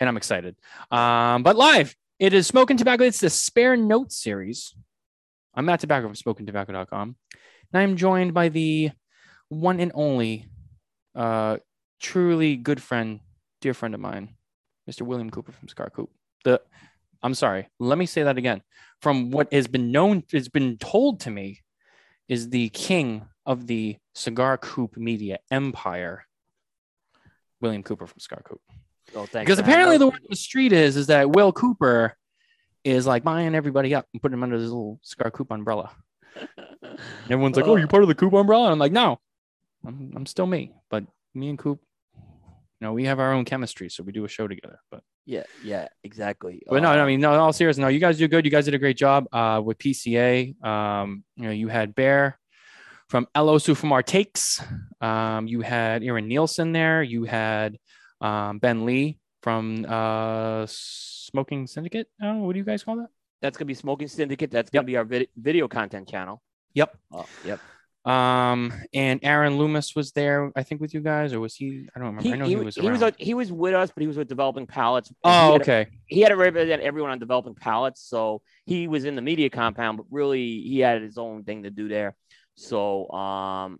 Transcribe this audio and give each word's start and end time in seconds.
and 0.00 0.08
I'm 0.08 0.16
excited. 0.16 0.56
Um, 0.90 1.42
but 1.42 1.56
live, 1.56 1.94
it 2.18 2.32
is 2.32 2.46
Smokin 2.46 2.76
Tabacco. 2.76 3.02
It's 3.02 3.20
the 3.20 3.30
Spare 3.30 3.76
Notes 3.76 4.16
series. 4.16 4.74
I'm 5.54 5.64
Matt 5.64 5.80
Tabacco 5.80 6.02
from 6.02 6.14
SmokinTabacco.com, 6.14 7.16
and 7.72 7.82
I'm 7.82 7.96
joined 7.96 8.34
by 8.34 8.48
the 8.48 8.90
one 9.48 9.80
and 9.80 9.92
only, 9.94 10.46
uh, 11.14 11.58
truly 12.00 12.56
good 12.56 12.82
friend, 12.82 13.20
dear 13.60 13.74
friend 13.74 13.94
of 13.94 14.00
mine, 14.00 14.36
Mr. 14.88 15.02
William 15.02 15.30
Cooper 15.30 15.52
from 15.52 15.68
Cigar 15.68 15.90
Coop. 15.90 16.10
The, 16.44 16.60
I'm 17.22 17.34
sorry, 17.34 17.68
let 17.80 17.98
me 17.98 18.06
say 18.06 18.22
that 18.22 18.38
again. 18.38 18.62
From 19.02 19.30
what 19.30 19.52
has 19.52 19.66
been 19.66 19.90
known, 19.90 20.22
has 20.32 20.48
been 20.48 20.76
told 20.76 21.20
to 21.20 21.30
me, 21.30 21.60
is 22.28 22.50
the 22.50 22.68
king 22.68 23.26
of 23.46 23.66
the 23.66 23.96
cigar 24.14 24.58
coop 24.58 24.96
media 24.96 25.38
empire, 25.50 26.24
William 27.60 27.82
Cooper 27.82 28.06
from 28.06 28.20
Cigar 28.20 28.42
Coop. 28.44 28.60
Oh, 29.14 29.26
thanks. 29.26 29.46
Because 29.46 29.58
apparently 29.58 29.98
the 29.98 30.06
word 30.06 30.14
on 30.22 30.26
the 30.30 30.36
street 30.36 30.72
is 30.72 30.96
is 30.96 31.06
that 31.08 31.30
Will 31.30 31.52
Cooper 31.52 32.14
is 32.84 33.06
like 33.06 33.24
buying 33.24 33.54
everybody 33.54 33.94
up 33.94 34.06
and 34.12 34.20
putting 34.22 34.32
them 34.32 34.42
under 34.42 34.58
this 34.58 34.68
little 34.68 35.00
Cigar 35.02 35.30
Coop 35.30 35.50
umbrella. 35.50 35.90
And 36.36 36.98
everyone's 37.30 37.56
like, 37.56 37.66
"Oh, 37.66 37.76
you're 37.76 37.88
part 37.88 38.02
of 38.02 38.08
the 38.08 38.14
Coop 38.14 38.32
umbrella." 38.32 38.64
And 38.64 38.72
I'm 38.72 38.78
like, 38.78 38.92
"No, 38.92 39.18
I'm 39.86 40.12
I'm 40.14 40.26
still 40.26 40.46
me." 40.46 40.72
But 40.90 41.04
me 41.34 41.48
and 41.48 41.58
Coop, 41.58 41.80
you 42.16 42.22
know, 42.86 42.92
we 42.92 43.04
have 43.04 43.18
our 43.18 43.32
own 43.32 43.44
chemistry, 43.44 43.88
so 43.88 44.02
we 44.02 44.12
do 44.12 44.24
a 44.24 44.28
show 44.28 44.46
together. 44.46 44.78
But 44.90 45.02
yeah, 45.26 45.44
yeah, 45.64 45.88
exactly. 46.04 46.62
but 46.68 46.82
no, 46.82 46.92
no, 46.92 46.98
I 46.98 47.02
Uh, 47.02 47.06
mean, 47.06 47.20
no, 47.20 47.32
all 47.38 47.52
serious. 47.52 47.78
No, 47.78 47.88
you 47.88 47.98
guys 47.98 48.18
do 48.18 48.28
good. 48.28 48.44
You 48.44 48.50
guys 48.50 48.66
did 48.66 48.74
a 48.74 48.78
great 48.78 48.96
job 48.96 49.26
uh, 49.32 49.60
with 49.64 49.78
PCA. 49.78 50.62
Um, 50.64 51.24
you 51.36 51.44
know, 51.44 51.50
you 51.50 51.68
had 51.68 51.94
Bear 51.94 52.38
from 53.08 53.26
Elosu 53.34 53.76
from 53.76 53.92
our 53.92 54.02
takes. 54.02 54.62
Um, 55.00 55.46
you 55.48 55.60
had 55.60 56.02
Aaron 56.04 56.28
Nielsen 56.28 56.72
there. 56.72 57.02
You 57.02 57.24
had 57.24 57.78
um, 58.20 58.58
Ben 58.58 58.84
Lee 58.84 59.18
from 59.42 59.86
uh, 59.88 60.66
Smoking 60.68 61.66
Syndicate. 61.66 62.08
Oh, 62.22 62.38
what 62.38 62.52
do 62.52 62.58
you 62.58 62.64
guys 62.64 62.84
call 62.84 62.96
that? 62.96 63.08
that's 63.40 63.56
gonna 63.56 63.66
be 63.66 63.74
Smoking 63.74 64.08
Syndicate. 64.08 64.50
That's 64.50 64.70
gonna 64.70 64.82
Yep. 64.82 64.86
be 64.86 64.96
our 64.96 65.04
vid- 65.04 65.28
video 65.36 65.68
content 65.68 66.08
channel. 66.08 66.42
Yep. 66.74 66.96
Oh, 67.12 67.26
yep. 67.44 67.60
Um, 68.04 68.72
and 68.94 69.20
Aaron 69.22 69.58
Loomis 69.58 69.94
was 69.94 70.12
there, 70.12 70.50
I 70.56 70.62
think, 70.62 70.80
with 70.80 70.94
you 70.94 71.00
guys, 71.00 71.32
or 71.32 71.40
was 71.40 71.54
he? 71.54 71.88
I 71.94 71.98
don't 71.98 72.08
remember. 72.08 72.22
He, 72.22 72.32
I 72.32 72.36
know 72.36 72.44
he, 72.46 72.50
he, 72.50 72.56
was. 72.56 72.74
he 72.74 72.88
was 72.88 73.12
he 73.18 73.34
was 73.34 73.52
with 73.52 73.74
us, 73.74 73.90
but 73.94 74.00
he 74.00 74.06
was 74.06 74.16
with 74.16 74.28
Developing 74.28 74.66
Palates. 74.66 75.08
he 75.08 75.14
oh, 75.24 75.52
had- 75.52 75.60
okay. 75.60 75.86
he 76.06 76.20
had 76.20 76.30
to 76.30 76.36
represent 76.36 76.82
everyone 76.82 77.10
on 77.10 77.18
developing 77.18 77.54
palates. 77.54 78.02
So 78.02 78.42
he 78.64 78.88
was 78.88 79.04
in 79.04 79.14
the 79.14 79.22
media 79.22 79.50
compound, 79.50 79.98
but 79.98 80.06
really 80.10 80.60
he 80.62 80.80
had 80.80 81.02
his 81.02 81.18
own 81.18 81.44
thing 81.44 81.64
to 81.64 81.70
do 81.70 81.88
there. 81.88 82.16
So, 82.54 83.08
um, 83.10 83.78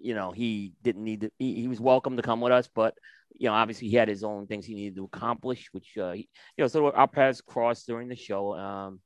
you 0.00 0.14
know, 0.14 0.30
he 0.32 0.72
didn't 0.82 1.04
need 1.04 1.22
to, 1.22 1.30
he, 1.38 1.54
he 1.56 1.68
was 1.68 1.78
welcome 1.78 2.16
to 2.16 2.22
come 2.22 2.40
with 2.40 2.52
us, 2.52 2.68
but, 2.74 2.94
you 3.36 3.48
know, 3.48 3.54
obviously 3.54 3.88
he 3.88 3.96
had 3.96 4.08
his 4.08 4.24
own 4.24 4.46
things 4.46 4.66
he 4.66 4.74
needed 4.74 4.96
to 4.96 5.04
accomplish, 5.04 5.68
which, 5.72 5.96
uh, 5.98 6.12
he, 6.12 6.28
you 6.56 6.64
know, 6.64 6.68
so 6.68 6.90
our 6.90 7.08
paths 7.08 7.40
crossed 7.40 7.86
during 7.86 8.08
the 8.08 8.16
show. 8.16 8.54
Um, 8.54 9.00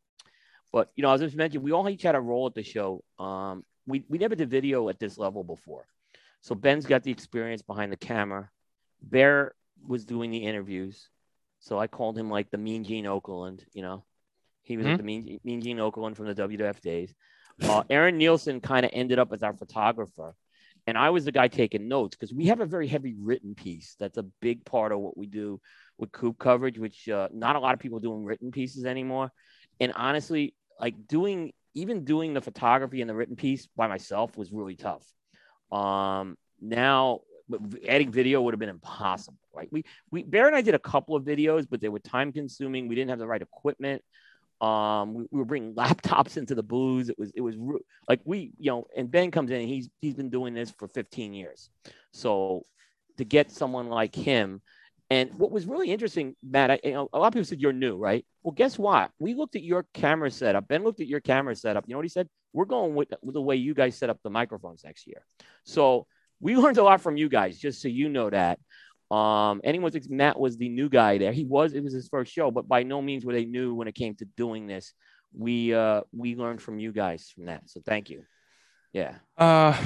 but, 0.73 0.91
you 0.97 1.03
know, 1.03 1.12
as 1.12 1.20
I 1.20 1.27
just 1.27 1.37
mentioned, 1.37 1.62
we 1.62 1.73
all 1.73 1.89
each 1.89 2.03
had 2.03 2.15
a 2.15 2.20
role 2.20 2.47
at 2.47 2.55
the 2.55 2.62
show. 2.62 3.03
Um, 3.19 3.65
we, 3.87 4.05
we 4.09 4.19
never 4.19 4.34
did 4.34 4.48
video 4.50 4.89
at 4.89 4.98
this 4.98 5.19
level 5.19 5.45
before. 5.45 5.87
So 6.41 6.55
Ben's 6.55 6.87
got 6.87 7.03
the 7.03 7.11
experience 7.11 7.62
behind 7.62 7.93
the 7.93 7.97
camera. 7.97 8.50
Bear 9.03 9.55
was 9.87 10.05
doing 10.05 10.31
the 10.31 10.45
interviews. 10.45 11.09
So 11.61 11.78
I 11.78 11.87
called 11.87 12.17
him 12.19 12.31
like 12.31 12.50
the 12.50 12.59
Mean 12.59 12.84
Gene 12.84 13.05
Okerlund, 13.05 13.61
you 13.73 13.83
know. 13.83 14.05
He 14.62 14.77
was 14.77 14.87
Mhm. 14.87 14.91
at 14.93 14.97
the 14.97 15.03
Mean, 15.03 15.41
mean 15.45 15.61
Gene 15.61 15.78
Okerlund 15.78 16.17
from 16.17 16.27
the 16.27 16.34
WWF 16.34 16.81
days. 16.81 17.15
Uh, 17.62 17.83
Aaron 17.91 18.17
Nielsen 18.17 18.61
kind 18.61 18.87
of 18.87 18.91
ended 18.95 19.19
up 19.19 19.33
as 19.33 19.43
our 19.43 19.53
photographer. 19.53 20.34
And 20.86 20.98
I 20.98 21.11
was 21.11 21.25
the 21.25 21.33
guy 21.33 21.48
taking 21.48 21.88
notes 21.88 22.16
because 22.16 22.34
we 22.34 22.47
have 22.47 22.61
a 22.61 22.66
very 22.66 22.88
heavy 22.88 23.14
written 23.19 23.55
piece. 23.55 23.94
That's 24.00 24.19
a 24.19 24.25
big 24.41 24.64
part 24.64 24.92
of 24.92 24.98
what 24.98 25.16
we 25.16 25.27
do 25.27 25.61
with 25.98 26.11
Coop 26.11 26.38
coverage, 26.38 26.78
which 26.78 27.08
uh, 27.08 27.28
not 27.33 27.56
a 27.56 27.61
lot 27.61 27.75
of 27.75 27.80
people 27.80 28.00
doing 28.00 28.25
written 28.25 28.50
pieces 28.50 28.84
anymore. 28.84 29.30
And 29.80 29.92
honestly, 29.94 30.55
like 30.80 31.06
doing 31.06 31.53
even 31.75 32.05
doing 32.05 32.34
the 32.34 32.41
photography 32.41 33.00
and 33.00 33.08
the 33.08 33.14
written 33.14 33.36
piece 33.36 33.66
by 33.77 33.86
myself 33.86 34.37
was 34.37 34.53
really 34.53 34.76
tough. 34.76 35.06
Um, 35.70 36.37
now 36.60 37.20
adding 37.88 38.10
video 38.10 38.43
would 38.43 38.54
have 38.54 38.60
been 38.60 38.69
impossible, 38.69 39.38
right? 39.54 39.69
We 39.70 39.84
we 40.10 40.22
Bear 40.22 40.47
and 40.47 40.56
I 40.56 40.62
did 40.62 40.75
a 40.75 40.81
couple 40.81 41.16
of 41.16 41.25
videos, 41.25 41.66
but 41.69 41.81
they 41.81 41.88
were 41.88 42.00
time 42.00 42.32
consuming. 42.32 42.88
We 42.88 42.94
didn't 42.94 43.10
have 43.10 43.19
the 43.19 43.26
right 43.26 43.43
equipment. 43.43 44.03
Um, 44.62 45.15
we, 45.15 45.25
we 45.31 45.39
were 45.39 45.45
bringing 45.45 45.75
laptops 45.77 46.37
into 46.37 46.55
the 46.55 46.62
booths. 46.62 47.09
It 47.09 47.19
was 47.19 47.33
it 47.34 47.41
was 47.41 47.56
like 48.09 48.21
we 48.25 48.53
you 48.59 48.71
know, 48.71 48.87
and 48.97 49.11
Ben 49.11 49.31
comes 49.31 49.50
in. 49.50 49.61
And 49.61 49.69
he's 49.69 49.91
he's 50.00 50.15
been 50.15 50.31
doing 50.31 50.55
this 50.55 50.71
for 50.71 50.89
15 50.89 51.34
years, 51.34 51.69
so 52.12 52.65
to 53.19 53.25
get 53.25 53.50
someone 53.50 53.89
like 53.89 54.15
him. 54.15 54.62
And 55.11 55.34
what 55.34 55.50
was 55.50 55.67
really 55.67 55.91
interesting, 55.91 56.37
Matt, 56.43 56.71
I, 56.71 56.81
you 56.83 56.93
know, 56.93 57.09
a 57.12 57.19
lot 57.19 57.27
of 57.27 57.33
people 57.34 57.45
said 57.45 57.61
you're 57.61 57.75
new, 57.75 57.99
right? 57.99 58.25
Well, 58.43 58.53
guess 58.53 58.78
what? 58.78 59.11
We 59.19 59.34
looked 59.34 59.56
at 59.56 59.62
your 59.62 59.84
camera 59.93 60.31
setup. 60.31 60.69
Ben 60.69 60.84
looked 60.84 61.00
at 61.00 61.06
your 61.06 61.21
camera 61.21 61.55
setup. 61.55 61.84
You 61.87 61.93
know 61.93 61.99
what 61.99 62.06
he 62.06 62.09
said? 62.09 62.31
We're 62.55 62.65
going 62.65 62.94
with, 62.94 63.12
with 63.23 63.34
the 63.34 63.43
way 63.43 63.56
you 63.56 63.75
guys 63.75 63.94
set 63.94 64.09
up 64.09 64.21
the 64.23 64.31
microphones 64.31 64.84
next 64.84 65.06
year. 65.06 65.27
So 65.65 66.06
we 66.41 66.56
learned 66.56 66.79
a 66.79 66.83
lot 66.83 67.03
from 67.03 67.19
you 67.19 67.29
guys, 67.29 67.59
just 67.59 67.83
so 67.83 67.89
you 67.89 68.09
know 68.09 68.31
that. 68.31 68.59
Um, 69.12 69.61
anyone 69.62 69.91
thinks 69.93 70.09
Matt 70.09 70.41
was 70.41 70.56
the 70.56 70.69
new 70.69 70.89
guy 70.89 71.19
there. 71.19 71.33
He 71.33 71.45
was, 71.45 71.75
it 71.75 71.83
was 71.84 71.93
his 71.93 72.09
first 72.09 72.33
show, 72.33 72.50
but 72.50 72.67
by 72.67 72.83
no 72.83 73.03
means 73.03 73.25
were 73.25 73.34
they 73.34 73.45
new 73.45 73.75
when 73.75 73.87
it 73.89 73.95
came 73.95 74.15
to 74.17 74.25
doing 74.37 74.67
this. 74.67 74.95
We 75.34 75.75
uh 75.75 76.03
we 76.12 76.34
learned 76.34 76.61
from 76.61 76.78
you 76.78 76.93
guys 76.93 77.31
from 77.34 77.47
that. 77.47 77.69
So 77.69 77.81
thank 77.84 78.11
you. 78.11 78.25
Yeah. 78.93 79.17
Uh, 79.37 79.77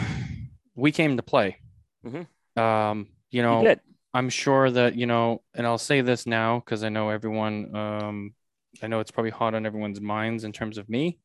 we 0.75 0.93
came 0.93 1.17
to 1.17 1.23
play. 1.23 1.59
Mhm. 2.05 2.27
Um, 2.61 3.07
you 3.31 3.39
You 3.39 3.43
know, 3.43 3.63
did. 3.65 3.81
I'm 4.15 4.29
sure 4.31 4.71
that 4.71 4.97
you 4.97 5.07
know, 5.07 5.43
and 5.55 5.67
I'll 5.67 5.79
say 5.79 6.01
this 6.01 6.27
now 6.27 6.61
because 6.61 6.83
I 6.83 6.89
know 6.89 7.11
everyone. 7.11 7.75
Um, 7.77 8.35
I 8.83 8.87
know 8.89 9.01
it's 9.01 9.11
probably 9.11 9.31
hot 9.31 9.55
on 9.55 9.67
everyone's 9.67 10.01
minds 10.01 10.45
in 10.45 10.53
terms 10.53 10.79
of 10.79 10.89
me. 10.89 11.19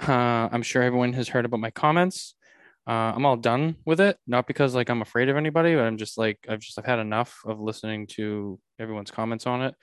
Uh, 0.00 0.48
I'm 0.52 0.62
sure 0.62 0.82
everyone 0.82 1.12
has 1.14 1.28
heard 1.28 1.44
about 1.44 1.60
my 1.60 1.70
comments. 1.70 2.34
Uh, 2.88 3.12
I'm 3.14 3.26
all 3.26 3.36
done 3.36 3.76
with 3.84 4.00
it, 4.00 4.16
not 4.26 4.46
because 4.46 4.74
like 4.74 4.88
I'm 4.88 5.02
afraid 5.02 5.28
of 5.28 5.36
anybody, 5.36 5.74
but 5.74 5.84
I'm 5.84 5.98
just 5.98 6.16
like 6.16 6.38
I've 6.48 6.60
just 6.60 6.78
I've 6.78 6.86
had 6.86 6.98
enough 6.98 7.38
of 7.44 7.60
listening 7.60 8.06
to 8.12 8.58
everyone's 8.78 9.10
comments 9.10 9.46
on 9.46 9.60
it. 9.60 9.74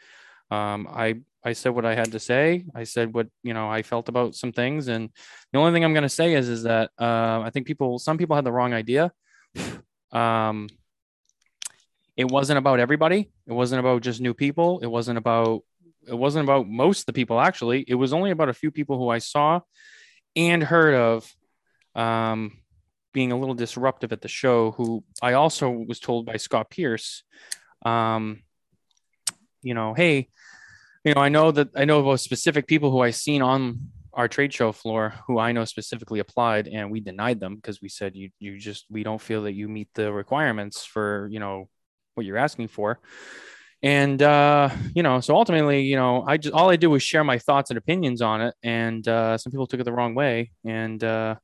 Um, 0.49 0.87
I 0.89 1.21
I 1.43 1.53
said 1.53 1.75
what 1.75 1.85
I 1.85 1.93
had 1.93 2.13
to 2.13 2.19
say. 2.19 2.65
I 2.73 2.83
said 2.83 3.13
what 3.13 3.27
you 3.43 3.53
know 3.53 3.69
I 3.69 3.83
felt 3.83 4.09
about 4.09 4.33
some 4.33 4.51
things, 4.51 4.87
and 4.87 5.11
the 5.53 5.59
only 5.59 5.71
thing 5.71 5.85
I'm 5.85 5.93
gonna 5.93 6.09
say 6.09 6.33
is 6.33 6.49
is 6.49 6.63
that 6.63 6.89
uh, 6.99 7.41
I 7.45 7.51
think 7.53 7.67
people, 7.67 7.99
some 7.99 8.17
people 8.17 8.35
had 8.35 8.45
the 8.45 8.51
wrong 8.51 8.73
idea. 8.73 9.11
Um, 10.11 10.69
it 12.17 12.31
wasn't 12.31 12.57
about 12.57 12.79
everybody. 12.79 13.29
It 13.45 13.53
wasn't 13.53 13.81
about 13.81 14.01
just 14.01 14.21
new 14.21 14.33
people. 14.33 14.79
It 14.79 14.87
wasn't 14.87 15.17
about 15.17 15.61
it 16.07 16.17
wasn't 16.17 16.45
about 16.45 16.67
most 16.67 17.01
of 17.01 17.05
the 17.07 17.13
people 17.13 17.39
actually. 17.39 17.85
It 17.87 17.95
was 17.95 18.13
only 18.13 18.31
about 18.31 18.49
a 18.49 18.53
few 18.53 18.71
people 18.71 18.97
who 18.97 19.09
I 19.09 19.19
saw 19.19 19.59
and 20.35 20.63
heard 20.63 20.95
of 20.95 21.31
um, 21.93 22.57
being 23.15 23.31
a 23.31 23.39
little 23.39 23.55
disruptive 23.55 24.11
at 24.11 24.21
the 24.21 24.27
show. 24.27 24.71
Who 24.71 25.03
I 25.21 25.33
also 25.33 25.71
was 25.71 25.99
told 25.99 26.25
by 26.25 26.35
Scott 26.35 26.69
Pearce, 26.69 27.23
um, 27.85 28.43
you 29.63 29.73
know, 29.73 29.93
hey, 29.93 30.27
you 31.05 31.13
know, 31.15 31.21
I 31.21 31.29
know 31.29 31.49
that 31.51 31.69
I 31.75 31.85
know 31.85 32.01
about 32.01 32.19
specific 32.19 32.67
people 32.67 32.91
who 32.91 32.99
I 32.99 33.11
seen 33.11 33.41
on 33.41 33.89
our 34.13 34.27
trade 34.27 34.53
show 34.53 34.71
floor 34.71 35.13
who 35.27 35.39
I 35.39 35.51
know 35.51 35.65
specifically 35.65 36.19
applied 36.19 36.67
and 36.67 36.91
we 36.91 36.99
denied 36.99 37.39
them 37.39 37.55
because 37.55 37.81
we 37.81 37.89
said 37.89 38.15
you 38.15 38.29
you 38.39 38.57
just 38.57 38.85
we 38.89 39.03
don't 39.03 39.21
feel 39.21 39.43
that 39.43 39.53
you 39.53 39.67
meet 39.67 39.89
the 39.93 40.11
requirements 40.11 40.85
for 40.85 41.27
you 41.31 41.39
know 41.39 41.67
what 42.13 42.25
you're 42.25 42.37
asking 42.37 42.69
for 42.69 43.01
and 43.83 44.21
uh 44.21 44.69
you 44.95 45.03
know 45.03 45.19
so 45.19 45.35
ultimately 45.35 45.81
you 45.81 45.97
know 45.97 46.23
i 46.25 46.37
just 46.37 46.55
all 46.55 46.69
i 46.69 46.77
did 46.77 46.87
was 46.87 47.03
share 47.03 47.25
my 47.25 47.37
thoughts 47.37 47.71
and 47.71 47.77
opinions 47.77 48.21
on 48.21 48.39
it 48.39 48.55
and 48.63 49.05
uh 49.09 49.37
some 49.37 49.51
people 49.51 49.67
took 49.67 49.81
it 49.81 49.83
the 49.83 49.91
wrong 49.91 50.15
way 50.15 50.49
and 50.63 51.03
uh 51.03 51.35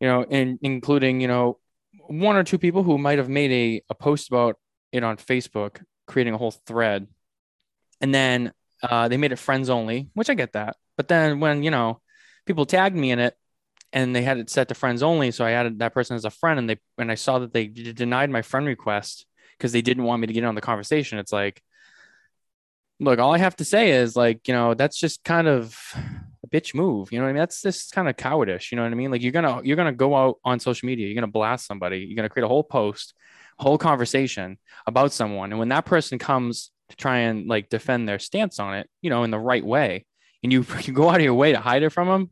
you 0.00 0.08
know 0.08 0.24
and 0.30 0.58
including 0.62 1.20
you 1.20 1.28
know 1.28 1.58
one 2.08 2.36
or 2.36 2.44
two 2.44 2.58
people 2.58 2.82
who 2.82 2.98
might 2.98 3.18
have 3.18 3.28
made 3.28 3.52
a, 3.52 3.82
a 3.90 3.94
post 3.94 4.28
about 4.28 4.58
it 4.92 5.04
on 5.04 5.16
facebook 5.16 5.82
creating 6.06 6.34
a 6.34 6.38
whole 6.38 6.50
thread 6.50 7.06
and 8.00 8.14
then 8.14 8.52
uh 8.82 9.08
they 9.08 9.16
made 9.16 9.32
it 9.32 9.38
friends 9.38 9.68
only 9.68 10.08
which 10.14 10.30
i 10.30 10.34
get 10.34 10.52
that 10.52 10.76
but 10.96 11.08
then 11.08 11.40
when 11.40 11.62
you 11.62 11.70
know 11.70 12.00
people 12.46 12.66
tagged 12.66 12.96
me 12.96 13.10
in 13.10 13.18
it 13.18 13.36
and 13.92 14.14
they 14.14 14.22
had 14.22 14.38
it 14.38 14.50
set 14.50 14.68
to 14.68 14.74
friends 14.74 15.02
only 15.02 15.30
so 15.30 15.44
i 15.44 15.52
added 15.52 15.78
that 15.78 15.94
person 15.94 16.16
as 16.16 16.24
a 16.24 16.30
friend 16.30 16.58
and 16.58 16.70
they 16.70 16.78
and 16.98 17.10
i 17.10 17.14
saw 17.14 17.38
that 17.38 17.52
they 17.52 17.66
d- 17.66 17.92
denied 17.92 18.30
my 18.30 18.42
friend 18.42 18.66
request 18.66 19.26
because 19.58 19.72
they 19.72 19.82
didn't 19.82 20.04
want 20.04 20.20
me 20.20 20.26
to 20.28 20.32
get 20.32 20.44
on 20.44 20.54
the 20.54 20.60
conversation. 20.60 21.18
It's 21.18 21.32
like, 21.32 21.62
look, 23.00 23.18
all 23.18 23.34
I 23.34 23.38
have 23.38 23.56
to 23.56 23.64
say 23.64 23.90
is 23.90 24.16
like, 24.16 24.46
you 24.48 24.54
know, 24.54 24.74
that's 24.74 24.98
just 24.98 25.24
kind 25.24 25.48
of 25.48 25.76
bitch 26.50 26.74
move. 26.74 27.12
You 27.12 27.18
know 27.18 27.24
what 27.24 27.30
I 27.30 27.32
mean? 27.32 27.40
That's 27.40 27.62
just 27.62 27.92
kind 27.92 28.08
of 28.08 28.16
cowardice. 28.16 28.70
You 28.70 28.76
know 28.76 28.82
what 28.82 28.92
I 28.92 28.94
mean? 28.94 29.10
Like 29.10 29.22
you're 29.22 29.32
gonna 29.32 29.60
you're 29.62 29.76
gonna 29.76 29.92
go 29.92 30.14
out 30.14 30.36
on 30.44 30.60
social 30.60 30.86
media, 30.86 31.06
you're 31.06 31.14
gonna 31.14 31.26
blast 31.26 31.66
somebody, 31.66 31.98
you're 31.98 32.16
gonna 32.16 32.28
create 32.28 32.44
a 32.44 32.48
whole 32.48 32.64
post, 32.64 33.14
whole 33.58 33.78
conversation 33.78 34.58
about 34.86 35.12
someone, 35.12 35.50
and 35.50 35.58
when 35.58 35.68
that 35.68 35.84
person 35.84 36.18
comes 36.18 36.70
to 36.90 36.96
try 36.96 37.18
and 37.18 37.46
like 37.46 37.68
defend 37.68 38.08
their 38.08 38.18
stance 38.18 38.58
on 38.58 38.74
it, 38.74 38.88
you 39.02 39.10
know, 39.10 39.24
in 39.24 39.30
the 39.30 39.38
right 39.38 39.64
way, 39.64 40.06
and 40.42 40.52
you 40.52 40.64
you 40.82 40.92
go 40.92 41.08
out 41.08 41.16
of 41.16 41.22
your 41.22 41.34
way 41.34 41.52
to 41.52 41.60
hide 41.60 41.82
it 41.82 41.90
from 41.90 42.08
them, 42.08 42.30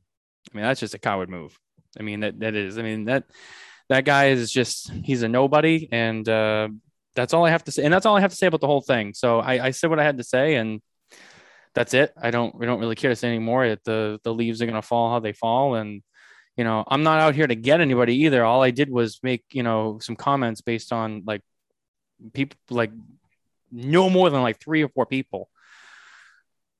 I 0.52 0.56
mean, 0.56 0.64
that's 0.64 0.80
just 0.80 0.94
a 0.94 0.98
coward 0.98 1.28
move. 1.28 1.58
I 1.98 2.02
mean, 2.02 2.20
that 2.20 2.40
that 2.40 2.54
is. 2.54 2.78
I 2.78 2.82
mean 2.82 3.06
that 3.06 3.24
that 3.88 4.04
guy 4.04 4.28
is 4.28 4.50
just 4.50 4.90
he's 4.90 5.22
a 5.22 5.28
nobody, 5.28 5.88
and 5.90 6.28
uh, 6.28 6.69
that's 7.14 7.34
all 7.34 7.44
I 7.44 7.50
have 7.50 7.64
to 7.64 7.72
say, 7.72 7.84
and 7.84 7.92
that's 7.92 8.06
all 8.06 8.16
I 8.16 8.20
have 8.20 8.32
to 8.32 8.36
say 8.36 8.46
about 8.46 8.60
the 8.60 8.66
whole 8.66 8.80
thing. 8.80 9.14
So 9.14 9.40
I, 9.40 9.66
I 9.66 9.70
said 9.70 9.90
what 9.90 10.00
I 10.00 10.04
had 10.04 10.19
to 10.19 10.24
say, 10.24 10.54
and 10.56 10.80
that's 11.76 11.93
it. 11.93 12.14
I 12.20 12.31
don't 12.31 12.55
we 12.58 12.64
don't 12.64 12.81
really 12.81 12.96
care 12.96 13.11
to 13.11 13.17
say 13.17 13.28
anymore. 13.28 13.76
The 13.84 14.19
the 14.25 14.34
leaves 14.34 14.62
are 14.62 14.67
gonna 14.67 14.81
fall 14.82 15.11
how 15.11 15.20
they 15.20 15.34
fall, 15.34 15.75
and 15.75 16.02
you 16.56 16.64
know 16.64 16.82
I'm 16.88 17.02
not 17.02 17.20
out 17.20 17.34
here 17.34 17.46
to 17.46 17.55
get 17.55 17.82
anybody 17.82 18.25
either. 18.25 18.43
All 18.44 18.62
I 18.62 18.70
did 18.70 18.90
was 18.90 19.20
make 19.23 19.44
you 19.52 19.62
know 19.62 19.99
some 20.00 20.17
comments 20.17 20.62
based 20.62 20.90
on 20.90 21.23
like 21.26 21.43
people 22.32 22.58
like 22.70 22.90
no 23.70 24.08
more 24.08 24.31
than 24.31 24.40
like 24.40 24.58
three 24.58 24.82
or 24.82 24.88
four 24.88 25.05
people 25.05 25.50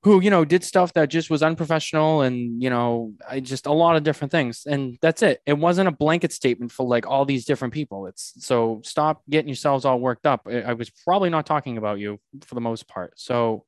who 0.03 0.23
you 0.23 0.31
know 0.31 0.47
did 0.47 0.65
stuff 0.65 0.95
that 0.95 1.11
just 1.11 1.29
was 1.29 1.43
unprofessional 1.43 2.23
and 2.23 2.63
you 2.63 2.71
know 2.71 3.13
i 3.29 3.41
just 3.41 3.67
a 3.67 3.73
lot 3.73 3.97
of 3.97 4.05
different 4.05 4.31
things 4.31 4.65
and 4.65 4.97
that's 5.03 5.21
it 5.21 5.41
it 5.47 5.59
wasn't 5.59 5.89
a 5.89 5.91
blanket 5.91 6.33
statement 6.33 6.71
for 6.71 6.87
like 6.87 7.07
all 7.07 7.25
these 7.25 7.45
different 7.45 7.75
people 7.75 8.07
it's 8.07 8.33
so 8.39 8.81
stop 8.85 9.21
getting 9.29 9.49
yourselves 9.49 9.85
all 9.85 9.99
worked 9.99 10.25
up 10.25 10.47
I 10.47 10.75
was 10.75 10.91
probably 10.91 11.29
not 11.29 11.45
talking 11.45 11.77
about 11.77 11.99
you 11.99 12.21
for 12.43 12.55
the 12.55 12.61
most 12.61 12.87
part 12.87 13.15
so 13.17 13.65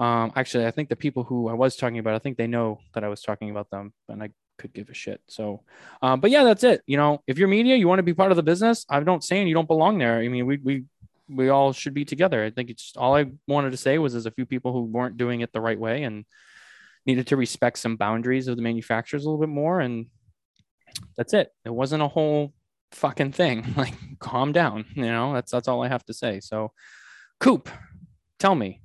um 0.00 0.32
actually 0.34 0.66
i 0.66 0.70
think 0.72 0.88
the 0.88 0.96
people 0.96 1.22
who 1.22 1.48
i 1.48 1.52
was 1.52 1.76
talking 1.76 1.98
about 1.98 2.14
i 2.14 2.18
think 2.18 2.36
they 2.36 2.48
know 2.48 2.80
that 2.94 3.04
i 3.04 3.08
was 3.08 3.22
talking 3.22 3.50
about 3.50 3.70
them 3.70 3.92
and 4.08 4.22
i 4.22 4.30
could 4.58 4.72
give 4.74 4.90
a 4.90 4.94
shit 4.94 5.20
so 5.28 5.62
um 6.02 6.20
but 6.20 6.30
yeah 6.30 6.44
that's 6.44 6.64
it 6.64 6.82
you 6.86 6.96
know 6.96 7.22
if 7.26 7.38
you're 7.38 7.48
media 7.48 7.76
you 7.76 7.86
want 7.86 7.98
to 7.98 8.02
be 8.02 8.12
part 8.12 8.30
of 8.30 8.36
the 8.36 8.42
business 8.42 8.84
I'm 8.90 9.04
not 9.04 9.24
saying 9.24 9.46
you 9.46 9.54
don't 9.54 9.68
belong 9.68 9.98
there 9.98 10.18
i 10.18 10.28
mean 10.28 10.46
we 10.46 10.58
we 10.58 10.84
we 11.30 11.48
all 11.48 11.72
should 11.72 11.94
be 11.94 12.04
together. 12.04 12.44
I 12.44 12.50
think 12.50 12.70
it's 12.70 12.92
all 12.96 13.14
I 13.14 13.26
wanted 13.46 13.70
to 13.70 13.76
say 13.76 13.98
was 13.98 14.12
there's 14.12 14.26
a 14.26 14.32
few 14.32 14.46
people 14.46 14.72
who 14.72 14.82
weren't 14.82 15.16
doing 15.16 15.40
it 15.40 15.52
the 15.52 15.60
right 15.60 15.78
way 15.78 16.02
and 16.02 16.24
needed 17.06 17.28
to 17.28 17.36
respect 17.36 17.78
some 17.78 17.96
boundaries 17.96 18.48
of 18.48 18.56
the 18.56 18.62
manufacturers 18.62 19.24
a 19.24 19.28
little 19.28 19.40
bit 19.40 19.52
more. 19.52 19.80
And 19.80 20.06
that's 21.16 21.32
it. 21.32 21.52
It 21.64 21.70
wasn't 21.70 22.02
a 22.02 22.08
whole 22.08 22.52
fucking 22.92 23.32
thing. 23.32 23.64
Like 23.76 23.94
calm 24.18 24.52
down. 24.52 24.84
You 24.94 25.06
know, 25.06 25.32
that's 25.32 25.52
that's 25.52 25.68
all 25.68 25.82
I 25.82 25.88
have 25.88 26.04
to 26.06 26.14
say. 26.14 26.40
So 26.40 26.72
Coop, 27.38 27.68
tell 28.38 28.54
me, 28.54 28.82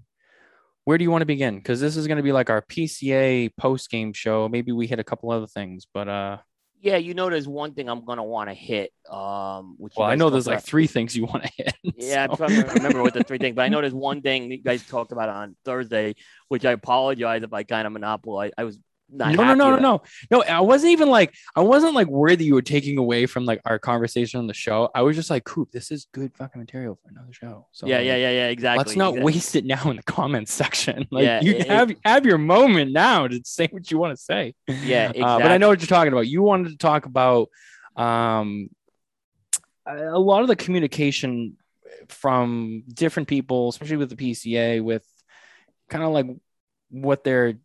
where 0.85 0.97
do 0.97 1.03
you 1.03 1.11
want 1.11 1.21
to 1.21 1.27
begin? 1.27 1.57
Because 1.57 1.81
this 1.81 1.97
is 1.97 2.07
going 2.07 2.17
to 2.17 2.23
be 2.23 2.31
like 2.31 2.49
our 2.49 2.61
PCA 2.61 3.51
post 3.57 3.89
game 3.89 4.13
show. 4.13 4.47
Maybe 4.47 4.71
we 4.71 4.87
hit 4.87 4.99
a 4.99 5.03
couple 5.03 5.31
other 5.31 5.47
things, 5.47 5.85
but 5.93 6.07
uh 6.07 6.37
yeah, 6.85 6.97
you 6.97 7.15
know, 7.15 7.31
there's 7.31 7.47
one 7.47 7.73
thing 7.73 7.89
I'm 7.89 8.05
gonna 8.05 8.23
want 8.23 8.47
to 8.49 8.53
hit. 8.53 8.91
Um, 9.09 9.73
which 9.79 9.93
well, 9.97 10.07
I 10.07 10.13
know 10.13 10.29
there's 10.29 10.45
about. 10.45 10.57
like 10.57 10.65
three 10.65 10.85
things 10.85 11.17
you 11.17 11.25
want 11.25 11.43
to 11.43 11.51
hit. 11.57 11.73
Yeah, 11.97 12.27
so. 12.27 12.31
I'm 12.33 12.37
trying 12.37 12.63
to 12.63 12.73
remember 12.75 13.01
what 13.01 13.15
the 13.15 13.23
three 13.23 13.39
things, 13.39 13.55
but 13.55 13.63
I 13.63 13.69
know 13.69 13.81
there's 13.81 13.93
one 13.93 14.21
thing 14.21 14.51
you 14.51 14.61
guys 14.61 14.85
talked 14.85 15.11
about 15.11 15.29
on 15.29 15.55
Thursday, 15.65 16.13
which 16.47 16.63
I 16.63 16.73
apologize 16.73 17.41
if 17.41 17.53
I 17.53 17.63
kind 17.63 17.87
of 17.87 17.93
monopolize. 17.93 18.51
I 18.55 18.65
was 18.65 18.77
no, 19.09 19.31
no, 19.31 19.53
no, 19.53 19.53
no, 19.53 19.75
no, 19.77 20.01
no. 20.31 20.41
I 20.41 20.61
wasn't 20.61 20.91
even 20.91 21.09
like 21.09 21.33
I 21.55 21.61
wasn't 21.61 21.93
like 21.93 22.07
worried 22.07 22.39
that 22.39 22.45
you 22.45 22.55
were 22.55 22.61
taking 22.61 22.97
away 22.97 23.25
from 23.27 23.45
like 23.45 23.61
our 23.65 23.77
conversation 23.77 24.39
on 24.39 24.47
the 24.47 24.53
show. 24.53 24.89
I 24.95 25.03
was 25.03 25.15
just 25.15 25.29
like, 25.29 25.43
Coop, 25.43 25.71
this 25.71 25.91
is 25.91 26.07
good 26.11 26.35
fucking 26.35 26.59
material 26.59 26.97
for 27.01 27.09
another 27.09 27.31
show. 27.31 27.67
So 27.71 27.85
yeah, 27.85 27.99
yeah, 27.99 28.15
yeah, 28.15 28.31
yeah, 28.31 28.47
exactly. 28.47 28.77
Let's 28.79 28.95
not 28.95 29.09
exactly. 29.09 29.33
waste 29.33 29.55
it 29.55 29.65
now 29.65 29.89
in 29.89 29.97
the 29.97 30.03
comments 30.03 30.53
section. 30.53 31.07
Like 31.11 31.23
yeah, 31.23 31.41
you 31.41 31.53
it, 31.53 31.67
have 31.67 31.91
it, 31.91 31.99
have 32.03 32.25
your 32.25 32.39
moment 32.39 32.93
now 32.93 33.27
to 33.27 33.39
say 33.43 33.67
what 33.71 33.89
you 33.91 33.97
want 33.99 34.17
to 34.17 34.21
say. 34.21 34.55
Yeah, 34.67 35.09
exactly. 35.09 35.21
uh, 35.23 35.39
but 35.39 35.51
I 35.51 35.57
know 35.57 35.69
what 35.69 35.79
you're 35.81 35.87
talking 35.87 36.11
about. 36.11 36.27
You 36.27 36.41
wanted 36.41 36.69
to 36.69 36.77
talk 36.77 37.05
about 37.05 37.49
um 37.95 38.69
a 39.87 40.19
lot 40.19 40.41
of 40.41 40.47
the 40.47 40.55
communication 40.55 41.57
from 42.09 42.83
different 42.91 43.27
people, 43.27 43.69
especially 43.69 43.97
with 43.97 44.09
the 44.09 44.15
PCA, 44.15 44.83
with 44.83 45.05
kind 45.89 46.03
of 46.03 46.11
like 46.11 46.25
what 46.89 47.23
they're 47.23 47.55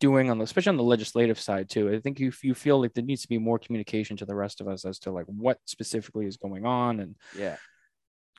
doing 0.00 0.30
on 0.30 0.38
the 0.38 0.44
especially 0.44 0.70
on 0.70 0.76
the 0.76 0.82
legislative 0.82 1.38
side 1.38 1.68
too. 1.68 1.92
I 1.92 2.00
think 2.00 2.18
you 2.18 2.32
you 2.42 2.54
feel 2.54 2.80
like 2.80 2.94
there 2.94 3.04
needs 3.04 3.22
to 3.22 3.28
be 3.28 3.38
more 3.38 3.58
communication 3.58 4.16
to 4.18 4.26
the 4.26 4.34
rest 4.34 4.60
of 4.60 4.68
us 4.68 4.84
as 4.84 4.98
to 5.00 5.12
like 5.12 5.26
what 5.26 5.58
specifically 5.66 6.26
is 6.26 6.36
going 6.36 6.66
on 6.66 7.00
and 7.00 7.14
yeah 7.36 7.56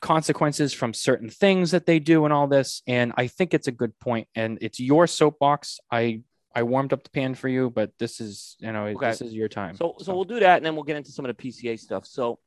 consequences 0.02 0.74
from 0.74 0.94
certain 0.94 1.30
things 1.30 1.72
that 1.72 1.86
they 1.86 2.00
do 2.00 2.26
and 2.26 2.34
all 2.34 2.48
this. 2.48 2.82
And 2.88 3.14
I 3.16 3.28
think 3.28 3.54
it's 3.54 3.68
a 3.68 3.72
good 3.72 3.98
point. 4.00 4.28
And 4.36 4.58
it's 4.60 4.80
your 4.80 5.08
soapbox. 5.08 5.80
I 5.90 6.24
I 6.54 6.64
warmed 6.64 6.92
up 6.92 7.04
the 7.04 7.10
pan 7.10 7.36
for 7.36 7.48
you, 7.48 7.70
but 7.70 7.92
this 7.98 8.20
is 8.20 8.58
you 8.60 8.74
know 8.74 8.88
okay. 8.88 9.12
this 9.12 9.22
is 9.22 9.34
your 9.34 9.48
time. 9.48 9.78
So, 9.78 9.96
so 10.00 10.06
so 10.06 10.16
we'll 10.16 10.26
do 10.26 10.42
that, 10.42 10.58
and 10.58 10.66
then 10.66 10.76
we'll 10.76 10.84
get 10.84 10.98
into 10.98 11.12
some 11.12 11.26
of 11.26 11.36
the 11.36 11.42
PCA 11.42 11.80
stuff. 11.80 12.06
So 12.06 12.40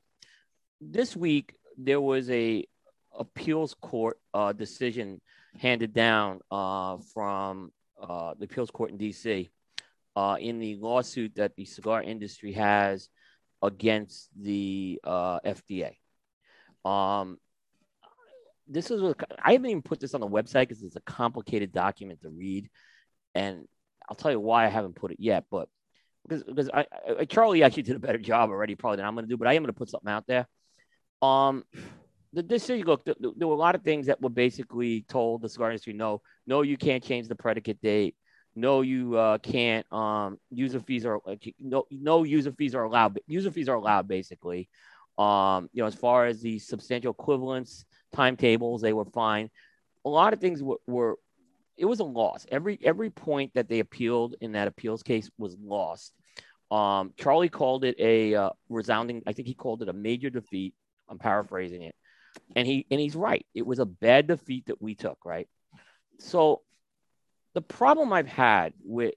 this 0.80 1.16
week 1.16 1.54
there 1.78 2.00
was 2.00 2.28
a 2.28 2.66
appeals 3.18 3.74
court 3.80 4.18
uh, 4.34 4.52
decision 4.52 5.22
handed 5.58 5.94
down 5.94 6.40
uh, 6.50 6.98
from 7.14 7.72
uh, 8.08 8.34
the 8.38 8.44
appeals 8.44 8.70
court 8.70 8.90
in 8.90 8.96
D.C. 8.96 9.50
Uh, 10.16 10.36
in 10.38 10.58
the 10.58 10.76
lawsuit 10.76 11.34
that 11.36 11.56
the 11.56 11.64
cigar 11.64 12.02
industry 12.02 12.52
has 12.52 13.08
against 13.62 14.28
the 14.40 15.00
uh, 15.04 15.40
FDA. 15.40 15.96
Um, 16.84 17.38
this 18.68 18.90
is 18.90 19.02
a, 19.02 19.14
I 19.42 19.52
haven't 19.52 19.70
even 19.70 19.82
put 19.82 20.00
this 20.00 20.14
on 20.14 20.20
the 20.20 20.28
website 20.28 20.68
because 20.68 20.82
it's 20.82 20.96
a 20.96 21.00
complicated 21.00 21.72
document 21.72 22.20
to 22.22 22.30
read, 22.30 22.68
and 23.34 23.66
I'll 24.08 24.16
tell 24.16 24.30
you 24.30 24.40
why 24.40 24.64
I 24.64 24.68
haven't 24.68 24.96
put 24.96 25.12
it 25.12 25.18
yet. 25.20 25.44
But 25.50 25.68
because 26.26 26.44
because 26.44 26.70
I, 26.72 26.86
I 27.18 27.24
Charlie 27.24 27.62
actually 27.62 27.82
did 27.82 27.96
a 27.96 28.00
better 28.00 28.18
job 28.18 28.50
already 28.50 28.74
probably 28.74 28.98
than 28.98 29.06
I'm 29.06 29.14
going 29.14 29.26
to 29.26 29.28
do, 29.28 29.36
but 29.36 29.48
I 29.48 29.54
am 29.54 29.62
going 29.62 29.72
to 29.72 29.78
put 29.78 29.90
something 29.90 30.10
out 30.10 30.26
there. 30.26 30.46
Um, 31.22 31.64
the 32.34 32.42
decision 32.42 32.86
look, 32.86 33.04
there, 33.04 33.14
there 33.20 33.48
were 33.48 33.54
a 33.54 33.58
lot 33.58 33.74
of 33.74 33.82
things 33.82 34.06
that 34.06 34.20
were 34.20 34.28
basically 34.28 35.02
told 35.02 35.42
the 35.42 35.48
cigar 35.48 35.70
industry 35.70 35.92
no, 35.92 36.20
no, 36.46 36.62
you 36.62 36.76
can't 36.76 37.02
change 37.02 37.28
the 37.28 37.36
predicate 37.36 37.80
date. 37.80 38.16
No, 38.56 38.82
you 38.82 39.16
uh, 39.16 39.38
can't. 39.38 39.90
Um, 39.92 40.38
user 40.50 40.80
fees 40.80 41.04
are 41.04 41.20
like 41.26 41.54
no, 41.58 41.86
no 41.90 42.22
user 42.22 42.52
fees 42.52 42.74
are 42.74 42.84
allowed. 42.84 43.18
User 43.26 43.50
fees 43.50 43.68
are 43.68 43.76
allowed 43.76 44.06
basically. 44.06 44.68
Um, 45.18 45.68
you 45.72 45.82
know, 45.82 45.86
as 45.86 45.94
far 45.94 46.26
as 46.26 46.40
the 46.40 46.58
substantial 46.58 47.12
equivalence 47.12 47.84
timetables, 48.12 48.80
they 48.80 48.92
were 48.92 49.04
fine. 49.04 49.50
A 50.04 50.08
lot 50.08 50.32
of 50.32 50.40
things 50.40 50.62
were, 50.62 50.78
were 50.86 51.18
it 51.76 51.84
was 51.84 52.00
a 52.00 52.04
loss. 52.04 52.46
Every 52.50 52.78
every 52.82 53.10
point 53.10 53.52
that 53.54 53.68
they 53.68 53.80
appealed 53.80 54.36
in 54.40 54.52
that 54.52 54.68
appeals 54.68 55.02
case 55.02 55.30
was 55.38 55.56
lost. 55.60 56.12
Um, 56.70 57.12
Charlie 57.16 57.48
called 57.48 57.84
it 57.84 57.96
a 57.98 58.34
uh, 58.34 58.50
resounding. 58.68 59.22
I 59.26 59.32
think 59.32 59.48
he 59.48 59.54
called 59.54 59.82
it 59.82 59.88
a 59.88 59.92
major 59.92 60.30
defeat. 60.30 60.74
I'm 61.08 61.18
paraphrasing 61.18 61.82
it 61.82 61.94
and 62.56 62.66
he 62.66 62.86
and 62.90 63.00
he's 63.00 63.16
right. 63.16 63.46
It 63.54 63.66
was 63.66 63.78
a 63.78 63.86
bad 63.86 64.26
defeat 64.26 64.66
that 64.66 64.80
we 64.80 64.94
took, 64.94 65.18
right? 65.24 65.48
So 66.20 66.62
the 67.54 67.62
problem 67.62 68.12
I've 68.12 68.28
had 68.28 68.72
with 68.82 69.14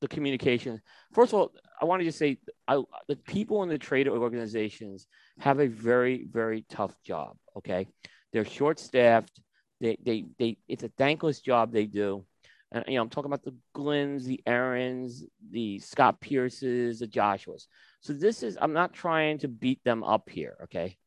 the 0.00 0.08
communication, 0.08 0.80
first 1.12 1.32
of 1.32 1.38
all, 1.38 1.52
I 1.80 1.84
want 1.84 2.00
to 2.00 2.06
just 2.06 2.18
say 2.18 2.38
I, 2.66 2.82
the 3.08 3.16
people 3.16 3.62
in 3.62 3.68
the 3.68 3.78
trade 3.78 4.08
organizations 4.08 5.06
have 5.38 5.60
a 5.60 5.66
very, 5.66 6.26
very 6.30 6.64
tough 6.68 6.94
job. 7.04 7.36
Okay. 7.56 7.86
They're 8.32 8.44
short 8.44 8.78
staffed. 8.78 9.40
They, 9.80 9.96
they, 10.04 10.24
they, 10.38 10.58
it's 10.68 10.82
a 10.82 10.90
thankless 10.98 11.40
job 11.40 11.72
they 11.72 11.86
do. 11.86 12.24
And, 12.70 12.84
you 12.88 12.96
know, 12.96 13.02
I'm 13.02 13.08
talking 13.08 13.30
about 13.30 13.44
the 13.44 13.54
Glyns, 13.74 14.24
the 14.24 14.42
Aarons, 14.46 15.24
the 15.50 15.78
Scott 15.78 16.20
Pearces, 16.20 16.98
the 16.98 17.06
Joshuas. 17.06 17.66
So 18.00 18.12
this 18.12 18.42
is, 18.42 18.58
I'm 18.60 18.74
not 18.74 18.92
trying 18.92 19.38
to 19.38 19.48
beat 19.48 19.82
them 19.84 20.04
up 20.04 20.28
here. 20.28 20.56
Okay. 20.64 20.98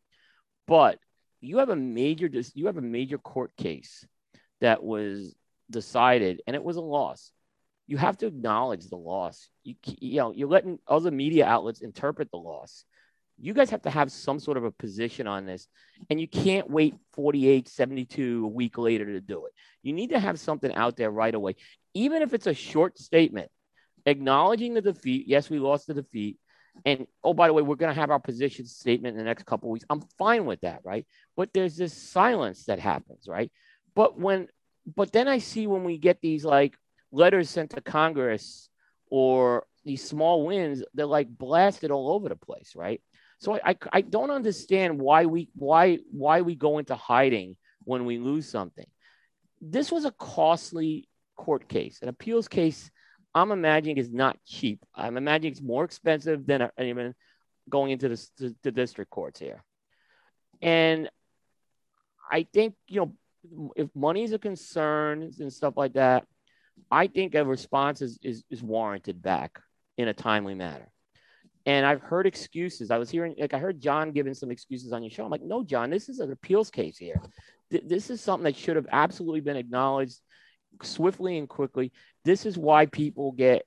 But 0.68 1.00
you 1.42 1.58
have 1.58 1.70
a 1.70 1.76
major 1.76 2.30
you 2.54 2.68
have 2.68 2.78
a 2.78 2.82
major 2.82 3.18
court 3.18 3.56
case 3.58 4.06
that 4.62 4.84
was 4.84 5.36
decided 5.70 6.42
and 6.48 6.56
it 6.56 6.64
was 6.64 6.78
a 6.78 6.82
loss. 6.82 7.32
You 7.88 7.98
have 7.98 8.18
to 8.20 8.28
acknowledge 8.28 8.88
the 8.88 8.96
loss. 8.96 9.50
You, 9.64 9.76
you 9.84 10.18
know 10.18 10.32
you're 10.32 10.48
letting 10.48 10.80
other 10.88 11.12
media 11.12 11.46
outlets 11.46 11.82
interpret 11.82 12.30
the 12.32 12.38
loss. 12.38 12.86
You 13.40 13.54
guys 13.54 13.72
have 13.72 13.82
to 13.84 13.90
have 13.90 14.12
some 14.12 14.40
sort 14.40 14.58
of 14.58 14.66
a 14.66 14.72
position 14.72 15.26
on 15.26 15.48
this 15.48 15.68
and 16.10 16.22
you 16.22 16.28
can't 16.28 16.70
wait 16.70 16.94
48 17.14 17.68
72 17.68 18.46
a 18.46 18.48
week 18.48 18.78
later 18.78 19.06
to 19.06 19.20
do 19.20 19.48
it. 19.48 19.54
You 19.82 19.94
need 19.94 20.12
to 20.12 20.20
have 20.20 20.40
something 20.40 20.74
out 20.74 20.96
there 20.96 21.10
right 21.10 21.34
away. 21.34 21.56
Even 21.96 22.22
if 22.22 22.34
it's 22.34 22.48
a 22.48 22.54
short 22.54 23.00
statement 23.00 23.50
acknowledging 24.06 24.74
the 24.74 24.82
defeat 24.82 25.28
yes 25.28 25.50
we 25.50 25.60
lost 25.60 25.88
the 25.88 25.94
defeat 25.94 26.38
and 26.86 27.08
oh, 27.24 27.34
by 27.34 27.48
the 27.48 27.54
way, 27.54 27.62
we're 27.62 27.76
going 27.76 27.94
to 27.94 28.00
have 28.00 28.12
our 28.12 28.20
position 28.20 28.66
statement 28.66 29.14
in 29.14 29.18
the 29.18 29.26
next 29.26 29.46
couple 29.46 29.70
weeks. 29.70 29.86
I'm 29.90 30.02
fine 30.18 30.46
with 30.46 30.62
that, 30.62 30.82
right? 30.84 31.06
But 31.36 31.54
there's 31.54 31.76
this 31.76 31.94
silence 31.94 32.66
that 32.66 32.80
happens, 32.80 33.28
right? 33.28 33.52
But 33.96 34.20
when, 34.20 34.48
but 34.96 35.12
then 35.12 35.28
I 35.28 35.40
see 35.40 35.68
when 35.68 35.84
we 35.84 35.98
get 35.98 36.22
these 36.22 36.46
like 36.46 36.76
letters 37.12 37.50
sent 37.50 37.72
to 37.72 37.82
Congress 37.82 38.70
or 39.10 39.66
these 39.84 40.04
small 40.04 40.46
wins, 40.46 40.84
they're 40.94 41.06
like 41.06 41.28
blasted 41.30 41.92
all 41.92 42.14
over 42.14 42.30
the 42.30 42.36
place, 42.36 42.74
right? 42.76 43.02
So 43.40 43.56
I, 43.56 43.72
I, 43.72 43.76
I 43.94 44.02
don't 44.02 44.32
understand 44.32 45.00
why 45.00 45.26
we 45.26 45.50
why 45.56 46.00
why 46.12 46.42
we 46.42 46.56
go 46.56 46.78
into 46.78 46.96
hiding 46.96 47.58
when 47.84 48.06
we 48.06 48.18
lose 48.18 48.48
something. 48.48 48.86
This 49.60 49.92
was 49.92 50.06
a 50.06 50.12
costly 50.12 51.08
court 51.36 51.68
case, 51.68 52.00
an 52.02 52.10
appeals 52.10 52.48
case 52.48 52.92
I'm 53.34 53.52
imagining 53.52 53.98
is 53.98 54.12
not 54.12 54.38
cheap. 54.46 54.84
I'm 54.94 55.18
imagining 55.18 55.52
it's 55.52 55.62
more 55.62 55.84
expensive 55.84 56.46
than 56.46 56.70
even 56.78 57.16
going 57.70 57.92
into 57.92 58.10
the, 58.10 58.28
the, 58.38 58.56
the 58.64 58.72
district 58.72 59.12
courts 59.12 59.40
here. 59.40 59.64
And 60.62 61.10
I 62.30 62.46
think, 62.54 62.76
you 62.88 63.00
know, 63.02 63.72
if 63.76 63.90
money 63.96 64.24
is 64.24 64.34
a 64.34 64.40
concern 64.40 65.32
and 65.40 65.52
stuff 65.52 65.76
like 65.78 65.94
that, 65.94 66.26
I 66.90 67.08
think 67.08 67.36
a 67.36 67.46
response 67.46 68.02
is, 68.02 68.20
is, 68.22 68.44
is 68.50 68.62
warranted 68.62 69.22
back 69.22 69.60
in 69.98 70.08
a 70.08 70.14
timely 70.14 70.56
manner. 70.56 70.90
And 71.66 71.86
I've 71.86 72.02
heard 72.02 72.26
excuses. 72.26 72.90
I 72.90 72.98
was 72.98 73.10
hearing, 73.10 73.36
like, 73.38 73.54
I 73.54 73.60
heard 73.60 73.80
John 73.80 74.12
giving 74.12 74.34
some 74.34 74.52
excuses 74.52 74.94
on 74.94 75.04
your 75.04 75.12
show. 75.12 75.24
I'm 75.24 75.32
like, 75.32 75.44
no, 75.44 75.64
John, 75.64 75.90
this 75.90 76.10
is 76.10 76.20
an 76.20 76.32
appeals 76.32 76.72
case 76.72 76.98
here. 76.98 77.22
Th- 77.70 77.84
this 77.86 78.10
is 78.10 78.20
something 78.20 78.46
that 78.46 78.56
should 78.56 78.76
have 78.76 78.88
absolutely 78.92 79.42
been 79.42 79.58
acknowledged 79.58 80.20
swiftly 80.84 81.38
and 81.38 81.48
quickly. 81.48 81.92
This 82.26 82.46
is 82.46 82.58
why 82.58 82.86
people 82.86 83.32
get 83.32 83.66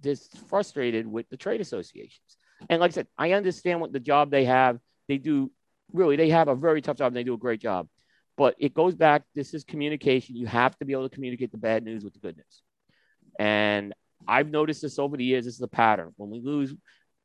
this 0.00 0.28
frustrated 0.48 1.06
with 1.06 1.28
the 1.28 1.36
trade 1.36 1.60
associations. 1.60 2.36
And 2.68 2.80
like 2.80 2.92
I 2.92 2.94
said, 2.94 3.08
I 3.18 3.32
understand 3.32 3.80
what 3.80 3.92
the 3.92 4.00
job 4.00 4.30
they 4.30 4.44
have. 4.44 4.78
They 5.08 5.18
do 5.18 5.50
really, 5.92 6.16
they 6.16 6.30
have 6.30 6.48
a 6.48 6.54
very 6.54 6.80
tough 6.80 6.96
job 6.96 7.08
and 7.08 7.16
they 7.16 7.24
do 7.24 7.34
a 7.34 7.38
great 7.38 7.60
job. 7.60 7.88
But 8.36 8.54
it 8.58 8.74
goes 8.74 8.94
back, 8.94 9.24
this 9.34 9.52
is 9.52 9.64
communication. 9.64 10.36
You 10.36 10.46
have 10.46 10.76
to 10.78 10.84
be 10.84 10.92
able 10.92 11.08
to 11.08 11.14
communicate 11.14 11.52
the 11.52 11.58
bad 11.58 11.84
news 11.84 12.04
with 12.04 12.14
the 12.14 12.20
good 12.20 12.36
news. 12.36 12.62
And 13.38 13.92
I've 14.26 14.48
noticed 14.48 14.82
this 14.82 14.98
over 14.98 15.16
the 15.16 15.24
years. 15.24 15.44
This 15.44 15.54
is 15.54 15.60
a 15.60 15.68
pattern. 15.68 16.12
When 16.16 16.30
we 16.30 16.40
lose, 16.40 16.74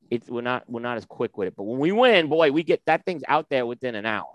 it's 0.09 0.29
we're 0.29 0.41
not 0.41 0.63
we're 0.67 0.81
not 0.81 0.97
as 0.97 1.05
quick 1.05 1.37
with 1.37 1.49
it. 1.49 1.55
But 1.55 1.63
when 1.63 1.79
we 1.79 1.91
win, 1.91 2.27
boy, 2.27 2.51
we 2.51 2.63
get 2.63 2.81
that 2.87 3.05
thing's 3.05 3.23
out 3.27 3.49
there 3.49 3.65
within 3.65 3.95
an 3.95 4.05
hour. 4.05 4.31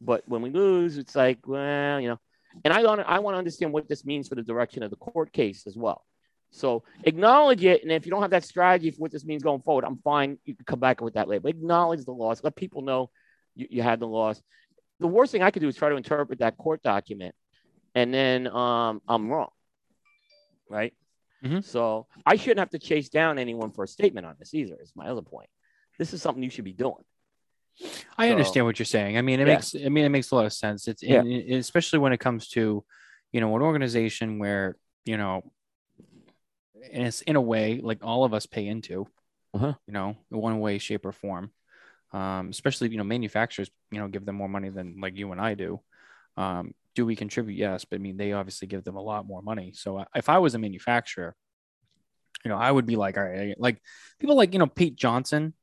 But 0.00 0.28
when 0.28 0.42
we 0.42 0.50
lose, 0.50 0.98
it's 0.98 1.16
like, 1.16 1.38
well, 1.46 2.00
you 2.00 2.08
know. 2.08 2.20
And 2.64 2.72
I 2.74 2.82
want 2.82 3.00
I 3.06 3.18
want 3.18 3.34
to 3.34 3.38
understand 3.38 3.72
what 3.72 3.88
this 3.88 4.04
means 4.04 4.28
for 4.28 4.34
the 4.34 4.42
direction 4.42 4.82
of 4.82 4.90
the 4.90 4.96
court 4.96 5.32
case 5.32 5.66
as 5.66 5.76
well. 5.76 6.04
So 6.50 6.82
acknowledge 7.04 7.64
it, 7.64 7.82
and 7.82 7.92
if 7.92 8.04
you 8.04 8.10
don't 8.10 8.22
have 8.22 8.32
that 8.32 8.44
strategy 8.44 8.90
for 8.90 8.98
what 8.98 9.12
this 9.12 9.24
means 9.24 9.42
going 9.42 9.62
forward, 9.62 9.84
I'm 9.84 9.98
fine. 9.98 10.36
You 10.44 10.56
can 10.56 10.64
come 10.64 10.80
back 10.80 11.00
with 11.00 11.14
that 11.14 11.28
later. 11.28 11.40
But 11.40 11.50
acknowledge 11.50 12.04
the 12.04 12.12
loss. 12.12 12.42
Let 12.42 12.56
people 12.56 12.82
know 12.82 13.10
you, 13.54 13.68
you 13.70 13.82
had 13.82 14.00
the 14.00 14.06
loss. 14.06 14.42
The 14.98 15.06
worst 15.06 15.32
thing 15.32 15.42
I 15.42 15.50
could 15.50 15.62
do 15.62 15.68
is 15.68 15.76
try 15.76 15.88
to 15.88 15.96
interpret 15.96 16.40
that 16.40 16.58
court 16.58 16.82
document, 16.82 17.34
and 17.94 18.12
then 18.12 18.48
um, 18.48 19.00
I'm 19.06 19.30
wrong, 19.30 19.50
right? 20.68 20.92
Mm-hmm. 21.44 21.60
So 21.60 22.06
I 22.26 22.36
shouldn't 22.36 22.58
have 22.58 22.70
to 22.70 22.78
chase 22.78 23.08
down 23.08 23.38
anyone 23.38 23.70
for 23.70 23.84
a 23.84 23.88
statement 23.88 24.26
on 24.26 24.34
this 24.38 24.52
either. 24.52 24.76
Is 24.82 24.92
my 24.94 25.06
other 25.06 25.22
point. 25.22 25.48
This 25.98 26.12
is 26.12 26.20
something 26.20 26.42
you 26.42 26.50
should 26.50 26.64
be 26.64 26.72
doing. 26.72 27.04
I 28.18 28.26
So- 28.28 28.32
understand 28.32 28.66
what 28.66 28.78
you're 28.78 28.86
saying. 28.86 29.16
I 29.16 29.22
mean, 29.22 29.40
it 29.40 29.46
Yeah. 29.46 29.54
makes 29.54 29.74
I 29.74 29.88
mean 29.88 30.04
it 30.04 30.08
makes 30.10 30.30
a 30.30 30.34
lot 30.34 30.46
of 30.46 30.52
sense. 30.52 30.88
It's 30.88 31.02
Yeah. 31.02 31.20
and 31.20 31.52
especially 31.54 31.98
when 32.00 32.12
it 32.12 32.20
comes 32.20 32.48
to, 32.50 32.84
you 33.32 33.40
know, 33.40 33.54
an 33.56 33.62
organization 33.62 34.38
where 34.38 34.76
you 35.06 35.16
know, 35.16 35.50
and 36.92 37.06
it's 37.06 37.22
in 37.22 37.36
a 37.36 37.40
way 37.40 37.80
like 37.82 38.04
all 38.04 38.24
of 38.24 38.34
us 38.34 38.46
pay 38.46 38.66
into, 38.66 39.06
Uh-huh. 39.54 39.74
you 39.86 39.92
know, 39.92 40.16
in 40.30 40.38
one 40.38 40.60
way, 40.60 40.78
shape, 40.78 41.04
or 41.06 41.12
form. 41.12 41.52
Um, 42.12 42.50
especially 42.50 42.88
you 42.90 42.96
know, 42.98 43.04
manufacturers, 43.04 43.70
you 43.92 43.98
know, 44.00 44.08
give 44.08 44.24
them 44.26 44.34
more 44.34 44.48
money 44.48 44.68
than 44.68 45.00
like 45.00 45.16
you 45.16 45.30
and 45.32 45.40
I 45.40 45.54
do. 45.54 45.80
Um, 46.36 46.74
do 46.96 47.06
we 47.06 47.14
contribute? 47.14 47.54
Yes, 47.56 47.84
but 47.84 47.96
I 47.96 47.98
mean, 47.98 48.16
they 48.16 48.32
obviously 48.32 48.66
give 48.66 48.82
them 48.82 48.96
a 48.96 49.02
lot 49.02 49.26
more 49.26 49.42
money. 49.42 49.72
So 49.74 50.04
if 50.14 50.28
I 50.28 50.38
was 50.38 50.54
a 50.54 50.58
manufacturer, 50.58 51.36
you 52.44 52.48
know, 52.48 52.56
I 52.58 52.70
would 52.70 52.84
be 52.86 52.96
like, 52.96 53.16
all 53.16 53.24
right, 53.24 53.58
like 53.60 53.80
people 54.18 54.34
like 54.34 54.52
you 54.52 54.58
know 54.58 54.66
Pete 54.66 54.96
Johnson 54.96 55.54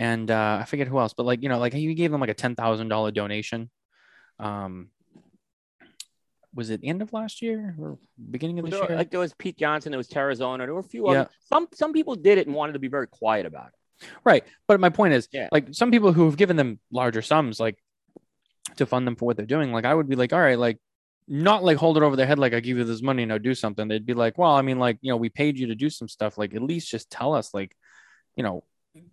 and 0.00 0.30
uh, 0.30 0.58
I 0.62 0.64
forget 0.64 0.88
who 0.88 0.98
else, 0.98 1.12
but 1.12 1.26
like 1.26 1.42
you 1.42 1.50
know, 1.50 1.58
like 1.58 1.74
he 1.74 1.94
gave 1.94 2.10
them 2.10 2.20
like 2.22 2.30
a 2.30 2.34
ten 2.34 2.54
thousand 2.56 2.88
dollar 2.88 3.10
donation. 3.10 3.70
Um, 4.38 4.88
was 6.54 6.70
it 6.70 6.80
end 6.82 7.02
of 7.02 7.12
last 7.12 7.42
year 7.42 7.76
or 7.78 7.98
beginning 8.30 8.58
of 8.58 8.64
this 8.64 8.74
There- 8.74 8.88
year? 8.88 8.96
like 8.98 9.10
there 9.10 9.20
was 9.20 9.34
Pete 9.34 9.58
Johnson, 9.58 9.92
there 9.92 9.98
was 9.98 10.08
Terrazona, 10.08 10.58
there 10.58 10.74
were 10.74 10.80
a 10.80 10.82
few 10.82 11.04
Yeah. 11.12 11.20
other. 11.22 11.30
Some 11.48 11.68
some 11.74 11.92
people 11.92 12.16
did 12.16 12.38
it 12.38 12.46
and 12.46 12.56
wanted 12.56 12.72
to 12.72 12.78
be 12.78 12.88
very 12.88 13.06
quiet 13.06 13.46
about 13.46 13.68
it. 13.68 14.08
Right. 14.24 14.44
But 14.66 14.80
my 14.80 14.88
point 14.88 15.12
is, 15.14 15.28
Yeah. 15.32 15.48
like 15.52 15.68
some 15.72 15.90
people 15.90 16.12
who 16.12 16.24
have 16.24 16.36
given 16.36 16.56
them 16.56 16.80
larger 16.90 17.22
sums, 17.22 17.60
like 17.60 17.78
to 18.76 18.86
fund 18.86 19.06
them 19.06 19.16
for 19.16 19.26
what 19.26 19.36
they're 19.36 19.46
doing, 19.46 19.70
like 19.72 19.84
I 19.84 19.94
would 19.94 20.08
be 20.08 20.16
like, 20.16 20.32
all 20.32 20.40
right, 20.40 20.58
like 20.58 20.78
not 21.28 21.62
like 21.62 21.76
hold 21.76 21.96
it 21.98 22.02
over 22.02 22.16
their 22.16 22.26
head, 22.26 22.38
like 22.38 22.54
I 22.54 22.60
give 22.60 22.78
you 22.78 22.84
this 22.84 23.02
money, 23.02 23.24
now 23.26 23.38
do 23.38 23.54
something. 23.54 23.86
They'd 23.86 24.06
be 24.06 24.14
like, 24.14 24.38
well, 24.38 24.52
I 24.52 24.62
mean, 24.62 24.78
like, 24.80 24.98
you 25.02 25.12
know, 25.12 25.18
we 25.18 25.28
paid 25.28 25.58
you 25.58 25.66
to 25.68 25.74
do 25.76 25.90
some 25.90 26.08
stuff. 26.08 26.38
Like 26.38 26.54
at 26.54 26.62
least 26.62 26.90
just 26.90 27.10
tell 27.10 27.34
us, 27.34 27.52
like, 27.54 27.76
you 28.34 28.42
know, 28.42 28.64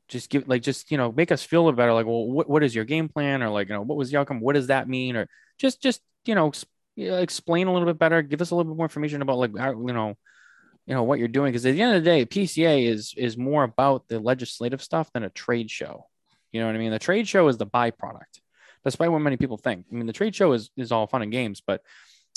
just 0.07 0.29
give 0.29 0.48
like 0.48 0.62
just 0.62 0.91
you 0.91 0.98
know 0.98 1.12
make 1.12 1.31
us 1.31 1.43
feel 1.43 1.67
a 1.67 1.74
better 1.74 1.93
like 1.93 2.05
well 2.05 2.25
what, 2.25 2.50
what 2.50 2.63
is 2.63 2.74
your 2.74 2.86
game 2.86 3.10
plan? 3.10 3.43
Or 3.43 3.50
like 3.50 3.69
you 3.69 3.75
know 3.75 3.81
what 3.81 3.98
was 3.98 4.12
the 4.12 4.17
outcome? 4.17 4.39
What 4.39 4.53
does 4.53 4.67
that 4.67 4.89
mean? 4.89 5.15
Or 5.15 5.27
just 5.57 5.81
just 5.81 6.01
you 6.25 6.36
know 6.36 6.48
ex- 6.48 6.65
you 6.96 7.10
know, 7.10 7.17
explain 7.17 7.67
a 7.67 7.74
little 7.74 7.88
bit 7.88 8.00
better. 8.00 8.22
Give 8.22 8.41
us 8.41 8.51
a 8.51 8.55
little 8.55 8.72
bit 8.72 8.77
more 8.77 8.86
information 8.86 9.22
about 9.22 9.38
like 9.38 9.57
how, 9.57 9.72
you 9.72 9.93
know 9.93 10.15
you 10.86 10.93
know 10.93 11.03
what 11.03 11.19
you're 11.19 11.27
doing. 11.27 11.51
Because 11.51 11.65
at 11.65 11.74
the 11.74 11.81
end 11.81 11.96
of 11.96 12.03
the 12.03 12.10
day 12.10 12.25
pca 12.25 12.88
is 12.88 13.13
is 13.17 13.38
more 13.38 13.63
about 13.63 14.07
the 14.07 14.19
legislative 14.19 14.81
stuff 14.81 15.12
than 15.13 15.24
a 15.24 15.29
trade 15.29 15.69
show. 15.69 16.07
You 16.51 16.62
know 16.62 16.67
what 16.67 16.75
i 16.75 16.79
mean? 16.79 16.91
The 16.91 17.00
trade 17.00 17.27
show 17.27 17.48
is 17.48 17.57
the 17.57 17.67
byproduct. 17.67 18.41
Despite 18.84 19.12
what 19.12 19.19
many 19.19 19.38
people 19.38 19.57
think. 19.57 19.86
I 19.91 19.96
mean 19.96 20.07
the 20.07 20.13
trade 20.13 20.36
show 20.36 20.53
is 20.53 20.72
is 20.77 20.91
all 20.91 21.07
fun 21.07 21.22
and 21.22 21.31
games 21.31 21.62
but 21.65 21.81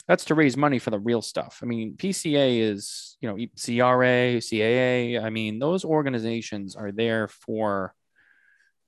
that's 0.09 0.25
to 0.27 0.35
raise 0.35 0.57
money 0.57 0.79
for 0.79 0.91
the 0.91 0.99
real 0.99 1.23
stuff 1.23 1.61
i 1.63 1.67
mean 1.67 1.95
pca 1.97 2.61
is 2.61 3.17
you 3.21 3.29
know 3.29 3.37
cra 3.37 4.41
caa 4.41 5.23
i 5.23 5.31
mean 5.31 5.59
those 5.59 5.85
organizations 5.85 6.75
are 6.77 6.91
there 6.93 7.29
for 7.29 7.95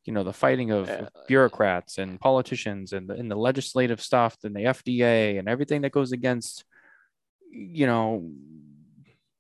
you 0.04 0.12
know 0.12 0.24
the 0.24 0.32
fighting 0.32 0.70
of 0.72 0.90
bureaucrats 1.28 1.98
and 1.98 2.18
politicians 2.20 2.92
and 2.92 3.08
the, 3.08 3.14
and 3.14 3.30
the 3.30 3.36
legislative 3.36 4.00
stuff 4.00 4.36
and 4.44 4.54
the 4.56 4.60
fda 4.60 5.38
and 5.38 5.48
everything 5.48 5.82
that 5.82 5.92
goes 5.92 6.12
against 6.12 6.64
you 7.50 7.86
know 7.86 8.30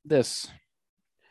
this 0.04 0.48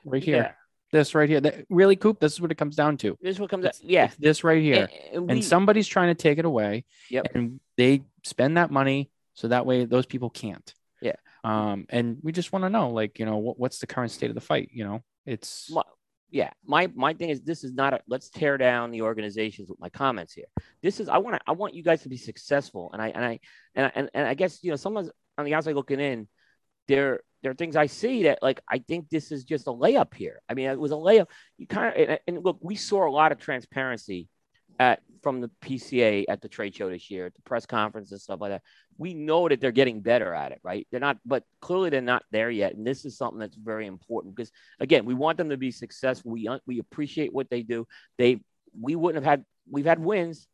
right 0.05 0.23
here 0.23 0.35
Yeah. 0.37 0.51
this 0.91 1.13
right 1.15 1.29
here 1.29 1.39
that, 1.41 1.65
really 1.69 1.95
coop 1.95 2.19
this 2.19 2.33
is 2.33 2.41
what 2.41 2.51
it 2.51 2.57
comes 2.57 2.75
down 2.75 2.97
to 2.97 3.17
This 3.21 3.35
is 3.35 3.39
what 3.39 3.49
comes 3.49 3.65
out. 3.65 3.75
Yeah. 3.83 4.05
it's 4.05 4.15
this 4.17 4.43
right 4.43 4.61
here 4.61 4.89
And, 5.13 5.15
and 5.15 5.31
and 5.31 5.43
somebody's 5.43 5.87
trying 5.87 6.09
to 6.09 6.15
take 6.21 6.37
it 6.39 6.45
away 6.45 6.85
Yep. 7.09 7.27
and 7.35 7.59
they 7.77 8.01
spend 8.23 8.57
that 8.57 8.71
money 8.71 9.11
so 9.33 9.47
that 9.47 9.65
way 9.65 9.85
those 9.85 10.05
people 10.05 10.29
can't. 10.29 10.73
Yeah. 11.01 11.15
um 11.43 11.85
and 11.89 12.17
we 12.21 12.31
just 12.31 12.51
want 12.53 12.63
to 12.63 12.69
know 12.69 12.89
like 12.89 13.17
you 13.17 13.25
know 13.25 13.37
what, 13.37 13.59
what's 13.59 13.79
the 13.79 13.87
current 13.87 14.11
state 14.11 14.29
of 14.29 14.35
the 14.35 14.41
fight 14.41 14.69
you 14.71 14.83
know? 14.83 15.01
It's 15.25 15.69
my, 15.71 15.81
yeah 16.29 16.51
my 16.65 16.87
my 16.95 17.13
thing 17.13 17.29
is 17.29 17.41
this 17.41 17.63
is 17.63 17.73
not 17.73 17.93
a 17.93 18.01
let's 18.07 18.29
tear 18.29 18.57
down 18.57 18.91
the 18.91 19.01
organizations 19.01 19.69
with 19.69 19.79
my 19.79 19.89
comments 19.89 20.33
here. 20.33 20.45
This 20.81 20.99
is 20.99 21.09
i 21.09 21.17
want 21.17 21.35
to 21.35 21.41
i 21.47 21.51
want 21.51 21.73
you 21.73 21.83
guys 21.83 22.03
to 22.03 22.09
be 22.09 22.17
successful 22.17 22.89
and 22.93 23.01
i 23.01 23.09
and 23.09 23.25
i 23.25 23.39
and 23.75 23.85
I, 23.87 23.91
and, 23.95 24.09
and 24.13 24.27
i 24.27 24.33
guess 24.33 24.59
you 24.63 24.69
know 24.71 24.77
someone's 24.77 25.09
on 25.37 25.45
the 25.45 25.53
outside 25.55 25.75
looking 25.75 25.99
in 25.99 26.27
there 26.87 27.21
there 27.41 27.51
are 27.51 27.55
things 27.55 27.75
i 27.75 27.87
see 27.87 28.23
that 28.23 28.39
like 28.41 28.61
i 28.69 28.77
think 28.77 29.09
this 29.09 29.31
is 29.31 29.43
just 29.43 29.67
a 29.67 29.71
layup 29.71 30.13
here. 30.13 30.41
I 30.47 30.53
mean 30.53 30.69
it 30.69 30.79
was 30.79 30.91
a 30.91 30.95
layup 30.95 31.27
you 31.57 31.67
kind 31.67 31.87
of 31.87 32.09
and, 32.09 32.19
and 32.27 32.45
look 32.45 32.59
we 32.61 32.75
saw 32.75 33.07
a 33.07 33.11
lot 33.11 33.31
of 33.31 33.39
transparency 33.39 34.29
at 34.81 34.97
from 35.23 35.39
the 35.43 35.51
pca 35.63 36.25
at 36.27 36.41
the 36.41 36.49
trade 36.49 36.73
show 36.75 36.89
this 36.89 37.11
year 37.11 37.27
at 37.27 37.35
the 37.35 37.41
press 37.43 37.65
conference 37.65 38.11
and 38.11 38.19
stuff 38.19 38.41
like 38.41 38.51
that 38.51 38.63
we 38.97 39.13
know 39.13 39.47
that 39.47 39.59
they're 39.61 39.79
getting 39.81 40.01
better 40.01 40.33
at 40.33 40.51
it 40.51 40.59
right 40.63 40.87
they're 40.89 41.07
not 41.07 41.17
but 41.25 41.43
clearly 41.65 41.89
they're 41.91 42.01
not 42.13 42.23
there 42.31 42.49
yet 42.49 42.73
and 42.75 42.85
this 42.85 43.05
is 43.05 43.17
something 43.17 43.39
that's 43.39 43.55
very 43.55 43.85
important 43.85 44.35
because 44.35 44.51
again, 44.81 45.05
we 45.05 45.13
want 45.13 45.37
them 45.37 45.49
to 45.49 45.57
be 45.57 45.71
successful. 45.71 46.31
We 46.31 46.47
uh, 46.47 46.59
we 46.65 46.79
appreciate 46.79 47.31
what 47.31 47.49
they 47.49 47.61
do. 47.61 47.87
They 48.17 48.41
we 48.79 48.95
wouldn't 48.95 49.23
have 49.23 49.29
had 49.29 49.45
we've 49.69 49.85
had 49.85 49.99
wins. 49.99 50.47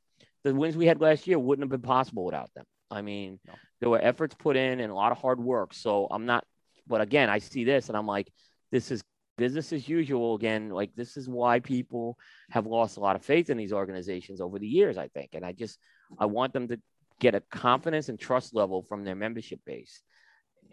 The 0.44 0.54
wins 0.54 0.78
we 0.78 0.86
had 0.86 1.02
last 1.02 1.28
year 1.28 1.40
wouldn't 1.40 1.64
have 1.64 1.72
been 1.72 1.88
possible 1.88 2.24
without 2.26 2.54
them. 2.54 2.66
I 2.92 3.02
mean, 3.02 3.40
No. 3.48 3.54
there 3.80 3.90
were 3.90 4.02
efforts 4.02 4.36
put 4.38 4.56
in 4.56 4.80
and 4.80 4.92
a 4.92 4.96
lot 4.96 5.12
of 5.12 5.18
hard 5.18 5.40
work. 5.40 5.74
So 5.74 6.08
I'm 6.10 6.26
not, 6.26 6.46
but 6.88 7.02
again, 7.02 7.30
I 7.30 7.40
see 7.40 7.64
this 7.64 7.90
and 7.90 7.98
I'm 7.98 8.06
like, 8.08 8.32
this 8.72 8.92
is 8.92 9.02
business 9.38 9.72
as 9.74 9.88
usual 9.88 10.36
again. 10.36 10.70
Like 10.70 10.96
this 10.96 11.16
is 11.18 11.30
why 11.30 11.60
people 11.60 12.18
have 12.50 12.66
lost 12.66 12.98
a 12.98 13.00
lot 13.00 13.16
of 13.16 13.24
faith 13.24 13.50
in 13.50 13.58
these 13.58 13.74
organizations 13.74 14.42
over 14.42 14.60
the 14.60 14.68
years. 14.68 14.98
I 14.98 15.08
think, 15.08 15.32
and 15.34 15.46
I 15.46 15.52
just 15.54 15.80
I 16.20 16.26
want 16.26 16.54
them 16.54 16.68
to 16.70 16.80
get 17.20 17.36
a 17.36 17.42
confidence 17.42 18.10
and 18.10 18.20
trust 18.20 18.54
level 18.54 18.82
from 18.84 19.04
their 19.04 19.16
membership 19.16 19.60
base. 19.66 20.02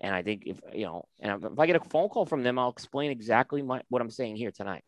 And 0.01 0.15
I 0.15 0.23
think 0.23 0.43
if 0.47 0.61
you 0.75 0.87
know, 0.87 1.05
and 1.21 1.45
if 1.45 1.59
I 1.59 1.67
get 1.67 1.77
a 1.77 1.81
phone 1.81 2.09
call 2.09 2.27
from 2.27 2.43
them, 2.43 2.59
I'll 2.59 2.71
explain 2.71 3.11
exactly 3.11 3.63
my, 3.63 3.81
what 3.89 4.03
I'm 4.03 4.11
saying 4.11 4.37
here 4.37 4.51
tonight. 4.51 4.83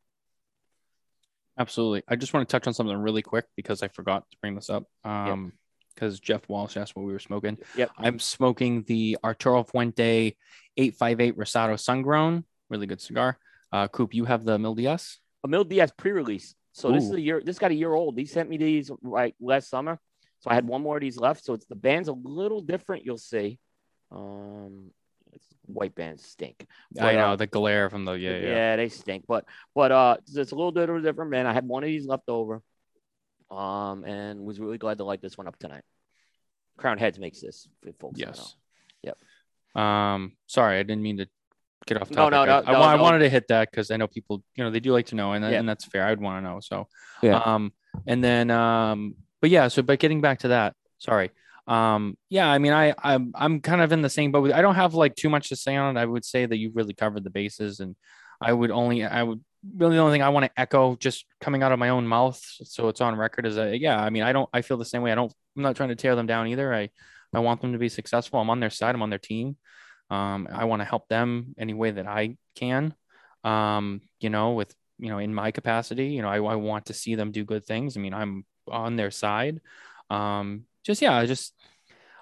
absolutely 1.58 2.02
i 2.08 2.16
just 2.16 2.34
want 2.34 2.46
to 2.46 2.52
touch 2.52 2.66
on 2.66 2.74
something 2.74 2.96
really 2.98 3.22
quick 3.22 3.46
because 3.56 3.82
i 3.82 3.88
forgot 3.88 4.28
to 4.30 4.36
bring 4.42 4.54
this 4.54 4.68
up 4.68 4.84
um 5.04 5.52
because 5.94 6.20
jeff 6.20 6.46
walsh 6.48 6.76
asked 6.76 6.94
what 6.94 7.06
we 7.06 7.12
were 7.12 7.18
smoking 7.18 7.56
Yep. 7.76 7.90
i'm 7.98 8.18
smoking 8.18 8.82
the 8.86 9.16
arturo 9.24 9.62
fuente 9.64 10.36
858 10.76 11.38
rosado 11.38 11.74
sungrown 11.78 12.44
really 12.68 12.86
good 12.86 13.00
cigar 13.00 13.38
uh 13.76 13.88
coop 13.88 14.14
you 14.14 14.24
have 14.24 14.44
the 14.44 14.58
mil 14.58 14.74
ds 14.74 15.20
Mil 15.46 15.64
Días 15.64 15.90
pre-release. 15.96 16.54
So 16.72 16.92
this 16.92 17.04
is 17.04 17.12
Ooh. 17.12 17.16
a 17.16 17.20
year. 17.20 17.42
This 17.44 17.58
got 17.58 17.70
a 17.70 17.74
year 17.74 17.92
old. 17.92 18.18
He 18.18 18.26
sent 18.26 18.50
me 18.50 18.58
these 18.58 18.90
right 19.02 19.34
last 19.40 19.70
summer. 19.70 19.98
So 20.40 20.50
I 20.50 20.54
had 20.54 20.66
one 20.66 20.82
more 20.82 20.96
of 20.96 21.00
these 21.00 21.16
left. 21.16 21.44
So 21.44 21.54
it's 21.54 21.66
the 21.66 21.74
band's 21.74 22.08
a 22.08 22.12
little 22.12 22.60
different. 22.60 23.04
You'll 23.04 23.16
see. 23.16 23.58
Um, 24.10 24.90
it's, 25.32 25.46
white 25.64 25.94
bands 25.94 26.24
stink. 26.24 26.66
i 27.00 27.14
know 27.14 27.32
uh, 27.32 27.36
the 27.36 27.46
glare 27.46 27.90
from 27.90 28.04
the 28.04 28.12
yeah 28.12 28.38
yeah, 28.38 28.48
yeah, 28.48 28.76
they 28.76 28.88
stink. 28.88 29.24
But 29.26 29.46
but 29.74 29.90
uh, 29.90 30.16
it's 30.20 30.52
a 30.52 30.54
little 30.54 30.72
bit 30.72 30.88
of 30.88 30.96
a 30.96 31.00
different 31.00 31.30
band. 31.30 31.48
I 31.48 31.52
had 31.52 31.66
one 31.66 31.82
of 31.82 31.88
these 31.88 32.06
left 32.06 32.28
over. 32.28 32.62
Um, 33.50 34.04
and 34.04 34.40
was 34.40 34.58
really 34.58 34.78
glad 34.78 34.98
to 34.98 35.04
light 35.04 35.22
this 35.22 35.38
one 35.38 35.46
up 35.46 35.58
tonight. 35.58 35.82
Crowned 36.76 37.00
Heads 37.00 37.18
makes 37.18 37.40
this. 37.40 37.68
Folks 38.00 38.18
yes 38.18 38.56
um 39.76 40.32
sorry 40.46 40.78
i 40.78 40.82
didn't 40.82 41.02
mean 41.02 41.18
to 41.18 41.28
get 41.86 42.00
off 42.00 42.10
No, 42.10 42.28
topic 42.28 42.32
no, 42.32 42.40
I, 42.40 42.44
no, 42.46 42.52
I, 42.68 42.72
no, 42.72 42.80
wa- 42.80 42.86
I 42.86 42.96
no. 42.96 43.02
wanted 43.02 43.18
to 43.20 43.28
hit 43.28 43.48
that 43.48 43.70
because 43.70 43.90
i 43.90 43.96
know 43.96 44.06
people 44.06 44.42
you 44.54 44.64
know 44.64 44.70
they 44.70 44.80
do 44.80 44.92
like 44.92 45.06
to 45.06 45.14
know 45.14 45.32
and, 45.32 45.44
Yeah. 45.44 45.58
and 45.58 45.68
that's 45.68 45.84
fair 45.84 46.06
i'd 46.06 46.20
want 46.20 46.44
to 46.44 46.48
know 46.50 46.60
so 46.60 46.88
Yeah. 47.22 47.36
um 47.38 47.72
and 48.06 48.22
then 48.22 48.50
um 48.50 49.14
but 49.40 49.50
yeah 49.50 49.68
so 49.68 49.82
but 49.82 49.98
getting 49.98 50.20
back 50.20 50.40
to 50.40 50.48
that 50.48 50.74
sorry 50.98 51.30
um 51.68 52.16
yeah 52.28 52.48
i 52.48 52.58
mean 52.58 52.72
i 52.72 52.94
i'm, 53.02 53.32
I'm 53.34 53.60
kind 53.60 53.80
of 53.82 53.92
in 53.92 54.02
the 54.02 54.10
same 54.10 54.30
boat 54.32 54.42
with, 54.42 54.52
i 54.52 54.62
don't 54.62 54.74
have 54.76 54.94
like 54.94 55.14
too 55.14 55.28
much 55.30 55.48
to 55.48 55.56
say 55.56 55.76
on 55.76 55.96
it 55.96 56.00
i 56.00 56.04
would 56.04 56.24
say 56.24 56.46
that 56.46 56.56
you've 56.58 56.76
really 56.76 56.94
covered 56.94 57.24
the 57.24 57.30
bases 57.30 57.80
and 57.80 57.96
i 58.40 58.52
would 58.52 58.70
only 58.70 59.04
i 59.04 59.22
would 59.22 59.42
really 59.76 59.96
the 59.96 60.00
only 60.02 60.12
thing 60.14 60.22
I 60.22 60.28
want 60.28 60.44
to 60.46 60.60
echo, 60.60 60.94
just 60.94 61.24
coming 61.40 61.64
out 61.64 61.72
of 61.72 61.78
my 61.80 61.88
own 61.88 62.06
mouth, 62.06 62.40
so 62.62 62.86
it's 62.86 63.00
on 63.00 63.16
record, 63.16 63.46
is 63.46 63.56
that 63.56 63.80
yeah, 63.80 64.00
I 64.00 64.10
mean, 64.10 64.22
I 64.22 64.32
don't, 64.32 64.48
I 64.52 64.62
feel 64.62 64.76
the 64.76 64.84
same 64.84 65.02
way. 65.02 65.10
I 65.10 65.16
don't, 65.16 65.32
I'm 65.56 65.62
not 65.64 65.74
trying 65.74 65.88
to 65.88 65.96
tear 65.96 66.14
them 66.14 66.26
down 66.28 66.46
either. 66.46 66.72
I, 66.72 66.90
I 67.34 67.40
want 67.40 67.62
them 67.62 67.72
to 67.72 67.78
be 67.78 67.88
successful. 67.88 68.38
I'm 68.38 68.48
on 68.48 68.60
their 68.60 68.70
side. 68.70 68.94
I'm 68.94 69.02
on 69.02 69.10
their 69.10 69.18
team. 69.18 69.56
Um, 70.10 70.48
I 70.52 70.64
want 70.64 70.80
to 70.80 70.86
help 70.86 71.08
them 71.08 71.54
any 71.58 71.74
way 71.74 71.90
that 71.90 72.06
I 72.06 72.36
can. 72.54 72.94
Um, 73.44 74.00
you 74.20 74.30
know, 74.30 74.52
with 74.52 74.74
you 74.98 75.08
know, 75.10 75.18
in 75.18 75.34
my 75.34 75.50
capacity, 75.50 76.08
you 76.08 76.22
know, 76.22 76.28
I, 76.28 76.36
I 76.38 76.56
want 76.56 76.86
to 76.86 76.94
see 76.94 77.14
them 77.14 77.32
do 77.32 77.44
good 77.44 77.64
things. 77.64 77.96
I 77.96 78.00
mean, 78.00 78.14
I'm 78.14 78.44
on 78.70 78.96
their 78.96 79.10
side. 79.10 79.60
Um, 80.10 80.64
just 80.84 81.02
yeah, 81.02 81.24
just 81.26 81.54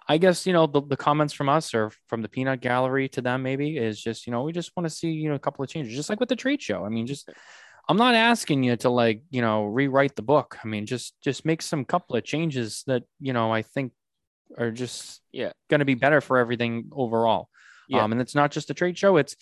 I 0.09 0.19
guess 0.19 0.47
you 0.47 0.53
know 0.53 0.67
the, 0.67 0.83
the 0.83 0.97
comments 0.97 1.33
from 1.33 1.49
us 1.49 1.75
or 1.75 1.91
from 2.09 2.23
the 2.23 2.29
peanut 2.29 2.61
gallery 2.61 3.09
to 3.11 3.23
them 3.23 3.43
maybe 3.43 3.77
is 3.79 4.01
just 4.01 4.27
you 4.27 4.33
know 4.33 4.43
we 4.43 4.53
just 4.53 4.73
want 4.77 4.87
to 4.87 4.95
see 4.95 5.11
you 5.11 5.29
know 5.31 5.35
a 5.35 5.39
couple 5.39 5.65
of 5.65 5.71
changes 5.71 5.95
just 5.95 6.11
like 6.11 6.21
with 6.21 6.29
the 6.29 6.37
trade 6.37 6.61
show. 6.61 6.85
I 6.85 6.89
mean 6.91 7.07
just 7.07 7.29
I'm 7.89 7.97
not 7.97 8.15
asking 8.15 8.65
you 8.65 8.77
to 8.79 8.91
like 8.91 9.23
you 9.31 9.43
know 9.43 9.65
rewrite 9.65 10.17
the 10.17 10.23
book. 10.23 10.59
I 10.63 10.69
mean 10.69 10.87
just 10.87 11.15
just 11.23 11.45
make 11.45 11.63
some 11.63 11.85
couple 11.85 12.17
of 12.17 12.25
changes 12.25 12.85
that 12.87 13.05
you 13.21 13.33
know 13.33 13.53
I 13.53 13.63
think 13.63 13.93
are 14.59 14.71
just 14.71 15.21
Yeah. 15.33 15.53
going 15.71 15.81
to 15.81 15.85
be 15.85 15.95
better 15.95 16.21
for 16.21 16.39
everything 16.39 16.91
overall. 16.93 17.49
Yeah. 17.89 18.03
Um, 18.05 18.13
and 18.13 18.21
it's 18.21 18.35
not 18.35 18.51
just 18.51 18.71
a 18.71 18.75
trade 18.75 18.97
show; 18.99 19.17
it's 19.17 19.37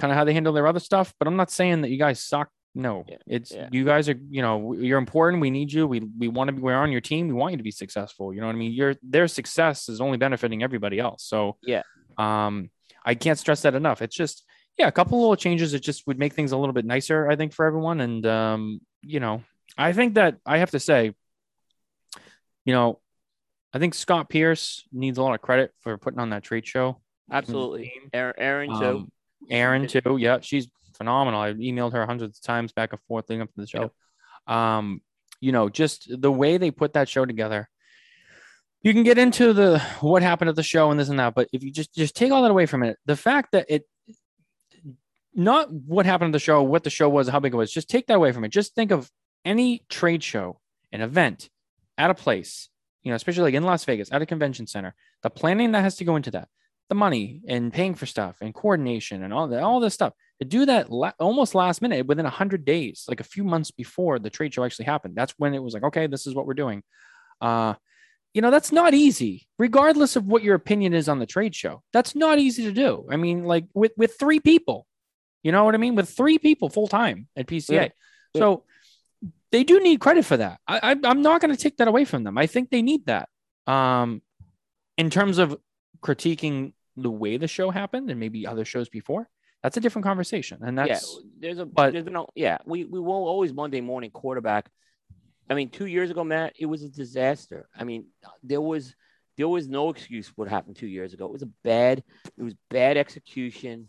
kind 0.00 0.10
of 0.10 0.16
how 0.16 0.24
they 0.24 0.32
handle 0.32 0.52
their 0.52 0.66
other 0.66 0.80
stuff. 0.80 1.14
But 1.18 1.28
I'm 1.28 1.36
not 1.36 1.50
saying 1.50 1.82
that 1.82 1.90
you 1.90 1.98
guys 1.98 2.22
suck. 2.22 2.48
No, 2.74 3.04
Yeah. 3.06 3.16
it's 3.26 3.52
Yeah. 3.52 3.68
you 3.70 3.84
guys 3.84 4.08
are. 4.08 4.18
You 4.30 4.40
know, 4.42 4.72
you're 4.72 4.98
important. 4.98 5.42
We 5.42 5.50
need 5.50 5.70
you. 5.72 5.86
We 5.86 6.00
we 6.00 6.28
want 6.28 6.48
to 6.48 6.52
be. 6.52 6.62
We're 6.62 6.74
on 6.74 6.90
your 6.90 7.02
team. 7.02 7.28
We 7.28 7.34
want 7.34 7.52
you 7.52 7.58
to 7.58 7.62
be 7.62 7.70
successful. 7.70 8.32
You 8.32 8.40
know 8.40 8.46
what 8.46 8.54
I 8.56 8.58
mean? 8.58 8.72
Your 8.72 8.94
their 9.02 9.28
success 9.28 9.88
is 9.90 10.00
only 10.00 10.16
benefiting 10.16 10.62
everybody 10.62 10.98
else. 10.98 11.22
So 11.24 11.58
Yeah. 11.62 11.82
um, 12.16 12.70
I 13.04 13.14
can't 13.14 13.38
stress 13.38 13.62
that 13.62 13.74
enough. 13.74 14.00
It's 14.00 14.16
just 14.16 14.44
yeah, 14.78 14.88
a 14.88 14.92
couple 14.92 15.20
little 15.20 15.36
changes 15.36 15.72
that 15.72 15.80
just 15.82 16.06
would 16.06 16.18
make 16.18 16.32
things 16.32 16.52
a 16.52 16.56
little 16.56 16.72
bit 16.72 16.86
nicer. 16.86 17.28
I 17.30 17.36
think 17.36 17.52
for 17.52 17.66
everyone. 17.66 18.00
And 18.00 18.24
um, 18.24 18.80
you 19.02 19.20
know, 19.20 19.42
I 19.76 19.92
think 19.92 20.14
that 20.14 20.38
I 20.46 20.56
have 20.58 20.70
to 20.70 20.80
say, 20.80 21.12
you 22.64 22.72
know, 22.72 22.98
I 23.74 23.78
think 23.78 23.92
Scott 23.92 24.30
Pearce 24.30 24.88
needs 24.90 25.18
a 25.18 25.22
lot 25.22 25.34
of 25.34 25.42
credit 25.42 25.72
for 25.80 25.98
putting 25.98 26.20
on 26.20 26.30
that 26.30 26.42
trade 26.42 26.66
show. 26.66 27.01
Absolutely. 27.30 27.92
Aaron, 28.12 28.34
Aaron 28.38 28.68
too. 28.70 28.86
Um, 28.86 29.12
Aaron 29.50 29.86
too. 29.86 30.16
Yeah, 30.18 30.38
she's 30.40 30.68
phenomenal. 30.96 31.40
I 31.40 31.52
emailed 31.52 31.92
her 31.92 32.06
hundreds 32.06 32.38
of 32.38 32.44
times 32.44 32.72
back 32.72 32.92
and 32.92 33.00
forth 33.02 33.28
leading 33.28 33.42
up 33.42 33.52
to 33.54 33.60
the 33.60 33.66
show. 33.66 33.92
Um, 34.46 35.00
you 35.40 35.52
know, 35.52 35.68
just 35.68 36.08
the 36.08 36.32
way 36.32 36.58
they 36.58 36.70
put 36.70 36.94
that 36.94 37.08
show 37.08 37.24
together. 37.24 37.68
You 38.82 38.92
can 38.92 39.04
get 39.04 39.18
into 39.18 39.52
the 39.52 39.78
what 40.00 40.22
happened 40.22 40.48
at 40.48 40.56
the 40.56 40.62
show 40.62 40.90
and 40.90 40.98
this 40.98 41.08
and 41.08 41.18
that, 41.18 41.34
but 41.34 41.48
if 41.52 41.62
you 41.62 41.70
just 41.70 41.94
just 41.94 42.16
take 42.16 42.32
all 42.32 42.42
that 42.42 42.50
away 42.50 42.66
from 42.66 42.82
it, 42.82 42.98
the 43.06 43.16
fact 43.16 43.52
that 43.52 43.66
it 43.68 43.84
not 45.34 45.72
what 45.72 46.06
happened 46.06 46.28
at 46.28 46.32
the 46.32 46.38
show, 46.38 46.62
what 46.62 46.84
the 46.84 46.90
show 46.90 47.08
was, 47.08 47.28
how 47.28 47.40
big 47.40 47.54
it 47.54 47.56
was, 47.56 47.72
just 47.72 47.88
take 47.88 48.06
that 48.08 48.16
away 48.16 48.32
from 48.32 48.44
it. 48.44 48.50
Just 48.50 48.74
think 48.74 48.90
of 48.90 49.10
any 49.44 49.84
trade 49.88 50.22
show, 50.22 50.60
an 50.90 51.00
event 51.00 51.48
at 51.96 52.10
a 52.10 52.14
place, 52.14 52.68
you 53.02 53.10
know, 53.10 53.16
especially 53.16 53.44
like 53.44 53.54
in 53.54 53.62
Las 53.62 53.84
Vegas 53.84 54.12
at 54.12 54.22
a 54.22 54.26
convention 54.26 54.66
center, 54.66 54.94
the 55.22 55.30
planning 55.30 55.72
that 55.72 55.82
has 55.82 55.96
to 55.96 56.04
go 56.04 56.16
into 56.16 56.30
that, 56.32 56.48
the 56.92 56.98
money 56.98 57.40
and 57.48 57.72
paying 57.72 57.94
for 57.94 58.04
stuff 58.04 58.36
and 58.42 58.52
coordination 58.52 59.22
and 59.22 59.32
all 59.32 59.48
that, 59.48 59.62
all 59.62 59.80
this 59.80 59.94
stuff 59.94 60.12
to 60.40 60.44
do 60.44 60.66
that 60.66 60.92
la- 60.92 61.12
almost 61.18 61.54
last 61.54 61.80
minute 61.80 62.04
within 62.04 62.26
a 62.26 62.30
hundred 62.30 62.66
days, 62.66 63.06
like 63.08 63.18
a 63.18 63.24
few 63.24 63.44
months 63.44 63.70
before 63.70 64.18
the 64.18 64.28
trade 64.28 64.52
show 64.52 64.62
actually 64.62 64.84
happened. 64.84 65.14
That's 65.16 65.32
when 65.38 65.54
it 65.54 65.62
was 65.62 65.72
like, 65.72 65.84
okay, 65.84 66.06
this 66.06 66.26
is 66.26 66.34
what 66.34 66.44
we're 66.44 66.52
doing. 66.52 66.82
Uh, 67.40 67.76
you 68.34 68.42
know, 68.42 68.50
that's 68.50 68.72
not 68.72 68.92
easy, 68.92 69.48
regardless 69.58 70.16
of 70.16 70.26
what 70.26 70.42
your 70.42 70.54
opinion 70.54 70.92
is 70.92 71.08
on 71.08 71.18
the 71.18 71.24
trade 71.24 71.54
show. 71.54 71.82
That's 71.94 72.14
not 72.14 72.38
easy 72.38 72.64
to 72.64 72.72
do. 72.72 73.06
I 73.10 73.16
mean, 73.16 73.44
like 73.44 73.64
with 73.72 73.92
with 73.96 74.18
three 74.18 74.40
people, 74.40 74.86
you 75.42 75.50
know 75.50 75.64
what 75.64 75.74
I 75.74 75.78
mean? 75.78 75.94
With 75.94 76.10
three 76.10 76.38
people 76.38 76.68
full 76.68 76.88
time 76.88 77.26
at 77.36 77.46
PCA. 77.46 77.70
Yeah. 77.70 77.88
So 78.36 78.64
they 79.50 79.64
do 79.64 79.80
need 79.80 79.98
credit 80.00 80.26
for 80.26 80.36
that. 80.36 80.60
I, 80.68 80.92
I 80.92 80.96
I'm 81.04 81.22
not 81.22 81.40
going 81.40 81.56
to 81.56 81.62
take 81.62 81.78
that 81.78 81.88
away 81.88 82.04
from 82.04 82.22
them. 82.22 82.36
I 82.36 82.46
think 82.46 82.68
they 82.68 82.82
need 82.82 83.06
that. 83.06 83.30
Um, 83.66 84.20
in 84.98 85.08
terms 85.08 85.38
of 85.38 85.56
critiquing 86.02 86.74
the 86.96 87.10
way 87.10 87.36
the 87.36 87.48
show 87.48 87.70
happened 87.70 88.10
and 88.10 88.20
maybe 88.20 88.46
other 88.46 88.64
shows 88.64 88.88
before, 88.88 89.28
that's 89.62 89.76
a 89.76 89.80
different 89.80 90.04
conversation. 90.04 90.58
And 90.62 90.76
that's 90.76 91.18
yeah, 91.22 91.22
there's 91.40 91.58
a 91.58 91.66
but- 91.66 91.92
there's 91.92 92.06
no 92.06 92.28
yeah. 92.34 92.58
We 92.66 92.84
we 92.84 93.00
will 93.00 93.26
always 93.26 93.52
Monday 93.52 93.80
morning 93.80 94.10
quarterback. 94.10 94.68
I 95.50 95.54
mean, 95.54 95.70
two 95.70 95.86
years 95.86 96.10
ago, 96.10 96.24
Matt, 96.24 96.54
it 96.58 96.66
was 96.66 96.82
a 96.82 96.88
disaster. 96.88 97.68
I 97.76 97.84
mean, 97.84 98.06
there 98.42 98.60
was 98.60 98.94
there 99.36 99.48
was 99.48 99.68
no 99.68 99.88
excuse 99.88 100.32
what 100.36 100.48
happened 100.48 100.76
two 100.76 100.86
years 100.86 101.14
ago. 101.14 101.26
It 101.26 101.32
was 101.32 101.42
a 101.42 101.50
bad 101.64 102.02
it 102.36 102.42
was 102.42 102.54
bad 102.70 102.96
execution 102.96 103.88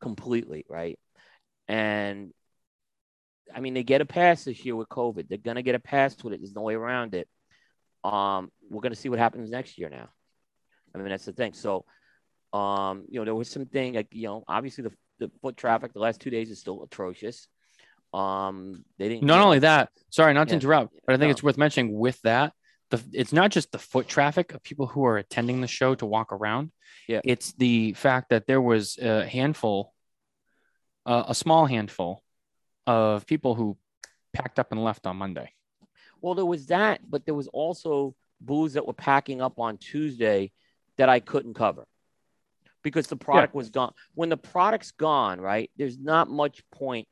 completely, 0.00 0.64
right? 0.68 0.98
And 1.68 2.32
I 3.54 3.60
mean, 3.60 3.74
they 3.74 3.82
get 3.82 4.00
a 4.00 4.06
pass 4.06 4.44
this 4.44 4.64
year 4.64 4.76
with 4.76 4.88
COVID. 4.88 5.28
They're 5.28 5.38
gonna 5.38 5.62
get 5.62 5.74
a 5.74 5.80
pass 5.80 6.16
with 6.22 6.34
it. 6.34 6.40
There's 6.40 6.54
no 6.54 6.62
way 6.62 6.74
around 6.74 7.14
it. 7.14 7.28
Um, 8.04 8.50
we're 8.70 8.80
gonna 8.80 8.94
see 8.94 9.08
what 9.08 9.18
happens 9.18 9.50
next 9.50 9.78
year 9.78 9.90
now. 9.90 10.08
I 10.94 10.98
mean, 10.98 11.08
that's 11.08 11.24
the 11.24 11.32
thing. 11.32 11.52
So, 11.52 11.84
um, 12.52 13.04
you 13.08 13.20
know, 13.20 13.24
there 13.24 13.34
was 13.34 13.48
something 13.50 13.94
like 13.94 14.08
you 14.12 14.26
know, 14.26 14.44
obviously 14.48 14.84
the 14.84 14.92
the 15.18 15.30
foot 15.42 15.56
traffic 15.56 15.92
the 15.92 16.00
last 16.00 16.20
two 16.20 16.30
days 16.30 16.50
is 16.50 16.58
still 16.58 16.82
atrocious. 16.82 17.46
Um, 18.12 18.84
they 18.98 19.08
didn't. 19.08 19.24
not 19.24 19.40
only 19.40 19.60
that, 19.60 19.90
sorry, 20.08 20.34
not 20.34 20.48
to 20.48 20.54
interrupt, 20.54 20.94
but 21.06 21.14
I 21.14 21.16
think 21.16 21.28
No. 21.28 21.30
it's 21.30 21.42
worth 21.42 21.58
mentioning 21.58 21.96
with 21.96 22.20
that, 22.22 22.52
the 22.90 23.00
it's 23.12 23.32
not 23.32 23.52
just 23.52 23.70
the 23.70 23.78
foot 23.78 24.08
traffic 24.08 24.52
of 24.52 24.62
people 24.64 24.86
who 24.86 25.04
are 25.04 25.18
attending 25.18 25.60
the 25.60 25.68
show 25.68 25.94
to 25.94 26.06
walk 26.06 26.32
around. 26.32 26.72
Yeah. 27.06 27.20
It's 27.22 27.52
the 27.52 27.92
fact 27.92 28.30
that 28.30 28.46
there 28.46 28.60
was 28.60 28.98
a 28.98 29.24
handful, 29.26 29.94
uh, 31.06 31.24
a 31.28 31.34
small 31.34 31.66
handful 31.66 32.22
of 32.86 33.26
people 33.26 33.54
who 33.54 33.76
packed 34.32 34.58
up 34.58 34.72
and 34.72 34.82
left 34.82 35.06
on 35.06 35.16
Monday. 35.16 35.52
Well, 36.20 36.34
there 36.34 36.44
was 36.46 36.66
that, 36.66 37.00
but 37.08 37.24
there 37.26 37.34
was 37.34 37.46
also 37.48 38.16
booths 38.40 38.74
that 38.74 38.86
were 38.86 38.92
packing 38.92 39.40
up 39.40 39.60
on 39.60 39.78
Tuesday 39.78 40.50
that 40.96 41.08
I 41.08 41.20
couldn't 41.20 41.54
cover 41.54 41.86
because 42.82 43.06
the 43.06 43.16
product 43.16 43.54
was 43.54 43.70
gone. 43.70 43.92
When 44.14 44.28
the 44.28 44.36
product's 44.36 44.92
gone, 44.92 45.40
right? 45.40 45.70
There's 45.76 45.98
not 45.98 46.28
much 46.28 46.62
point. 46.70 47.08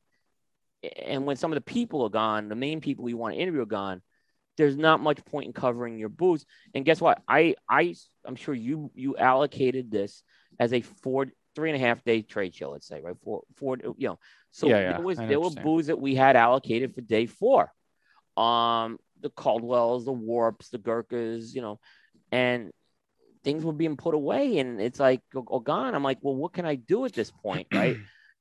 And 1.00 1.26
when 1.26 1.36
some 1.36 1.52
of 1.52 1.56
the 1.56 1.60
people 1.60 2.02
are 2.02 2.10
gone, 2.10 2.48
the 2.48 2.54
main 2.54 2.80
people 2.80 3.04
we 3.04 3.14
want 3.14 3.34
to 3.34 3.40
interview 3.40 3.62
are 3.62 3.66
gone. 3.66 4.02
There's 4.56 4.76
not 4.76 5.00
much 5.00 5.24
point 5.24 5.46
in 5.46 5.52
covering 5.52 5.98
your 5.98 6.08
booths. 6.08 6.44
And 6.74 6.84
guess 6.84 7.00
what? 7.00 7.22
I 7.28 7.54
I 7.68 7.94
I'm 8.24 8.36
sure 8.36 8.54
you 8.54 8.90
you 8.94 9.16
allocated 9.16 9.90
this 9.90 10.22
as 10.58 10.72
a 10.72 10.80
four 10.80 11.26
three 11.54 11.70
and 11.70 11.82
a 11.82 11.86
half 11.86 12.02
day 12.04 12.22
trade 12.22 12.54
show. 12.54 12.70
Let's 12.70 12.86
say 12.86 13.00
right 13.00 13.16
four 13.22 13.42
four 13.54 13.76
you 13.96 14.08
know. 14.08 14.18
So 14.50 14.68
Yeah, 14.68 14.80
yeah, 14.80 14.92
there 14.96 15.00
was 15.00 15.18
there 15.18 15.40
were 15.40 15.50
booths 15.50 15.88
that 15.88 16.00
we 16.00 16.14
had 16.14 16.36
allocated 16.36 16.94
for 16.94 17.00
day 17.02 17.26
four 17.26 17.72
um, 18.38 18.98
the 19.20 19.30
Caldwells, 19.30 20.04
the 20.04 20.12
Warps, 20.12 20.68
the 20.68 20.78
Gurkhas, 20.78 21.54
you 21.54 21.60
know, 21.60 21.80
and 22.30 22.70
things 23.44 23.64
were 23.64 23.72
being 23.72 23.96
put 23.96 24.14
away, 24.14 24.58
and 24.58 24.80
it's 24.80 25.00
like 25.00 25.22
or, 25.34 25.44
or 25.46 25.62
gone. 25.62 25.94
I'm 25.94 26.02
like, 26.02 26.18
well, 26.20 26.34
what 26.34 26.52
can 26.52 26.64
I 26.64 26.74
do 26.74 27.04
at 27.04 27.12
this 27.12 27.30
point, 27.30 27.68
right? 27.74 27.96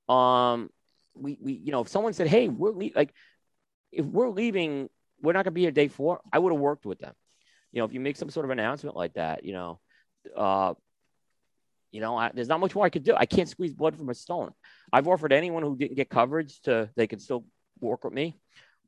um, 0.09 0.69
we 1.15 1.37
we 1.41 1.53
you 1.53 1.71
know, 1.71 1.81
if 1.81 1.87
someone 1.87 2.13
said, 2.13 2.27
hey, 2.27 2.47
we're 2.47 2.71
le- 2.71 2.95
like, 2.95 3.13
if 3.91 4.05
we're 4.05 4.29
leaving, 4.29 4.89
we're 5.21 5.33
not 5.33 5.43
gonna 5.45 5.53
be 5.53 5.61
here 5.61 5.71
day 5.71 5.87
four. 5.87 6.21
I 6.31 6.39
would 6.39 6.51
have 6.51 6.61
worked 6.61 6.85
with 6.85 6.99
them. 6.99 7.13
You 7.71 7.79
know, 7.79 7.85
if 7.85 7.93
you 7.93 7.99
make 7.99 8.17
some 8.17 8.29
sort 8.29 8.45
of 8.45 8.51
announcement 8.51 8.95
like 8.95 9.13
that, 9.13 9.43
you 9.43 9.53
know, 9.53 9.79
uh, 10.35 10.73
you 11.91 12.01
know, 12.01 12.17
I, 12.17 12.31
there's 12.33 12.47
not 12.47 12.59
much 12.59 12.75
more 12.75 12.85
I 12.85 12.89
could 12.89 13.03
do. 13.03 13.15
I 13.15 13.25
can't 13.25 13.49
squeeze 13.49 13.73
blood 13.73 13.95
from 13.97 14.09
a 14.09 14.13
stone. 14.13 14.51
I've 14.91 15.07
offered 15.07 15.33
anyone 15.33 15.63
who 15.63 15.75
didn't 15.75 15.95
get 15.95 16.09
coverage 16.09 16.61
to 16.61 16.89
they 16.95 17.07
can 17.07 17.19
still 17.19 17.45
work 17.79 18.03
with 18.03 18.13
me. 18.13 18.39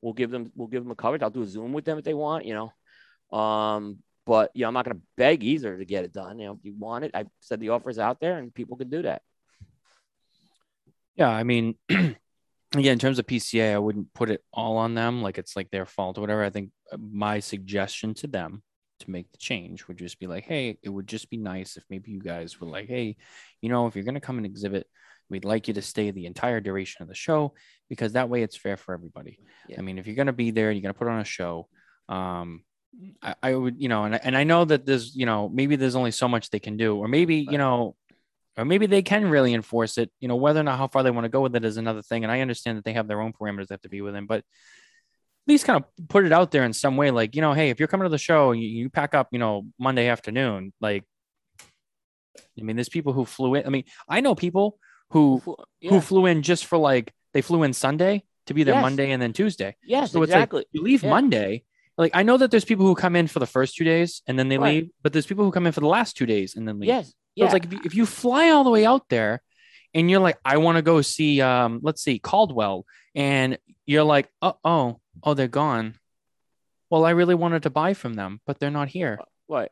We'll 0.02 0.14
give 0.14 0.32
them 0.32 0.52
we'll 0.56 0.68
give 0.68 0.84
them 0.84 0.92
a 0.92 0.96
coverage. 0.96 1.24
I'll 1.24 1.30
do 1.30 1.42
a 1.42 1.48
Zoom 1.48 1.74
with 1.74 1.86
them 1.86 1.98
if 1.98 2.04
they 2.04 2.14
want, 2.14 2.46
you 2.46 2.54
know. 2.54 3.38
Um, 3.38 4.00
but 4.30 4.52
you 4.54 4.62
know, 4.62 4.68
I'm 4.68 4.76
not 4.76 4.86
gonna 4.86 5.00
beg 5.18 5.44
either 5.44 5.76
to 5.76 5.86
get 5.86 6.06
it 6.06 6.14
done. 6.14 6.38
You 6.38 6.46
know, 6.46 6.54
if 6.54 6.64
you 6.64 6.76
want 6.78 7.04
it, 7.04 7.12
I 7.16 7.26
said 7.40 7.60
the 7.60 7.70
offer's 7.70 7.98
out 7.98 8.20
there 8.20 8.38
and 8.38 8.54
people 8.54 8.78
can 8.78 8.88
do 8.88 9.02
that. 9.02 9.24
Yeah, 11.16 11.30
I 11.30 11.44
mean, 11.44 11.74
again, 11.90 12.16
in 12.76 13.00
terms 13.00 13.18
of 13.18 13.26
PCA, 13.26 13.74
I 13.74 13.80
wouldn't 13.80 14.14
put 14.14 14.30
it 14.30 14.44
all 14.54 14.78
on 14.78 14.94
them, 14.94 15.24
like 15.24 15.40
it's 15.40 15.56
like 15.56 15.72
their 15.72 15.88
fault 15.88 16.20
or 16.20 16.22
whatever. 16.22 16.44
I 16.44 16.52
think 16.52 16.70
uh, 16.92 16.98
my 17.12 17.40
suggestion 17.40 18.14
to 18.16 18.28
them 18.28 18.62
to 19.00 19.10
make 19.10 19.32
the 19.32 19.40
change 19.40 19.88
would 19.88 19.98
just 19.98 20.20
be 20.20 20.28
like, 20.28 20.44
hey, 20.44 20.78
it 20.84 20.90
would 20.90 21.08
just 21.08 21.32
be 21.32 21.38
nice 21.38 21.76
if 21.76 21.84
maybe 21.90 22.12
you 22.12 22.22
guys 22.22 22.62
were 22.62 22.68
like, 22.68 22.88
hey, 22.88 23.18
you 23.62 23.70
know, 23.70 23.88
if 23.88 23.96
you're 23.96 24.06
gonna 24.06 24.22
come 24.22 24.38
and 24.38 24.46
exhibit, 24.46 24.86
we'd 25.32 25.44
like 25.44 25.68
you 25.68 25.74
to 25.74 25.82
stay 25.82 26.12
the 26.12 26.28
entire 26.28 26.62
duration 26.62 27.02
of 27.02 27.08
the 27.08 27.16
show 27.16 27.56
because 27.90 28.14
that 28.14 28.30
way 28.30 28.44
it's 28.44 28.56
fair 28.56 28.78
for 28.78 28.94
everybody. 28.94 29.40
Yeah. 29.68 29.80
I 29.80 29.82
mean, 29.82 29.98
if 29.98 30.06
you're 30.06 30.16
gonna 30.16 30.34
be 30.34 30.52
there, 30.52 30.72
you're 30.72 30.84
gonna 30.84 30.94
put 30.94 31.08
on 31.08 31.20
a 31.20 31.26
show. 31.26 31.68
Um, 32.08 32.62
I, 33.22 33.36
I 33.44 33.56
would, 33.56 33.82
you 33.82 33.90
know, 33.90 34.04
and 34.04 34.16
I, 34.16 34.20
and 34.24 34.36
I 34.36 34.44
know 34.44 34.66
that 34.66 34.86
there's, 34.86 35.16
you 35.16 35.26
know, 35.26 35.50
maybe 35.50 35.76
there's 35.76 35.96
only 35.96 36.12
so 36.12 36.28
much 36.28 36.50
they 36.50 36.60
can 36.60 36.78
do, 36.78 36.96
or 36.98 37.08
maybe, 37.08 37.36
you 37.38 37.58
know, 37.58 37.96
or 38.58 38.66
maybe 38.66 38.88
they 38.88 39.02
can 39.02 39.30
really 39.30 39.54
enforce 39.54 39.98
it. 39.98 40.12
You 40.20 40.28
know, 40.28 40.36
whether 40.36 40.60
or 40.60 40.64
not 40.64 40.78
how 40.78 40.88
far 40.88 41.04
they 41.04 41.12
want 41.12 41.26
to 41.26 41.30
go 41.30 41.42
with 41.42 41.56
it 41.56 41.64
is 41.64 41.78
another 41.78 42.02
thing. 42.02 42.24
And 42.24 42.32
I 42.32 42.42
understand 42.42 42.78
that 42.78 42.86
they 42.86 42.94
have 42.94 43.08
their 43.08 43.22
own 43.22 43.32
parameters 43.34 43.68
they 43.68 43.74
have 43.74 43.82
to 43.82 43.90
be 43.90 44.02
within, 44.02 44.26
but 44.26 44.40
at 44.40 44.44
least 45.48 45.66
kind 45.66 45.84
of 45.84 46.08
put 46.10 46.26
it 46.26 46.32
out 46.32 46.52
there 46.52 46.64
in 46.64 46.74
some 46.74 46.98
way. 46.98 47.12
Like, 47.12 47.36
you 47.36 47.42
know, 47.42 47.54
hey, 47.54 47.70
if 47.70 47.80
you're 47.80 47.88
coming 47.88 48.06
to 48.06 48.10
the 48.10 48.18
show, 48.18 48.52
you, 48.52 48.68
you 48.68 48.90
pack 48.90 49.14
up, 49.14 49.30
you 49.32 49.40
know, 49.40 49.66
Monday 49.80 50.08
afternoon. 50.08 50.74
Like, 50.82 51.06
I 52.60 52.64
mean, 52.64 52.76
there's 52.76 52.90
people 52.90 53.14
who 53.14 53.26
flew 53.26 53.56
in. 53.56 53.66
I 53.66 53.70
mean, 53.70 53.86
I 54.08 54.22
know 54.22 54.36
people 54.36 54.78
who 55.12 55.42
Yeah. 55.80 55.92
who 55.92 56.02
flew 56.02 56.26
in 56.26 56.42
just 56.42 56.66
for 56.66 56.78
like 56.78 57.14
they 57.34 57.42
flew 57.42 57.64
in 57.64 57.74
Sunday 57.74 58.24
to 58.48 58.54
be 58.54 58.64
there 58.64 58.76
Yes. 58.76 58.82
Monday 58.82 59.12
and 59.12 59.22
then 59.22 59.34
Tuesday. 59.34 59.76
Yes, 59.84 60.12
So 60.12 60.22
it's 60.24 60.32
like 60.32 60.40
exactly. 60.40 60.66
you 60.72 60.82
leave 60.82 61.04
Yeah. 61.04 61.10
Monday. 61.12 61.64
Like 62.00 62.16
I 62.16 62.24
know 62.24 62.38
that 62.38 62.50
there's 62.50 62.64
people 62.66 62.86
who 62.86 62.96
come 62.96 63.16
in 63.18 63.28
for 63.28 63.40
the 63.40 63.46
first 63.46 63.76
two 63.76 63.84
days 63.84 64.22
and 64.26 64.40
then 64.40 64.48
they 64.48 64.58
Right. 64.58 64.84
leave, 64.84 64.92
but 65.04 65.12
there's 65.14 65.26
people 65.28 65.44
who 65.44 65.52
come 65.52 65.68
in 65.68 65.74
for 65.74 65.82
the 65.82 65.88
last 65.88 66.16
two 66.16 66.26
days 66.26 66.56
and 66.56 66.66
then 66.68 66.80
leave. 66.80 66.88
yes. 66.88 67.08
So 67.10 67.14
Yeah. 67.36 67.46
it's 67.46 67.54
like 67.54 67.66
if 67.66 67.74
you, 67.74 67.80
if 67.84 67.94
you 67.94 68.06
fly 68.06 68.50
all 68.50 68.64
the 68.64 68.70
way 68.70 68.86
out 68.86 69.04
there 69.10 69.42
and 69.94 70.10
you're 70.10 70.22
like, 70.22 70.38
I 70.46 70.58
want 70.58 70.78
to 70.78 70.82
go 70.82 71.02
see 71.02 71.42
um, 71.42 71.82
let's 71.84 72.02
see, 72.02 72.18
Caldwell, 72.18 72.86
and 73.16 73.58
you're 73.86 74.04
like, 74.06 74.30
oh, 74.42 74.56
oh, 74.64 75.00
oh, 75.24 75.34
they're 75.34 75.48
gone. 75.50 75.96
Well, 76.90 77.06
I 77.06 77.12
really 77.12 77.36
wanted 77.36 77.64
to 77.64 77.70
buy 77.70 77.94
from 77.94 78.14
them, 78.14 78.40
but 78.48 78.60
they're 78.60 78.72
not 78.72 78.88
here. 78.88 79.20
Right. 79.50 79.70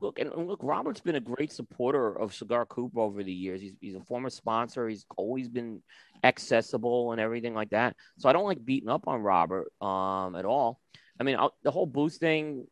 Look, 0.00 0.18
and 0.18 0.30
and 0.32 0.46
look, 0.46 0.60
Robert's 0.62 1.00
been 1.00 1.16
a 1.16 1.20
great 1.20 1.50
supporter 1.52 2.12
of 2.18 2.34
Cigar 2.34 2.66
Coop 2.66 2.96
over 2.98 3.22
the 3.22 3.32
years. 3.32 3.60
He's, 3.62 3.72
he's 3.80 3.94
a 3.94 4.00
former 4.00 4.28
sponsor. 4.30 4.88
He's 4.88 5.06
always 5.16 5.48
been 5.48 5.82
accessible 6.22 7.12
and 7.12 7.20
everything 7.20 7.54
like 7.54 7.70
that. 7.70 7.96
So 8.18 8.28
I 8.28 8.32
don't 8.32 8.44
like 8.44 8.62
beating 8.64 8.90
up 8.90 9.08
on 9.08 9.22
Robert 9.22 9.72
um, 9.80 10.36
at 10.36 10.44
all. 10.44 10.80
I 11.18 11.24
mean, 11.24 11.36
i 11.36 11.48
the 11.62 11.70
whole 11.70 11.86
boost 11.86 12.20
thing, 12.20 12.66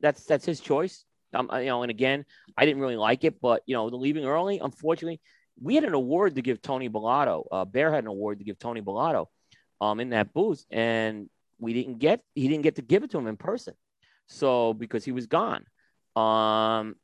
that's 0.00 0.24
that's 0.24 0.44
his 0.44 0.60
choice. 0.60 1.04
Um, 1.32 1.48
you 1.54 1.66
know, 1.66 1.82
and 1.82 1.90
again, 1.90 2.24
I 2.56 2.64
didn't 2.64 2.80
really 2.80 2.96
like 2.96 3.24
it, 3.24 3.40
but 3.40 3.62
you 3.66 3.74
know, 3.74 3.88
the 3.88 3.96
leaving 3.96 4.24
early, 4.24 4.58
unfortunately, 4.58 5.20
we 5.60 5.74
had 5.74 5.84
an 5.84 5.94
award 5.94 6.34
to 6.36 6.42
give 6.42 6.60
Tony 6.60 6.88
Bellato. 6.88 7.44
Uh, 7.50 7.64
Bear 7.64 7.92
had 7.92 8.04
an 8.04 8.08
award 8.08 8.38
to 8.38 8.44
give 8.44 8.58
Tony 8.58 8.80
Bellato 8.80 9.26
um, 9.80 10.00
in 10.00 10.10
that 10.10 10.32
booth, 10.32 10.64
and 10.70 11.28
we 11.58 11.72
didn't 11.72 11.98
get 11.98 12.22
he 12.34 12.48
didn't 12.48 12.62
get 12.62 12.76
to 12.76 12.82
give 12.82 13.04
it 13.04 13.10
to 13.10 13.18
him 13.18 13.26
in 13.26 13.36
person. 13.36 13.74
So 14.26 14.74
because 14.74 15.04
he 15.04 15.12
was 15.12 15.26
gone. 15.26 15.64
Um, 16.16 16.96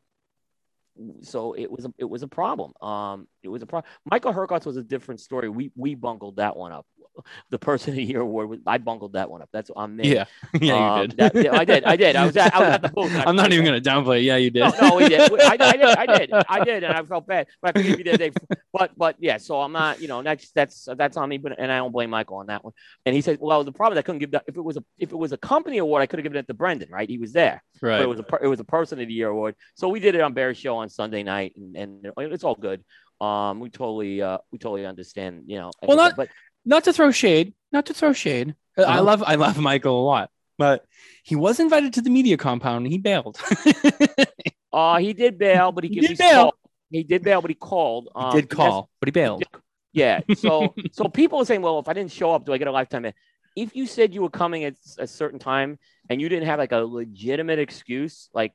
so 1.22 1.52
it 1.52 1.70
was 1.70 1.84
a, 1.84 1.92
it 1.98 2.04
was 2.04 2.22
a 2.22 2.28
problem. 2.28 2.72
Um, 2.80 3.28
it 3.42 3.48
was 3.48 3.62
a 3.62 3.66
problem. 3.66 3.90
Michael 4.04 4.32
Herklots 4.32 4.66
was 4.66 4.76
a 4.76 4.82
different 4.82 5.20
story. 5.20 5.48
We 5.48 5.70
we 5.76 5.94
bungled 5.94 6.36
that 6.36 6.56
one 6.56 6.72
up. 6.72 6.86
The 7.50 7.58
person 7.58 7.90
of 7.90 7.96
the 7.96 8.02
year 8.02 8.20
award, 8.20 8.60
I 8.66 8.78
bungled 8.78 9.12
that 9.14 9.30
one 9.30 9.42
up. 9.42 9.48
That's 9.52 9.70
on 9.70 9.96
me. 9.96 10.14
Yeah, 10.14 10.24
yeah, 10.60 10.74
Um, 10.94 11.02
you 11.02 11.08
did. 11.08 11.16
that- 11.18 11.34
yeah, 11.44 11.56
I 11.56 11.64
did. 11.64 11.84
I 11.84 11.96
did. 11.96 12.16
I 12.16 12.26
was 12.26 12.36
at, 12.36 12.54
I 12.54 12.58
was 12.58 12.68
at 12.68 12.82
the 12.82 12.88
booth. 12.94 13.12
I'm 13.26 13.36
not 13.36 13.52
even 13.52 13.64
gonna 13.64 13.80
downplay. 13.80 14.18
it. 14.18 14.22
Yeah, 14.24 14.36
you 14.36 14.50
did. 14.50 14.60
No, 14.60 14.88
no, 14.88 14.96
we 14.96 15.08
did. 15.08 15.20
I, 15.40 15.46
I 15.52 15.56
did. 15.56 15.84
I 15.84 16.06
did. 16.18 16.32
I 16.32 16.64
did, 16.64 16.84
and 16.84 16.92
I 16.92 17.02
felt 17.04 17.26
bad. 17.26 17.46
But 17.62 17.76
I 17.76 17.80
forgive 17.82 17.98
you 17.98 18.04
that 18.04 18.18
day. 18.18 18.32
But 18.72 18.92
but 18.96 19.16
yeah, 19.18 19.36
so 19.38 19.60
I'm 19.60 19.72
not. 19.72 20.00
You 20.00 20.08
know, 20.08 20.22
that's 20.22 20.50
that's 20.52 20.88
that's 20.96 21.16
on 21.16 21.28
me. 21.28 21.38
But 21.38 21.58
and 21.58 21.70
I 21.70 21.78
don't 21.78 21.92
blame 21.92 22.10
Michael 22.10 22.38
on 22.38 22.46
that 22.46 22.64
one. 22.64 22.72
And 23.04 23.14
he 23.14 23.20
said, 23.20 23.38
well, 23.40 23.64
the 23.64 23.72
problem 23.72 23.96
is 23.96 24.00
I 24.00 24.02
couldn't 24.02 24.20
give 24.20 24.32
that. 24.32 24.44
If 24.46 24.56
it 24.56 24.62
was 24.62 24.76
a 24.76 24.84
if 24.98 25.12
it 25.12 25.16
was 25.16 25.32
a 25.32 25.38
company 25.38 25.78
award, 25.78 26.02
I 26.02 26.06
could 26.06 26.18
have 26.18 26.24
given 26.24 26.38
it 26.38 26.46
to 26.48 26.54
Brendan. 26.54 26.90
Right? 26.90 27.08
He 27.08 27.18
was 27.18 27.32
there 27.32 27.62
but 27.80 27.86
right. 27.86 28.02
it 28.02 28.08
was 28.08 28.20
a 28.20 28.24
it 28.42 28.46
was 28.46 28.60
a 28.60 28.64
person 28.64 29.00
of 29.00 29.08
the 29.08 29.14
year 29.14 29.28
award. 29.28 29.54
So 29.74 29.88
we 29.88 30.00
did 30.00 30.14
it 30.14 30.20
on 30.20 30.32
Bear's 30.32 30.56
show 30.58 30.76
on 30.76 30.88
Sunday 30.88 31.22
night, 31.22 31.54
and, 31.56 31.76
and 31.76 32.06
it's 32.16 32.44
all 32.44 32.54
good. 32.54 32.84
Um, 33.20 33.60
we 33.60 33.70
totally 33.70 34.20
uh 34.20 34.38
we 34.52 34.58
totally 34.58 34.86
understand, 34.86 35.44
you 35.46 35.58
know. 35.58 35.70
Well, 35.82 35.96
not- 35.96 36.16
but 36.16 36.28
not 36.66 36.84
to 36.84 36.92
throw 36.92 37.10
shade, 37.10 37.54
not 37.72 37.86
to 37.86 37.94
throw 37.94 38.12
shade. 38.12 38.54
I 38.76 38.82
Uh-huh. 38.82 39.02
love 39.02 39.22
I 39.26 39.36
love 39.36 39.56
Michael 39.58 40.02
a 40.02 40.04
lot, 40.04 40.30
but 40.58 40.84
he 41.24 41.34
was 41.36 41.60
invited 41.60 41.94
to 41.94 42.02
the 42.02 42.10
media 42.10 42.36
compound 42.36 42.84
and 42.84 42.92
he 42.92 42.98
bailed. 42.98 43.38
uh 44.72 44.98
he 44.98 45.12
did 45.12 45.38
bail, 45.38 45.72
but 45.72 45.84
he, 45.84 45.90
He 45.94 46.00
did 46.00 46.18
bail. 46.18 46.42
called. 46.42 46.54
He 46.90 47.02
did 47.02 47.22
bail, 47.22 47.40
but 47.40 47.50
he 47.50 47.54
called. 47.54 48.08
he 48.14 48.22
Um, 48.22 48.32
did 48.32 48.48
because- 48.48 48.56
call, 48.56 48.90
but 49.00 49.08
he 49.08 49.12
bailed. 49.12 49.42
Yeah. 49.92 50.20
So 50.36 50.74
so 50.92 51.08
people 51.08 51.40
are 51.40 51.44
saying, 51.44 51.62
well, 51.62 51.78
if 51.78 51.88
I 51.88 51.94
didn't 51.94 52.12
show 52.12 52.32
up, 52.32 52.44
do 52.44 52.52
I 52.52 52.58
get 52.58 52.68
a 52.68 52.72
lifetime 52.72 53.02
ban? 53.02 53.14
If 53.56 53.74
you 53.74 53.86
said 53.86 54.12
you 54.14 54.20
were 54.20 54.28
coming 54.30 54.64
at 54.64 54.74
a 54.98 55.06
certain 55.06 55.38
time 55.38 55.78
and 56.10 56.20
you 56.20 56.28
didn't 56.28 56.46
have 56.46 56.58
like 56.58 56.72
a 56.72 56.84
legitimate 56.84 57.58
excuse, 57.58 58.28
like 58.34 58.52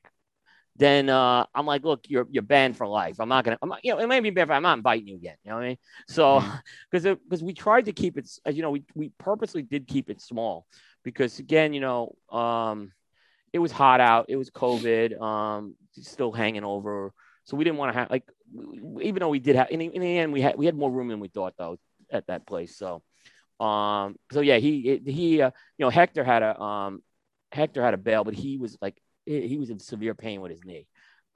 then 0.76 1.08
uh, 1.08 1.44
I'm 1.54 1.66
like, 1.66 1.84
look, 1.84 2.04
you're 2.08 2.26
you're 2.30 2.42
banned 2.42 2.76
for 2.76 2.86
life. 2.86 3.16
I'm 3.20 3.28
not 3.28 3.44
gonna, 3.44 3.58
I'm 3.60 3.68
not, 3.68 3.84
you 3.84 3.92
know, 3.92 4.00
it 4.00 4.06
may 4.06 4.20
be 4.20 4.30
but 4.30 4.50
I'm 4.50 4.62
not 4.62 4.78
inviting 4.78 5.08
you 5.08 5.16
again. 5.16 5.36
You 5.44 5.50
know 5.50 5.56
what 5.56 5.64
I 5.64 5.68
mean? 5.68 5.78
So 6.08 6.42
because 6.90 7.04
because 7.04 7.42
we 7.42 7.52
tried 7.52 7.86
to 7.86 7.92
keep 7.92 8.16
it, 8.16 8.28
as 8.46 8.56
you 8.56 8.62
know, 8.62 8.70
we 8.70 8.84
we 8.94 9.10
purposely 9.18 9.62
did 9.62 9.86
keep 9.86 10.08
it 10.08 10.20
small 10.20 10.66
because 11.02 11.38
again, 11.38 11.74
you 11.74 11.80
know, 11.80 12.16
um, 12.30 12.92
it 13.52 13.58
was 13.58 13.72
hot 13.72 14.00
out, 14.00 14.26
it 14.28 14.36
was 14.36 14.50
COVID, 14.50 15.20
um, 15.20 15.74
still 16.00 16.32
hanging 16.32 16.64
over, 16.64 17.12
so 17.44 17.56
we 17.56 17.64
didn't 17.64 17.76
want 17.78 17.92
to 17.92 17.98
have 17.98 18.10
like, 18.10 18.24
even 19.00 19.20
though 19.20 19.28
we 19.28 19.40
did 19.40 19.56
have, 19.56 19.70
in 19.70 19.80
the, 19.80 19.86
in 19.86 20.00
the 20.00 20.18
end, 20.18 20.32
we 20.32 20.40
had 20.40 20.56
we 20.56 20.66
had 20.66 20.76
more 20.76 20.90
room 20.90 21.08
than 21.08 21.20
we 21.20 21.28
thought 21.28 21.54
though 21.58 21.78
at 22.10 22.26
that 22.28 22.46
place. 22.46 22.76
So, 22.76 23.02
um, 23.60 24.16
so 24.30 24.40
yeah, 24.40 24.58
he 24.58 25.00
he, 25.04 25.42
uh, 25.42 25.50
you 25.76 25.84
know, 25.84 25.90
Hector 25.90 26.24
had 26.24 26.42
a 26.42 26.60
um, 26.60 27.02
Hector 27.50 27.82
had 27.82 27.94
a 27.94 27.98
bail, 27.98 28.24
but 28.24 28.34
he 28.34 28.58
was 28.58 28.78
like 28.80 29.01
he 29.26 29.46
he 29.48 29.56
was 29.58 29.70
in 29.70 29.78
severe 29.78 30.14
pain 30.14 30.40
with 30.40 30.50
his 30.52 30.64
knee. 30.64 30.86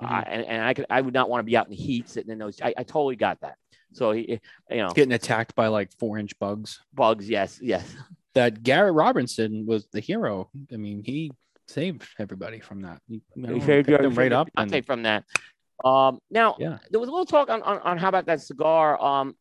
Mhm. 0.03 0.11
Uh, 0.11 0.25
and, 0.27 0.45
and 0.45 0.63
I 0.65 0.75
could 0.75 0.87
I 0.91 1.01
would 1.01 1.15
not 1.15 1.29
want 1.31 1.41
to 1.41 1.45
be 1.45 1.57
out 1.57 1.67
in 1.67 1.71
the 1.71 1.77
heat 1.77 2.09
sitting 2.09 2.31
in 2.31 2.39
those. 2.39 2.61
I, 2.61 2.75
I 2.77 2.83
totally 2.83 3.17
got 3.17 3.41
that. 3.41 3.57
So 3.93 4.13
he, 4.13 4.41
you 4.71 4.77
know, 4.79 4.91
Getting 4.91 5.13
attacked 5.13 5.55
by 5.55 5.69
like 5.69 5.91
four 5.99 6.19
inch 6.19 6.39
bugs. 6.39 6.81
bugs. 6.93 7.29
Yes, 7.31 7.59
yes. 7.63 7.95
That 8.35 8.63
Garrett 8.63 8.93
Robinson 8.95 9.65
was 9.67 9.87
the 9.93 10.01
hero. 10.01 10.51
I 10.73 10.77
mean, 10.77 11.03
he 11.03 11.33
saved 11.67 12.07
everybody 12.19 12.61
from 12.61 12.83
that. 12.83 13.01
He, 13.09 13.23
you 13.35 13.43
know, 13.43 13.59
saved 13.61 13.89
them 13.89 14.15
right 14.15 14.33
up. 14.33 14.49
I'll 14.57 14.67
take 14.67 14.85
from 14.85 15.05
that. 15.05 15.25
Um, 15.83 16.19
now 16.31 16.57
Yeah. 16.59 16.79
there 16.91 17.01
was 17.01 17.09
a 17.09 17.13
little 17.13 17.27
talk 17.27 17.49
on, 17.49 17.63
on, 17.63 17.79
on 17.79 17.97
how 17.99 18.09
about 18.09 18.27
that 18.27 18.41
cigar. 18.43 19.03
Um, 19.03 19.35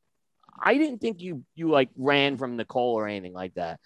I 0.58 0.78
didn't 0.78 1.00
think 1.00 1.22
you 1.22 1.44
you 1.56 1.70
like 1.70 1.90
ran 1.98 2.38
from 2.38 2.56
Nicole 2.56 2.94
or 2.94 3.08
anything 3.08 3.34
like 3.34 3.54
that. 3.56 3.80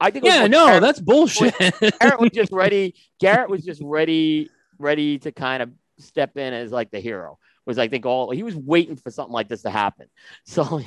I 0.00 0.10
think 0.10 0.24
yeah, 0.24 0.46
no, 0.46 0.66
Garrett- 0.66 0.82
that's 0.82 1.00
bullshit. 1.00 1.54
Garrett 1.58 2.20
was 2.20 2.30
just 2.32 2.52
ready. 2.52 2.94
Garrett 3.18 3.50
was 3.50 3.64
just 3.64 3.80
ready, 3.82 4.48
ready 4.78 5.18
to 5.18 5.32
kind 5.32 5.62
of 5.62 5.70
step 5.98 6.36
in 6.36 6.52
as 6.54 6.70
like 6.70 6.90
the 6.90 7.00
hero. 7.00 7.38
Was 7.66 7.78
I 7.78 7.88
think 7.88 8.06
all 8.06 8.30
he 8.30 8.42
was 8.44 8.54
waiting 8.56 8.96
for 8.96 9.10
something 9.10 9.32
like 9.32 9.48
this 9.48 9.62
to 9.62 9.70
happen. 9.70 10.06
So, 10.46 10.80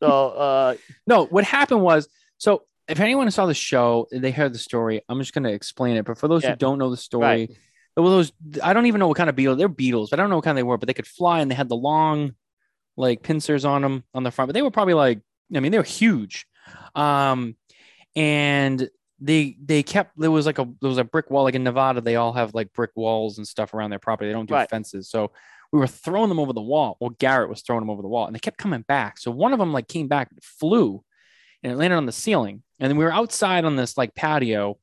so 0.00 0.06
uh, 0.30 0.74
no, 1.06 1.26
what 1.26 1.44
happened 1.44 1.82
was 1.82 2.08
so 2.38 2.62
if 2.88 3.00
anyone 3.00 3.30
saw 3.30 3.46
the 3.46 3.54
show, 3.54 4.06
they 4.12 4.30
heard 4.30 4.52
the 4.52 4.58
story. 4.58 5.00
I'm 5.08 5.18
just 5.20 5.32
gonna 5.32 5.50
explain 5.50 5.96
it. 5.96 6.04
But 6.04 6.18
for 6.18 6.28
those 6.28 6.42
Yeah. 6.42 6.50
who 6.50 6.56
don't 6.56 6.78
know 6.78 6.90
the 6.90 6.96
story, 6.96 7.24
Right. 7.24 7.50
there 7.94 8.04
were 8.04 8.10
those 8.10 8.32
I 8.62 8.72
don't 8.72 8.86
even 8.86 8.98
know 8.98 9.08
what 9.08 9.16
kind 9.16 9.30
of 9.30 9.36
beetles. 9.36 9.58
They're 9.58 9.68
beetles. 9.68 10.12
I 10.12 10.16
don't 10.16 10.30
know 10.30 10.36
what 10.36 10.44
kind 10.44 10.56
they 10.58 10.62
were, 10.62 10.78
but 10.78 10.86
they 10.86 10.94
could 10.94 11.06
fly 11.06 11.40
and 11.40 11.50
they 11.50 11.54
had 11.54 11.68
the 11.68 11.76
long, 11.76 12.34
like 12.96 13.22
pincers 13.22 13.64
on 13.64 13.82
them 13.82 14.04
on 14.14 14.22
the 14.24 14.30
front. 14.30 14.48
But 14.48 14.54
they 14.54 14.62
were 14.62 14.70
probably 14.70 14.94
like, 14.94 15.20
I 15.54 15.60
mean, 15.60 15.72
they 15.72 15.78
were 15.78 15.84
huge. 15.84 16.46
Um, 16.94 17.56
and 18.16 18.88
they 19.22 19.56
they 19.62 19.82
kept 19.82 20.18
there 20.18 20.30
was 20.30 20.46
like 20.46 20.58
a 20.58 20.64
there 20.80 20.88
was 20.88 20.98
a 20.98 21.04
brick 21.04 21.30
wall 21.30 21.44
like 21.44 21.54
in 21.54 21.62
Nevada. 21.64 22.00
They 22.00 22.16
all 22.16 22.32
have 22.32 22.54
like 22.54 22.72
brick 22.72 22.90
walls 22.96 23.38
and 23.38 23.46
stuff 23.46 23.74
around 23.74 23.90
their 23.90 23.98
property. 23.98 24.28
They 24.28 24.32
don't 24.34 24.46
do 24.46 24.54
Right. 24.54 24.68
fences, 24.70 25.08
so 25.10 25.30
we 25.72 25.78
were 25.78 25.86
throwing 25.86 26.28
them 26.30 26.40
over 26.40 26.52
the 26.52 26.60
wall. 26.62 26.96
Well, 27.00 27.10
Garrett 27.10 27.48
was 27.50 27.62
throwing 27.62 27.82
them 27.82 27.90
over 27.90 28.02
the 28.02 28.08
wall, 28.08 28.26
and 28.26 28.34
they 28.34 28.40
kept 28.40 28.58
coming 28.58 28.82
back. 28.82 29.18
So 29.18 29.30
one 29.30 29.52
of 29.52 29.58
them 29.58 29.72
like 29.72 29.86
came 29.88 30.08
back, 30.08 30.30
flew, 30.42 31.04
and 31.62 31.72
it 31.72 31.76
landed 31.76 31.96
on 31.96 32.06
the 32.06 32.12
ceiling. 32.12 32.62
And 32.80 32.90
then 32.90 32.96
we 32.96 33.04
were 33.04 33.12
outside 33.12 33.64
on 33.64 33.76
this 33.76 33.96
like 33.98 34.14
patio, 34.14 34.78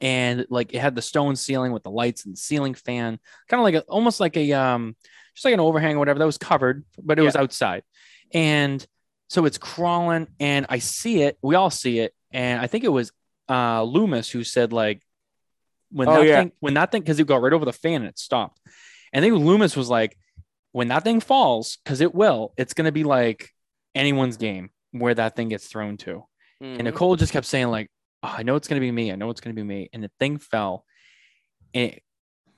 and 0.00 0.46
like 0.48 0.72
it 0.74 0.80
had 0.80 0.94
the 0.94 1.02
stone 1.02 1.36
ceiling 1.36 1.72
with 1.72 1.82
the 1.82 1.90
lights 1.90 2.24
and 2.24 2.32
the 2.34 2.38
ceiling 2.40 2.74
fan, 2.74 3.18
kind 3.48 3.60
of 3.60 3.64
like 3.64 3.74
a, 3.74 3.80
almost 3.82 4.18
like 4.20 4.36
a 4.36 4.52
um, 4.52 4.96
just 5.34 5.44
like 5.44 5.54
an 5.54 5.60
overhang 5.60 5.96
or 5.96 5.98
whatever 5.98 6.18
that 6.18 6.26
was 6.26 6.38
covered, 6.38 6.84
but 7.02 7.18
it 7.18 7.22
was 7.22 7.36
outside. 7.36 7.82
And 8.32 8.84
so 9.28 9.44
it's 9.44 9.58
crawling, 9.58 10.28
and 10.40 10.66
I 10.68 10.78
see 10.78 11.22
it. 11.22 11.38
We 11.42 11.54
all 11.54 11.70
see 11.70 11.98
it, 12.00 12.14
and 12.32 12.60
I 12.60 12.66
think 12.66 12.84
it 12.84 12.88
was 12.88 13.12
uh 13.48 13.82
Loomis 13.82 14.30
who 14.30 14.44
said 14.44 14.72
like 14.72 15.02
when 15.90 16.08
Oh, 16.08 16.14
that 16.14 16.26
yeah. 16.26 16.40
thing 16.40 16.52
when 16.60 16.74
that 16.74 16.92
thing 16.92 17.02
because 17.02 17.18
it 17.18 17.26
got 17.26 17.42
right 17.42 17.52
over 17.52 17.64
the 17.64 17.72
fan 17.72 18.02
and 18.02 18.06
it 18.06 18.18
stopped. 18.18 18.60
And 19.12 19.24
I 19.24 19.28
think 19.28 19.44
Loomis 19.44 19.76
was 19.76 19.88
like, 19.88 20.16
when 20.72 20.88
that 20.88 21.02
thing 21.02 21.20
falls, 21.20 21.78
because 21.82 22.00
it 22.00 22.14
will, 22.14 22.52
it's 22.56 22.74
gonna 22.74 22.92
be 22.92 23.04
like 23.04 23.50
anyone's 23.94 24.36
game 24.36 24.70
where 24.92 25.14
that 25.14 25.34
thing 25.36 25.48
gets 25.48 25.66
thrown 25.66 25.96
to. 25.98 26.24
And 26.60 26.80
mhm. 26.80 26.84
Nicole 26.84 27.16
just 27.16 27.32
kept 27.32 27.46
saying, 27.46 27.68
like, 27.68 27.90
oh, 28.22 28.34
I 28.38 28.42
know 28.44 28.54
it's 28.56 28.68
gonna 28.68 28.80
be 28.80 28.92
me. 28.92 29.10
I 29.10 29.16
know 29.16 29.30
it's 29.30 29.40
gonna 29.40 29.54
be 29.54 29.62
me. 29.64 29.88
And 29.92 30.04
the 30.04 30.10
thing 30.20 30.38
fell. 30.38 30.84
And, 31.74 31.98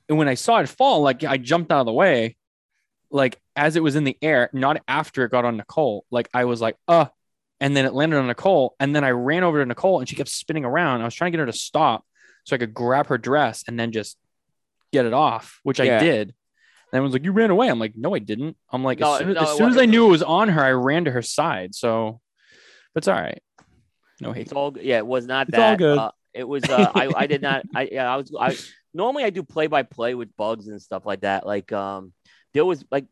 and 0.08 0.18
when 0.18 0.28
I 0.28 0.34
saw 0.34 0.58
it 0.58 0.68
fall, 0.68 1.00
like 1.00 1.24
I 1.24 1.38
jumped 1.38 1.72
out 1.72 1.80
of 1.80 1.86
the 1.86 1.92
way, 1.92 2.36
like 3.10 3.40
as 3.56 3.76
it 3.76 3.82
was 3.82 3.96
in 3.96 4.04
the 4.04 4.16
air, 4.20 4.50
not 4.52 4.82
after 4.86 5.24
it 5.24 5.30
got 5.30 5.44
on 5.44 5.56
Nicole. 5.56 6.04
Like 6.10 6.28
I 6.34 6.44
was 6.44 6.60
like, 6.60 6.76
uh, 6.88 7.06
and 7.62 7.76
then 7.76 7.84
it 7.84 7.94
landed 7.94 8.18
on 8.18 8.26
Nicole. 8.26 8.74
And 8.80 8.94
then 8.94 9.04
I 9.04 9.10
ran 9.10 9.44
over 9.44 9.60
to 9.60 9.64
Nicole 9.66 10.00
and 10.00 10.08
she 10.08 10.16
kept 10.16 10.28
spinning 10.28 10.64
around. 10.64 11.00
I 11.00 11.04
was 11.04 11.14
trying 11.14 11.30
to 11.30 11.36
get 11.38 11.40
her 11.40 11.46
to 11.46 11.56
stop 11.56 12.04
so 12.44 12.56
I 12.56 12.58
could 12.58 12.74
grab 12.74 13.06
her 13.06 13.18
dress 13.18 13.62
and 13.68 13.78
then 13.78 13.92
just 13.92 14.18
get 14.92 15.06
it 15.06 15.12
off, 15.12 15.60
which 15.62 15.78
Yeah. 15.78 15.96
I 15.96 16.00
did. 16.00 16.34
And 16.92 16.98
I 16.98 17.00
was 17.00 17.12
like, 17.12 17.24
You 17.24 17.30
ran 17.30 17.50
away. 17.50 17.68
I'm 17.68 17.78
like, 17.78 17.94
No, 17.96 18.16
I 18.16 18.18
didn't. 18.18 18.56
I'm 18.70 18.82
like, 18.82 18.98
No, 18.98 19.14
as 19.14 19.20
soon, 19.20 19.32
no, 19.34 19.40
as, 19.40 19.56
soon 19.56 19.70
as 19.70 19.78
I 19.78 19.86
knew 19.86 20.06
it 20.06 20.10
was 20.10 20.24
on 20.24 20.48
her, 20.48 20.60
I 20.60 20.72
ran 20.72 21.04
to 21.04 21.12
her 21.12 21.22
side. 21.22 21.72
So, 21.76 22.20
but 22.92 23.02
it's 23.02 23.08
all 23.08 23.14
right. 23.14 23.40
No 24.20 24.32
hate. 24.32 24.42
It's 24.42 24.52
all 24.52 24.76
yeah. 24.80 24.98
It 24.98 25.06
was 25.06 25.26
not 25.26 25.48
It's 25.48 25.56
that. 25.56 25.70
all 25.70 25.76
good. 25.76 25.98
Uh, 25.98 26.10
it 26.34 26.48
was. 26.48 26.64
Uh, 26.64 26.90
I 26.94 27.12
I 27.16 27.26
did 27.28 27.42
not. 27.42 27.64
I 27.74 27.88
yeah. 27.92 28.12
I 28.12 28.16
was. 28.16 28.34
I 28.38 28.56
normally 28.92 29.22
I 29.22 29.30
do 29.30 29.44
play 29.44 29.68
by 29.68 29.84
play 29.84 30.14
with 30.14 30.36
bugs 30.36 30.66
and 30.66 30.82
stuff 30.82 31.06
like 31.06 31.20
that. 31.20 31.46
Like 31.46 31.70
um, 31.72 32.12
there 32.54 32.64
was 32.64 32.84
like 32.90 33.06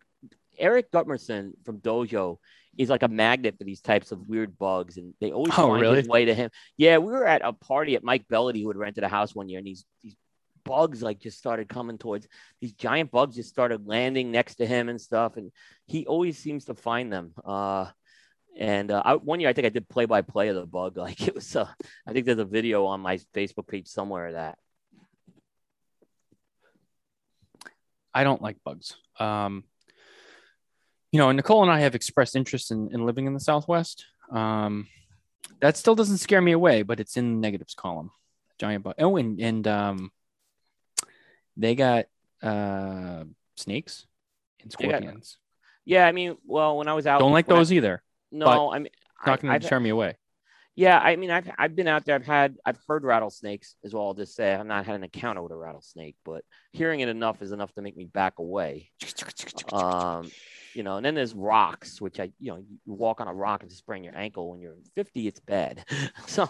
Eric 0.58 0.90
Guttormson 0.90 1.52
from 1.64 1.78
Dojo 1.78 2.38
is 2.80 2.88
like 2.88 3.02
a 3.02 3.08
magnet 3.08 3.56
for 3.58 3.64
these 3.64 3.80
types 3.80 4.12
of 4.12 4.28
weird 4.28 4.56
bugs, 4.58 4.96
and 4.96 5.14
they 5.20 5.32
always 5.32 5.52
Oh, 5.58 5.68
find 5.68 5.82
really? 5.82 5.98
his 5.98 6.08
way 6.08 6.24
to 6.24 6.34
him. 6.34 6.50
Yeah, 6.76 6.98
we 6.98 7.12
were 7.12 7.26
at 7.26 7.42
a 7.44 7.52
party 7.52 7.94
at 7.96 8.02
Mike 8.04 8.26
Bellady 8.28 8.62
who 8.62 8.68
had 8.68 8.76
rented 8.76 9.04
a 9.04 9.08
house 9.08 9.34
one 9.34 9.48
year, 9.48 9.58
and 9.58 9.66
these 9.66 9.84
these 10.02 10.16
bugs 10.64 11.02
like 11.02 11.18
just 11.18 11.38
started 11.38 11.68
coming 11.68 11.98
towards 11.98 12.28
these 12.60 12.72
giant 12.74 13.10
bugs 13.10 13.34
just 13.36 13.48
started 13.48 13.86
landing 13.86 14.30
next 14.30 14.56
to 14.56 14.66
him 14.66 14.90
and 14.90 15.00
stuff 15.00 15.38
and 15.38 15.50
he 15.86 16.06
always 16.06 16.36
seems 16.36 16.66
to 16.66 16.74
find 16.74 17.10
them 17.10 17.32
uh 17.46 17.86
And 18.56 18.90
uh, 18.90 19.00
I, 19.04 19.14
one 19.14 19.40
year, 19.40 19.48
I 19.48 19.54
think 19.54 19.66
I 19.66 19.70
did 19.70 19.88
play 19.88 20.06
by 20.06 20.20
play 20.22 20.48
of 20.48 20.56
the 20.56 20.66
bug. 20.66 20.96
Like 21.06 21.20
it 21.28 21.34
was, 21.34 21.56
uh, 21.56 21.68
I 22.06 22.12
think 22.12 22.26
there's 22.26 22.38
a 22.38 22.44
video 22.58 22.84
on 22.92 23.00
my 23.00 23.16
Facebook 23.32 23.66
page 23.68 23.88
somewhere 23.88 24.26
of 24.28 24.34
that. 24.34 24.58
I 28.12 28.24
don't 28.24 28.42
like 28.42 28.56
bugs. 28.64 28.96
Um, 29.18 29.64
you 31.12 31.18
know, 31.18 31.31
Nicole 31.33 31.62
and 31.62 31.70
I 31.70 31.81
have 31.81 31.94
expressed 31.94 32.37
interest 32.37 32.70
in, 32.70 32.88
in 32.92 33.05
living 33.07 33.27
in 33.27 33.35
the 33.35 33.40
Southwest. 33.40 34.07
Um, 34.31 34.87
that 35.61 35.77
still 35.77 35.94
doesn't 35.94 36.18
scare 36.18 36.40
me 36.40 36.53
away, 36.53 36.83
but 36.83 37.01
it's 37.01 37.16
in 37.16 37.35
the 37.35 37.38
negatives 37.40 37.75
column. 37.75 38.11
Giant 38.59 38.85
bug. 38.85 38.94
Oh, 38.99 39.16
and, 39.16 39.40
and 39.40 39.66
um, 39.66 40.12
they 41.57 41.75
got 41.75 42.07
uh, 42.42 43.25
snakes 43.57 44.07
and 44.62 44.70
scorpions. 44.70 45.38
Yeah, 45.85 46.07
I 46.07 46.12
mean, 46.12 46.37
well, 46.46 46.77
when 46.79 46.88
I 46.88 46.94
was 46.94 47.07
out, 47.07 47.18
Don't 47.20 47.33
like 47.33 47.49
when 47.49 47.57
I- 47.57 47.61
those 47.61 47.73
either. 47.73 48.03
no, 48.31 48.70
I 48.73 48.79
mean, 48.79 48.87
It's 48.87 49.27
not 49.27 49.40
going 49.40 49.59
to 49.61 49.66
scare 49.66 49.81
me 49.81 49.90
away. 49.90 50.16
Yeah, 50.80 50.98
I 50.98 51.16
mean, 51.16 51.30
I've 51.30 51.50
I've 51.58 51.76
been 51.76 51.88
out 51.88 52.06
there. 52.06 52.14
I've 52.14 52.24
had 52.24 52.56
I've 52.64 52.78
heard 52.88 53.04
rattlesnakes 53.04 53.76
as 53.84 53.92
well. 53.92 54.06
I'll 54.06 54.14
just 54.14 54.34
say 54.34 54.54
I've 54.54 54.64
not 54.64 54.86
had 54.86 54.94
an 54.94 55.04
encounter 55.04 55.42
with 55.42 55.52
a 55.52 55.56
rattlesnake, 55.56 56.16
but 56.24 56.42
hearing 56.72 57.00
it 57.00 57.08
enough 57.10 57.42
is 57.42 57.52
enough 57.52 57.70
to 57.74 57.82
make 57.82 57.98
me 57.98 58.06
back 58.06 58.38
away. 58.38 58.90
Um, 59.74 60.30
you 60.72 60.82
know, 60.82 60.96
and 60.96 61.04
then 61.04 61.14
there's 61.14 61.34
rocks, 61.34 62.00
which 62.00 62.18
I 62.18 62.32
you 62.40 62.52
know 62.52 62.56
you 62.56 62.78
walk 62.86 63.20
on 63.20 63.28
a 63.28 63.34
rock 63.34 63.62
and 63.62 63.70
sprain 63.70 64.02
your 64.02 64.16
ankle. 64.16 64.50
When 64.50 64.58
you're 64.58 64.76
50, 64.94 65.28
it's 65.28 65.40
bad. 65.40 65.84
so 66.26 66.48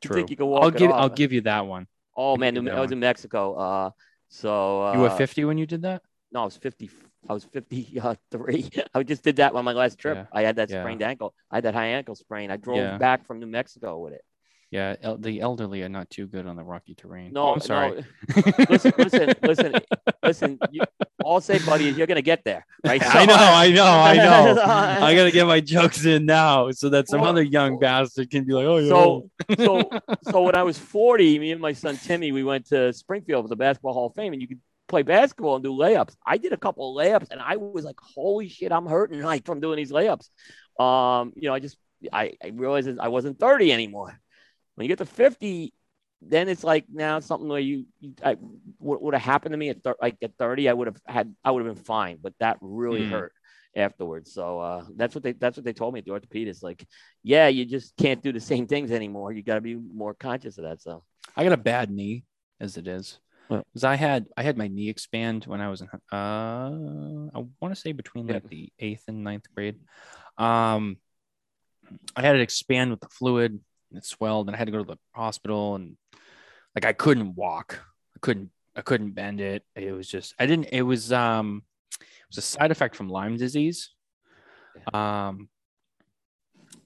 True. 0.00 0.16
think 0.16 0.30
you 0.30 0.36
can 0.36 0.46
walk 0.46 0.62
I'll 0.62 0.70
give. 0.70 0.90
I'll 0.90 1.10
give 1.10 1.30
you 1.30 1.42
that 1.42 1.66
one. 1.66 1.86
Oh 2.16 2.38
man, 2.38 2.54
give 2.54 2.64
New- 2.64 2.70
I 2.70 2.80
was 2.80 2.88
one. 2.88 2.94
in 2.94 3.00
Mexico. 3.00 3.54
Uh, 3.56 3.90
so 4.28 4.86
uh, 4.86 4.94
You 4.94 5.00
were 5.00 5.10
50 5.10 5.44
when 5.44 5.58
you 5.58 5.66
did 5.66 5.82
that? 5.82 6.00
No, 6.32 6.40
I 6.40 6.44
was 6.46 6.56
50. 6.56 6.88
I 7.28 7.32
was 7.34 7.44
53. 7.44 8.70
I 8.94 9.02
just 9.02 9.22
did 9.22 9.36
that 9.36 9.54
on 9.54 9.64
my 9.64 9.72
last 9.72 9.98
trip. 9.98 10.16
Yeah. 10.16 10.26
I 10.32 10.42
had 10.42 10.56
that 10.56 10.70
Yeah. 10.70 10.82
sprained 10.82 11.02
ankle. 11.02 11.34
I 11.50 11.56
had 11.56 11.64
that 11.64 11.74
high 11.74 11.86
ankle 11.88 12.14
sprain. 12.14 12.50
I 12.50 12.56
drove 12.56 12.78
Yeah. 12.78 12.98
back 12.98 13.26
from 13.26 13.38
New 13.40 13.46
Mexico 13.46 13.98
with 13.98 14.14
it. 14.14 14.22
Yeah, 14.70 14.96
el- 15.02 15.16
the 15.16 15.40
elderly 15.40 15.82
are 15.82 15.88
not 15.88 16.10
too 16.10 16.26
good 16.26 16.46
on 16.46 16.54
the 16.56 16.62
rocky 16.62 16.94
terrain. 16.94 17.32
No, 17.32 17.40
Oh, 17.48 17.52
I'm 17.54 17.60
sorry. 17.60 18.04
no. 18.36 18.42
listen, 18.68 18.92
listen, 18.98 19.34
listen, 19.42 19.74
listen. 20.22 20.58
You, 20.70 20.82
all 21.24 21.36
I'll 21.36 21.40
say, 21.40 21.58
buddy, 21.64 21.88
is 21.88 21.96
you're 21.96 22.06
gonna 22.06 22.20
get 22.20 22.44
there, 22.44 22.66
right? 22.84 23.00
I 23.02 23.24
know, 23.24 23.34
I 23.34 23.70
know, 23.70 23.84
I 23.86 24.14
know. 24.16 24.62
I 25.06 25.14
gotta 25.14 25.30
get 25.30 25.46
my 25.46 25.60
jokes 25.60 26.04
in 26.04 26.26
now 26.26 26.70
so 26.72 26.90
that 26.90 27.08
some 27.08 27.22
Well- 27.22 27.30
other 27.30 27.42
young 27.42 27.78
bastard 27.78 28.30
can 28.30 28.44
be 28.44 28.52
like, 28.52 28.66
oh, 28.66 28.76
yeah. 28.76 28.88
So, 28.90 29.30
so, 29.56 29.90
so 30.30 30.42
when 30.42 30.54
I 30.54 30.62
was 30.64 30.78
40, 30.78 31.38
me 31.38 31.52
and 31.52 31.62
my 31.62 31.72
son 31.72 31.96
Timmy, 31.96 32.30
we 32.32 32.44
went 32.44 32.66
to 32.66 32.92
Springfield 32.92 33.44
for 33.46 33.48
the 33.48 33.56
Basketball 33.56 33.94
Hall 33.94 34.06
of 34.08 34.14
Fame, 34.16 34.34
and 34.34 34.42
you 34.42 34.48
could 34.48 34.60
play 34.88 35.02
basketball 35.02 35.56
and 35.56 35.64
do 35.64 35.72
layups. 35.72 36.16
I 36.26 36.38
did 36.38 36.52
a 36.52 36.56
couple 36.56 36.98
of 36.98 37.04
layups, 37.04 37.30
and 37.30 37.40
I 37.40 37.56
was 37.56 37.84
like, 37.84 37.98
"Holy 38.00 38.48
shit, 38.48 38.72
I'm 38.72 38.86
hurting 38.86 39.22
like 39.22 39.44
from 39.44 39.60
doing 39.60 39.76
these 39.76 39.92
layups." 39.92 40.28
Um, 40.82 41.32
you 41.36 41.48
know, 41.48 41.54
I 41.54 41.60
just 41.60 41.76
I, 42.12 42.34
I 42.42 42.48
realized 42.48 42.88
I 42.98 43.08
wasn't 43.08 43.38
30 43.38 43.72
anymore. 43.72 44.18
When 44.74 44.84
you 44.84 44.88
get 44.88 44.98
to 44.98 45.06
50, 45.06 45.72
then 46.22 46.48
it's 46.48 46.64
like 46.64 46.84
now 46.92 47.16
it's 47.18 47.26
something 47.26 47.48
where 47.48 47.60
you, 47.60 47.86
you 48.00 48.14
I, 48.24 48.34
what 48.78 49.02
would 49.02 49.14
have 49.14 49.22
happened 49.22 49.52
to 49.52 49.56
me 49.58 49.68
at 49.70 49.82
thir- 49.82 49.96
like 50.00 50.16
at 50.22 50.36
30, 50.38 50.68
I 50.68 50.72
would 50.72 50.86
have 50.88 51.00
had 51.06 51.34
I 51.44 51.50
would 51.50 51.64
have 51.64 51.74
been 51.74 51.84
fine, 51.84 52.18
but 52.20 52.34
that 52.40 52.58
really 52.60 53.02
Mm. 53.02 53.10
hurt 53.10 53.32
afterwards. 53.76 54.32
So 54.32 54.60
uh, 54.60 54.84
that's 54.96 55.14
what 55.14 55.22
they 55.24 55.32
that's 55.32 55.56
what 55.56 55.64
they 55.64 55.72
told 55.72 55.94
me 55.94 55.98
at 56.00 56.06
the 56.06 56.12
orthopedist. 56.12 56.62
Like, 56.62 56.86
yeah, 57.22 57.48
you 57.48 57.64
just 57.64 57.96
can't 57.96 58.22
do 58.22 58.32
the 58.32 58.40
same 58.40 58.66
things 58.66 58.90
anymore. 58.90 59.32
You 59.32 59.42
got 59.42 59.56
to 59.56 59.60
be 59.60 59.74
more 59.76 60.14
conscious 60.14 60.58
of 60.58 60.64
that. 60.64 60.80
So 60.80 61.04
I 61.36 61.44
got 61.44 61.52
a 61.52 61.56
bad 61.56 61.90
knee 61.90 62.24
as 62.60 62.76
it 62.76 62.86
is. 62.88 63.18
Yeah. 63.50 63.62
Because 63.72 63.84
I 63.84 63.96
had 63.96 64.26
I 64.36 64.42
had 64.42 64.56
my 64.58 64.68
knee 64.68 64.88
expand 64.88 65.44
when 65.46 65.60
I 65.60 65.68
was 65.70 65.80
in 65.80 65.88
uh 66.12 67.30
I 67.34 67.44
want 67.60 67.74
to 67.74 67.80
say 67.80 67.92
between 67.92 68.26
Yeah. 68.28 68.34
like 68.34 68.48
the 68.48 68.70
eighth 68.78 69.04
and 69.08 69.24
ninth 69.24 69.46
grade. 69.54 69.76
Um 70.36 70.98
I 72.14 72.22
had 72.22 72.36
it 72.36 72.42
expand 72.42 72.90
with 72.90 73.00
the 73.00 73.08
fluid 73.08 73.52
and 73.90 73.98
it 73.98 74.04
swelled 74.04 74.48
and 74.48 74.54
I 74.54 74.58
had 74.58 74.66
to 74.66 74.72
go 74.72 74.78
to 74.78 74.84
the 74.84 74.98
hospital 75.12 75.74
and 75.76 75.96
like 76.74 76.84
I 76.84 76.92
couldn't 76.92 77.34
walk. 77.34 77.80
I 78.14 78.18
couldn't 78.20 78.50
I 78.76 78.82
couldn't 78.82 79.12
bend 79.12 79.40
it. 79.40 79.64
It 79.74 79.92
was 79.92 80.08
just 80.08 80.34
I 80.38 80.46
didn't 80.46 80.68
it 80.72 80.82
was 80.82 81.12
um 81.12 81.62
it 82.00 82.28
was 82.28 82.38
a 82.38 82.42
side 82.42 82.70
effect 82.70 82.96
from 82.96 83.08
Lyme 83.08 83.36
disease. 83.36 83.90
Um 84.92 85.48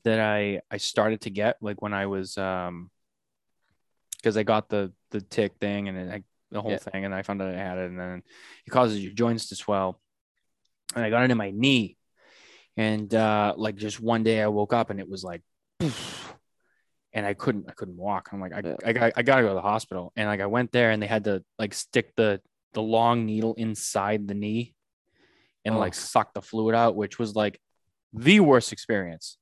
that 0.05 0.21
I 0.21 0.61
I 0.71 0.77
started 0.77 1.23
to 1.23 1.31
get 1.31 1.57
like 1.61 1.83
when 1.83 1.93
I 1.93 2.07
was 2.07 2.39
um 2.39 2.91
because 4.17 4.37
I 4.37 4.45
got 4.45 4.69
the 4.69 4.93
the 5.11 5.21
tick 5.21 5.55
thing 5.61 5.89
and 5.89 6.13
I, 6.13 6.23
the 6.53 6.63
whole 6.63 6.71
Yeah. 6.73 6.79
thing, 6.79 7.05
and 7.05 7.15
I 7.15 7.23
found 7.23 7.43
out 7.43 7.55
I 7.55 7.59
had 7.59 7.79
it, 7.79 7.91
and 7.91 7.99
then 7.99 8.23
it 8.67 8.71
causes 8.71 9.03
your 9.03 9.13
joints 9.13 9.49
to 9.49 9.57
swell. 9.57 10.01
And 10.95 11.05
I 11.05 11.11
got 11.11 11.25
it 11.25 11.31
in 11.31 11.39
my 11.39 11.51
knee, 11.51 11.97
and 12.77 13.13
uh, 13.15 13.55
like 13.57 13.77
just 13.77 14.01
one 14.01 14.23
day 14.23 14.41
I 14.43 14.47
woke 14.49 14.73
up 14.73 14.91
and 14.91 15.01
it 15.01 15.09
was 15.09 15.25
like, 15.25 15.43
and 15.81 17.27
I 17.27 17.35
couldn't 17.35 17.67
I 17.69 17.73
couldn't 17.73 17.97
walk. 17.97 18.29
I'm 18.33 18.41
like 18.41 18.53
I 18.53 18.61
Yeah. 18.65 18.77
I, 18.85 18.93
got, 18.93 19.13
I 19.17 19.23
gotta 19.23 19.43
go 19.43 19.49
to 19.49 19.55
the 19.55 19.61
hospital, 19.63 20.13
and 20.17 20.29
like 20.29 20.41
I 20.41 20.47
went 20.47 20.73
there 20.73 20.91
and 20.91 21.03
they 21.03 21.07
had 21.07 21.25
to 21.25 21.43
like 21.59 21.75
stick 21.75 22.15
the 22.17 22.41
the 22.75 22.83
long 22.83 23.27
needle 23.27 23.55
inside 23.55 24.29
the 24.29 24.35
knee, 24.35 24.75
and 25.65 25.75
Oh. 25.75 25.79
like 25.79 25.95
suck 25.95 26.35
the 26.35 26.43
fluid 26.43 26.75
out, 26.75 26.95
which 26.97 27.19
was 27.19 27.35
like 27.35 27.59
the 28.13 28.41
worst 28.41 28.73
experience. 28.73 29.39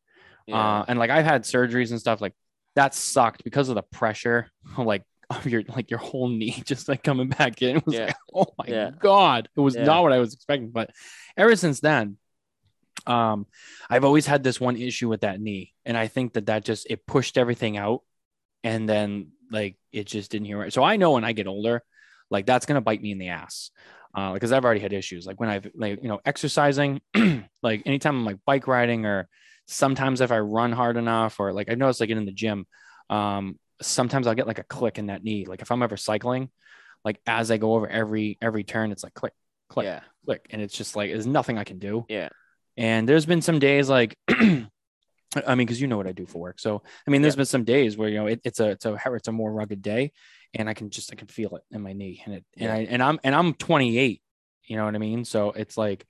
Uh, 0.53 0.85
and 0.89 0.99
like 0.99 1.11
I've 1.11 1.25
had 1.25 1.43
surgeries 1.45 1.91
and 1.91 2.01
stuff 2.01 2.21
like 2.21 2.35
that 2.75 2.93
sucked 2.95 3.45
because 3.45 3.69
of 3.69 3.77
the 3.77 3.83
pressure, 3.83 4.51
like 4.79 5.03
of 5.31 5.47
your 5.47 5.63
like 5.69 5.91
your 5.91 5.99
whole 6.01 6.29
knee 6.29 6.63
just 6.67 6.89
like 6.89 7.03
coming 7.03 7.29
back 7.29 7.63
in. 7.63 7.77
It 7.79 7.87
was 7.87 7.95
Yeah. 7.95 8.07
like, 8.07 8.17
oh 8.35 8.47
my 8.59 8.67
Yeah. 8.69 8.91
god, 8.99 9.49
it 9.57 9.61
was 9.61 9.77
Yeah. 9.77 9.85
not 9.85 10.03
what 10.03 10.13
I 10.13 10.19
was 10.19 10.35
expecting. 10.35 10.71
But 10.71 10.91
ever 11.37 11.57
since 11.57 11.81
then, 11.81 12.19
um, 13.07 13.47
I've 13.89 14.05
always 14.05 14.27
had 14.27 14.43
this 14.43 14.61
one 14.61 14.77
issue 14.77 15.09
with 15.09 15.23
that 15.23 15.41
knee, 15.41 15.75
and 15.85 15.97
I 15.97 16.09
think 16.09 16.35
that 16.35 16.47
that 16.47 16.65
just 16.65 16.87
it 16.91 17.07
pushed 17.07 17.39
everything 17.39 17.77
out, 17.77 18.03
and 18.65 18.89
then 18.89 19.33
like 19.51 19.77
it 19.93 20.07
just 20.07 20.31
didn't 20.31 20.47
hear 20.47 20.63
it. 20.65 20.73
So 20.73 20.83
I 20.85 20.97
know 20.97 21.13
when 21.13 21.25
I 21.25 21.33
get 21.33 21.47
older, 21.47 21.83
like 22.31 22.47
that's 22.47 22.67
gonna 22.67 22.81
bite 22.81 23.03
me 23.03 23.13
in 23.13 23.19
the 23.19 23.29
ass. 23.29 23.71
Uh, 24.13 24.33
because 24.33 24.51
I've 24.51 24.65
already 24.65 24.81
had 24.81 24.93
issues 24.93 25.25
like 25.25 25.39
when 25.39 25.49
I've 25.49 25.69
like 25.77 26.03
you 26.03 26.09
know 26.09 26.21
exercising, 26.25 27.01
like 27.63 27.83
anytime 27.87 28.17
I'm 28.17 28.25
like 28.25 28.39
bike 28.45 28.67
riding 28.67 29.07
or 29.07 29.29
sometimes 29.67 30.21
if 30.21 30.33
I 30.33 30.41
run 30.41 30.73
hard 30.73 30.97
enough 30.97 31.39
or 31.39 31.53
like 31.53 31.71
I 31.71 31.75
noticed 31.75 32.01
like 32.01 32.11
in 32.11 32.25
the 32.27 32.33
gym, 32.33 32.67
um, 33.09 33.59
sometimes 33.83 34.27
I'll 34.27 34.35
get 34.35 34.47
like 34.47 34.59
a 34.59 34.65
click 34.65 34.99
in 34.99 35.07
that 35.07 35.25
knee. 35.25 35.45
Like 35.47 35.63
if 35.63 35.71
I'm 35.71 35.83
ever 35.83 35.97
cycling, 35.97 36.51
like 37.05 37.21
as 37.27 37.51
I 37.51 37.57
go 37.57 37.75
over 37.75 37.89
every 37.89 38.39
every 38.43 38.65
turn, 38.65 38.93
it's 38.93 39.03
like 39.03 39.15
click, 39.15 39.33
click, 39.69 39.87
yeah, 39.87 40.01
click, 40.25 40.47
and 40.51 40.61
it's 40.63 40.75
just 40.77 40.97
like 40.97 41.11
there's 41.11 41.27
nothing 41.27 41.59
I 41.59 41.65
can 41.65 41.79
do. 41.79 42.05
yeah, 42.09 42.29
And 42.77 43.09
there's 43.09 43.27
been 43.27 43.43
some 43.43 43.59
days 43.59 43.89
like, 43.89 44.17
I 44.29 45.55
mean, 45.55 45.59
because 45.59 45.81
you 45.81 45.87
know 45.87 45.97
what 45.97 46.09
I 46.09 46.13
do 46.13 46.27
for 46.27 46.39
work, 46.39 46.59
so 46.59 46.83
I 47.07 47.11
mean, 47.11 47.23
there's 47.23 47.35
Yeah. 47.35 47.39
been 47.39 47.47
some 47.47 47.65
days 47.65 47.97
where 47.97 48.09
you 48.09 48.17
know 48.17 48.27
it, 48.27 48.41
it's 48.45 48.59
a 48.61 48.71
it's 48.71 48.85
a 48.85 48.99
it's 49.15 49.29
a 49.29 49.33
more 49.33 49.53
rugged 49.53 49.81
day, 49.81 50.13
and 50.55 50.69
I 50.69 50.75
can 50.75 50.91
just 50.91 51.13
I 51.13 51.17
can 51.17 51.29
feel 51.29 51.55
it 51.57 51.63
in 51.71 51.83
my 51.83 51.93
knee, 51.93 52.23
and 52.25 52.35
it 52.35 52.45
and 52.59 52.71
I 52.73 52.79
and 52.91 53.03
I'm 53.03 53.21
and 53.23 53.35
I'm 53.35 53.55
28, 53.55 54.23
you 54.65 54.77
know 54.77 54.85
what 54.85 54.95
I 54.95 54.99
mean? 54.99 55.25
So 55.25 55.53
it's 55.53 55.77
like, 55.77 56.05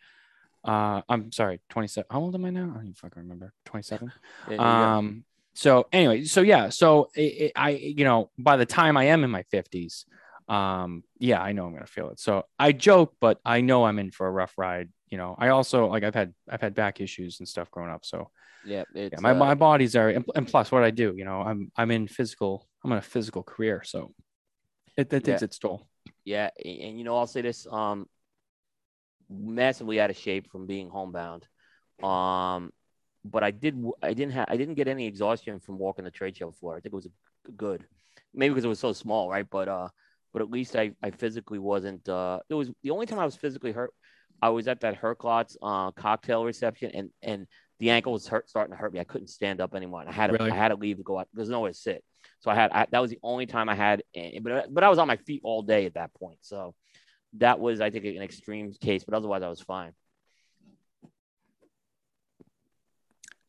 uh, 0.64 1.02
I'm 1.08 1.32
sorry, 1.32 1.60
27. 1.70 2.06
How 2.10 2.20
old 2.20 2.34
am 2.34 2.44
I 2.46 2.50
now? 2.50 2.62
I 2.70 2.74
don't 2.74 2.82
even 2.82 2.94
fucking 2.94 3.22
remember. 3.22 3.52
27. 3.66 4.10
Yeah, 4.48 4.56
yeah. 4.56 4.96
Um. 4.96 5.24
So 5.54 5.86
anyway, 5.92 6.24
so 6.24 6.40
yeah, 6.42 6.68
so 6.68 7.10
it, 7.14 7.20
it, 7.20 7.52
I, 7.56 7.70
you 7.70 8.04
know, 8.04 8.30
by 8.38 8.56
the 8.56 8.66
time 8.66 8.96
I 8.96 9.04
am 9.04 9.24
in 9.24 9.30
my 9.30 9.42
fifties, 9.44 10.06
um, 10.48 11.04
yeah, 11.18 11.40
I 11.42 11.52
know 11.52 11.66
I'm 11.66 11.72
gonna 11.72 11.86
feel 11.86 12.10
it. 12.10 12.20
So 12.20 12.44
I 12.58 12.72
joke, 12.72 13.14
but 13.20 13.38
I 13.44 13.60
know 13.60 13.84
I'm 13.84 13.98
in 13.98 14.10
for 14.10 14.26
a 14.26 14.30
rough 14.30 14.54
ride. 14.56 14.88
You 15.08 15.18
know, 15.18 15.34
I 15.38 15.48
also 15.48 15.86
like 15.86 16.04
I've 16.04 16.14
had 16.14 16.34
I've 16.48 16.60
had 16.60 16.74
back 16.74 17.00
issues 17.00 17.40
and 17.40 17.48
stuff 17.48 17.70
growing 17.70 17.90
up. 17.90 18.04
So 18.04 18.30
yeah, 18.64 18.84
it's, 18.94 19.12
yeah, 19.14 19.20
my, 19.20 19.30
uh, 19.30 19.34
my 19.34 19.54
body's 19.54 19.96
are, 19.96 20.08
and, 20.08 20.46
plus 20.46 20.70
what 20.70 20.82
I 20.82 20.90
do, 20.90 21.14
you 21.16 21.24
know, 21.24 21.40
I'm 21.40 21.72
I'm 21.76 21.90
in 21.90 22.06
physical, 22.08 22.68
I'm 22.84 22.92
in 22.92 22.98
a 22.98 23.02
physical 23.02 23.42
career, 23.42 23.82
so 23.84 24.14
it, 24.96 25.12
it 25.12 25.24
takes 25.24 25.42
Yeah. 25.42 25.46
its 25.46 25.58
toll. 25.58 25.88
Yeah, 26.24 26.50
and, 26.64 26.98
you 26.98 27.04
know, 27.04 27.16
I'll 27.16 27.26
say 27.26 27.42
this: 27.42 27.66
um, 27.70 28.06
massively 29.28 30.00
out 30.00 30.10
of 30.10 30.16
shape 30.16 30.50
from 30.50 30.66
being 30.66 30.88
homebound. 30.88 31.46
Um, 32.02 32.72
but 33.24 33.42
I 33.42 33.50
did, 33.50 33.82
I 34.02 34.14
didn't 34.14 34.32
have, 34.32 34.46
I 34.48 34.56
didn't 34.56 34.74
get 34.74 34.88
any 34.88 35.06
exhaustion 35.06 35.60
from 35.60 35.78
walking 35.78 36.04
the 36.04 36.10
trade 36.10 36.36
show 36.36 36.50
floor. 36.50 36.76
I 36.76 36.80
think 36.80 36.92
it 36.92 36.96
was 36.96 37.08
good, 37.56 37.84
maybe 38.34 38.54
because 38.54 38.64
it 38.64 38.68
was 38.68 38.78
so 38.78 38.92
small, 38.92 39.30
right? 39.30 39.46
But 39.48 39.68
uh, 39.68 39.88
but 40.32 40.42
at 40.42 40.50
least 40.50 40.76
I, 40.76 40.92
I 41.02 41.10
physically 41.10 41.58
wasn't. 41.58 42.08
Uh, 42.08 42.40
it 42.48 42.54
was 42.54 42.70
the 42.82 42.90
only 42.90 43.06
time 43.06 43.18
I 43.18 43.24
was 43.24 43.36
physically 43.36 43.72
hurt. 43.72 43.92
I 44.42 44.48
was 44.48 44.68
at 44.68 44.80
that 44.80 45.00
Herklots 45.00 45.56
uh, 45.62 45.90
cocktail 45.92 46.44
reception, 46.44 46.90
and 46.94 47.10
and 47.22 47.46
the 47.78 47.90
ankle 47.90 48.12
was 48.12 48.26
hurt, 48.26 48.48
starting 48.48 48.72
to 48.72 48.76
hurt 48.76 48.92
me. 48.92 49.00
I 49.00 49.04
couldn't 49.04 49.28
stand 49.28 49.60
up 49.60 49.74
anymore. 49.74 50.00
And 50.00 50.10
I 50.10 50.12
had 50.12 50.28
to, 50.28 50.34
Really? 50.34 50.50
I 50.50 50.54
had 50.54 50.68
to 50.68 50.76
leave 50.76 50.98
to 50.98 51.02
go 51.02 51.18
out. 51.18 51.28
There's 51.32 51.48
nowhere 51.48 51.70
to 51.70 51.76
sit. 51.76 52.04
So 52.40 52.50
I 52.50 52.54
had 52.54 52.70
I, 52.72 52.86
that 52.90 53.00
was 53.00 53.10
the 53.10 53.18
only 53.22 53.46
time 53.46 53.68
I 53.68 53.74
had, 53.74 54.02
eh, 54.14 54.38
but 54.42 54.72
but 54.72 54.84
I 54.84 54.88
was 54.88 54.98
on 54.98 55.08
my 55.08 55.16
feet 55.16 55.40
all 55.44 55.62
day 55.62 55.86
at 55.86 55.94
that 55.94 56.14
point. 56.14 56.38
So 56.42 56.74
that 57.38 57.58
was 57.58 57.80
I 57.80 57.90
think 57.90 58.04
an 58.04 58.22
extreme 58.22 58.72
case, 58.72 59.04
but 59.04 59.14
otherwise 59.14 59.42
I 59.42 59.48
was 59.48 59.60
fine. 59.60 59.92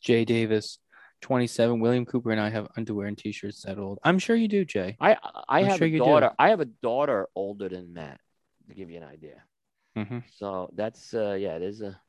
Jay 0.02 0.26
Davis, 0.26 0.80
27. 1.22 1.80
William 1.80 2.06
Cooper 2.06 2.32
and 2.32 2.42
I 2.42 2.50
have 2.50 2.68
underwear 2.76 3.08
and 3.08 3.18
t-shirts 3.18 3.62
that 3.64 3.78
old. 3.78 4.00
I'm 4.04 4.20
sure 4.20 4.36
you 4.36 4.48
do, 4.48 4.66
Jay. 4.66 4.98
I 5.00 5.14
I 5.48 5.62
I'm 5.62 5.66
have 5.68 5.78
sure 5.78 5.88
a 5.88 5.98
daughter. 5.98 6.32
I 6.38 6.50
have 6.50 6.60
a 6.60 6.66
daughter 6.66 7.28
older 7.36 7.70
than 7.70 7.94
Matt, 7.94 8.20
to 8.68 8.76
give 8.76 8.90
you 8.90 8.98
an 8.98 9.04
idea. 9.04 9.44
hmm 9.96 10.20
So 10.36 10.70
that's 10.74 11.14
uh 11.14 11.34
yeah, 11.34 11.60
there's 11.60 11.82
a 11.82 12.00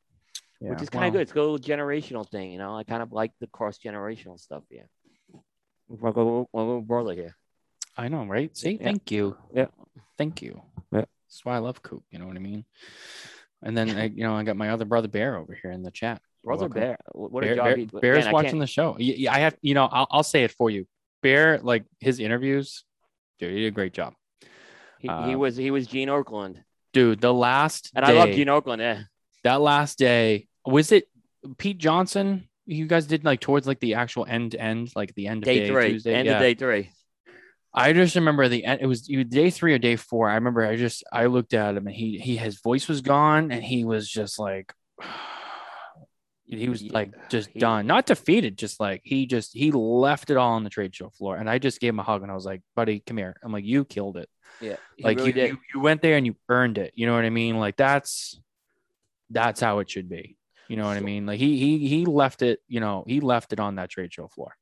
Yeah, 0.59 0.71
which 0.71 0.81
is 0.81 0.89
kind 0.89 1.05
of 1.05 1.13
good. 1.13 1.21
It's 1.21 1.31
a 1.31 1.35
little 1.35 1.59
generational 1.59 2.27
thing, 2.27 2.51
you 2.51 2.57
know. 2.57 2.75
I 2.75 2.83
kind 2.83 3.03
of 3.03 3.11
like 3.11 3.31
the 3.39 3.47
cross 3.47 3.77
generational 3.77 4.39
stuff. 4.39 4.63
Yeah, 4.69 4.83
little, 5.87 6.49
my 6.53 6.61
little 6.61 6.81
brother 6.81 7.13
here. 7.13 7.35
I 7.95 8.07
know, 8.07 8.25
right? 8.25 8.55
See, 8.57 8.77
Yeah. 8.79 8.85
thank 8.85 9.11
you. 9.11 9.37
Yeah. 9.53 9.67
Thank 10.17 10.41
you. 10.41 10.61
Yeah. 10.91 11.05
That's 11.27 11.45
why 11.45 11.55
I 11.55 11.59
love 11.59 11.81
Coop. 11.83 12.03
You 12.09 12.19
know 12.19 12.27
what 12.27 12.35
I 12.35 12.39
mean? 12.39 12.65
And 13.61 13.77
then 13.77 13.89
I, 13.97 14.05
you 14.05 14.23
know, 14.23 14.35
I 14.35 14.43
got 14.43 14.57
my 14.57 14.69
other 14.69 14.85
brother 14.85 15.07
Bear 15.07 15.35
over 15.37 15.53
here 15.53 15.71
in 15.71 15.83
the 15.83 15.91
chat. 15.91 16.21
You're 16.43 16.57
Brother 16.57 16.67
welcome. 16.67 16.81
Bear, 16.81 16.97
what 17.13 17.43
a 17.43 17.47
Bear, 17.47 17.55
job 17.55 17.65
Bear- 17.65 17.77
he. 17.77 17.85
Bear's 17.85 18.25
man, 18.25 18.33
watching 18.33 18.59
the 18.59 18.67
show. 18.67 18.97
Yeah, 18.99 19.33
I 19.33 19.39
have, 19.39 19.55
you 19.61 19.73
know, 19.73 19.85
I'll, 19.85 20.07
I'll 20.11 20.23
say 20.23 20.43
it 20.43 20.51
for 20.51 20.69
you. 20.69 20.85
Bear, 21.21 21.59
like 21.59 21.85
his 21.99 22.19
interviews, 22.19 22.83
dude, 23.39 23.51
he 23.51 23.61
did 23.61 23.67
a 23.67 23.71
great 23.71 23.93
job. 23.93 24.13
He, 24.99 25.07
he 25.07 25.09
uh, 25.09 25.37
was 25.37 25.55
he 25.55 25.71
was 25.71 25.87
Gene 25.87 26.09
Okerlund, 26.09 26.57
Dude, 26.93 27.21
the 27.21 27.33
last 27.33 27.91
and 27.95 28.05
day, 28.05 28.11
I 28.11 28.15
love 28.15 28.29
Gene 28.29 28.47
Okerlund. 28.47 28.79
Yeah, 28.79 29.01
that 29.43 29.61
last 29.61 29.97
day, 29.97 30.47
was 30.65 30.91
it 30.91 31.09
Pete 31.57 31.77
Johnson? 31.77 32.47
You 32.65 32.87
guys 32.87 33.07
did 33.07 33.25
like 33.25 33.39
towards 33.39 33.67
like 33.67 33.79
the 33.79 33.95
actual 33.95 34.25
end 34.25 34.55
end, 34.55 34.91
like 34.95 35.13
the 35.15 35.27
end 35.27 35.43
of 35.43 35.45
day, 35.45 35.61
day, 35.61 35.67
three, 35.67 35.89
Tuesday. 35.91 36.13
end 36.13 36.27
yeah. 36.27 36.33
of 36.33 36.39
day 36.39 36.53
three. 36.53 36.91
I 37.73 37.93
just 37.93 38.15
remember 38.15 38.47
the 38.47 38.63
end. 38.63 38.81
It 38.81 38.85
was 38.85 39.01
day 39.01 39.49
three 39.49 39.73
or 39.73 39.79
day 39.79 39.95
four. 39.95 40.29
I 40.29 40.35
remember 40.35 40.63
I 40.65 40.75
just 40.75 41.03
I 41.11 41.25
looked 41.25 41.53
at 41.53 41.75
him 41.75 41.87
and 41.87 41.95
he 41.95 42.19
he 42.19 42.37
his 42.37 42.61
voice 42.61 42.87
was 42.87 43.01
gone 43.01 43.51
and 43.51 43.63
he 43.63 43.83
was 43.83 44.07
just 44.07 44.37
like 44.37 44.71
he 46.57 46.69
was 46.69 46.83
like 46.83 47.13
just 47.29 47.49
he- 47.49 47.59
done, 47.59 47.87
not 47.87 48.05
defeated, 48.05 48.57
just 48.57 48.79
like 48.79 49.01
he 49.03 49.25
just 49.25 49.53
he 49.53 49.71
left 49.71 50.29
it 50.29 50.37
all 50.37 50.53
on 50.53 50.63
the 50.63 50.69
trade 50.69 50.95
show 50.95 51.09
floor. 51.09 51.37
And 51.37 51.49
I 51.49 51.59
just 51.59 51.79
gave 51.79 51.89
him 51.89 51.99
a 51.99 52.03
hug 52.03 52.21
and 52.21 52.31
I 52.31 52.35
was 52.35 52.45
like, 52.45 52.61
buddy, 52.75 53.01
come 53.05 53.17
here. 53.17 53.35
I'm 53.43 53.51
like, 53.51 53.65
you 53.65 53.85
killed 53.85 54.17
it. 54.17 54.29
Yeah, 54.61 54.75
like 54.99 55.17
really 55.17 55.29
you, 55.29 55.33
did. 55.33 55.49
you 55.49 55.57
you 55.73 55.79
went 55.79 56.01
there 56.01 56.15
and 56.15 56.25
you 56.25 56.35
earned 56.49 56.77
it. 56.77 56.93
You 56.95 57.07
know 57.07 57.13
what 57.13 57.25
I 57.25 57.29
mean? 57.29 57.57
Like 57.57 57.75
that's 57.75 58.39
that's 59.29 59.59
how 59.59 59.79
it 59.79 59.89
should 59.89 60.09
be. 60.09 60.37
You 60.67 60.77
know 60.77 60.85
what 60.85 60.97
I 60.97 61.01
mean? 61.01 61.25
Like 61.25 61.39
he 61.39 61.57
he 61.57 61.87
he 61.87 62.05
left 62.05 62.41
it. 62.41 62.59
You 62.67 62.79
know 62.79 63.03
he 63.07 63.19
left 63.19 63.53
it 63.53 63.59
on 63.59 63.75
that 63.75 63.89
trade 63.89 64.13
show 64.13 64.27
floor. 64.27 64.55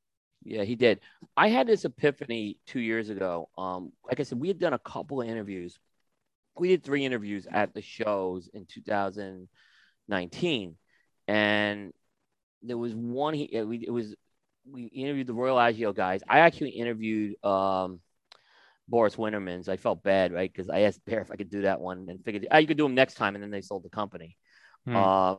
Yeah, 0.44 0.64
he 0.64 0.74
did. 0.74 1.00
I 1.36 1.48
had 1.48 1.66
this 1.66 1.84
epiphany 1.84 2.58
two 2.66 2.80
years 2.80 3.10
ago. 3.10 3.48
Um, 3.56 3.92
like 4.04 4.20
I 4.20 4.24
said, 4.24 4.40
we 4.40 4.48
had 4.48 4.58
done 4.58 4.72
a 4.72 4.78
couple 4.78 5.22
of 5.22 5.28
interviews. 5.28 5.78
We 6.56 6.68
did 6.68 6.84
three 6.84 7.04
interviews 7.04 7.46
at 7.50 7.74
the 7.74 7.82
shows 7.82 8.48
in 8.52 8.66
2019, 8.66 10.76
and 11.28 11.92
there 12.62 12.78
was 12.78 12.94
one. 12.94 13.34
He 13.34 13.44
it, 13.44 13.64
it 13.64 13.90
was 13.90 14.14
we 14.70 14.84
interviewed 14.84 15.26
the 15.26 15.34
Royal 15.34 15.58
Agio 15.58 15.92
guys. 15.92 16.22
I 16.28 16.40
actually 16.40 16.70
interviewed 16.70 17.42
um, 17.44 18.00
Boris 18.88 19.16
Wintermans. 19.16 19.68
I 19.68 19.76
felt 19.76 20.02
bad, 20.02 20.32
right? 20.32 20.50
Because 20.52 20.68
I 20.68 20.80
asked 20.80 21.04
Bear 21.04 21.20
if 21.20 21.30
I 21.30 21.36
could 21.36 21.50
do 21.50 21.62
that 21.62 21.80
one, 21.80 22.06
and 22.08 22.24
figured 22.24 22.46
oh, 22.50 22.58
you 22.58 22.66
could 22.66 22.76
do 22.76 22.86
him 22.86 22.94
next 22.94 23.14
time, 23.14 23.34
and 23.34 23.42
then 23.42 23.50
they 23.50 23.62
sold 23.62 23.82
the 23.82 23.90
company. 23.90 24.36
Hmm. 24.86 24.96
Um, 24.96 25.38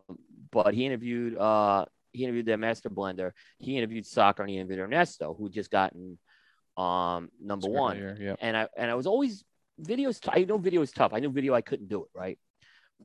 but 0.52 0.74
he 0.74 0.86
interviewed 0.86 1.38
uh 1.38 1.86
he 2.12 2.24
interviewed 2.24 2.46
their 2.46 2.58
master 2.58 2.90
blender. 2.90 3.32
He 3.58 3.78
interviewed 3.78 4.06
Saka 4.06 4.42
and 4.44 4.50
he 4.50 4.58
interviewed 4.58 4.80
Ernesto, 4.80 5.36
who 5.38 5.50
just 5.50 5.72
gotten 5.72 6.18
um 6.78 7.30
number 7.42 7.70
one. 7.70 7.98
layer, 7.98 8.18
Yep. 8.20 8.38
And 8.42 8.56
I 8.58 8.68
and 8.78 8.90
I 8.90 8.96
was 8.96 9.08
always 9.08 9.44
videos. 9.82 10.22
T- 10.22 10.30
I 10.32 10.44
know 10.46 10.58
video 10.58 10.82
is 10.82 10.92
tough. 10.92 11.12
I 11.14 11.20
knew 11.20 11.30
video 11.30 11.54
I 11.54 11.62
couldn't 11.62 11.90
do 11.90 12.04
it 12.04 12.10
right, 12.14 12.38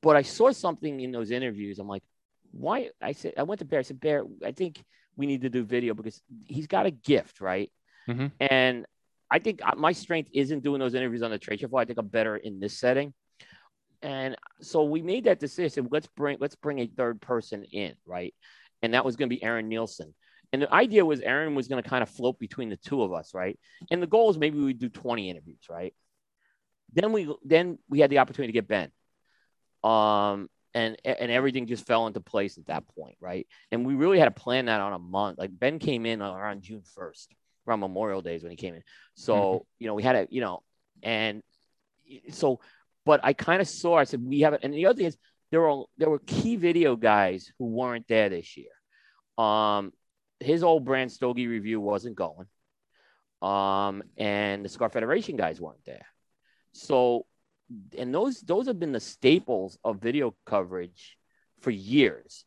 but 0.01 0.17
I 0.17 0.23
saw 0.23 0.53
something 0.53 1.01
in 1.01 1.11
those 1.11 1.31
interviews. 1.31 1.79
I'm 1.79 1.89
like, 1.89 2.03
why? 2.53 2.91
I 3.01 3.13
said 3.13 3.35
I 3.37 3.43
went 3.45 3.61
to 3.61 3.65
Bear. 3.65 3.81
I 3.81 3.83
said 3.83 4.01
Bear, 4.01 4.25
I 4.45 4.53
think 4.53 4.83
we 5.17 5.27
need 5.27 5.43
to 5.43 5.51
do 5.51 5.65
video 5.65 5.95
because 5.95 6.23
he's 6.47 6.67
got 6.67 6.87
a 6.87 6.91
gift, 6.91 7.41
right? 7.41 7.71
Mhm. 8.09 8.33
And 8.41 8.87
I 9.31 9.39
think 9.39 9.61
uh, 9.63 9.75
my 9.77 9.93
strength 9.93 10.31
isn't 10.33 10.63
doing 10.63 10.81
those 10.81 10.95
interviews 10.95 11.23
on 11.23 11.31
the 11.31 11.39
trade 11.39 11.61
show 11.61 11.69
floor. 11.69 11.83
I 11.83 11.85
think 11.85 11.99
I'm 11.99 12.09
better 12.09 12.37
in 12.37 12.61
this 12.61 12.79
setting. 12.79 13.13
And 14.01 14.37
so 14.61 14.85
we 14.85 15.03
made 15.03 15.25
that 15.25 15.41
decision. 15.41 15.89
Let's 15.91 16.07
bring 16.07 16.39
let's 16.41 16.55
bring 16.55 16.79
a 16.79 16.87
third 16.87 17.21
person 17.21 17.65
in, 17.65 17.95
right? 18.07 18.35
And 18.83 18.95
that 18.95 19.05
was 19.05 19.17
going 19.17 19.29
to 19.29 19.35
be 19.35 19.43
Aaron 19.43 19.69
Nielsen. 19.69 20.15
And 20.53 20.63
the 20.63 20.73
idea 20.73 21.05
was 21.05 21.21
Aaron 21.21 21.55
was 21.55 21.69
going 21.69 21.83
to 21.83 21.89
kind 21.89 22.03
of 22.03 22.09
float 22.09 22.39
between 22.39 22.71
the 22.71 22.77
two 22.77 23.03
of 23.03 23.13
us, 23.13 23.35
right? 23.35 23.59
And 23.91 24.03
the 24.03 24.07
goal 24.07 24.31
is 24.31 24.39
maybe 24.39 24.59
we 24.59 24.73
do 24.73 24.89
20 24.89 25.29
interviews, 25.29 25.61
right? 25.69 25.95
Then 26.95 27.13
we 27.13 27.35
then 27.45 27.79
we 27.89 28.01
had 28.01 28.11
the 28.11 28.19
opportunity 28.21 28.53
to 28.53 28.61
get 28.63 28.69
Ben. 28.69 28.91
Um 29.85 30.49
and 30.75 30.97
and 31.05 31.31
everything 31.31 31.67
just 31.67 31.87
fell 31.87 32.07
into 32.07 32.21
place 32.21 32.59
at 32.59 32.67
that 32.67 32.87
point, 32.89 33.17
right? 33.21 33.47
And 33.71 33.87
we 33.87 33.95
really 33.95 34.19
had 34.19 34.27
to 34.27 34.41
plan 34.41 34.67
that 34.67 34.81
on 34.81 34.93
a 34.93 34.99
month. 34.99 35.39
Like 35.39 35.51
Ben 35.53 35.79
came 35.79 36.07
in 36.07 36.21
around 36.23 36.63
June 36.63 36.83
1st, 36.97 37.29
around 37.67 37.81
Memorial 37.81 38.23
Days 38.23 38.43
when 38.43 38.51
he 38.51 38.57
came 38.57 38.75
in. 38.75 38.83
So, 39.15 39.67
you 39.79 39.87
know, 39.87 39.95
we 39.95 40.03
had 40.03 40.17
a, 40.17 40.27
you 40.31 40.41
know, 40.41 40.63
and 41.03 41.43
so 42.31 42.61
but 43.09 43.21
I 43.23 43.33
kind 43.33 43.63
of 43.63 43.67
saw. 43.67 43.97
I 43.97 44.05
said 44.05 44.23
we 44.23 44.41
have 44.41 44.53
it, 44.53 44.61
and 44.63 44.75
the 44.75 44.85
other 44.85 44.99
thing 44.99 45.07
is 45.07 45.17
there 45.51 45.63
were 45.63 45.85
there 45.97 46.11
were 46.11 46.19
key 46.19 46.57
video 46.57 46.95
guys 46.95 47.51
who 47.59 47.65
weren't 47.65 48.07
there 48.07 48.29
this 48.29 48.55
year. 48.59 48.69
Um, 49.43 49.95
his 50.41 50.63
old 50.63 50.85
brand 50.85 51.11
Stogie 51.11 51.47
review 51.47 51.81
wasn't 51.81 52.17
going, 52.17 52.47
um, 53.41 54.03
and 54.19 54.63
the 54.63 54.69
Cigar 54.69 54.91
Federation 54.91 55.37
guys 55.37 55.59
weren't 55.59 55.83
there. 55.87 56.05
So, 56.73 57.25
and 57.97 58.15
those 58.15 58.41
those 58.41 58.67
have 58.67 58.79
been 58.79 58.93
the 58.93 59.01
staples 59.01 59.79
of 59.85 60.01
video 60.01 60.35
coverage 60.47 61.17
for 61.61 61.71
years. 61.71 62.45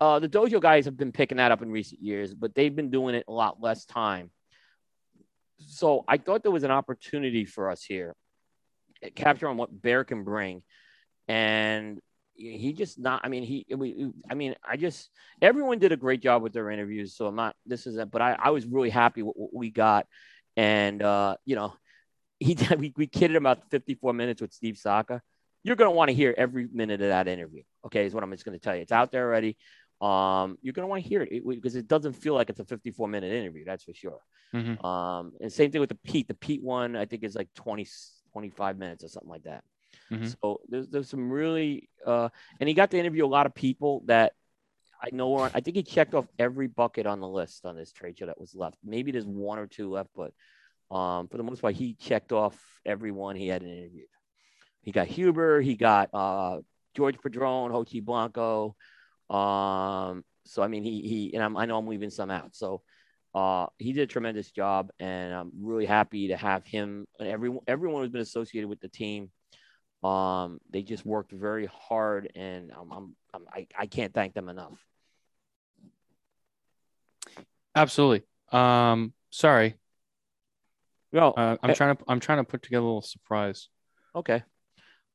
Uh, 0.00 0.18
the 0.18 0.28
dojo 0.28 0.60
guys 0.60 0.84
have 0.84 0.96
been 0.96 1.12
picking 1.12 1.38
that 1.38 1.52
up 1.52 1.62
in 1.62 1.70
recent 1.70 2.02
years, 2.02 2.34
but 2.34 2.54
they've 2.54 2.76
been 2.76 2.90
doing 2.90 3.14
it 3.14 3.24
a 3.28 3.32
lot 3.32 3.62
less 3.62 3.86
time. 3.86 4.30
So 5.58 6.04
I 6.06 6.18
thought 6.18 6.42
there 6.42 6.52
was 6.52 6.64
an 6.64 6.70
opportunity 6.70 7.46
for 7.46 7.70
us 7.70 7.82
here 7.82 8.14
capture 9.14 9.48
on 9.48 9.56
what 9.56 9.82
Bear 9.82 10.04
can 10.04 10.24
bring. 10.24 10.62
And 11.28 12.00
he 12.34 12.72
just 12.72 12.98
not, 12.98 13.22
I 13.24 13.28
mean, 13.28 13.42
he, 13.42 13.66
we, 13.74 14.10
I 14.30 14.34
mean, 14.34 14.54
I 14.64 14.76
just, 14.76 15.10
everyone 15.40 15.78
did 15.78 15.92
a 15.92 15.96
great 15.96 16.22
job 16.22 16.42
with 16.42 16.52
their 16.52 16.70
interviews. 16.70 17.16
So 17.16 17.26
I'm 17.26 17.36
not, 17.36 17.56
this 17.64 17.86
is 17.86 17.96
it, 17.96 18.10
but 18.10 18.22
I, 18.22 18.36
I 18.38 18.50
was 18.50 18.66
really 18.66 18.90
happy 18.90 19.22
with 19.22 19.34
what 19.36 19.54
we 19.54 19.70
got. 19.70 20.06
And, 20.56 21.02
uh, 21.02 21.36
you 21.44 21.56
know, 21.56 21.74
he, 22.38 22.56
we, 22.78 22.92
we 22.96 23.06
kidded 23.06 23.36
about 23.36 23.70
54 23.70 24.12
minutes 24.12 24.40
with 24.40 24.52
Steve 24.52 24.78
Saka. 24.78 25.22
You're 25.62 25.76
going 25.76 25.90
to 25.90 25.96
want 25.96 26.10
to 26.10 26.14
hear 26.14 26.34
every 26.36 26.68
minute 26.72 27.00
of 27.00 27.08
that 27.08 27.26
interview. 27.28 27.62
Okay. 27.84 28.06
Is 28.06 28.14
what 28.14 28.22
I'm 28.22 28.30
just 28.30 28.44
going 28.44 28.58
to 28.58 28.62
tell 28.62 28.76
you. 28.76 28.82
It's 28.82 28.92
out 28.92 29.10
there 29.10 29.26
already. 29.26 29.56
Um, 30.00 30.58
you're 30.62 30.72
going 30.72 30.84
to 30.84 30.88
want 30.88 31.02
to 31.02 31.08
hear 31.08 31.22
it 31.22 31.42
because 31.46 31.74
it 31.74 31.88
doesn't 31.88 32.12
feel 32.12 32.34
like 32.34 32.50
it's 32.50 32.60
a 32.60 32.64
54 32.64 33.08
minute 33.08 33.32
interview. 33.32 33.64
That's 33.64 33.84
for 33.84 33.94
sure. 33.94 34.20
Mhm. 34.54 34.84
Um, 34.84 35.32
and 35.40 35.52
same 35.52 35.70
thing 35.70 35.80
with 35.80 35.88
the 35.88 35.98
Pete. 36.04 36.28
The 36.28 36.34
Pete 36.34 36.62
one, 36.62 36.96
I 36.96 37.06
think, 37.06 37.24
is 37.24 37.34
like 37.34 37.48
20, 37.54 37.86
25 38.32 38.78
minutes 38.78 39.02
or 39.02 39.08
something 39.08 39.30
like 39.30 39.42
that. 39.44 39.64
Mhm. 40.10 40.36
So 40.40 40.60
there's 40.68 40.88
there's 40.88 41.08
some 41.08 41.30
really, 41.30 41.88
uh, 42.06 42.28
and 42.60 42.68
he 42.68 42.74
got 42.74 42.90
to 42.92 42.98
interview 42.98 43.24
a 43.24 43.26
lot 43.26 43.46
of 43.46 43.54
people 43.54 44.02
that 44.06 44.34
I 45.02 45.08
know 45.12 45.34
are. 45.36 45.46
On, 45.46 45.50
I 45.54 45.60
think 45.60 45.76
he 45.76 45.82
checked 45.82 46.14
off 46.14 46.26
every 46.38 46.68
bucket 46.68 47.06
on 47.06 47.20
the 47.20 47.28
list 47.28 47.66
on 47.66 47.76
this 47.76 47.92
trade 47.92 48.18
show 48.18 48.26
that 48.26 48.40
was 48.40 48.54
left. 48.54 48.78
Maybe 48.84 49.10
there's 49.10 49.26
one 49.26 49.58
or 49.58 49.66
two 49.66 49.90
left, 49.90 50.10
but 50.14 50.32
um, 50.90 51.28
for 51.28 51.36
the 51.36 51.42
most 51.42 51.62
part, 51.62 51.74
he 51.74 51.94
checked 51.94 52.32
off 52.32 52.56
everyone 52.84 53.36
he 53.36 53.48
had 53.48 53.62
interviewed. 53.62 54.08
He 54.82 54.92
got 54.92 55.08
Huber. 55.08 55.60
He 55.60 55.74
got 55.74 56.10
uh, 56.14 56.60
George 56.96 57.16
Padron, 57.20 57.72
Jochy 57.72 58.04
Blanco. 58.04 58.76
Um, 59.28 60.24
so 60.44 60.62
I 60.62 60.68
mean, 60.68 60.84
he 60.84 61.02
he 61.02 61.34
and 61.34 61.42
I'm, 61.42 61.56
I 61.56 61.66
know 61.66 61.76
I'm 61.76 61.88
leaving 61.88 62.10
some 62.10 62.30
out. 62.30 62.54
So 62.54 62.82
uh, 63.34 63.66
he 63.78 63.92
did 63.92 64.02
a 64.02 64.06
tremendous 64.06 64.50
job, 64.50 64.90
and 65.00 65.34
I'm 65.34 65.50
really 65.60 65.86
happy 65.86 66.28
to 66.28 66.36
have 66.36 66.64
him 66.64 67.06
and 67.18 67.28
everyone 67.28 67.64
everyone 67.66 68.02
who's 68.02 68.12
been 68.12 68.20
associated 68.20 68.68
with 68.68 68.80
the 68.80 68.88
team. 68.88 69.30
Um, 70.04 70.60
they 70.70 70.82
just 70.82 71.04
worked 71.04 71.32
very 71.32 71.66
hard, 71.66 72.30
and 72.36 72.70
I'm, 72.70 72.92
I'm, 72.92 73.16
I'm 73.34 73.42
I, 73.52 73.66
I 73.76 73.86
can't 73.86 74.14
thank 74.14 74.34
them 74.34 74.48
enough. 74.48 74.78
Absolutely. 77.74 78.22
Um, 78.52 79.12
sorry. 79.30 79.74
Well, 81.16 81.32
Uh, 81.36 81.56
I'm 81.62 81.70
Eh. 81.70 81.74
trying 81.74 81.96
to 81.96 82.04
I'm 82.08 82.20
trying 82.20 82.38
to 82.38 82.44
put 82.44 82.62
together 82.62 82.82
a 82.82 82.86
little 82.86 83.00
surprise. 83.02 83.68
okay. 84.14 84.42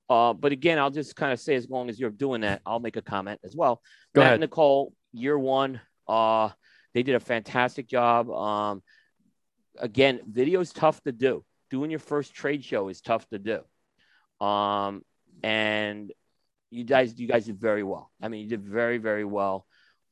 Uh, 0.09 0.33
but 0.33 0.51
again, 0.51 0.77
I'll 0.77 0.89
just 0.89 1.15
kind 1.15 1.31
of 1.31 1.39
say, 1.39 1.55
as 1.55 1.69
long 1.69 1.87
as 1.89 1.97
you're 1.97 2.09
doing 2.09 2.41
that, 2.41 2.61
I'll 2.65 2.81
make 2.81 2.97
a 2.97 3.01
comment 3.01 3.39
as 3.45 3.55
well. 3.55 3.81
Go 4.13 4.19
Matt 4.19 4.25
ahead. 4.25 4.33
and 4.33 4.41
Nicole, 4.41 4.93
year 5.13 5.39
one, 5.39 5.79
uh, 6.05 6.49
they 6.93 7.01
did 7.03 7.15
a 7.15 7.19
fantastic 7.21 7.87
job. 7.87 8.29
Um, 8.29 8.83
again, 9.79 10.19
video 10.27 10.59
is 10.59 10.73
tough 10.73 11.01
to 11.03 11.13
do. 11.13 11.45
Doing 11.69 11.91
your 11.91 12.01
first 12.01 12.33
trade 12.33 12.61
show 12.65 12.89
is 12.89 12.99
tough 12.99 13.25
to 13.29 13.39
do. 13.39 14.45
Um, 14.45 15.05
and 15.43 16.11
you 16.71 16.83
guys, 16.83 17.17
you 17.17 17.27
guys 17.29 17.45
did 17.45 17.57
very 17.57 17.83
well. 17.83 18.11
I 18.21 18.27
mean, 18.27 18.41
you 18.41 18.49
did 18.49 18.63
very, 18.63 18.97
very 18.97 19.23
well. 19.23 19.65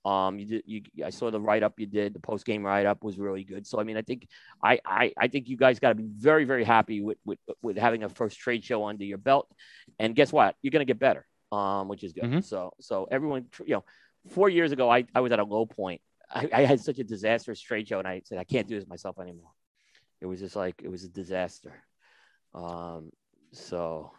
Um, 0.05 0.39
you 0.39 0.45
did. 0.45 0.63
You, 0.65 0.81
I 1.05 1.09
saw 1.09 1.29
the 1.29 1.41
write 1.41 1.61
up 1.61 1.79
you 1.79 1.85
did. 1.85 2.13
The 2.13 2.19
post 2.19 2.45
game 2.45 2.65
write 2.65 2.85
up 2.85 3.03
was 3.03 3.19
really 3.19 3.43
good. 3.43 3.67
So 3.67 3.79
I 3.79 3.83
mean, 3.83 3.97
I 3.97 4.01
think 4.01 4.27
I, 4.63 4.79
I, 4.85 5.13
I 5.17 5.27
think 5.27 5.49
you 5.49 5.57
guys 5.57 5.79
got 5.79 5.89
to 5.89 5.95
be 5.95 6.07
very, 6.07 6.45
very 6.45 6.63
happy 6.63 7.01
with, 7.01 7.17
with 7.25 7.39
with 7.61 7.77
having 7.77 8.03
a 8.03 8.09
first 8.09 8.39
trade 8.39 8.63
show 8.63 8.85
under 8.85 9.03
your 9.03 9.17
belt. 9.17 9.47
And 9.99 10.15
guess 10.15 10.31
what? 10.31 10.55
You're 10.61 10.71
gonna 10.71 10.85
get 10.85 10.99
better, 10.99 11.25
um, 11.51 11.89
which 11.89 12.03
is 12.03 12.13
good. 12.13 12.23
Mhm. 12.23 12.43
So 12.43 12.73
so 12.79 13.07
everyone, 13.11 13.47
you 13.65 13.73
know, 13.75 13.83
four 14.29 14.47
years 14.49 14.71
ago, 14.71 14.89
I, 14.89 15.05
I 15.13 15.19
was 15.19 15.31
at 15.31 15.39
a 15.39 15.43
low 15.43 15.65
point. 15.65 16.01
I, 16.33 16.49
I 16.53 16.61
had 16.65 16.79
such 16.79 16.99
a 16.99 17.03
disastrous 17.03 17.59
trade 17.59 17.87
show, 17.87 17.99
and 17.99 18.07
I 18.07 18.21
said 18.23 18.37
I 18.37 18.43
can't 18.45 18.67
do 18.67 18.79
this 18.79 18.87
myself 18.87 19.19
anymore. 19.19 19.51
It 20.21 20.27
was 20.27 20.39
just 20.39 20.55
like 20.55 20.81
it 20.83 20.89
was 20.89 21.03
a 21.03 21.09
disaster. 21.09 21.73
Um, 22.53 23.11
so 23.51 24.11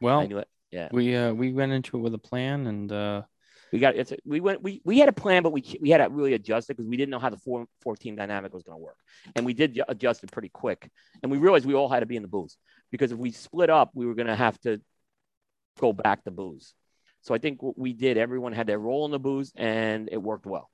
Well, 0.00 0.20
I 0.20 0.26
knew 0.26 0.38
it. 0.38 0.48
Yeah. 0.70 0.88
we 0.92 1.14
uh 1.16 1.32
we 1.32 1.52
went 1.52 1.72
into 1.72 1.96
it 1.96 2.00
with 2.00 2.14
a 2.14 2.18
plan 2.18 2.66
and 2.66 2.90
uh 2.92 3.22
We 3.72 3.78
got 3.78 3.96
it's 3.96 4.12
we 4.24 4.40
went 4.40 4.62
we 4.62 4.80
we 4.84 4.98
had 4.98 5.08
a 5.08 5.12
plan, 5.12 5.42
but 5.42 5.52
we 5.52 5.62
we 5.80 5.90
had 5.90 5.98
to 5.98 6.08
really 6.08 6.34
adjust 6.34 6.70
it 6.70 6.76
because 6.76 6.88
we 6.88 6.96
didn't 6.96 7.10
know 7.10 7.18
how 7.18 7.30
the 7.30 7.36
four 7.36 7.66
four 7.80 7.96
team 7.96 8.16
dynamic 8.16 8.52
was 8.52 8.62
going 8.62 8.76
to 8.76 8.82
work, 8.82 8.96
and 9.36 9.46
we 9.46 9.54
did 9.54 9.80
adjust 9.88 10.24
it 10.24 10.32
pretty 10.32 10.48
quick. 10.48 10.90
And 11.22 11.30
we 11.30 11.38
realized 11.38 11.66
we 11.66 11.74
all 11.74 11.88
had 11.88 12.00
to 12.00 12.06
be 12.06 12.16
in 12.16 12.22
the 12.22 12.28
booth 12.28 12.56
because 12.90 13.12
if 13.12 13.18
we 13.18 13.30
split 13.30 13.70
up, 13.70 13.90
we 13.94 14.06
were 14.06 14.14
going 14.14 14.26
to 14.26 14.36
have 14.36 14.58
to 14.60 14.80
go 15.78 15.92
back 15.92 16.24
to 16.24 16.30
booze. 16.30 16.74
So 17.22 17.34
I 17.34 17.38
think 17.38 17.62
what 17.62 17.78
we 17.78 17.92
did, 17.92 18.16
everyone 18.16 18.52
had 18.52 18.66
their 18.66 18.78
role 18.78 19.04
in 19.04 19.10
the 19.10 19.18
booze, 19.18 19.52
and 19.54 20.08
it 20.10 20.20
worked 20.20 20.46
well. 20.46 20.70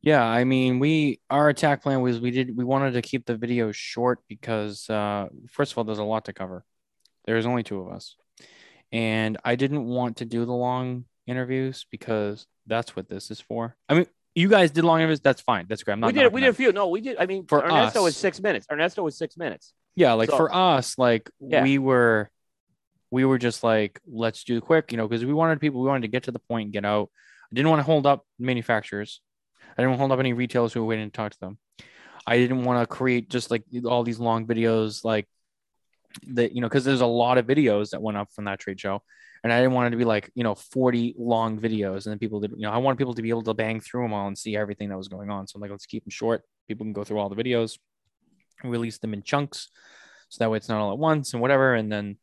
Yeah, 0.00 0.24
I 0.24 0.44
mean, 0.44 0.78
we 0.78 1.20
our 1.28 1.48
attack 1.48 1.82
plan 1.82 2.00
was 2.02 2.20
we 2.20 2.30
did 2.30 2.56
we 2.56 2.64
wanted 2.64 2.92
to 2.92 3.02
keep 3.02 3.26
the 3.26 3.36
video 3.36 3.72
short 3.72 4.20
because 4.28 4.88
uh, 4.88 5.26
first 5.50 5.72
of 5.72 5.78
all, 5.78 5.84
there's 5.84 5.98
a 5.98 6.04
lot 6.04 6.26
to 6.26 6.32
cover. 6.32 6.64
There's 7.24 7.46
only 7.46 7.62
two 7.62 7.80
of 7.80 7.92
us, 7.92 8.16
and 8.92 9.38
I 9.44 9.56
didn't 9.56 9.84
want 9.84 10.18
to 10.18 10.24
do 10.24 10.44
the 10.44 10.52
long 10.52 11.04
interviews 11.26 11.86
because 11.90 12.46
that's 12.66 12.96
what 12.96 13.08
this 13.08 13.30
is 13.30 13.40
for. 13.40 13.76
I 13.88 13.94
mean, 13.94 14.06
you 14.34 14.48
guys 14.48 14.70
did 14.70 14.84
long 14.84 15.00
interviews. 15.00 15.20
That's 15.20 15.40
fine. 15.40 15.66
That's 15.68 15.82
great. 15.82 15.94
I'm 15.94 16.00
not. 16.00 16.08
We 16.08 16.12
did. 16.12 16.32
We 16.32 16.40
did 16.40 16.50
a 16.50 16.54
few. 16.54 16.72
No, 16.72 16.88
we 16.88 17.00
did. 17.00 17.16
I 17.18 17.26
mean, 17.26 17.46
for 17.46 17.64
Ernesto 17.64 18.00
us, 18.00 18.04
was 18.04 18.16
six 18.16 18.40
minutes. 18.40 18.66
Ernesto 18.70 19.02
was 19.02 19.16
six 19.16 19.36
minutes. 19.36 19.72
Yeah, 19.96 20.12
like 20.12 20.30
so, 20.30 20.36
for 20.36 20.54
us, 20.54 20.96
like 20.96 21.28
yeah. 21.40 21.64
we 21.64 21.78
were, 21.78 22.30
we 23.10 23.24
were 23.24 23.38
just 23.38 23.64
like, 23.64 24.00
let's 24.06 24.44
do 24.44 24.60
quick, 24.60 24.92
you 24.92 24.98
know, 24.98 25.08
because 25.08 25.24
we 25.24 25.32
wanted 25.32 25.60
people, 25.60 25.80
we 25.80 25.88
wanted 25.88 26.02
to 26.02 26.08
get 26.08 26.24
to 26.24 26.30
the 26.30 26.38
point 26.38 26.66
and 26.66 26.72
get 26.72 26.84
out. 26.84 27.10
I 27.50 27.54
didn't 27.54 27.70
want 27.70 27.80
to 27.80 27.84
hold 27.84 28.06
up 28.06 28.24
manufacturers. 28.38 29.20
I 29.76 29.82
didn't 29.82 29.98
hold 29.98 30.12
up 30.12 30.20
any 30.20 30.34
retailers 30.34 30.72
who 30.72 30.80
were 30.80 30.86
waiting 30.86 31.10
to 31.10 31.16
talk 31.16 31.32
to 31.32 31.40
them. 31.40 31.58
I 32.26 32.36
didn't 32.36 32.64
want 32.64 32.80
to 32.82 32.86
create 32.86 33.30
just 33.30 33.50
like 33.50 33.64
all 33.86 34.04
these 34.04 34.20
long 34.20 34.46
videos, 34.46 35.04
like 35.04 35.26
that, 36.28 36.52
you 36.52 36.60
know, 36.60 36.68
because 36.68 36.84
there's 36.84 37.00
a 37.00 37.06
lot 37.06 37.38
of 37.38 37.46
videos 37.46 37.90
that 37.90 38.02
went 38.02 38.18
up 38.18 38.32
from 38.32 38.44
that 38.44 38.58
trade 38.58 38.80
show. 38.80 39.02
And 39.44 39.52
I 39.52 39.60
didn't 39.60 39.74
want 39.74 39.88
it 39.88 39.90
to 39.90 39.96
be 39.96 40.04
like, 40.04 40.30
you 40.34 40.42
know, 40.42 40.54
40 40.54 41.14
long 41.16 41.60
videos. 41.60 42.06
And 42.06 42.12
then 42.12 42.18
people 42.18 42.40
did, 42.40 42.52
you 42.52 42.62
know, 42.62 42.72
I 42.72 42.78
wanted 42.78 42.98
people 42.98 43.14
to 43.14 43.22
be 43.22 43.28
able 43.30 43.42
to 43.42 43.54
bang 43.54 43.80
through 43.80 44.02
them 44.02 44.12
all 44.12 44.26
and 44.26 44.36
see 44.36 44.56
everything 44.56 44.88
that 44.88 44.96
was 44.96 45.08
going 45.08 45.30
on. 45.30 45.46
So 45.46 45.56
I'm 45.56 45.62
like, 45.62 45.70
let's 45.70 45.86
keep 45.86 46.04
them 46.04 46.10
short. 46.10 46.42
People 46.66 46.84
can 46.84 46.92
go 46.92 47.04
through 47.04 47.18
all 47.18 47.28
the 47.28 47.42
videos, 47.42 47.78
release 48.64 48.98
them 48.98 49.14
in 49.14 49.22
chunks. 49.22 49.68
So 50.28 50.42
that 50.42 50.50
way 50.50 50.56
it's 50.56 50.68
not 50.68 50.80
all 50.80 50.92
at 50.92 50.98
once 50.98 51.32
and 51.32 51.40
whatever. 51.40 51.74
And 51.74 51.90
then, 51.90 52.16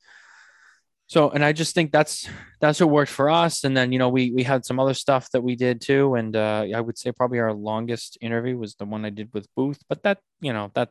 so 1.07 1.29
and 1.29 1.43
i 1.43 1.53
just 1.53 1.75
think 1.75 1.91
that's 1.91 2.27
that's 2.59 2.79
what 2.79 2.89
worked 2.89 3.11
for 3.11 3.29
us 3.29 3.63
and 3.63 3.75
then 3.75 3.91
you 3.91 3.99
know 3.99 4.09
we 4.09 4.31
we 4.31 4.43
had 4.43 4.65
some 4.65 4.79
other 4.79 4.93
stuff 4.93 5.29
that 5.31 5.41
we 5.41 5.55
did 5.55 5.81
too 5.81 6.15
and 6.15 6.35
uh, 6.35 6.65
i 6.75 6.81
would 6.81 6.97
say 6.97 7.11
probably 7.11 7.39
our 7.39 7.53
longest 7.53 8.17
interview 8.21 8.57
was 8.57 8.75
the 8.75 8.85
one 8.85 9.05
i 9.05 9.09
did 9.09 9.29
with 9.33 9.47
booth 9.55 9.79
but 9.87 10.01
that 10.03 10.19
you 10.41 10.53
know 10.53 10.71
that 10.73 10.89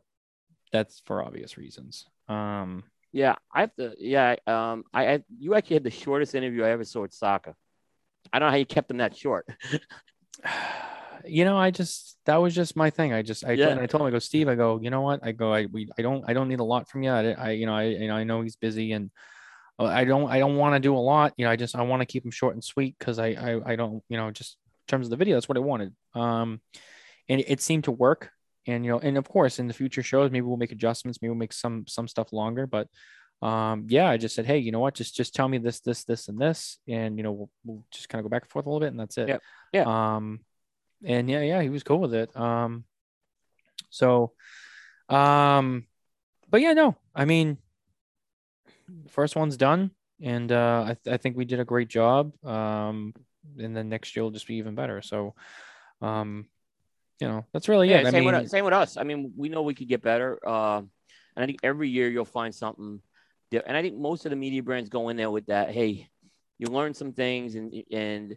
that's 0.72 1.00
for 1.05 1.22
obvious 1.22 1.57
reasons 1.57 2.07
um 2.28 2.84
yeah 3.14 3.36
i 3.54 3.60
have 3.60 3.74
to 3.76 3.94
yeah 3.98 4.34
um 4.46 4.84
i, 4.92 5.14
I 5.14 5.24
you 5.38 5.54
actually 5.54 5.76
had 5.76 5.84
the 5.84 5.90
shortest 5.90 6.34
interview 6.34 6.64
i 6.64 6.70
ever 6.70 6.84
saw 6.84 7.02
with 7.02 7.14
Saka 7.14 7.54
i 8.32 8.38
don't 8.38 8.48
know 8.48 8.50
how 8.50 8.56
you 8.56 8.66
kept 8.66 8.88
them 8.88 8.98
that 8.98 9.16
short 9.16 9.46
you 11.26 11.44
know 11.44 11.56
i 11.56 11.70
just 11.70 12.18
that 12.26 12.36
was 12.36 12.54
just 12.54 12.76
my 12.76 12.90
thing 12.90 13.12
i 13.14 13.22
just 13.22 13.44
i, 13.46 13.52
yeah. 13.52 13.66
told, 13.66 13.78
I 13.78 13.86
told 13.86 14.00
him 14.02 14.08
i 14.08 14.10
go 14.10 14.18
steve 14.18 14.48
i 14.48 14.56
go 14.56 14.80
you 14.82 14.90
know 14.90 15.00
what 15.00 15.20
i 15.22 15.32
go 15.32 15.54
i 15.54 15.66
we 15.66 15.88
i 15.96 16.02
don't 16.02 16.24
i 16.28 16.34
don't 16.34 16.48
need 16.48 16.60
a 16.60 16.64
lot 16.64 16.88
from 16.88 17.02
you 17.02 17.10
i, 17.10 17.30
I 17.30 17.50
you 17.52 17.66
know 17.66 17.74
i 17.74 17.84
you 17.84 18.08
know 18.08 18.16
i 18.16 18.24
know 18.24 18.42
he's 18.42 18.56
busy 18.56 18.92
and 18.92 19.10
uh, 19.78 19.84
I 19.84 20.04
don't 20.04 20.30
I 20.30 20.38
don't 20.38 20.56
want 20.56 20.74
to 20.74 20.80
do 20.80 20.96
a 20.96 20.98
lot. 20.98 21.32
You 21.36 21.44
know, 21.44 21.50
I 21.50 21.56
just 21.56 21.74
I 21.74 21.82
want 21.82 22.00
to 22.00 22.06
keep 22.06 22.22
them 22.22 22.30
short 22.30 22.54
and 22.54 22.62
sweet 22.62 22.96
because 22.98 23.18
I, 23.18 23.28
I 23.28 23.72
I 23.72 23.76
don't 23.76 24.02
you 24.08 24.16
know 24.16 24.30
just 24.30 24.56
in 24.86 24.90
terms 24.90 25.06
of 25.06 25.10
the 25.10 25.16
video 25.16 25.34
that's 25.34 25.48
what 25.48 25.58
I 25.58 25.62
wanted. 25.62 25.94
Um, 26.14 26.60
and 27.28 27.40
it, 27.40 27.46
it 27.48 27.60
seemed 27.60 27.84
to 27.84 27.90
work. 27.90 28.30
And 28.66 28.84
you 28.84 28.92
know, 28.92 28.98
and 28.98 29.18
of 29.18 29.28
course, 29.28 29.58
in 29.58 29.66
the 29.66 29.74
future 29.74 30.02
shows, 30.02 30.30
maybe 30.30 30.46
we'll 30.46 30.56
make 30.56 30.72
adjustments. 30.72 31.20
Maybe 31.20 31.30
we'll 31.30 31.38
make 31.38 31.52
some 31.52 31.86
some 31.86 32.08
stuff 32.08 32.32
longer. 32.32 32.66
But 32.66 32.88
um, 33.42 33.86
yeah, 33.88 34.08
I 34.08 34.16
just 34.16 34.34
said, 34.34 34.46
hey, 34.46 34.58
you 34.58 34.72
know 34.72 34.80
what? 34.80 34.94
Just 34.94 35.14
just 35.14 35.34
tell 35.34 35.48
me 35.48 35.58
this, 35.58 35.80
this, 35.80 36.04
this, 36.04 36.28
and 36.28 36.38
this, 36.38 36.78
and 36.88 37.18
you 37.18 37.22
know, 37.22 37.32
we'll, 37.32 37.50
we'll 37.64 37.84
just 37.90 38.08
kind 38.08 38.20
of 38.20 38.24
go 38.24 38.34
back 38.34 38.42
and 38.42 38.50
forth 38.50 38.66
a 38.66 38.68
little 38.68 38.80
bit, 38.80 38.90
and 38.92 39.00
that's 39.00 39.18
it. 39.18 39.28
Yeah. 39.28 39.38
Yeah. 39.72 40.16
Um, 40.16 40.40
and 41.04 41.28
yeah, 41.28 41.42
yeah, 41.42 41.60
he 41.60 41.68
was 41.68 41.82
cool 41.82 41.98
with 41.98 42.14
it. 42.14 42.34
Um, 42.34 42.84
so, 43.90 44.32
um, 45.08 45.86
but 46.48 46.62
yeah, 46.62 46.72
no, 46.72 46.96
I 47.14 47.26
mean, 47.26 47.58
first 49.10 49.36
one's 49.36 49.58
done, 49.58 49.90
and 50.22 50.50
uh, 50.50 50.84
I, 50.88 50.96
th- 51.02 51.14
I 51.14 51.16
think 51.18 51.36
we 51.36 51.44
did 51.44 51.60
a 51.60 51.64
great 51.64 51.88
job. 51.88 52.32
Um, 52.46 53.12
and 53.58 53.76
then 53.76 53.90
next 53.90 54.16
year 54.16 54.22
will 54.22 54.30
just 54.30 54.46
be 54.46 54.54
even 54.54 54.74
better. 54.74 55.02
So, 55.02 55.34
um, 56.00 56.46
you 57.24 57.32
know, 57.32 57.44
that's 57.52 57.68
really 57.68 57.90
yeah, 57.90 57.98
it. 57.98 58.06
Same, 58.06 58.14
I 58.14 58.32
mean, 58.32 58.42
with, 58.42 58.50
same 58.50 58.64
with 58.64 58.74
us. 58.74 58.96
I 58.96 59.02
mean, 59.02 59.32
we 59.36 59.48
know 59.48 59.62
we 59.62 59.74
could 59.74 59.88
get 59.88 60.02
better. 60.02 60.38
Uh, 60.46 60.78
and 60.78 61.42
I 61.42 61.46
think 61.46 61.58
every 61.62 61.88
year 61.88 62.08
you'll 62.08 62.24
find 62.24 62.54
something. 62.54 63.00
And 63.52 63.76
I 63.76 63.82
think 63.82 63.96
most 63.96 64.24
of 64.26 64.30
the 64.30 64.36
media 64.36 64.62
brands 64.62 64.88
go 64.88 65.08
in 65.10 65.16
there 65.16 65.30
with 65.30 65.46
that. 65.46 65.70
Hey, 65.70 66.08
you 66.58 66.68
learn 66.68 66.94
some 66.94 67.12
things, 67.12 67.54
and 67.54 67.72
and 67.92 68.34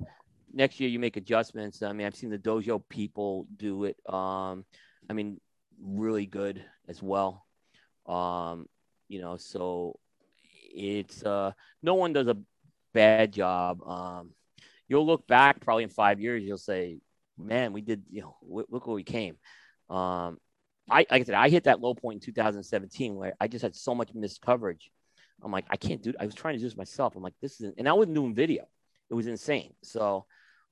next 0.53 0.79
year 0.79 0.89
you 0.89 0.99
make 0.99 1.17
adjustments. 1.17 1.81
I 1.81 1.91
mean, 1.93 2.05
I've 2.05 2.15
seen 2.15 2.29
the 2.29 2.37
dojo 2.37 2.81
people 2.87 3.47
do 3.55 3.85
it. 3.85 3.97
Um, 4.07 4.65
I 5.09 5.13
mean, 5.13 5.39
really 5.81 6.25
good 6.25 6.63
as 6.87 7.01
well. 7.01 7.45
Um, 8.05 8.67
you 9.07 9.21
know, 9.21 9.37
so 9.37 9.99
it's 10.43 11.23
uh, 11.23 11.51
no 11.81 11.95
one 11.95 12.13
does 12.13 12.27
a 12.27 12.37
bad 12.93 13.33
job. 13.33 13.81
Um, 13.87 14.31
you'll 14.87 15.05
look 15.05 15.27
back 15.27 15.61
probably 15.61 15.83
in 15.83 15.89
five 15.89 16.19
years, 16.19 16.43
you'll 16.43 16.57
say, 16.57 16.99
"Man, 17.37 17.73
we 17.73 17.81
did. 17.81 18.03
You 18.09 18.21
know, 18.21 18.37
look 18.69 18.87
where 18.87 18.95
we 18.95 19.03
came." 19.03 19.37
Um, 19.89 20.37
I 20.89 21.05
like 21.11 21.21
I 21.21 21.23
said, 21.23 21.35
I 21.35 21.49
hit 21.49 21.65
that 21.65 21.81
low 21.81 21.93
point 21.93 22.15
in 22.15 22.25
2017 22.25 23.15
where 23.15 23.33
I 23.39 23.47
just 23.47 23.61
had 23.61 23.75
so 23.75 23.93
much 23.93 24.13
missed 24.13 24.41
coverage. 24.41 24.89
I'm 25.43 25.51
like, 25.51 25.65
I 25.69 25.77
can't 25.77 26.01
do. 26.01 26.11
it. 26.11 26.15
I 26.19 26.25
was 26.25 26.35
trying 26.35 26.55
to 26.55 26.59
do 26.59 26.65
this 26.65 26.77
myself. 26.77 27.15
I'm 27.15 27.23
like, 27.23 27.35
this 27.41 27.61
is, 27.61 27.73
and 27.77 27.87
I 27.87 27.93
wasn't 27.93 28.15
doing 28.15 28.33
video. 28.33 28.67
It 29.09 29.13
was 29.13 29.27
insane. 29.27 29.73
So 29.83 30.25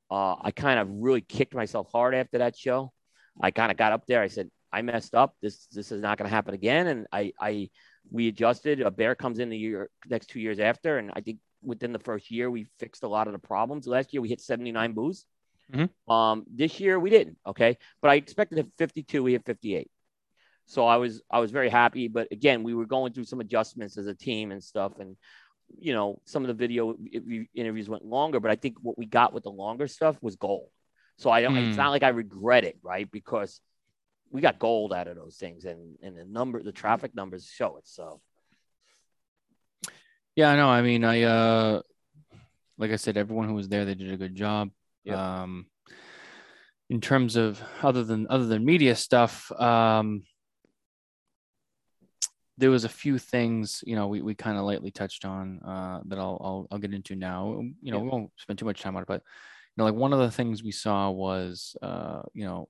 uh, 0.09 0.36
I 0.41 0.51
kind 0.51 0.80
of 0.80 0.89
really 0.89 1.22
kicked 1.22 1.53
myself 1.53 1.88
hard 1.91 2.16
after 2.16 2.39
that 2.39 2.57
show. 2.57 2.91
I 3.39 3.51
kind 3.51 3.72
of 3.72 3.78
got 3.78 3.91
up 3.91 4.05
there. 4.07 4.22
I 4.22 4.28
said, 4.28 4.49
I 4.72 4.82
messed 4.82 5.16
up. 5.16 5.36
This 5.41 5.68
this 5.68 5.91
is 5.91 6.01
not 6.01 6.18
going 6.18 6.30
to 6.30 6.36
happen 6.36 6.53
again. 6.53 6.88
And 6.88 7.07
I 7.11 7.32
I 7.39 7.70
we 8.11 8.28
adjusted. 8.28 8.82
A 8.82 8.91
bear 8.91 9.16
comes 9.16 9.39
in 9.39 9.49
the 9.49 9.57
year 9.57 9.89
next 10.07 10.28
two 10.28 10.39
years 10.39 10.59
after, 10.59 10.97
and 10.97 11.11
I 11.13 11.22
think 11.22 11.39
within 11.61 11.93
the 11.93 11.99
first 11.99 12.30
year 12.30 12.51
we 12.51 12.68
fixed 12.80 13.03
a 13.03 13.07
lot 13.07 13.28
of 13.28 13.34
the 13.34 13.39
problems. 13.39 13.88
Last 13.88 14.13
year 14.13 14.22
we 14.22 14.30
hit 14.30 14.41
79 14.41 14.93
boos. 14.93 15.26
Mm-hmm. 15.74 16.11
Um, 16.11 16.45
this 16.51 16.80
year 16.80 16.99
we 16.99 17.09
didn't. 17.09 17.38
Okay, 17.45 17.78
but 18.01 18.11
I 18.11 18.16
expected 18.16 18.59
at 18.59 18.68
52. 18.78 19.24
We 19.24 19.34
hit 19.34 19.45
58. 19.45 19.89
So 20.66 20.86
I 20.86 20.97
was 20.97 21.22
I 21.30 21.39
was 21.39 21.51
very 21.51 21.70
happy. 21.70 22.07
But 22.07 22.28
again, 22.32 22.63
we 22.63 22.74
were 22.74 22.86
going 22.86 23.13
through 23.13 23.26
some 23.26 23.39
adjustments 23.39 23.97
as 23.97 24.07
a 24.07 24.16
team 24.16 24.51
and 24.51 24.63
stuff, 24.63 24.99
and 24.99 25.16
you 25.78 25.93
know 25.93 26.22
some 26.26 26.43
of 26.43 26.47
the 26.47 26.53
video 26.53 26.95
interviews 27.55 27.89
went 27.89 28.05
longer. 28.05 28.39
But 28.39 28.51
I 28.51 28.55
think 28.55 28.78
what 28.82 28.97
we 28.97 29.05
got 29.05 29.34
with 29.34 29.43
the 29.43 29.51
longer 29.51 29.88
stuff 29.88 30.18
was 30.22 30.36
gold. 30.36 30.70
So 31.18 31.30
I 31.30 31.41
don't. 31.41 31.55
Mm. 31.55 31.70
It's 31.70 31.78
not 31.78 31.91
like 31.91 32.03
I 32.03 32.09
regret 32.09 32.63
it, 32.63 32.78
right? 32.82 33.09
Because 33.09 33.61
we 34.32 34.41
got 34.41 34.59
gold 34.59 34.91
out 34.93 35.07
of 35.07 35.16
those 35.16 35.38
things, 35.38 35.66
and 35.66 35.97
and 36.01 36.18
the 36.18 36.26
number, 36.26 36.61
the 36.61 36.72
traffic 36.72 37.16
numbers 37.16 37.47
show 37.47 37.78
it. 37.78 37.88
So, 37.88 38.22
yeah, 40.36 40.49
I 40.49 40.55
know. 40.55 40.70
I 40.70 40.82
mean, 40.82 41.03
I 41.03 41.22
uh, 41.22 41.82
like 42.78 42.91
I 42.91 42.97
said, 42.97 43.18
everyone 43.18 43.47
who 43.47 43.53
was 43.53 43.70
there, 43.70 43.86
they 43.86 43.95
did 43.95 44.11
a 44.11 44.18
good 44.18 44.36
job. 44.36 44.72
Yep. 45.06 45.18
Um, 45.18 45.68
in 46.89 47.01
terms 47.01 47.36
of 47.36 47.62
other 47.82 48.03
than 48.03 48.28
other 48.30 48.45
than 48.45 48.66
media 48.66 48.95
stuff, 48.95 49.51
um, 49.53 50.24
there 52.58 52.70
was 52.70 52.84
a 52.86 52.89
few 52.89 53.18
things 53.18 53.84
you 53.86 53.95
know 53.95 54.08
we, 54.08 54.22
we 54.22 54.36
kind 54.36 54.58
of 54.58 54.66
lightly 54.66 54.91
touched 54.91 55.26
on 55.26 55.60
uh, 55.66 56.01
that 56.06 56.20
I'll, 56.20 56.39
I'll 56.43 56.68
I'll 56.72 56.80
get 56.80 56.93
into 56.93 57.16
now. 57.16 57.62
You 57.82 57.91
know, 57.91 57.99
we 57.99 58.10
won't 58.10 58.32
spend 58.38 58.60
too 58.60 58.66
much 58.66 58.82
time 58.82 58.95
on 58.95 59.03
it, 59.03 59.08
but 59.08 59.22
you 59.22 59.82
know, 59.82 59.86
like 59.86 59.95
one 59.95 60.14
of 60.14 60.20
the 60.20 60.32
things 60.32 60.64
we 60.64 60.72
saw 60.72 61.10
was 61.10 61.76
uh, 61.82 62.22
you 62.34 62.45
know 62.45 62.70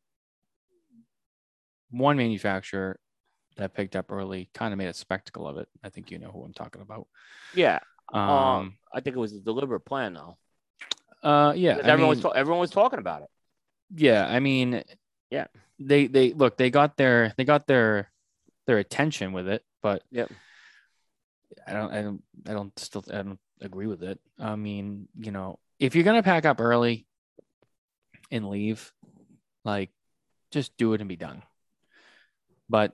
one 1.92 2.18
manufacturer 2.18 3.00
that 3.58 3.74
picked 3.74 3.96
up 3.96 4.12
early 4.12 4.50
kind 4.54 4.74
of 4.74 4.78
made 4.78 4.88
a 4.88 4.94
spectacle 4.94 5.48
of 5.48 5.58
it. 5.58 5.68
I 5.84 5.90
think 5.90 6.12
you 6.12 6.20
know 6.20 6.32
who 6.32 6.44
I'm 6.44 6.54
talking 6.54 6.82
about. 6.82 7.08
Yeah. 7.54 7.80
Um, 8.14 8.22
um 8.22 8.78
I 8.94 9.00
think 9.02 9.16
it 9.16 9.20
was 9.20 9.34
a 9.34 9.40
deliberate 9.40 9.82
plan 9.82 10.14
though. 10.14 10.38
Uh 11.26 11.54
yeah. 11.56 11.80
Everyone 11.82 12.16
mean, 12.16 12.24
was 12.24 12.34
everyone 12.36 12.60
was 12.60 12.70
talking 12.70 13.00
about 13.00 13.24
it. 13.24 13.30
Yeah, 13.96 14.28
I 14.28 14.40
mean 14.40 14.84
yeah. 15.32 15.48
They 15.80 16.06
they 16.06 16.34
look, 16.34 16.56
they 16.56 16.70
got 16.70 16.98
their 16.98 17.34
they 17.36 17.44
got 17.46 17.66
their 17.66 18.12
their 18.68 18.78
attention 18.78 19.34
with 19.34 19.48
it, 19.48 19.66
but 19.82 20.04
yeah. 20.12 20.28
I 21.66 21.74
don't 21.74 21.92
I 21.92 22.02
don't 22.04 22.24
I 22.48 22.54
don't 22.54 22.80
still 22.80 23.04
I 23.10 23.24
don't 23.24 23.40
agree 23.60 23.88
with 23.88 24.04
it. 24.04 24.20
I 24.40 24.56
mean, 24.56 25.08
you 25.18 25.32
know, 25.32 25.58
if 25.80 25.96
you're 25.96 26.04
gonna 26.04 26.22
pack 26.22 26.46
up 26.46 26.62
early 26.62 27.08
and 28.30 28.48
leave, 28.48 28.94
like 29.64 29.90
just 30.52 30.78
do 30.78 30.94
it 30.94 31.02
and 31.02 31.10
be 31.10 31.16
done. 31.16 31.42
But 32.70 32.94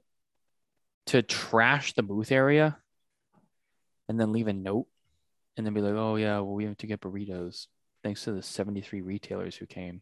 to 1.07 1.21
trash 1.21 1.93
the 1.93 2.03
booth 2.03 2.31
area 2.31 2.77
and 4.07 4.17
then 4.17 4.31
leave 4.31 4.47
a 4.47 4.53
note 4.53 4.87
and 5.57 5.65
then 5.65 5.73
be 5.73 5.81
like, 5.81 5.95
oh, 5.95 6.15
yeah, 6.15 6.39
well, 6.39 6.53
we 6.53 6.65
have 6.65 6.77
to 6.77 6.87
get 6.87 7.01
burritos 7.01 7.67
thanks 8.03 8.23
to 8.23 8.31
the 8.31 8.41
73 8.41 9.01
retailers 9.01 9.55
who 9.55 9.65
came. 9.65 10.01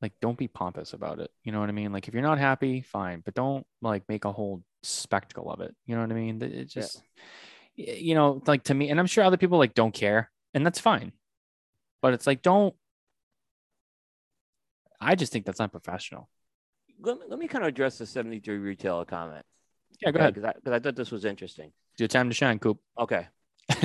Like, 0.00 0.12
don't 0.20 0.38
be 0.38 0.48
pompous 0.48 0.92
about 0.92 1.20
it. 1.20 1.30
You 1.44 1.52
know 1.52 1.60
what 1.60 1.68
I 1.68 1.72
mean? 1.72 1.92
Like, 1.92 2.08
if 2.08 2.14
you're 2.14 2.22
not 2.22 2.38
happy, 2.38 2.80
fine, 2.80 3.22
but 3.24 3.34
don't 3.34 3.64
like 3.80 4.02
make 4.08 4.24
a 4.24 4.32
whole 4.32 4.62
spectacle 4.82 5.50
of 5.50 5.60
it. 5.60 5.74
You 5.86 5.94
know 5.94 6.00
what 6.00 6.10
I 6.10 6.14
mean? 6.14 6.42
It 6.42 6.68
just, 6.68 7.02
yeah. 7.76 7.94
you 7.94 8.14
know, 8.14 8.42
like 8.46 8.64
to 8.64 8.74
me, 8.74 8.90
and 8.90 8.98
I'm 8.98 9.06
sure 9.06 9.22
other 9.22 9.36
people 9.36 9.58
like 9.58 9.74
don't 9.74 9.94
care, 9.94 10.30
and 10.54 10.66
that's 10.66 10.80
fine. 10.80 11.12
but 12.00 12.14
it's 12.14 12.26
like 12.26 12.42
don't. 12.42 12.74
I 15.00 15.14
just 15.14 15.32
think 15.32 15.46
that's 15.46 15.60
unprofessional. 15.60 16.28
Let 17.00 17.18
me, 17.18 17.26
let 17.28 17.38
me 17.38 17.48
kind 17.48 17.64
of 17.64 17.68
address 17.68 17.98
the 17.98 18.06
73 18.06 18.58
retailer 18.58 19.04
comment. 19.04 19.44
Yeah, 20.00 20.10
go 20.10 20.18
ahead. 20.18 20.34
Because 20.34 20.52
I, 20.66 20.74
I 20.74 20.78
thought 20.78 20.96
this 20.96 21.10
was 21.10 21.24
interesting. 21.24 21.72
It's 21.92 22.00
your 22.00 22.08
time 22.08 22.28
to 22.28 22.34
shine, 22.34 22.58
Coop. 22.58 22.78
Okay. 22.98 23.26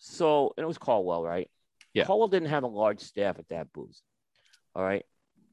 So 0.00 0.54
and 0.56 0.64
it 0.64 0.66
was 0.66 0.78
Caldwell, 0.78 1.22
right? 1.22 1.48
Yeah. 1.94 2.04
Caldwell 2.04 2.28
didn't 2.28 2.48
have 2.48 2.62
a 2.62 2.68
large 2.68 3.00
staff 3.00 3.38
at 3.38 3.48
that 3.48 3.72
booth. 3.72 4.00
All 4.74 4.82
right. 4.82 5.04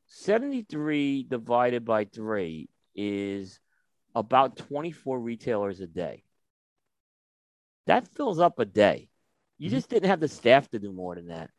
73 0.08 1.24
divided 1.24 1.84
by 1.84 2.06
three 2.06 2.70
is 2.96 3.60
about 4.16 4.58
24 4.58 5.20
retailers 5.20 5.80
a 5.82 5.88
day. 5.88 6.24
That 7.88 8.08
fills 8.16 8.40
up 8.40 8.60
a 8.60 8.66
day. 8.66 9.10
You 9.58 9.70
Mhm. 9.70 9.72
just 9.72 9.90
didn't 9.90 10.10
have 10.10 10.20
the 10.20 10.28
staff 10.28 10.70
to 10.70 10.80
do 10.80 10.92
more 10.92 11.16
than 11.16 11.28
that. 11.28 11.50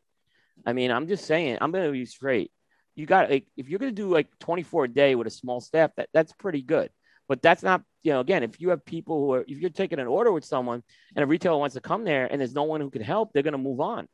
I 0.65 0.73
mean, 0.73 0.91
I'm 0.91 1.07
just 1.07 1.25
saying, 1.25 1.57
I'm 1.61 1.71
going 1.71 1.85
to 1.85 1.91
be 1.91 2.05
straight. 2.05 2.51
You 2.95 3.05
got 3.05 3.29
like 3.29 3.47
if 3.55 3.69
you're 3.69 3.79
going 3.79 3.95
to 3.95 4.01
do 4.01 4.09
like 4.09 4.27
24 4.39 4.85
a 4.85 4.87
day 4.87 5.15
with 5.15 5.27
a 5.27 5.31
small 5.31 5.61
staff, 5.61 5.91
that 5.95 6.09
that's 6.13 6.33
pretty 6.33 6.61
good. 6.61 6.91
But 7.27 7.41
that's 7.41 7.63
not, 7.63 7.83
you 8.03 8.11
know, 8.11 8.19
again, 8.19 8.43
if 8.43 8.59
you 8.59 8.69
have 8.69 8.83
people 8.83 9.19
who 9.19 9.33
are, 9.33 9.45
if 9.47 9.59
you're 9.59 9.69
taking 9.69 9.99
an 9.99 10.07
order 10.07 10.31
with 10.31 10.43
someone 10.43 10.83
and 11.15 11.23
a 11.23 11.27
retailer 11.27 11.57
wants 11.57 11.75
to 11.75 11.81
come 11.81 12.03
there 12.03 12.25
and 12.25 12.41
there's 12.41 12.55
no 12.55 12.63
one 12.63 12.81
who 12.81 12.89
can 12.89 13.03
help, 13.03 13.31
they're 13.31 13.43
going 13.43 13.53
to 13.53 13.57
move 13.57 13.79
on. 13.79 14.07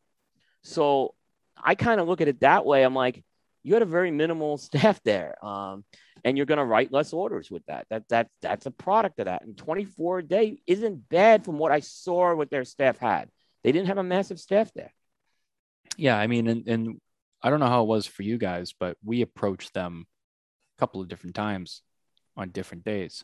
So 0.66 1.13
I 1.55 1.76
kind 1.76 2.01
of 2.01 2.07
look 2.07 2.22
at 2.22 2.28
it 2.28 2.41
that 2.41 2.66
way. 2.66 2.84
I'm 2.84 2.95
like, 2.95 3.24
you 3.63 3.74
had 3.74 3.84
a 3.84 3.88
very 3.88 4.11
minimal 4.11 4.57
staff 4.57 4.99
there, 5.03 5.43
um, 5.45 5.86
and 6.24 6.36
you're 6.36 6.45
going 6.45 6.57
to 6.57 6.66
write 6.66 6.91
less 6.91 7.13
orders 7.13 7.49
with 7.51 7.66
that. 7.68 7.86
That 7.89 8.07
that 8.09 8.28
that's 8.41 8.66
a 8.66 8.72
product 8.72 9.20
of 9.20 9.26
that. 9.26 9.43
And 9.43 9.57
24 9.57 10.20
a 10.20 10.24
day 10.24 10.57
isn't 10.66 11.07
bad 11.07 11.45
from 11.45 11.57
what 11.59 11.72
I 11.72 11.80
saw 11.80 12.36
what 12.36 12.49
their 12.49 12.66
staff 12.66 12.97
had. 12.97 13.30
They 13.63 13.72
didn't 13.72 13.88
have 13.88 13.97
a 13.97 14.03
massive 14.03 14.39
staff 14.39 14.72
there. 14.74 14.91
Yeah, 15.97 16.18
I 16.18 16.28
mean, 16.28 16.47
and, 16.47 16.68
and 16.68 17.01
I 17.41 17.49
don't 17.49 17.59
know 17.59 17.68
how 17.68 17.84
it 17.84 17.88
was 17.88 18.05
for 18.05 18.24
you 18.24 18.38
guys, 18.38 18.74
but 18.78 18.97
we 19.03 19.22
approached 19.22 19.74
them 19.74 20.07
a 20.76 20.80
couple 20.80 20.99
of 20.99 21.07
different 21.07 21.36
times 21.36 21.82
on 22.36 22.49
different 22.49 22.84
days. 22.84 23.24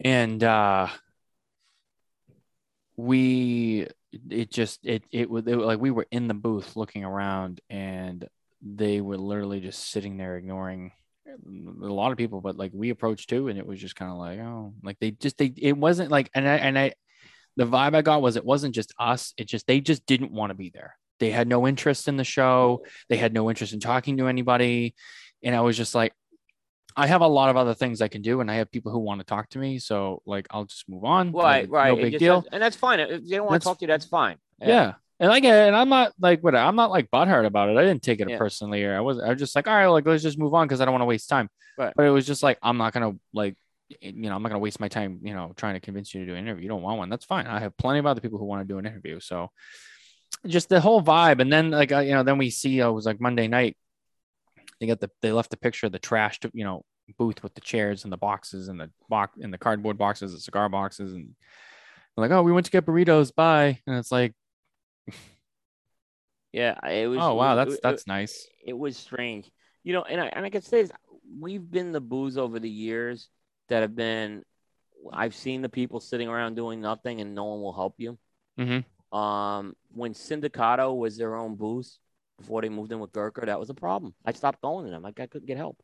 And 0.00 0.42
uh 0.42 0.88
we 2.96 3.86
it 4.30 4.50
just 4.50 4.80
it 4.84 5.04
it 5.12 5.30
was 5.30 5.44
like 5.46 5.80
we 5.80 5.90
were 5.90 6.06
in 6.10 6.28
the 6.28 6.34
booth 6.34 6.76
looking 6.76 7.04
around 7.04 7.60
and 7.70 8.28
they 8.62 9.00
were 9.00 9.16
literally 9.16 9.60
just 9.60 9.90
sitting 9.90 10.16
there 10.16 10.36
ignoring 10.36 10.92
a 11.26 11.86
lot 11.86 12.10
of 12.10 12.18
people 12.18 12.40
but 12.40 12.56
like 12.56 12.72
we 12.74 12.90
approached 12.90 13.30
too 13.30 13.48
and 13.48 13.58
it 13.58 13.66
was 13.66 13.80
just 13.80 13.94
kind 13.94 14.10
of 14.10 14.18
like 14.18 14.38
oh 14.40 14.74
like 14.82 14.98
they 14.98 15.12
just 15.12 15.38
they 15.38 15.52
it 15.56 15.76
wasn't 15.76 16.10
like 16.10 16.28
and 16.34 16.48
I 16.48 16.56
and 16.56 16.78
I 16.78 16.92
the 17.56 17.66
vibe 17.66 17.94
I 17.94 18.02
got 18.02 18.22
was 18.22 18.36
it 18.36 18.44
wasn't 18.44 18.74
just 18.74 18.94
us. 18.98 19.34
It 19.36 19.44
just 19.44 19.66
they 19.66 19.80
just 19.80 20.06
didn't 20.06 20.32
want 20.32 20.50
to 20.50 20.54
be 20.54 20.70
there. 20.70 20.96
They 21.18 21.30
had 21.30 21.48
no 21.48 21.66
interest 21.66 22.08
in 22.08 22.16
the 22.16 22.24
show. 22.24 22.84
They 23.08 23.16
had 23.16 23.34
no 23.34 23.50
interest 23.50 23.72
in 23.72 23.80
talking 23.80 24.16
to 24.16 24.28
anybody. 24.28 24.94
And 25.42 25.54
I 25.54 25.60
was 25.60 25.76
just 25.76 25.94
like, 25.94 26.12
I 26.96 27.06
have 27.06 27.20
a 27.20 27.26
lot 27.26 27.50
of 27.50 27.56
other 27.56 27.74
things 27.74 28.00
I 28.02 28.08
can 28.08 28.22
do, 28.22 28.40
and 28.40 28.50
I 28.50 28.56
have 28.56 28.70
people 28.70 28.90
who 28.92 28.98
want 28.98 29.20
to 29.20 29.24
talk 29.24 29.48
to 29.50 29.58
me. 29.58 29.78
So 29.78 30.22
like, 30.26 30.46
I'll 30.50 30.64
just 30.64 30.88
move 30.88 31.04
on. 31.04 31.32
Right, 31.32 31.66
no, 31.68 31.72
right. 31.72 31.88
No 31.96 32.02
big 32.02 32.12
just- 32.12 32.20
deal. 32.20 32.44
and 32.52 32.62
that's 32.62 32.76
fine. 32.76 33.00
If 33.00 33.08
they 33.28 33.36
don't 33.36 33.46
want 33.46 33.52
That's- 33.52 33.62
to 33.62 33.68
talk 33.68 33.78
to 33.78 33.84
you, 33.84 33.88
that's 33.88 34.06
fine. 34.06 34.36
Yeah. 34.60 34.94
And 35.20 35.28
like, 35.28 35.44
and 35.44 35.76
I'm 35.76 35.88
not 35.90 36.12
like, 36.18 36.42
what 36.42 36.54
I'm 36.54 36.76
not 36.76 36.90
like 36.90 37.10
butthurt 37.10 37.44
about 37.46 37.68
it. 37.68 37.76
I 37.76 37.82
didn't 37.82 38.02
take 38.02 38.20
it 38.20 38.28
Yeah. 38.30 38.38
personally, 38.38 38.82
or 38.84 38.96
I 38.96 39.00
was, 39.00 39.20
I 39.20 39.28
was 39.28 39.38
just 39.38 39.54
like, 39.54 39.68
all 39.68 39.74
right, 39.74 39.86
like 39.86 40.06
let's 40.06 40.22
just 40.22 40.38
move 40.38 40.54
on 40.54 40.66
because 40.66 40.80
I 40.80 40.84
don't 40.86 40.92
want 40.92 41.02
to 41.02 41.06
waste 41.06 41.28
time. 41.28 41.48
Right. 41.76 41.92
But 41.94 42.06
it 42.06 42.10
was 42.10 42.26
just 42.26 42.42
like, 42.42 42.58
I'm 42.62 42.78
not 42.78 42.92
gonna 42.94 43.12
like, 43.34 43.54
you 44.00 44.12
know, 44.12 44.34
I'm 44.34 44.42
not 44.42 44.48
gonna 44.48 44.60
waste 44.60 44.80
my 44.80 44.88
time, 44.88 45.20
you 45.22 45.34
know, 45.34 45.52
trying 45.56 45.74
to 45.74 45.80
convince 45.80 46.14
you 46.14 46.20
to 46.20 46.26
do 46.26 46.32
an 46.34 46.38
interview. 46.38 46.62
You 46.62 46.68
don't 46.70 46.80
want 46.82 46.98
one, 46.98 47.10
that's 47.10 47.24
fine. 47.26 47.46
I 47.46 47.60
have 47.60 47.76
plenty 47.76 47.98
of 47.98 48.06
other 48.06 48.20
people 48.22 48.38
who 48.38 48.46
want 48.46 48.66
to 48.66 48.72
do 48.72 48.78
an 48.78 48.86
interview. 48.86 49.20
So, 49.20 49.50
just 50.46 50.68
the 50.70 50.80
whole 50.80 51.02
vibe, 51.02 51.40
and 51.40 51.52
then 51.52 51.70
like, 51.70 51.90
you 51.90 52.12
know, 52.12 52.22
then 52.22 52.38
we 52.38 52.48
see 52.50 52.78
it 52.78 52.88
was 52.88 53.04
like 53.04 53.20
Monday 53.20 53.46
night. 53.46 53.76
They 54.80 54.86
got 54.86 55.00
the, 55.00 55.10
they 55.20 55.32
left 55.32 55.50
the 55.50 55.56
picture 55.58 55.86
of 55.86 55.92
the 55.92 55.98
trashed, 55.98 56.50
you 56.54 56.64
know, 56.64 56.84
booth 57.18 57.42
with 57.42 57.54
the 57.54 57.60
chairs 57.60 58.04
and 58.04 58.12
the 58.12 58.16
boxes 58.16 58.68
and 58.68 58.80
the 58.80 58.90
box 59.08 59.36
and 59.40 59.52
the 59.52 59.58
cardboard 59.58 59.98
boxes, 59.98 60.32
and 60.32 60.40
cigar 60.40 60.68
boxes, 60.68 61.12
and 61.12 61.34
like, 62.16 62.30
oh, 62.30 62.42
we 62.42 62.52
went 62.52 62.66
to 62.66 62.72
get 62.72 62.86
burritos. 62.86 63.34
Bye. 63.34 63.80
And 63.86 63.96
it's 63.96 64.12
like. 64.12 64.34
Yeah, 66.52 66.84
it 66.84 67.06
was. 67.06 67.18
Oh 67.20 67.34
wow, 67.34 67.54
that's 67.54 67.74
it- 67.74 67.80
that's 67.80 68.08
nice. 68.08 68.46
it 68.66 68.76
was 68.76 68.96
strange. 68.96 69.48
You 69.84 69.92
know, 69.92 70.02
and 70.02 70.20
I 70.20 70.26
and 70.26 70.44
I 70.44 70.50
can 70.50 70.62
say 70.62 70.82
this, 70.82 70.90
we've 71.38 71.70
been 71.70 71.92
the 71.92 72.00
booze 72.00 72.36
over 72.36 72.58
the 72.58 72.68
years 72.68 73.28
that 73.68 73.82
have 73.82 73.94
been. 73.94 74.42
I've 75.12 75.34
seen 75.34 75.62
the 75.62 75.68
people 75.68 76.00
sitting 76.00 76.28
around 76.28 76.56
doing 76.56 76.80
nothing 76.80 77.20
and 77.20 77.34
no 77.34 77.44
one 77.44 77.62
will 77.62 77.72
help 77.72 77.94
you. 77.98 78.18
Mm-hmm. 78.58 79.16
Um, 79.16 79.74
when 79.94 80.12
Sindicato 80.12 80.96
was 80.96 81.16
their 81.16 81.36
own 81.36 81.54
booze 81.54 81.98
before 82.40 82.62
they 82.62 82.68
moved 82.68 82.90
in 82.92 83.00
with 83.00 83.12
Gurkha, 83.12 83.44
that 83.46 83.60
was 83.60 83.70
a 83.70 83.74
problem. 83.74 84.14
I 84.24 84.32
stopped 84.32 84.62
going 84.62 84.86
to 84.86 84.90
them. 84.90 85.02
Like 85.02 85.20
I 85.20 85.26
couldn't 85.26 85.46
get 85.46 85.58
help. 85.58 85.82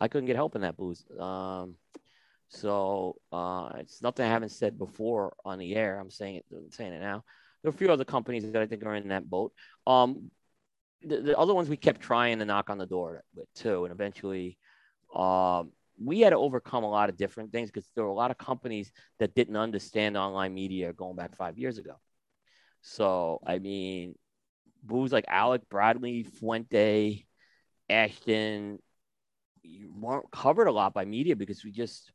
I 0.00 0.08
couldn't 0.08 0.26
get 0.26 0.36
help 0.36 0.54
in 0.54 0.60
that 0.60 0.76
booth. 0.76 1.02
Um, 1.18 1.74
so 2.48 3.16
uh, 3.32 3.70
it's 3.78 4.02
nothing 4.02 4.26
I 4.26 4.28
haven't 4.28 4.50
said 4.50 4.78
before 4.78 5.34
on 5.44 5.58
the 5.58 5.74
air. 5.74 5.98
I'm 5.98 6.10
saying 6.10 6.36
it. 6.36 6.44
I'm 6.54 6.70
saying 6.70 6.92
it 6.92 7.00
now. 7.00 7.24
There 7.62 7.70
are 7.70 7.74
a 7.74 7.76
few 7.76 7.90
other 7.90 8.04
companies 8.04 8.44
that 8.50 8.62
I 8.62 8.66
think 8.66 8.84
are 8.84 8.94
in 8.94 9.08
that 9.08 9.28
boat. 9.28 9.52
Um, 9.86 10.30
the, 11.02 11.20
the 11.20 11.38
other 11.38 11.54
ones 11.54 11.68
we 11.68 11.76
kept 11.76 12.00
trying 12.00 12.38
to 12.38 12.44
knock 12.44 12.70
on 12.70 12.78
the 12.78 12.86
door 12.86 13.22
with 13.34 13.52
too, 13.54 13.84
and 13.84 13.92
eventually, 13.92 14.58
um, 15.14 15.72
we 16.02 16.20
had 16.20 16.30
to 16.30 16.36
overcome 16.36 16.84
a 16.84 16.90
lot 16.90 17.08
of 17.08 17.16
different 17.16 17.50
things 17.50 17.70
because 17.70 17.88
there 17.94 18.04
were 18.04 18.10
a 18.10 18.14
lot 18.14 18.30
of 18.30 18.38
companies 18.38 18.92
that 19.18 19.34
didn't 19.34 19.56
understand 19.56 20.16
online 20.16 20.54
media 20.54 20.92
going 20.92 21.16
back 21.16 21.36
five 21.36 21.58
years 21.58 21.78
ago. 21.78 21.94
So 22.82 23.40
I 23.46 23.58
mean, 23.58 24.14
booze 24.82 25.12
like 25.12 25.24
Alec 25.28 25.68
Bradley, 25.68 26.22
Fuente, 26.22 27.26
Ashton, 27.88 28.78
weren't 29.94 30.30
covered 30.30 30.68
a 30.68 30.72
lot 30.72 30.94
by 30.94 31.04
media 31.04 31.36
because 31.36 31.64
we 31.64 31.70
just, 31.70 32.12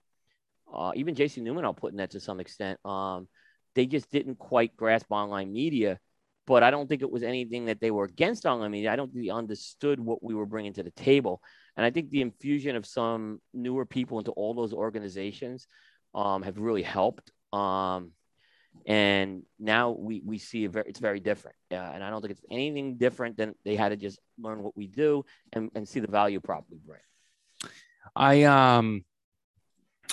uh, 0.73 0.91
even 0.95 1.15
JC 1.15 1.41
Newman, 1.41 1.65
I'll 1.65 1.73
put 1.73 1.91
in 1.91 1.97
that 1.97 2.11
to 2.11 2.19
some 2.19 2.39
extent. 2.39 2.79
Um, 2.85 3.27
they 3.75 3.85
just 3.85 4.09
didn't 4.11 4.37
quite 4.39 4.75
grasp 4.75 5.07
online 5.11 5.51
media 5.51 5.99
but 6.45 6.63
I 6.63 6.71
don't 6.71 6.87
think 6.87 7.01
it 7.01 7.11
was 7.11 7.23
anything 7.23 7.65
that 7.65 7.79
they 7.79 7.91
were 7.91 8.05
against 8.05 8.45
online 8.45 8.71
media. 8.71 8.91
I 8.91 8.95
don't 8.95 9.11
think 9.11 9.25
they 9.25 9.31
understood 9.31 9.99
what 9.99 10.21
we 10.21 10.33
were 10.33 10.45
bringing 10.45 10.73
to 10.73 10.83
the 10.83 10.91
table. 10.91 11.41
And 11.77 11.85
I 11.85 11.91
think 11.91 12.09
the 12.09 12.21
infusion 12.21 12.75
of 12.75 12.85
some 12.85 13.39
newer 13.53 13.85
people 13.85 14.19
into 14.19 14.31
all 14.31 14.53
those 14.53 14.73
organizations 14.73 15.67
um, 16.13 16.43
have 16.43 16.57
really 16.59 16.81
helped. 16.81 17.31
Um, 17.53 18.11
and 18.85 19.43
now 19.59 19.91
we, 19.91 20.21
we 20.25 20.37
see 20.37 20.65
a 20.65 20.69
very, 20.69 20.85
it's 20.89 20.99
very 20.99 21.19
different. 21.19 21.55
Yeah, 21.71 21.89
and 21.89 22.03
I 22.03 22.09
don't 22.09 22.21
think 22.21 22.31
it's 22.31 22.45
anything 22.51 22.97
different 22.97 23.37
than 23.37 23.55
they 23.63 23.75
had 23.75 23.89
to 23.89 23.95
just 23.95 24.19
learn 24.39 24.61
what 24.61 24.75
we 24.75 24.87
do 24.87 25.25
and, 25.53 25.71
and 25.75 25.87
see 25.87 25.99
the 25.99 26.07
value 26.07 26.39
prop 26.39 26.65
we 26.69 26.77
bring. 26.85 26.99
I 28.15 28.43
um, 28.43 29.05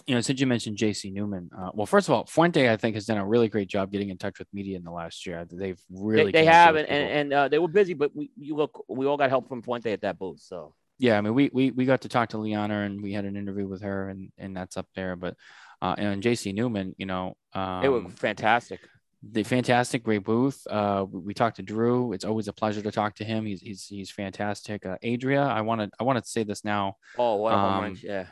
you 0.07 0.15
know, 0.15 0.21
since 0.21 0.41
you 0.41 0.47
mentioned 0.47 0.77
JC 0.77 1.13
Newman, 1.13 1.51
uh, 1.57 1.71
well, 1.75 1.87
first 1.87 2.09
of 2.09 2.15
all, 2.15 2.25
Fuente 2.27 2.71
I 2.71 2.77
think 2.77 2.95
has 2.95 3.07
done 3.07 3.19
a 3.19 3.27
really 3.27 3.49
great 3.49 3.69
job 3.69 3.91
getting 3.91 4.11
in 4.11 4.19
touch 4.19 4.39
with 4.39 4.49
media 4.53 4.77
in 4.77 4.85
the 4.85 4.91
last 4.91 5.27
year. 5.27 5.47
They've 5.51 5.81
really 5.91 6.33
they, 6.33 6.41
they 6.41 6.45
have, 6.47 6.77
and, 6.77 6.89
and, 6.89 7.07
people. 7.07 7.17
and 7.19 7.33
uh, 7.33 7.49
they 7.49 7.59
were 7.59 7.69
busy, 7.69 7.95
but 7.95 8.15
we, 8.15 8.31
you 8.37 8.55
look, 8.55 8.85
we 8.89 9.07
all 9.07 9.17
got 9.17 9.31
help 9.31 9.49
from 9.49 9.63
Fuente 9.63 9.93
at 9.93 10.03
that 10.03 10.19
booth. 10.19 10.41
So 10.41 10.75
yeah, 10.99 11.19
I 11.19 11.21
mean, 11.23 11.35
we 11.35 11.51
we 11.53 11.71
we 11.71 11.87
got 11.87 12.03
to 12.03 12.09
talk 12.09 12.31
to 12.31 12.39
Liana 12.39 12.83
and 12.83 13.03
we 13.03 13.13
had 13.13 13.25
an 13.25 13.37
interview 13.37 13.67
with 13.67 13.83
her, 13.83 14.09
and 14.09 14.31
and 14.39 14.57
that's 14.57 14.77
up 14.77 14.87
there. 14.95 15.17
But 15.17 15.35
uh, 15.83 15.95
and 15.99 16.23
JC 16.23 16.55
Newman, 16.55 16.95
you 16.99 17.07
know, 17.07 17.37
um, 17.55 17.83
they 17.83 17.89
were 17.89 18.09
fantastic. 18.11 18.81
the 19.23 19.43
fantastic, 19.43 20.03
great 20.03 20.25
booth. 20.25 20.67
Uh, 20.69 21.07
we, 21.11 21.35
talked 21.35 21.57
to 21.57 21.63
Drew. 21.63 22.13
It's 22.13 22.25
always 22.25 22.49
a 22.49 22.53
pleasure 22.53 22.83
to 22.83 22.91
talk 22.91 23.15
to 23.17 23.25
him. 23.25 23.47
He's 23.47 23.61
he's 23.61 23.87
he's 23.87 24.11
fantastic. 24.11 24.85
Uh, 24.85 24.97
Adria, 25.05 25.43
I 25.43 25.63
wanted 25.63 25.91
I 25.99 26.05
wanted 26.05 26.25
to 26.25 26.31
say 26.31 26.45
this 26.45 26.65
now. 26.65 26.97
Oh, 27.19 27.37
what 27.37 27.53
a 27.53 27.57
Um. 27.57 27.97
Yeah. 28.03 28.27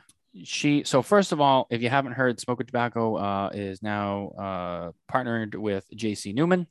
she 0.45 0.85
so 0.85 1.01
first 1.03 1.33
of 1.33 1.41
all 1.41 1.67
if 1.71 1.81
you 1.81 1.89
haven't 1.89 2.13
heard 2.13 2.39
Smokin 2.39 2.67
Tabacco 2.67 3.17
uh, 3.21 3.51
is 3.55 3.83
now 3.83 4.29
uh, 4.39 4.93
partnered 5.09 5.55
with 5.55 5.87
jc 5.95 6.35
newman 6.35 6.67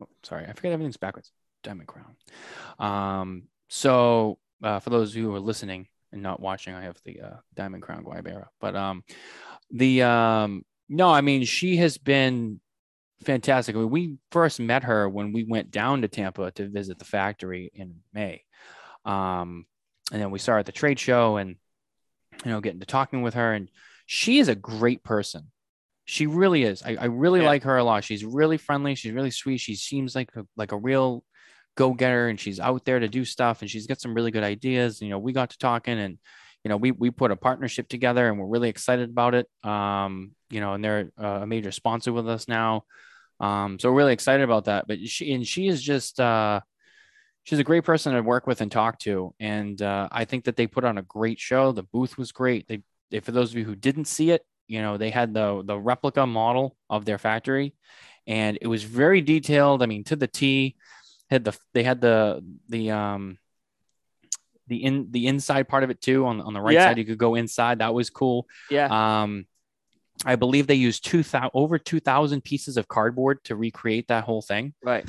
oh, 0.00 0.08
sorry 0.22 0.46
i 0.46 0.52
forget 0.52 0.72
everything's 0.72 0.96
backwards 0.96 1.32
diamond 1.64 1.88
crown 1.88 2.16
um, 2.78 3.42
so 3.68 4.38
uh, 4.62 4.78
for 4.78 4.90
those 4.90 5.12
who 5.12 5.34
are 5.34 5.40
listening 5.40 5.88
and 6.12 6.22
not 6.22 6.40
watching 6.40 6.74
i 6.74 6.82
have 6.82 6.96
the 7.04 7.20
uh, 7.20 7.36
diamond 7.54 7.82
crown 7.82 8.04
guayabera 8.04 8.46
but 8.60 8.74
um, 8.76 9.02
the 9.70 10.02
um, 10.02 10.62
no 10.88 11.10
i 11.10 11.20
mean 11.20 11.44
she 11.44 11.76
has 11.76 11.98
been 11.98 12.60
fantastic 13.24 13.74
I 13.74 13.78
mean, 13.80 13.90
we 13.90 14.16
first 14.30 14.60
met 14.60 14.84
her 14.84 15.08
when 15.08 15.32
we 15.32 15.44
went 15.44 15.70
down 15.70 16.02
to 16.02 16.08
tampa 16.08 16.50
to 16.52 16.68
visit 16.68 16.98
the 16.98 17.04
factory 17.04 17.70
in 17.74 17.96
may 18.12 18.42
um, 19.04 19.66
and 20.12 20.20
then 20.22 20.30
we 20.30 20.38
saw 20.38 20.52
her 20.52 20.58
at 20.58 20.66
the 20.66 20.72
trade 20.72 20.98
show 20.98 21.36
and 21.36 21.56
you 22.44 22.52
know, 22.52 22.60
getting 22.60 22.78
to 22.78 22.86
talking 22.86 23.22
with 23.22 23.34
her. 23.34 23.52
And 23.52 23.68
she 24.06 24.38
is 24.38 24.48
a 24.48 24.54
great 24.54 25.02
person. 25.02 25.50
She 26.04 26.26
really 26.26 26.62
is. 26.62 26.82
I, 26.84 26.94
I 26.94 27.04
really 27.06 27.40
Yeah. 27.40 27.46
like 27.46 27.64
her 27.64 27.76
a 27.76 27.82
lot. 27.84 28.04
She's 28.04 28.24
really 28.24 28.58
friendly. 28.58 28.94
She's 28.94 29.12
really 29.12 29.32
sweet. 29.32 29.58
She 29.58 29.74
seems 29.74 30.14
like 30.14 30.30
a, 30.36 30.46
like 30.56 30.70
a 30.70 30.76
real 30.76 31.24
go 31.78 31.94
getter 31.94 32.26
and 32.26 32.40
she's 32.40 32.58
out 32.58 32.84
there 32.84 32.98
to 32.98 33.08
do 33.08 33.24
stuff 33.24 33.62
and 33.62 33.70
she's 33.70 33.86
got 33.86 34.00
some 34.00 34.12
really 34.12 34.32
good 34.32 34.42
ideas. 34.42 35.00
You 35.00 35.10
know, 35.10 35.18
we 35.20 35.32
got 35.32 35.50
to 35.50 35.58
talking 35.58 35.96
and, 35.96 36.18
you 36.64 36.68
know, 36.68 36.76
we, 36.76 36.90
we 36.90 37.12
put 37.12 37.30
a 37.30 37.36
partnership 37.36 37.88
together 37.88 38.28
and 38.28 38.36
we're 38.36 38.48
really 38.48 38.68
excited 38.68 39.08
about 39.10 39.36
it. 39.36 39.46
Um, 39.62 40.32
you 40.50 40.60
know, 40.60 40.74
and 40.74 40.84
they're 40.84 41.12
uh, 41.16 41.40
a 41.42 41.46
major 41.46 41.70
sponsor 41.70 42.12
with 42.12 42.28
us 42.28 42.48
now. 42.48 42.82
Um, 43.38 43.78
so 43.78 43.90
we're 43.90 43.98
really 43.98 44.12
excited 44.12 44.42
about 44.42 44.64
that. 44.64 44.88
But 44.88 44.98
she 45.06 45.32
and 45.32 45.46
she 45.46 45.68
is 45.68 45.80
just 45.80 46.18
uh, 46.18 46.60
she's 47.44 47.60
a 47.60 47.64
great 47.64 47.84
person 47.84 48.12
to 48.12 48.22
work 48.22 48.48
with 48.48 48.60
and 48.60 48.72
talk 48.72 48.98
to. 49.00 49.32
And 49.38 49.80
uh, 49.80 50.08
I 50.10 50.24
think 50.24 50.46
that 50.46 50.56
they 50.56 50.66
put 50.66 50.84
on 50.84 50.98
a 50.98 51.02
great 51.02 51.38
show. 51.38 51.70
The 51.70 51.84
booth 51.84 52.18
was 52.18 52.32
great. 52.32 52.66
They, 52.66 52.82
they 53.12 53.20
for 53.20 53.30
those 53.30 53.52
of 53.52 53.58
you 53.58 53.64
who 53.64 53.76
didn't 53.76 54.06
see 54.06 54.32
it, 54.32 54.42
you 54.66 54.82
know, 54.82 54.96
they 54.96 55.10
had 55.10 55.32
the 55.32 55.62
the 55.64 55.78
replica 55.78 56.26
model 56.26 56.76
of 56.90 57.04
their 57.04 57.18
factory, 57.18 57.74
and 58.26 58.58
it 58.60 58.66
was 58.66 58.82
very 58.82 59.20
detailed. 59.20 59.80
I 59.80 59.86
mean, 59.86 60.02
to 60.04 60.16
the 60.16 60.26
T. 60.26 60.74
Had 61.30 61.44
the 61.44 61.56
they 61.74 61.82
had 61.82 62.00
the 62.00 62.42
the 62.68 62.90
um 62.90 63.38
the 64.66 64.82
in 64.84 65.08
the 65.10 65.26
inside 65.26 65.68
part 65.68 65.82
of 65.84 65.90
it 65.90 66.00
too 66.00 66.26
on 66.26 66.40
on 66.40 66.52
the 66.54 66.60
right 66.60 66.74
Yeah. 66.74 66.86
side 66.88 66.98
you 66.98 67.04
could 67.04 67.18
go 67.18 67.34
inside 67.34 67.78
that 67.78 67.94
was 67.94 68.10
cool 68.10 68.46
Yeah. 68.70 68.88
um, 69.22 69.46
I 70.24 70.36
believe 70.36 70.66
they 70.66 70.74
used 70.74 71.04
two 71.04 71.22
thousand 71.22 71.50
over 71.54 71.78
two 71.78 72.00
thousand 72.00 72.42
pieces 72.44 72.76
of 72.76 72.88
cardboard 72.88 73.44
to 73.44 73.56
recreate 73.56 74.08
that 74.08 74.24
whole 74.24 74.42
thing. 74.42 74.74
right. 74.82 75.06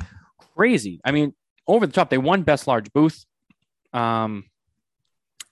Crazy. 0.56 1.00
I 1.06 1.12
mean, 1.12 1.34
over 1.68 1.88
the 1.88 1.94
top. 1.94 2.10
They 2.10 2.18
won 2.18 2.44
best 2.44 2.68
large 2.68 2.92
booth. 2.92 3.26
Um, 3.94 4.44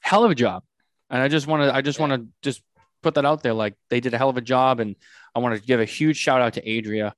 hell 0.01 0.25
of 0.25 0.31
a 0.31 0.35
job. 0.35 0.63
And 1.09 1.21
I 1.21 1.29
just 1.29 1.47
want 1.47 1.63
to, 1.63 1.73
I 1.73 1.81
just 1.81 1.97
want 1.99 2.11
to 2.11 2.27
just 2.41 2.61
put 3.01 3.13
that 3.15 3.25
out 3.25 3.41
there. 3.41 3.53
Like 3.53 3.75
they 3.89 4.01
did 4.01 4.13
a 4.13 4.17
hell 4.17 4.27
of 4.29 4.35
a 4.37 4.41
job, 4.41 4.79
and 4.81 4.95
I 5.33 5.39
want 5.39 5.55
to 5.55 5.65
give 5.65 5.79
a 5.79 5.85
huge 5.85 6.17
shout 6.17 6.41
out 6.41 6.53
to 6.55 6.61
Adria, 6.77 7.13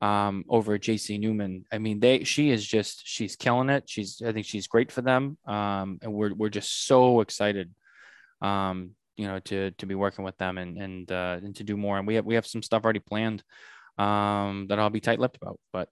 um, 0.00 0.44
over 0.48 0.78
JC 0.78 1.18
Newman. 1.18 1.64
I 1.72 1.78
mean, 1.78 2.00
they, 2.00 2.24
she 2.24 2.50
is 2.50 2.66
just, 2.66 3.02
she's 3.04 3.36
killing 3.36 3.70
it. 3.70 3.84
She's, 3.86 4.22
I 4.24 4.32
think 4.32 4.46
she's 4.46 4.66
great 4.66 4.92
for 4.92 5.02
them. 5.02 5.38
Um, 5.46 5.98
and 6.02 6.12
we're, 6.12 6.34
we're 6.34 6.48
just 6.48 6.86
so 6.86 7.20
excited. 7.20 7.74
Um, 8.40 8.90
you 9.18 9.26
know, 9.26 9.40
to 9.40 9.72
to 9.72 9.86
be 9.86 9.96
working 9.96 10.24
with 10.24 10.38
them 10.38 10.56
and 10.58 10.78
and 10.78 11.12
uh, 11.12 11.40
and 11.42 11.54
to 11.56 11.64
do 11.64 11.76
more. 11.76 11.98
And 11.98 12.06
we 12.06 12.14
have 12.14 12.24
we 12.24 12.36
have 12.36 12.46
some 12.46 12.62
stuff 12.62 12.84
already 12.84 13.00
planned 13.00 13.42
um, 13.98 14.66
that 14.68 14.78
I'll 14.78 14.90
be 14.90 15.00
tight-lipped 15.00 15.36
about, 15.36 15.58
but 15.72 15.88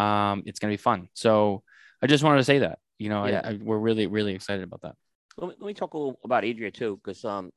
um, 0.00 0.44
it's 0.46 0.60
gonna 0.60 0.72
be 0.72 0.78
fun. 0.78 1.08
So 1.12 1.64
I 2.00 2.06
just 2.06 2.22
wanted 2.22 2.38
to 2.38 2.44
say 2.44 2.60
that. 2.60 2.78
You 2.96 3.08
know, 3.08 3.26
Yeah. 3.26 3.40
I, 3.44 3.50
I, 3.50 3.58
we're 3.60 3.78
really 3.78 4.06
really 4.06 4.32
excited 4.32 4.62
about 4.62 4.82
that. 4.82 4.94
Let 5.36 5.48
me, 5.48 5.54
let 5.58 5.66
me 5.66 5.74
talk 5.74 5.94
a 5.94 5.98
little 5.98 6.20
about 6.24 6.44
Adria 6.44 6.70
too, 6.70 7.00
because 7.02 7.24
um, 7.24 7.50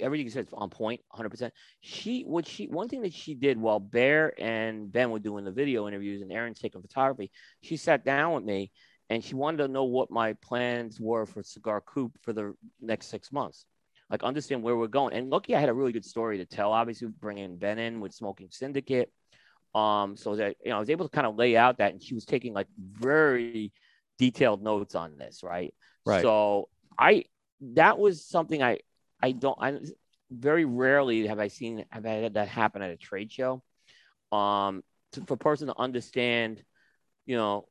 everything 0.00 0.26
you 0.26 0.30
said 0.30 0.46
is 0.46 0.52
on 0.52 0.70
point, 0.70 1.00
100. 1.10 1.28
percent 1.28 1.54
She, 1.80 2.22
what 2.22 2.46
she, 2.46 2.66
one 2.66 2.88
thing 2.88 3.02
that 3.02 3.12
she 3.12 3.34
did 3.34 3.58
while 3.58 3.80
Bear 3.80 4.32
and 4.40 4.90
Ben 4.90 5.10
were 5.10 5.18
doing 5.18 5.44
the 5.44 5.52
video 5.52 5.86
interviews 5.88 6.22
and 6.22 6.32
Aaron's 6.32 6.58
taking 6.58 6.82
photography, 6.82 7.30
she 7.60 7.76
sat 7.76 8.04
down 8.04 8.34
with 8.34 8.44
me 8.44 8.70
and 9.10 9.22
she 9.22 9.34
wanted 9.34 9.58
to 9.58 9.68
know 9.68 9.84
what 9.84 10.10
my 10.10 10.32
plans 10.34 10.98
were 11.00 11.26
for 11.26 11.42
Cigar 11.42 11.80
Coop 11.80 12.16
for 12.22 12.32
the 12.32 12.54
next 12.80 13.08
six 13.08 13.32
months. 13.32 13.66
Like 14.10 14.22
understand 14.22 14.62
where 14.62 14.76
we're 14.76 14.86
going. 14.86 15.14
And 15.14 15.30
lucky 15.30 15.56
I 15.56 15.60
had 15.60 15.68
a 15.68 15.74
really 15.74 15.92
good 15.92 16.04
story 16.04 16.38
to 16.38 16.46
tell. 16.46 16.72
Obviously, 16.72 17.08
bringing 17.08 17.56
Ben 17.56 17.78
in 17.78 18.00
with 18.00 18.12
Smoking 18.12 18.48
Syndicate. 18.50 19.10
Um, 19.74 20.16
so 20.16 20.36
that 20.36 20.56
you 20.64 20.70
know, 20.70 20.76
I 20.76 20.78
was 20.78 20.90
able 20.90 21.08
to 21.08 21.14
kind 21.14 21.26
of 21.26 21.34
lay 21.34 21.56
out 21.56 21.78
that, 21.78 21.92
and 21.92 22.00
she 22.00 22.14
was 22.14 22.24
taking 22.24 22.54
like 22.54 22.68
very 22.78 23.72
detailed 24.18 24.62
notes 24.62 24.94
on 24.94 25.16
this, 25.18 25.40
right? 25.42 25.74
Right. 26.06 26.22
So 26.22 26.68
I 26.98 27.24
that 27.72 27.98
was 27.98 28.24
something 28.24 28.62
I 28.62 28.78
I 29.24 29.32
don't 29.32 29.56
I 29.58 29.78
very 30.30 30.66
rarely 30.66 31.26
have 31.28 31.38
I 31.38 31.48
seen 31.48 31.86
have 31.90 32.04
I 32.04 32.10
had 32.10 32.34
that 32.34 32.48
happen 32.48 32.82
at 32.82 32.90
a 32.90 32.96
trade 32.96 33.32
show. 33.32 33.62
Um, 34.32 34.82
to, 35.12 35.22
for 35.26 35.34
a 35.34 35.38
person 35.38 35.68
to 35.68 35.78
understand, 35.78 36.62
you 37.24 37.36
know, 37.36 37.66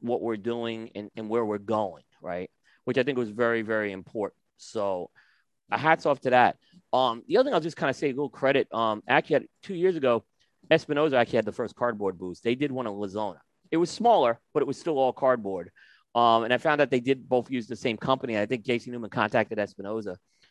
what 0.00 0.20
we're 0.20 0.36
doing 0.36 0.90
and, 0.94 1.10
and 1.16 1.30
where 1.30 1.46
we're 1.46 1.58
going, 1.58 2.02
right? 2.20 2.50
Which 2.84 2.98
I 2.98 3.04
think 3.04 3.16
was 3.16 3.30
very 3.30 3.62
very 3.62 3.92
important. 3.92 4.42
So, 4.58 5.08
a 5.70 5.78
hats 5.78 6.04
off 6.04 6.20
to 6.22 6.30
that. 6.30 6.58
Um, 6.92 7.22
the 7.26 7.38
other 7.38 7.46
thing 7.46 7.54
I'll 7.54 7.60
just 7.60 7.76
kind 7.78 7.88
of 7.88 7.96
say 7.96 8.08
a 8.08 8.12
little 8.12 8.28
credit. 8.28 8.68
Um, 8.74 9.02
actually, 9.08 9.34
had, 9.34 9.46
two 9.62 9.74
years 9.74 9.96
ago, 9.96 10.24
Espinosa 10.70 11.16
actually 11.16 11.36
had 11.36 11.46
the 11.46 11.52
first 11.52 11.74
cardboard 11.74 12.18
booth. 12.18 12.42
They 12.42 12.54
did 12.54 12.70
one 12.70 12.86
in 12.86 12.92
La 12.92 13.06
Zona. 13.06 13.40
It 13.70 13.78
was 13.78 13.90
smaller, 13.90 14.40
but 14.52 14.62
it 14.62 14.66
was 14.66 14.78
still 14.78 14.98
all 14.98 15.14
cardboard. 15.14 15.70
Um, 16.14 16.44
and 16.44 16.52
I 16.52 16.58
found 16.58 16.82
out 16.82 16.90
they 16.90 17.00
did 17.00 17.26
both 17.26 17.50
use 17.50 17.66
the 17.66 17.76
same 17.76 17.96
company. 17.96 18.38
I 18.38 18.44
think 18.44 18.64
JC 18.64 18.88
Newman 18.88 19.08
contacted 19.08 19.58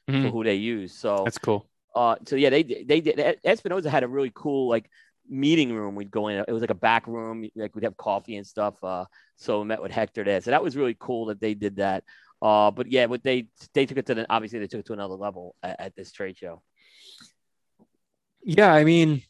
Espinosa 0.07 0.27
for 0.27 0.31
who 0.31 0.43
they 0.43 0.55
use. 0.55 0.93
So, 0.93 1.21
That's 1.23 1.37
cool. 1.37 1.67
uh, 1.95 2.15
so 2.25 2.35
yeah, 2.35 2.49
they 2.49 2.63
they 2.63 3.01
did. 3.01 3.39
Espinosa 3.43 3.89
had 3.89 4.03
a 4.03 4.07
really 4.07 4.31
cool 4.33 4.69
like 4.69 4.89
meeting 5.29 5.73
room. 5.73 5.95
We'd 5.95 6.11
go 6.11 6.27
in. 6.27 6.43
It 6.47 6.51
was 6.51 6.61
like 6.61 6.69
a 6.69 6.75
back 6.75 7.07
room. 7.07 7.49
Like 7.55 7.75
we'd 7.75 7.83
have 7.83 7.97
coffee 7.97 8.37
and 8.37 8.47
stuff. 8.47 8.81
Uh, 8.83 9.05
so 9.35 9.59
we 9.59 9.65
met 9.65 9.81
with 9.81 9.91
Hector 9.91 10.23
there. 10.23 10.41
So 10.41 10.51
that 10.51 10.63
was 10.63 10.75
really 10.77 10.95
cool 10.99 11.25
that 11.27 11.39
they 11.41 11.53
did 11.53 11.77
that. 11.77 12.03
Uh, 12.41 12.71
but 12.71 12.91
yeah, 12.91 13.07
but 13.07 13.23
they 13.23 13.47
they 13.73 13.85
took 13.85 13.97
it 13.97 14.05
to 14.05 14.15
the 14.15 14.25
obviously 14.29 14.59
they 14.59 14.67
took 14.67 14.81
it 14.81 14.85
to 14.85 14.93
another 14.93 15.15
level 15.15 15.55
at, 15.63 15.79
at 15.79 15.95
this 15.95 16.11
trade 16.11 16.37
show. 16.37 16.61
Yeah, 18.43 18.71
I 18.71 18.83
mean, 18.83 19.23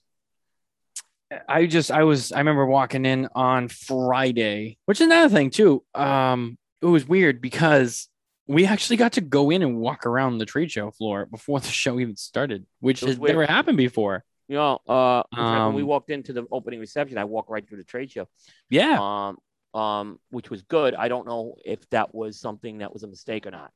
I 1.47 1.65
just 1.65 1.89
I 1.89 2.03
was 2.03 2.31
I 2.31 2.39
remember 2.39 2.65
walking 2.65 3.05
in 3.05 3.29
on 3.33 3.69
Friday, 3.69 4.77
which 4.85 5.01
is 5.01 5.05
another 5.07 5.33
thing 5.33 5.49
too. 5.49 5.83
Um, 5.95 6.57
it 6.81 6.85
was 6.85 7.07
weird 7.07 7.41
because 7.41 8.09
we 8.47 8.65
actually 8.65 8.97
got 8.97 9.13
to 9.13 9.21
go 9.21 9.49
in 9.49 9.61
and 9.61 9.77
walk 9.79 10.05
around 10.05 10.37
the 10.37 10.45
trade 10.45 10.71
show 10.71 10.91
floor 10.91 11.25
before 11.25 11.59
the 11.61 11.67
show 11.67 11.99
even 11.99 12.15
started, 12.15 12.65
which 12.79 13.03
has 13.03 13.19
never 13.19 13.45
happened 13.45 13.77
before. 13.77 14.23
You 14.47 14.55
know, 14.55 14.79
uh, 14.87 15.23
fact, 15.49 15.65
when 15.65 15.75
we 15.75 15.83
Um, 15.83 15.83
walked 15.83 16.09
into 16.09 16.31
the 16.33 16.45
opening 16.51 16.79
reception, 16.79 17.17
I 17.17 17.25
walked 17.25 17.49
right 17.49 17.67
through 17.67 17.79
the 17.79 17.83
trade 17.83 18.11
show. 18.11 18.27
Yeah, 18.69 19.01
um, 19.01 19.37
um, 19.73 20.19
which 20.29 20.49
was 20.49 20.63
good. 20.63 20.95
I 20.95 21.07
don't 21.09 21.27
know 21.27 21.55
if 21.65 21.87
that 21.89 22.13
was 22.15 22.39
something 22.39 22.79
that 22.79 22.93
was 22.93 23.03
a 23.03 23.07
mistake 23.07 23.45
or 23.47 23.51
not. 23.51 23.71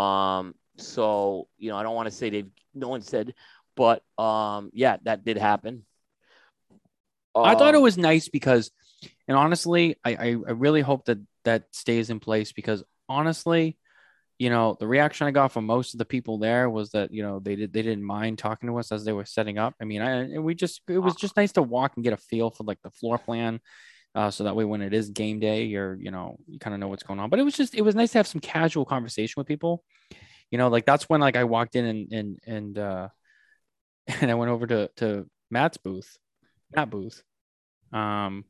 Um, 0.00 0.54
so 0.78 1.48
you 1.58 1.70
know, 1.70 1.76
I 1.76 1.82
don't 1.82 1.94
want 1.94 2.06
to 2.08 2.12
say 2.12 2.30
they've 2.30 2.50
no 2.74 2.88
one 2.88 3.02
said, 3.02 3.34
but 3.76 4.02
um, 4.18 4.70
yeah, 4.72 4.96
that 5.04 5.24
did 5.24 5.38
happen. 5.38 5.84
I 7.42 7.54
thought 7.54 7.74
it 7.74 7.80
Um, 7.80 7.82
was 7.82 7.98
nice 7.98 8.28
because, 8.28 8.70
and 9.28 9.36
honestly, 9.36 9.96
I, 10.04 10.10
I 10.14 10.26
I 10.30 10.52
really 10.52 10.80
hope 10.80 11.04
that 11.06 11.18
that 11.44 11.64
stays 11.72 12.10
in 12.10 12.20
place 12.20 12.52
because 12.52 12.82
honestly, 13.08 13.76
you 14.38 14.50
know, 14.50 14.76
the 14.78 14.86
reaction 14.86 15.26
I 15.26 15.30
got 15.30 15.52
from 15.52 15.64
most 15.64 15.94
of 15.94 15.98
the 15.98 16.04
people 16.04 16.38
there 16.38 16.68
was 16.68 16.90
that 16.90 17.12
you 17.12 17.22
know 17.22 17.38
they 17.38 17.56
did 17.56 17.72
they 17.72 17.82
didn't 17.82 18.04
mind 18.04 18.38
talking 18.38 18.68
to 18.68 18.78
us 18.78 18.90
as 18.90 19.04
they 19.04 19.12
were 19.12 19.24
setting 19.24 19.58
up. 19.58 19.74
I 19.80 19.84
mean, 19.84 20.02
I 20.02 20.38
we 20.38 20.54
just 20.54 20.82
it 20.88 20.98
was 20.98 21.14
just 21.14 21.36
nice 21.36 21.52
to 21.52 21.62
walk 21.62 21.92
and 21.96 22.04
get 22.04 22.12
a 22.12 22.18
feel 22.18 22.50
for 22.50 22.64
like 22.64 22.82
the 22.82 22.90
floor 22.90 23.18
plan. 23.18 23.60
Uh, 24.14 24.30
so 24.30 24.44
that 24.44 24.54
way, 24.54 24.64
when 24.64 24.80
it 24.80 24.94
is 24.94 25.10
game 25.10 25.40
day, 25.40 25.64
you're, 25.64 25.96
you 25.96 26.12
know, 26.12 26.38
you 26.46 26.60
kind 26.60 26.72
of 26.72 26.78
know 26.78 26.86
what's 26.86 27.02
going 27.02 27.18
on. 27.18 27.30
But 27.30 27.40
it 27.40 27.42
was 27.42 27.54
just, 27.54 27.74
it 27.74 27.82
was 27.82 27.96
nice 27.96 28.12
to 28.12 28.18
have 28.18 28.28
some 28.28 28.40
casual 28.40 28.84
conversation 28.84 29.34
with 29.36 29.48
people. 29.48 29.82
You 30.50 30.58
know, 30.58 30.68
like 30.68 30.86
that's 30.86 31.08
when 31.08 31.20
like 31.20 31.36
I 31.36 31.44
walked 31.44 31.74
in 31.74 31.84
and 31.84 32.12
and 32.12 32.38
and 32.46 32.78
uh, 32.78 33.08
and 34.20 34.30
I 34.30 34.34
went 34.34 34.52
over 34.52 34.66
to 34.68 34.90
to 34.96 35.28
Matt's 35.50 35.78
booth, 35.78 36.16
Matt 36.74 36.90
booth, 36.90 37.22
um, 37.92 38.44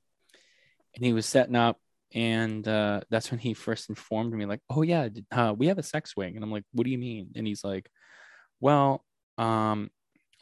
and 0.95 1.05
he 1.05 1.15
was 1.15 1.25
setting 1.25 1.57
up, 1.57 1.79
and 2.15 2.67
uh, 2.69 3.01
that's 3.11 3.31
when 3.31 3.41
he 3.41 3.55
first 3.55 3.89
informed 3.91 4.33
me, 4.33 4.47
like, 4.47 4.61
"Oh 4.71 4.83
yeah, 4.83 5.09
uh, 5.33 5.55
we 5.57 5.67
have 5.67 5.79
a 5.79 5.83
sex 5.83 6.11
swing," 6.11 6.37
and 6.37 6.45
I'm 6.45 6.53
like, 6.53 6.65
"What 6.73 6.85
do 6.85 6.91
you 6.91 6.99
mean?" 6.99 7.33
And 7.35 7.47
he's 7.47 7.65
like, 7.65 7.91
"Well, 8.61 9.05
um, 9.37 9.91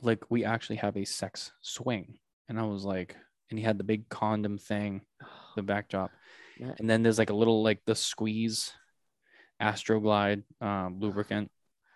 like 0.03 0.23
we 0.31 0.45
actually 0.45 0.77
have 0.77 0.97
a 0.97 1.05
sex 1.05 1.51
swing," 1.63 2.19
and 2.49 2.61
I 2.61 2.65
was 2.65 2.85
like, 2.85 3.17
and 3.51 3.59
he 3.59 3.65
had 3.65 3.79
the 3.79 3.85
big 3.85 4.09
condom 4.09 4.59
thing, 4.59 5.01
the 5.57 5.63
backdrop, 5.63 6.11
Yeah. 6.59 6.75
and 6.79 6.89
then 6.89 7.03
there's 7.03 7.19
like 7.19 7.31
a 7.31 7.35
little 7.37 7.63
like 7.63 7.81
the 7.87 7.95
squeeze, 7.95 8.73
Astroglide 9.61 10.43
um, 10.61 11.01
lubricant. 11.01 11.51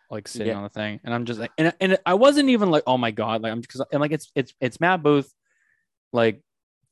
Like 0.08 0.28
sitting 0.28 0.48
Yeah. 0.48 0.58
on 0.58 0.62
the 0.62 0.68
thing, 0.68 1.00
and 1.02 1.12
I'm 1.12 1.24
just 1.24 1.40
like, 1.40 1.50
and, 1.58 1.74
and 1.80 1.98
I 2.06 2.14
wasn't 2.14 2.48
even 2.48 2.70
like, 2.70 2.84
oh 2.86 2.96
my 2.96 3.10
god, 3.10 3.42
like 3.42 3.50
I'm 3.50 3.60
because 3.60 3.84
I'm 3.92 4.00
like, 4.00 4.12
it's 4.12 4.30
it's 4.36 4.54
it's 4.60 4.80
Matt 4.80 5.02
Booth, 5.02 5.32
like 6.12 6.42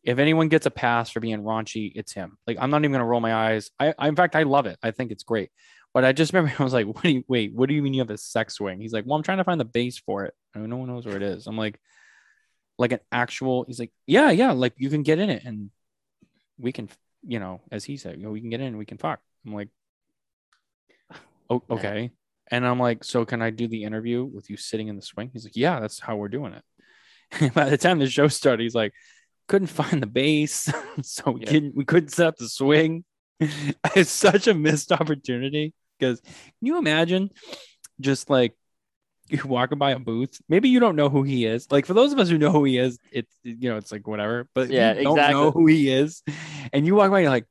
if 0.05 0.19
anyone 0.19 0.49
gets 0.49 0.67
a 0.67 0.71
pass 0.71 1.11
for 1.11 1.21
being 1.21 1.43
raunchy, 1.43 1.93
it's 1.95 2.13
him. 2.13 2.37
Like 2.47 2.59
I'm 2.61 2.71
not 2.71 2.83
even 2.83 2.93
gonna 2.93 3.05
roll 3.05 3.21
my 3.21 3.35
eyes. 3.35 3.71
I, 3.81 3.95
I 3.99 4.09
in 4.09 4.17
fact 4.17 4.37
I 4.37 4.43
love 4.43 4.67
it. 4.67 4.79
I 4.83 4.91
think 4.91 5.11
it's 5.11 5.25
great. 5.25 5.51
But 5.95 6.05
I 6.05 6.13
just 6.13 6.33
remember 6.35 6.55
I 6.59 6.65
was 6.65 6.73
like, 6.73 6.87
what 6.87 7.03
do 7.03 7.11
you 7.11 7.25
wait? 7.27 7.55
What 7.55 7.69
do 7.69 7.75
you 7.75 7.83
mean 7.83 7.95
you 7.95 8.03
have 8.03 8.11
a 8.11 8.19
sex 8.19 8.55
swing? 8.55 8.81
He's 8.81 8.93
like, 8.93 9.05
well, 9.07 9.17
I'm 9.17 9.23
trying 9.23 9.39
to 9.39 9.45
find 9.45 9.61
the 9.61 9.65
base 9.65 9.99
for 9.99 10.25
it. 10.25 10.35
And 10.55 10.69
no 10.69 10.77
one 10.77 10.89
knows 10.89 11.07
where 11.07 11.17
it 11.17 11.23
is. 11.23 11.47
I'm 11.47 11.57
like, 11.57 11.81
like 12.79 12.93
an 12.93 13.01
actual. 13.11 13.65
He's 13.67 13.79
like, 13.79 13.93
yeah, 14.07 14.31
yeah, 14.31 14.53
like 14.53 14.75
you 14.77 14.91
can 14.91 15.03
get 15.03 15.19
in 15.19 15.31
it 15.31 15.45
and 15.45 15.71
we 16.59 16.73
can, 16.73 16.89
you 17.27 17.41
know, 17.41 17.63
as 17.73 17.85
he 17.85 17.97
said, 17.97 18.19
you 18.19 18.25
know, 18.25 18.31
we 18.31 18.41
can 18.41 18.51
get 18.51 18.61
in 18.61 18.69
and 18.69 18.79
we 18.79 18.87
can 18.87 18.99
fuck. 18.99 19.21
I'm 19.47 19.55
like, 19.55 19.69
oh, 21.49 21.63
okay. 21.71 22.11
And 22.51 22.67
I'm 22.67 22.79
like, 22.79 23.05
so 23.05 23.25
can 23.25 23.41
I 23.41 23.49
do 23.51 23.69
the 23.69 23.85
interview 23.85 24.23
with 24.23 24.51
you 24.51 24.59
sitting 24.59 24.89
in 24.89 24.97
the 24.97 25.03
swing? 25.03 25.31
He's 25.33 25.45
like, 25.45 25.57
yeah, 25.57 25.81
that's 25.81 25.99
how 25.99 26.17
we're 26.17 26.29
doing 26.29 26.53
it. 26.53 27.55
By 27.55 27.71
the 27.71 27.79
time 27.79 27.99
the 27.99 28.07
show 28.07 28.29
started, 28.29 28.63
he's 28.63 28.75
like, 28.75 28.93
couldn't 29.49 29.69
find 29.69 30.03
the 30.03 30.07
base, 30.07 30.73
so 31.03 31.33
we 31.33 31.41
Yeah. 31.43 31.51
didn't. 31.51 31.75
We 31.77 31.85
couldn't 31.85 32.11
set 32.11 32.27
up 32.29 32.37
the 32.37 32.49
swing. 32.49 33.05
it's 33.41 34.11
such 34.11 34.47
a 34.47 34.55
missed 34.55 34.93
opportunity 34.93 35.75
because 35.99 36.21
can 36.21 36.33
you 36.63 36.79
imagine 36.79 37.31
just 38.01 38.31
like 38.31 38.55
you 39.29 39.39
walking 39.45 39.79
by 39.79 39.91
a 39.93 39.99
booth? 39.99 40.41
Maybe 40.49 40.69
you 40.69 40.81
don't 40.81 40.97
know 40.97 41.09
who 41.09 41.23
he 41.25 41.45
is. 41.45 41.71
Like 41.71 41.85
for 41.87 41.95
those 41.95 42.13
of 42.13 42.19
us 42.19 42.29
who 42.29 42.39
know 42.39 42.51
who 42.53 42.65
he 42.65 42.79
is, 42.79 42.99
it's 43.13 43.35
you 43.43 43.69
know 43.71 43.77
it's 43.77 43.93
like 43.93 44.07
whatever. 44.07 44.49
But 44.55 44.71
Yeah, 44.71 44.95
you 44.95 45.05
don't 45.05 45.17
know 45.17 45.51
who 45.51 45.67
he 45.67 45.91
is, 45.91 46.23
and 46.73 46.87
you 46.87 46.95
walk 46.95 47.11
by, 47.11 47.21
you're 47.21 47.31
like, 47.31 47.47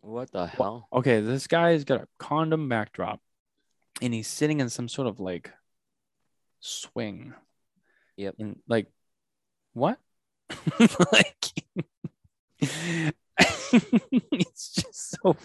what 0.00 0.30
the 0.32 0.46
hell? 0.46 0.88
okay, 0.92 1.20
this 1.20 1.46
guy's 1.46 1.84
got 1.84 2.02
a 2.02 2.08
condom 2.18 2.68
backdrop, 2.68 3.20
and 4.00 4.12
he's 4.14 4.28
sitting 4.28 4.60
in 4.60 4.68
some 4.70 4.88
sort 4.88 5.08
of 5.08 5.18
like 5.20 5.50
swing. 6.60 7.34
Yep. 8.16 8.36
And 8.38 8.60
like, 8.68 8.86
what? 9.72 9.98
like 11.12 11.52
it's 14.32 14.72
just 14.72 15.16
so 15.22 15.36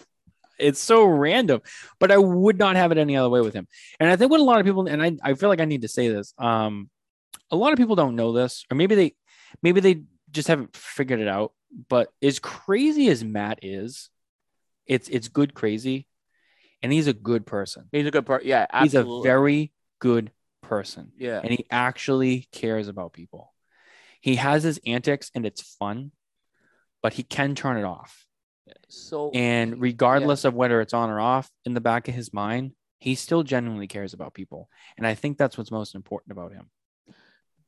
it's 0.58 0.80
so 0.80 1.04
random 1.04 1.60
but 1.98 2.12
i 2.12 2.18
would 2.18 2.58
not 2.58 2.76
have 2.76 2.92
it 2.92 2.98
any 2.98 3.16
other 3.16 3.28
way 3.28 3.40
with 3.40 3.54
him 3.54 3.66
and 3.98 4.10
i 4.10 4.16
think 4.16 4.30
what 4.30 4.40
a 4.40 4.44
lot 4.44 4.60
of 4.60 4.66
people 4.66 4.86
and 4.86 5.02
i, 5.02 5.16
I 5.22 5.34
feel 5.34 5.48
like 5.48 5.60
i 5.60 5.64
need 5.64 5.82
to 5.82 5.88
say 5.88 6.08
this 6.08 6.34
um 6.38 6.90
a 7.50 7.56
lot 7.56 7.72
of 7.72 7.78
people 7.78 7.96
don't 7.96 8.16
know 8.16 8.32
this 8.32 8.64
or 8.70 8.76
maybe 8.76 8.94
they 8.94 9.14
maybe 9.62 9.80
they 9.80 10.02
just 10.30 10.48
haven't 10.48 10.76
figured 10.76 11.20
it 11.20 11.28
out 11.28 11.52
but 11.88 12.12
as 12.22 12.38
crazy 12.38 13.08
as 13.08 13.24
matt 13.24 13.60
is 13.62 14.10
it's 14.86 15.08
it's 15.08 15.28
good 15.28 15.54
crazy 15.54 16.06
and 16.82 16.92
he's 16.92 17.06
a 17.06 17.12
good 17.12 17.46
person 17.46 17.88
He's 17.92 18.06
a 18.06 18.10
good 18.10 18.26
person. 18.26 18.48
Yeah, 18.48 18.66
he's 18.82 18.94
a 18.94 19.04
very 19.22 19.72
good 19.98 20.32
person 20.62 21.12
yeah. 21.18 21.40
and 21.42 21.50
he 21.50 21.66
actually 21.70 22.48
cares 22.52 22.88
about 22.88 23.12
people. 23.12 23.49
He 24.20 24.36
has 24.36 24.62
his 24.62 24.80
antics 24.86 25.30
and 25.34 25.46
it's 25.46 25.62
fun, 25.76 26.12
but 27.02 27.14
he 27.14 27.22
can 27.22 27.54
turn 27.54 27.76
it 27.76 27.84
off. 27.84 28.26
So 28.88 29.30
And 29.34 29.80
regardless 29.80 30.44
of 30.44 30.54
whether 30.54 30.80
it's 30.80 30.94
on 30.94 31.10
or 31.10 31.20
off, 31.20 31.50
in 31.64 31.74
the 31.74 31.80
back 31.80 32.06
of 32.08 32.14
his 32.14 32.32
mind, 32.32 32.72
he 32.98 33.14
still 33.14 33.42
genuinely 33.42 33.86
cares 33.88 34.12
about 34.12 34.34
people. 34.34 34.68
And 34.96 35.06
I 35.06 35.14
think 35.14 35.38
that's 35.38 35.56
what's 35.56 35.70
most 35.70 35.94
important 35.94 36.32
about 36.32 36.52
him. 36.52 36.70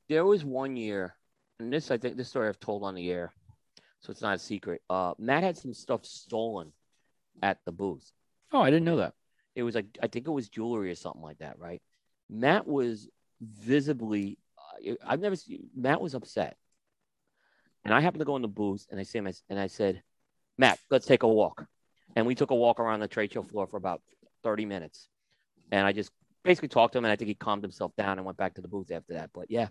there 0.08 0.24
was 0.24 0.44
one 0.44 0.76
year, 0.76 1.14
and 1.58 1.72
this 1.72 1.90
I 1.90 1.96
think 1.98 2.16
this 2.16 2.28
story 2.28 2.48
I've 2.48 2.60
told 2.60 2.84
on 2.84 2.94
the 2.94 3.10
air, 3.10 3.32
so 4.00 4.10
it's 4.10 4.20
not 4.20 4.34
a 4.36 4.38
secret. 4.38 4.82
Uh, 4.90 5.14
Matt 5.18 5.42
had 5.42 5.56
some 5.56 5.72
stuff 5.72 6.04
stolen 6.04 6.72
at 7.42 7.58
the 7.64 7.72
booth. 7.72 8.12
Oh, 8.52 8.60
I 8.60 8.70
didn't 8.70 8.84
know 8.84 8.96
that. 8.98 9.14
It 9.54 9.62
was 9.62 9.74
like 9.74 9.86
I 10.02 10.06
think 10.08 10.26
it 10.26 10.30
was 10.30 10.48
jewelry 10.48 10.90
or 10.90 10.94
something 10.94 11.22
like 11.22 11.38
that, 11.38 11.58
right? 11.58 11.80
Matt 12.28 12.66
was 12.66 13.08
visibly. 13.40 14.38
I've 15.04 15.20
never 15.20 15.36
seen 15.36 15.68
Matt 15.74 16.00
was 16.00 16.14
upset, 16.14 16.56
and 17.84 17.94
I 17.94 18.00
happened 18.00 18.20
to 18.20 18.24
go 18.24 18.36
in 18.36 18.42
the 18.42 18.48
booth, 18.48 18.86
and 18.90 18.98
I 18.98 19.02
see 19.02 19.18
him, 19.18 19.28
and 19.48 19.58
I 19.58 19.66
said, 19.66 20.02
"Matt, 20.58 20.78
let's 20.90 21.06
take 21.06 21.22
a 21.22 21.28
walk," 21.28 21.66
and 22.16 22.26
we 22.26 22.34
took 22.34 22.50
a 22.50 22.54
walk 22.54 22.80
around 22.80 23.00
the 23.00 23.08
trade 23.08 23.32
show 23.32 23.42
floor 23.42 23.66
for 23.66 23.76
about 23.76 24.02
thirty 24.42 24.64
minutes, 24.64 25.08
and 25.70 25.86
I 25.86 25.92
just 25.92 26.10
basically 26.42 26.68
talked 26.68 26.92
to 26.92 26.98
him, 26.98 27.04
and 27.04 27.12
I 27.12 27.16
think 27.16 27.28
he 27.28 27.34
calmed 27.34 27.62
himself 27.62 27.94
down 27.96 28.18
and 28.18 28.24
went 28.24 28.38
back 28.38 28.54
to 28.54 28.60
the 28.60 28.68
booth 28.68 28.90
after 28.90 29.14
that. 29.14 29.30
But 29.32 29.50
yeah, 29.50 29.68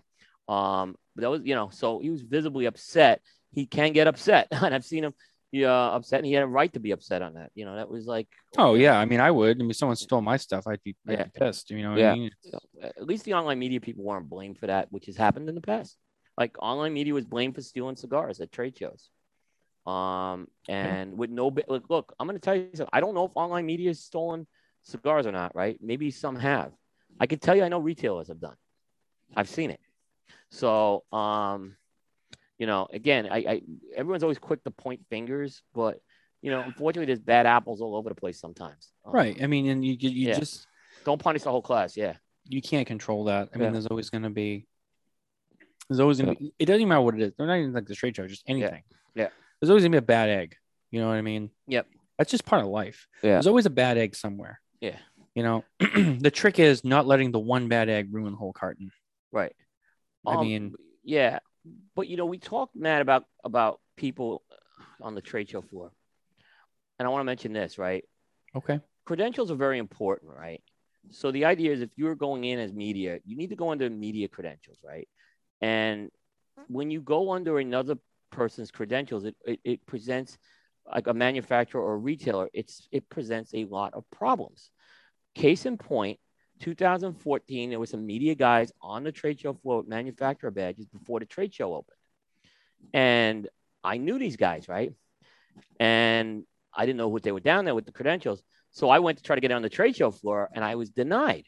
um, 0.48 0.96
but 1.14 1.22
that 1.22 1.30
was 1.30 1.42
you 1.44 1.54
know, 1.54 1.70
so 1.70 1.98
he 1.98 2.10
was 2.10 2.22
visibly 2.22 2.66
upset. 2.66 3.22
He 3.52 3.66
can 3.66 3.92
get 3.92 4.06
upset, 4.06 4.48
and 4.50 4.74
I've 4.74 4.84
seen 4.84 5.04
him. 5.04 5.14
Yeah, 5.52 5.70
upset, 5.70 6.18
and 6.20 6.26
he 6.26 6.32
had 6.32 6.44
a 6.44 6.46
right 6.46 6.72
to 6.72 6.80
be 6.80 6.92
upset 6.92 7.20
on 7.20 7.34
that. 7.34 7.50
You 7.54 7.66
know, 7.66 7.76
that 7.76 7.90
was 7.90 8.06
like, 8.06 8.26
Oh, 8.56 8.74
yeah. 8.74 8.98
I 8.98 9.04
mean, 9.04 9.20
I 9.20 9.30
would. 9.30 9.58
I 9.58 9.60
mean, 9.60 9.70
if 9.70 9.76
someone 9.76 9.96
stole 9.96 10.22
my 10.22 10.38
stuff, 10.38 10.66
I'd 10.66 10.82
be, 10.82 10.96
I'd 11.06 11.12
Yeah. 11.18 11.24
be 11.24 11.30
pissed. 11.38 11.70
You 11.70 11.82
know 11.82 11.90
what 11.90 12.00
Yeah. 12.00 12.12
I 12.12 12.14
mean? 12.14 12.30
So, 12.40 12.58
at 12.82 13.04
least 13.04 13.24
the 13.24 13.34
online 13.34 13.58
media 13.58 13.78
people 13.78 14.02
weren't 14.02 14.30
blamed 14.30 14.58
for 14.58 14.66
that, 14.68 14.90
which 14.90 15.06
has 15.06 15.16
happened 15.16 15.50
in 15.50 15.54
the 15.54 15.60
past. 15.60 15.98
Like 16.38 16.56
online 16.62 16.94
media 16.94 17.12
was 17.12 17.26
blamed 17.26 17.54
for 17.54 17.60
stealing 17.60 17.96
cigars 17.96 18.40
at 18.40 18.50
trade 18.50 18.78
shows. 18.78 19.10
Um, 19.86 20.48
and 20.68 21.18
with 21.18 21.28
no, 21.28 21.50
bi- 21.50 21.64
look, 21.68 21.84
look, 21.90 22.14
I'm 22.18 22.26
going 22.26 22.38
to 22.38 22.40
tell 22.40 22.54
you 22.56 22.68
something. 22.74 22.88
I 22.90 23.00
don't 23.00 23.14
know 23.14 23.26
if 23.26 23.32
online 23.34 23.66
media 23.66 23.90
has 23.90 24.00
stolen 24.00 24.46
cigars 24.82 25.26
or 25.26 25.32
not, 25.32 25.54
right? 25.54 25.76
Maybe 25.82 26.10
some 26.10 26.36
have. 26.36 26.72
I 27.20 27.26
can 27.26 27.38
tell 27.38 27.54
you, 27.54 27.62
I 27.62 27.68
know 27.68 27.78
retailers 27.78 28.28
have 28.28 28.40
done. 28.40 28.56
I've 29.36 29.50
seen 29.50 29.70
it. 29.70 29.80
So, 30.50 31.04
um, 31.12 31.76
you 32.62 32.66
know, 32.66 32.86
again, 32.92 33.26
I, 33.28 33.38
I 33.38 33.62
everyone's 33.96 34.22
always 34.22 34.38
quick 34.38 34.62
to 34.62 34.70
point 34.70 35.00
fingers, 35.10 35.62
but 35.74 35.98
you 36.42 36.50
know, 36.52 36.60
unfortunately, 36.60 37.06
there's 37.06 37.18
bad 37.18 37.44
apples 37.44 37.80
all 37.80 37.96
over 37.96 38.08
the 38.08 38.14
place 38.14 38.38
sometimes. 38.38 38.92
Um, 39.04 39.12
Right. 39.12 39.36
I 39.42 39.48
mean, 39.48 39.66
and 39.68 39.84
you, 39.84 39.96
you, 39.98 40.10
you 40.10 40.28
Yeah. 40.28 40.38
just, 40.38 40.64
Don't 41.04 41.20
punish 41.20 41.42
the 41.42 41.50
whole 41.50 41.60
class. 41.62 41.96
Yeah. 41.96 42.14
you 42.48 42.62
can't 42.62 42.86
control 42.86 43.24
that. 43.24 43.48
I 43.52 43.58
mean, 43.58 43.72
there's 43.72 43.88
always 43.88 44.10
going 44.10 44.22
to 44.22 44.30
be, 44.30 44.66
there's 45.88 45.98
always 45.98 46.18
to 46.18 46.26
be, 46.36 46.52
it 46.58 46.66
doesn't 46.66 46.80
even 46.80 46.88
matter 46.88 47.00
what 47.00 47.14
it 47.16 47.20
is. 47.22 47.32
They're 47.36 47.48
not 47.48 47.58
even 47.58 47.72
like 47.72 47.86
the 47.86 47.94
straight 47.96 48.14
show, 48.14 48.26
just 48.28 48.44
anything. 48.46 48.82
Yeah. 49.16 49.28
There's 49.60 49.70
always 49.70 49.82
going 49.82 49.90
to 49.92 50.00
be 50.00 50.04
a 50.04 50.12
bad 50.16 50.28
egg. 50.28 50.54
You 50.92 51.00
know 51.00 51.08
what 51.08 51.14
I 51.16 51.22
mean? 51.22 51.50
Yep. 51.66 51.86
That's 52.18 52.30
just 52.30 52.44
part 52.44 52.62
of 52.62 52.68
life. 52.68 53.08
Yeah. 53.22 53.32
There's 53.32 53.48
always 53.48 53.66
a 53.66 53.70
bad 53.70 53.98
egg 53.98 54.14
somewhere. 54.14 54.60
Yeah. 54.80 54.98
You 55.34 55.42
know, 55.42 55.64
the 55.80 56.30
trick 56.32 56.60
is 56.60 56.84
not 56.84 57.06
letting 57.06 57.32
the 57.32 57.40
one 57.40 57.66
bad 57.68 57.88
egg 57.88 58.08
ruin 58.12 58.32
the 58.32 58.38
whole 58.38 58.52
carton. 58.52 58.90
Right. 59.32 59.54
I 60.26 60.34
Um, 60.36 60.40
mean, 60.46 60.74
yeah, 61.04 61.38
but 61.94 62.08
you 62.08 62.16
know, 62.16 62.26
we 62.26 62.38
talked, 62.38 62.76
Matt, 62.76 63.02
about 63.02 63.24
about 63.44 63.80
people 63.96 64.42
on 65.00 65.14
the 65.14 65.20
trade 65.20 65.48
show 65.48 65.62
floor, 65.62 65.92
and 66.98 67.06
I 67.06 67.10
want 67.10 67.20
to 67.20 67.24
mention 67.24 67.52
this, 67.52 67.78
right? 67.78 68.04
okay. 68.54 68.80
Credentials 69.04 69.50
are 69.50 69.56
very 69.56 69.78
important, 69.78 70.32
right? 70.32 70.62
So 71.10 71.32
the 71.32 71.44
idea 71.44 71.72
is, 71.72 71.80
if 71.80 71.90
you're 71.96 72.14
going 72.14 72.44
in 72.44 72.58
as 72.58 72.72
media, 72.72 73.18
you 73.24 73.36
need 73.36 73.50
to 73.50 73.56
go 73.56 73.70
under 73.70 73.90
media 73.90 74.28
credentials, 74.28 74.78
right? 74.84 75.08
And 75.60 76.10
when 76.68 76.90
you 76.90 77.00
go 77.00 77.32
under 77.32 77.58
another 77.58 77.96
person's 78.30 78.70
credentials, 78.70 79.24
it 79.24 79.36
it, 79.44 79.60
it 79.64 79.86
presents 79.86 80.38
like 80.92 81.06
a 81.06 81.14
manufacturer 81.14 81.82
or 81.82 81.94
a 81.94 81.98
retailer. 81.98 82.48
It's 82.52 82.88
it 82.90 83.08
presents 83.08 83.52
a 83.54 83.64
lot 83.64 83.94
of 83.94 84.04
problems. 84.10 84.70
Case 85.34 85.66
in 85.66 85.78
point, 85.78 86.18
2014, 86.62 87.70
there 87.70 87.80
was 87.80 87.90
some 87.90 88.06
media 88.06 88.34
guys 88.34 88.72
on 88.80 89.04
the 89.04 89.12
trade 89.12 89.40
show 89.40 89.52
floor 89.52 89.78
with 89.78 89.88
manufacturer 89.88 90.50
badges 90.50 90.86
before 90.86 91.20
the 91.20 91.26
trade 91.26 91.52
show 91.52 91.74
opened. 91.74 91.96
And 92.94 93.48
I 93.84 93.98
knew 93.98 94.18
these 94.18 94.36
guys, 94.36 94.68
right? 94.68 94.92
And 95.78 96.44
I 96.74 96.86
didn't 96.86 96.98
know 96.98 97.08
what 97.08 97.22
they 97.22 97.32
were 97.32 97.40
down 97.40 97.64
there 97.64 97.74
with 97.74 97.84
the 97.84 97.92
credentials. 97.92 98.42
So 98.70 98.88
I 98.88 99.00
went 99.00 99.18
to 99.18 99.24
try 99.24 99.34
to 99.34 99.40
get 99.40 99.52
on 99.52 99.62
the 99.62 99.68
trade 99.68 99.96
show 99.96 100.10
floor 100.10 100.48
and 100.54 100.64
I 100.64 100.76
was 100.76 100.90
denied. 100.90 101.44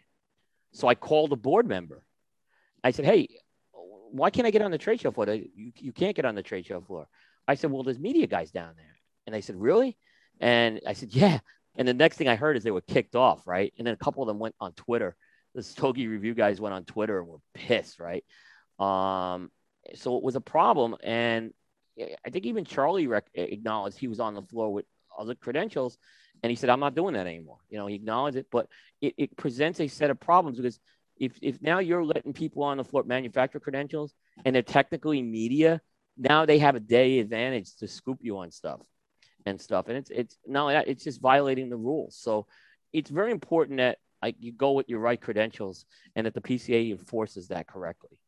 So 0.72 0.88
I 0.88 0.94
called 0.94 1.32
a 1.32 1.36
board 1.36 1.66
member. 1.66 2.02
I 2.82 2.90
said, 2.90 3.04
Hey, 3.04 3.28
why 3.72 4.30
can't 4.30 4.46
I 4.46 4.50
get 4.50 4.62
on 4.62 4.70
the 4.70 4.78
trade 4.78 5.00
show 5.00 5.10
floor? 5.10 5.32
You, 5.32 5.72
you 5.76 5.92
can't 5.92 6.14
get 6.14 6.24
on 6.24 6.34
the 6.34 6.42
trade 6.42 6.66
show 6.66 6.80
floor. 6.80 7.06
I 7.46 7.54
said, 7.54 7.70
Well, 7.70 7.82
there's 7.84 7.98
media 7.98 8.26
guys 8.26 8.50
down 8.50 8.74
there. 8.76 8.96
And 9.26 9.34
they 9.34 9.40
said, 9.40 9.56
Really? 9.56 9.96
And 10.40 10.80
I 10.86 10.92
said, 10.92 11.14
Yeah. 11.14 11.38
And 11.76 11.88
the 11.88 11.94
next 11.94 12.16
thing 12.16 12.28
I 12.28 12.36
heard 12.36 12.56
is 12.56 12.62
they 12.62 12.70
were 12.70 12.80
kicked 12.80 13.16
off, 13.16 13.46
right? 13.46 13.72
And 13.78 13.86
then 13.86 13.94
a 13.94 13.98
couple 13.98 14.22
of 14.22 14.28
them 14.28 14.38
went 14.38 14.54
on 14.60 14.72
Twitter. 14.72 15.16
The 15.54 15.62
Stogie 15.62 16.06
review 16.06 16.34
guys 16.34 16.60
went 16.60 16.74
on 16.74 16.84
Twitter 16.84 17.18
and 17.18 17.28
were 17.28 17.38
pissed, 17.54 18.00
right? 18.00 18.24
Um, 18.78 19.50
so 19.94 20.16
it 20.16 20.22
was 20.22 20.36
a 20.36 20.40
problem. 20.40 20.96
And 21.02 21.52
I 21.98 22.30
think 22.30 22.46
even 22.46 22.64
Charlie 22.64 23.06
rec- 23.06 23.30
acknowledged 23.34 23.98
he 23.98 24.08
was 24.08 24.20
on 24.20 24.34
the 24.34 24.42
floor 24.42 24.72
with 24.72 24.86
other 25.18 25.34
credentials. 25.34 25.98
And 26.42 26.50
he 26.50 26.56
said, 26.56 26.70
I'm 26.70 26.80
not 26.80 26.94
doing 26.94 27.14
that 27.14 27.26
anymore. 27.26 27.58
You 27.70 27.78
know, 27.78 27.86
he 27.86 27.94
acknowledged 27.94 28.36
it, 28.36 28.46
but 28.50 28.68
it, 29.00 29.14
it 29.16 29.36
presents 29.36 29.80
a 29.80 29.88
set 29.88 30.10
of 30.10 30.20
problems 30.20 30.58
because 30.58 30.78
if, 31.16 31.38
if 31.40 31.62
now 31.62 31.78
you're 31.78 32.04
letting 32.04 32.32
people 32.32 32.64
on 32.64 32.76
the 32.76 32.84
floor 32.84 33.04
manufacture 33.04 33.60
credentials 33.60 34.12
and 34.44 34.54
they're 34.54 34.62
technically 34.62 35.22
media, 35.22 35.80
now 36.16 36.44
they 36.44 36.58
have 36.58 36.74
a 36.74 36.80
day 36.80 37.20
advantage 37.20 37.76
to 37.76 37.88
scoop 37.88 38.18
you 38.20 38.38
on 38.38 38.50
stuff 38.50 38.80
and 39.46 39.60
stuff. 39.60 39.88
And 39.88 39.96
it's 39.96 40.10
it's 40.10 40.38
not 40.46 40.62
only 40.62 40.74
that, 40.74 40.88
it's 40.88 41.04
just 41.04 41.20
violating 41.20 41.68
the 41.70 41.76
rules. 41.76 42.16
So 42.16 42.46
it's 42.92 43.10
very 43.10 43.30
important 43.30 43.78
that 43.78 43.98
like 44.22 44.36
you 44.38 44.52
go 44.52 44.72
with 44.72 44.88
your 44.88 45.00
right 45.00 45.20
credentials 45.20 45.84
and 46.16 46.26
that 46.26 46.34
the 46.34 46.40
PCA 46.40 46.90
enforces 46.90 47.48
that 47.48 47.66
correctly. 47.66 48.18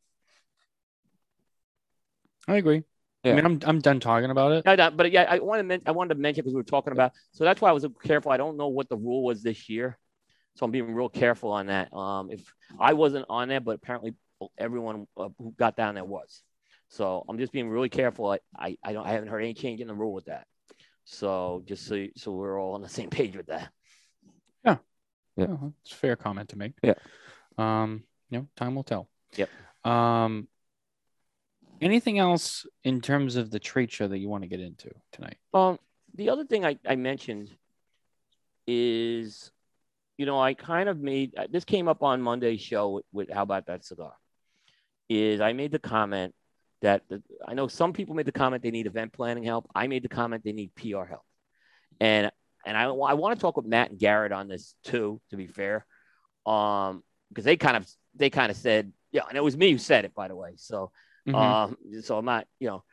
I 2.49 2.57
agree. 2.57 2.83
Yeah. 3.25 3.33
I 3.33 3.35
mean, 3.37 3.47
I'm, 3.47 3.61
I'm 3.67 3.81
done 3.81 3.99
talking 3.99 4.31
about 4.31 4.53
it. 4.53 4.65
No, 4.65 4.77
no, 4.77 4.91
but 4.91 5.11
yeah, 5.11 5.25
I 5.29 5.41
want 5.41 5.59
to 5.59 5.65
men- 5.65 5.83
I 5.87 5.91
wanted 5.91 6.15
to 6.15 6.21
mention 6.21 6.43
because 6.43 6.55
we 6.55 6.61
were 6.61 6.65
talking 6.65 6.93
about. 6.93 7.13
So 7.33 7.45
that's 7.45 7.61
why 7.61 7.71
I 7.71 7.73
was 7.73 7.85
careful. 8.05 8.31
I 8.31 8.37
don't 8.37 8.57
know 8.57 8.69
what 8.69 8.89
the 8.89 8.97
rule 8.97 9.25
was 9.25 9.43
this 9.43 9.69
year, 9.69 9.99
so 10.55 10.65
I'm 10.65 10.71
being 10.71 10.95
real 10.95 11.09
careful 11.09 11.51
on 11.51 11.67
that. 11.67 11.93
Um, 11.93 12.31
if 12.31 12.53
I 12.79 12.93
wasn't 12.93 13.27
on 13.29 13.49
there, 13.49 13.61
but 13.61 13.75
apparently 13.75 14.15
everyone 14.59 15.07
uh, 15.17 15.31
who 15.39 15.53
got 15.59 15.77
down 15.77 15.95
there 15.95 16.05
was. 16.05 16.43
So 16.89 17.25
I'm 17.29 17.39
just 17.39 17.53
being 17.53 17.69
really 17.69 17.89
careful. 17.89 18.31
I, 18.31 18.39
I, 18.57 18.77
I 18.85 18.93
don't 18.93 19.07
I 19.07 19.11
haven't 19.11 19.29
heard 19.29 19.41
any 19.41 19.55
change 19.55 19.81
in 19.81 19.89
the 19.89 19.95
rule 19.95 20.13
with 20.13 20.27
that. 20.27 20.47
So 21.09 21.63
just 21.65 21.87
so 21.87 21.95
you- 21.95 22.13
so 22.17 22.33
we're 22.33 22.61
all 22.61 22.75
on 22.75 22.83
the 22.83 22.89
same 22.89 23.11
page 23.11 23.37
with 23.37 23.47
that. 23.47 23.73
Yeah. 25.39 25.49
Oh, 25.51 25.75
it's 25.83 25.93
a 25.93 25.95
fair 25.97 26.17
comment 26.17 26.49
to 26.49 26.57
make. 26.57 26.73
Yeah. 26.83 26.95
Um, 27.59 28.05
you 28.31 28.39
know, 28.39 28.49
time 28.57 28.75
will 28.75 28.85
tell. 28.85 29.07
Yep. 29.37 29.51
Um, 29.85 30.49
anything 31.79 32.19
else 32.19 32.65
in 32.85 33.03
terms 33.03 33.37
of 33.37 33.51
the 33.51 33.59
trade 33.59 33.93
show 33.93 34.09
that 34.09 34.17
you 34.17 34.31
want 34.31 34.45
to 34.45 34.49
get 34.49 34.61
into 34.61 34.91
tonight? 35.13 35.37
Um, 35.53 35.79
the 36.15 36.31
other 36.31 36.45
thing 36.47 36.65
I, 36.65 36.79
I 36.89 36.97
mentioned 36.97 37.51
is, 38.67 39.53
you 40.17 40.25
know, 40.25 40.41
I 40.41 40.55
kind 40.55 40.89
of 40.89 41.01
made 41.01 41.35
this 41.51 41.67
came 41.67 41.87
up 41.87 42.03
on 42.03 42.23
Monday's 42.23 42.63
show 42.63 42.89
with, 42.89 43.05
with 43.13 43.31
How 43.31 43.43
About 43.43 43.67
That 43.67 43.85
Cigar. 43.85 44.15
Is 45.11 45.43
I 45.43 45.53
made 45.53 45.71
the 45.71 45.79
comment 45.79 46.35
that 46.83 47.03
the, 47.09 47.23
I 47.47 47.55
know 47.55 47.69
some 47.69 47.93
people 47.93 48.15
made 48.15 48.27
the 48.27 48.33
comment 48.33 48.63
they 48.63 48.71
need 48.71 48.87
event 48.87 49.13
planning 49.13 49.45
help. 49.45 49.69
I 49.75 49.87
made 49.87 50.03
the 50.03 50.09
comment 50.09 50.45
they 50.45 50.53
need 50.53 50.75
PR 50.75 51.05
help. 51.05 51.23
And 52.01 52.31
and 52.67 52.77
I, 52.77 52.85
I 52.85 53.15
want 53.15 53.37
to 53.37 53.41
talk 53.41 53.57
with 53.57 53.67
Matt 53.67 53.91
and 53.91 53.99
Garrett 53.99 54.33
on 54.33 54.49
this 54.49 54.75
too, 54.85 55.21
to 55.31 55.37
be 55.37 55.47
fair. 55.47 55.87
Um, 56.45 57.03
because 57.29 57.45
they 57.45 57.57
kind 57.57 57.77
of 57.77 57.89
they 58.15 58.31
kind 58.31 58.51
of 58.51 58.57
said, 58.57 58.93
yeah, 59.13 59.23
and 59.29 59.37
it 59.37 59.43
was 59.43 59.57
me 59.57 59.73
who 59.73 59.79
said 59.79 60.05
it, 60.05 60.15
by 60.15 60.29
the 60.29 60.37
way. 60.37 60.53
So 60.57 60.91
Mhm. 61.27 61.35
um, 61.35 61.77
so 62.03 62.19
I'm 62.19 62.25
not, 62.25 62.47
you 62.61 62.69
know, 62.69 62.85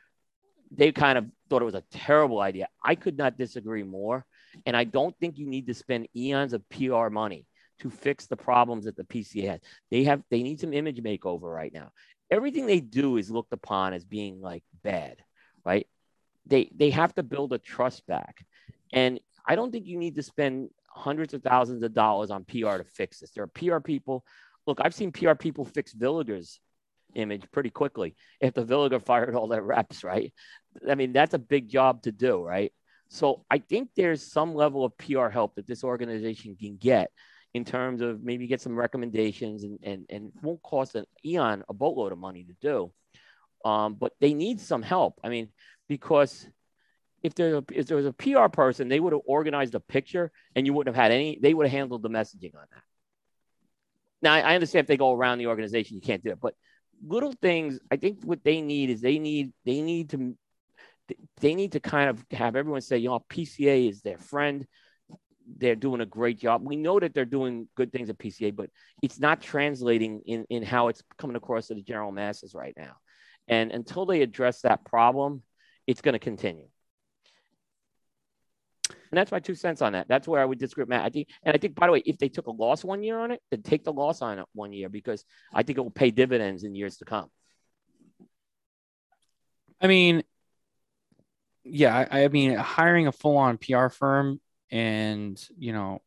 they 0.71 0.91
kind 0.91 1.17
of 1.17 1.29
thought 1.49 1.61
it 1.61 1.65
was 1.65 1.75
a 1.75 1.83
terrible 1.91 2.39
idea. 2.39 2.67
I 2.83 2.95
could 2.95 3.17
not 3.17 3.37
disagree 3.37 3.83
more. 3.83 4.25
And 4.65 4.75
I 4.75 4.83
don't 4.85 5.15
think 5.19 5.37
you 5.37 5.47
need 5.47 5.67
to 5.67 5.73
spend 5.73 6.07
eons 6.15 6.53
of 6.53 6.67
PR 6.69 7.09
money 7.09 7.45
to 7.79 7.89
fix 7.89 8.27
the 8.27 8.37
problems 8.37 8.85
that 8.85 8.95
the 8.95 9.03
PCA 9.03 9.49
has. 9.49 9.59
They 9.91 10.03
have 10.05 10.23
they 10.29 10.43
need 10.43 10.59
some 10.59 10.73
image 10.73 11.01
makeover 11.01 11.53
right 11.53 11.73
now. 11.73 11.91
Everything 12.33 12.65
they 12.65 12.79
do 12.79 13.17
is 13.17 13.29
looked 13.29 13.53
upon 13.53 13.93
as 13.93 14.03
being 14.03 14.41
like 14.41 14.63
bad, 14.83 15.17
right? 15.65 15.87
They 16.45 16.69
they 16.75 16.89
have 16.89 17.13
to 17.15 17.23
build 17.23 17.53
a 17.53 17.57
trust 17.57 18.05
back, 18.07 18.45
and 18.91 19.19
I 19.47 19.55
don't 19.55 19.71
think 19.71 19.85
you 19.85 19.97
need 19.97 20.15
to 20.15 20.23
spend 20.23 20.69
hundreds 20.89 21.33
of 21.33 21.41
thousands 21.41 21.83
of 21.83 21.93
dollars 21.93 22.31
on 22.31 22.45
PR 22.45 22.77
to 22.77 22.83
fix 22.83 23.19
this. 23.19 23.31
There 23.31 23.43
are 23.43 23.47
PR 23.47 23.79
people. 23.79 24.25
Look, 24.65 24.79
I've 24.81 24.93
seen 24.93 25.11
PR 25.11 25.35
people 25.35 25.65
fix 25.65 25.93
Villiger's 25.93 26.59
image 27.15 27.43
pretty 27.51 27.69
quickly 27.69 28.15
if 28.41 28.53
the 28.53 28.65
Villiger 28.65 29.01
fired 29.01 29.35
all 29.35 29.47
their 29.47 29.61
reps, 29.61 30.03
right? 30.03 30.33
I 30.89 30.95
mean, 30.95 31.13
that's 31.13 31.33
a 31.33 31.39
big 31.39 31.69
job 31.69 32.03
to 32.03 32.11
do, 32.11 32.41
right? 32.43 32.71
So 33.09 33.45
I 33.49 33.59
think 33.59 33.89
there's 33.95 34.31
some 34.31 34.55
level 34.55 34.83
of 34.83 34.97
PR 34.97 35.27
help 35.27 35.55
that 35.55 35.67
this 35.67 35.83
organization 35.83 36.55
can 36.59 36.77
get 36.77 37.11
in 37.53 37.65
terms 37.65 38.01
of 38.01 38.23
maybe 38.23 38.47
get 38.47 38.61
some 38.61 38.75
recommendations 38.75 39.63
and, 39.63 39.79
and, 39.83 40.05
and 40.09 40.31
won't 40.41 40.61
cost 40.63 40.95
an 40.95 41.05
eon 41.23 41.63
a 41.69 41.73
boatload 41.73 42.11
of 42.11 42.17
money 42.17 42.43
to 42.43 42.53
do. 42.61 42.91
Um, 43.63 43.95
but 43.95 44.13
they 44.19 44.33
need 44.33 44.59
some 44.59 44.81
help. 44.81 45.19
I 45.23 45.29
mean, 45.29 45.49
because 45.87 46.47
if 47.21 47.35
there, 47.35 47.61
if 47.71 47.85
there 47.87 47.97
was 47.97 48.05
a 48.05 48.13
PR 48.13 48.47
person, 48.51 48.89
they 48.89 48.99
would 48.99 49.13
have 49.13 49.21
organized 49.25 49.75
a 49.75 49.79
picture 49.79 50.31
and 50.55 50.65
you 50.65 50.73
wouldn't 50.73 50.93
have 50.95 51.01
had 51.01 51.11
any, 51.11 51.39
they 51.41 51.53
would 51.53 51.67
have 51.67 51.71
handled 51.71 52.01
the 52.01 52.09
messaging 52.09 52.55
on 52.55 52.65
that. 52.71 52.83
Now, 54.21 54.33
I 54.33 54.55
understand 54.55 54.83
if 54.83 54.87
they 54.87 54.97
go 54.97 55.13
around 55.13 55.37
the 55.37 55.47
organization, 55.47 55.95
you 55.95 56.01
can't 56.01 56.23
do 56.23 56.31
it, 56.31 56.39
but 56.41 56.55
little 57.05 57.33
things, 57.41 57.79
I 57.91 57.97
think 57.97 58.23
what 58.23 58.43
they 58.43 58.61
need 58.61 58.89
is 58.89 59.01
they 59.01 59.19
need, 59.19 59.53
they 59.65 59.81
need 59.81 60.09
to, 60.11 60.35
they 61.39 61.55
need 61.55 61.73
to 61.73 61.79
kind 61.79 62.09
of 62.09 62.25
have 62.31 62.55
everyone 62.55 62.81
say, 62.81 62.97
you 62.97 63.09
know, 63.09 63.23
PCA 63.29 63.89
is 63.89 64.01
their 64.01 64.17
friend 64.17 64.65
they're 65.57 65.75
doing 65.75 66.01
a 66.01 66.05
great 66.05 66.39
job. 66.39 66.61
We 66.63 66.75
know 66.75 66.99
that 66.99 67.13
they're 67.13 67.25
doing 67.25 67.67
good 67.75 67.91
things 67.91 68.09
at 68.09 68.17
PCA, 68.17 68.55
but 68.55 68.69
it's 69.01 69.19
not 69.19 69.41
translating 69.41 70.21
in, 70.25 70.45
in 70.49 70.63
how 70.63 70.87
it's 70.87 71.03
coming 71.17 71.35
across 71.35 71.67
to 71.67 71.75
the 71.75 71.81
general 71.81 72.11
masses 72.11 72.53
right 72.53 72.73
now. 72.77 72.95
And 73.47 73.71
until 73.71 74.05
they 74.05 74.21
address 74.21 74.61
that 74.61 74.85
problem, 74.85 75.43
it's 75.85 76.01
going 76.01 76.13
to 76.13 76.19
continue. 76.19 76.67
And 78.89 79.17
that's 79.17 79.31
my 79.31 79.39
two 79.39 79.53
cents 79.53 79.81
on 79.81 79.93
that. 79.93 80.07
That's 80.07 80.27
where 80.27 80.41
I 80.41 80.45
would 80.45 80.57
disagree 80.57 80.85
Matt. 80.87 81.05
I 81.05 81.09
think, 81.09 81.27
and 81.43 81.53
I 81.53 81.59
think, 81.59 81.75
by 81.75 81.85
the 81.85 81.93
way, 81.93 82.01
if 82.03 82.17
they 82.17 82.29
took 82.29 82.47
a 82.47 82.51
loss 82.51 82.83
one 82.83 83.03
year 83.03 83.19
on 83.19 83.29
it, 83.29 83.41
then 83.51 83.61
take 83.61 83.83
the 83.83 83.93
loss 83.93 84.23
on 84.23 84.39
it 84.39 84.45
one 84.53 84.73
year 84.73 84.89
because 84.89 85.23
I 85.53 85.61
think 85.61 85.77
it 85.77 85.81
will 85.81 85.91
pay 85.91 86.09
dividends 86.09 86.63
in 86.63 86.73
years 86.73 86.97
to 86.97 87.05
come. 87.05 87.29
I 89.79 89.87
mean, 89.87 90.23
yeah, 91.63 92.07
I, 92.09 92.23
I 92.23 92.27
mean, 92.29 92.55
hiring 92.55 93.07
a 93.07 93.11
full-on 93.11 93.57
PR 93.57 93.89
firm 93.89 94.39
and 94.71 95.41
you 95.57 95.73
know 95.73 96.01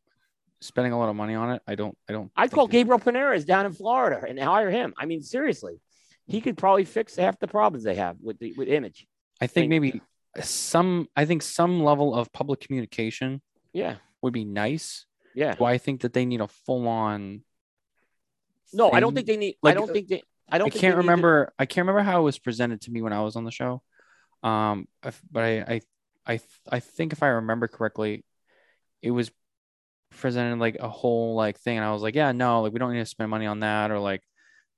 spending 0.60 0.92
a 0.92 0.98
lot 0.98 1.08
of 1.08 1.16
money 1.16 1.34
on 1.34 1.52
it. 1.52 1.62
I 1.66 1.74
don't. 1.74 1.96
I 2.08 2.12
don't. 2.12 2.30
I'd 2.36 2.50
call 2.50 2.66
Gabriel 2.66 2.98
Piñeres 2.98 3.46
down 3.46 3.66
in 3.66 3.72
Florida 3.72 4.24
and 4.26 4.38
hire 4.38 4.70
him. 4.70 4.94
I 4.98 5.06
mean, 5.06 5.22
seriously, 5.22 5.80
he 6.26 6.40
could 6.40 6.56
probably 6.56 6.84
fix 6.84 7.16
half 7.16 7.38
the 7.38 7.48
problems 7.48 7.84
they 7.84 7.96
have 7.96 8.16
with 8.20 8.38
the 8.38 8.54
with 8.56 8.68
image. 8.68 9.06
I 9.40 9.46
think 9.46 9.68
maybe 9.68 10.00
some. 10.40 11.08
I 11.16 11.24
think 11.24 11.42
some 11.42 11.82
level 11.82 12.14
of 12.14 12.32
public 12.32 12.60
communication. 12.60 13.40
Yeah, 13.72 13.96
would 14.22 14.32
be 14.32 14.44
nice. 14.44 15.06
Yeah. 15.34 15.54
Do 15.54 15.64
I 15.64 15.78
think 15.78 16.00
that 16.00 16.12
they 16.12 16.24
need 16.24 16.40
a 16.40 16.48
full 16.48 16.88
on? 16.88 17.42
No, 18.72 18.90
I 18.90 19.00
don't 19.00 19.14
think 19.14 19.26
they 19.26 19.36
need. 19.36 19.56
Like, 19.62 19.72
I 19.72 19.74
don't 19.74 19.92
think 19.92 20.08
they. 20.08 20.22
I 20.48 20.58
don't. 20.58 20.74
I 20.74 20.78
can't 20.78 20.96
remember. 20.96 21.46
To... 21.46 21.52
I 21.58 21.66
can't 21.66 21.86
remember 21.86 22.02
how 22.02 22.20
it 22.20 22.24
was 22.24 22.38
presented 22.38 22.80
to 22.82 22.90
me 22.90 23.02
when 23.02 23.12
I 23.12 23.20
was 23.22 23.36
on 23.36 23.44
the 23.44 23.50
show. 23.50 23.82
Um, 24.42 24.86
but 25.02 25.42
I, 25.42 25.58
I, 25.58 25.80
I, 26.26 26.40
I 26.70 26.80
think 26.80 27.12
if 27.12 27.22
I 27.22 27.28
remember 27.28 27.66
correctly, 27.68 28.24
it 29.02 29.10
was 29.10 29.30
presented 30.10 30.58
like 30.58 30.76
a 30.80 30.88
whole 30.88 31.34
like 31.34 31.58
thing, 31.58 31.76
and 31.76 31.86
I 31.86 31.92
was 31.92 32.02
like, 32.02 32.14
yeah, 32.14 32.32
no, 32.32 32.62
like 32.62 32.72
we 32.72 32.78
don't 32.78 32.92
need 32.92 33.00
to 33.00 33.06
spend 33.06 33.30
money 33.30 33.46
on 33.46 33.60
that 33.60 33.90
or 33.90 33.98
like 33.98 34.22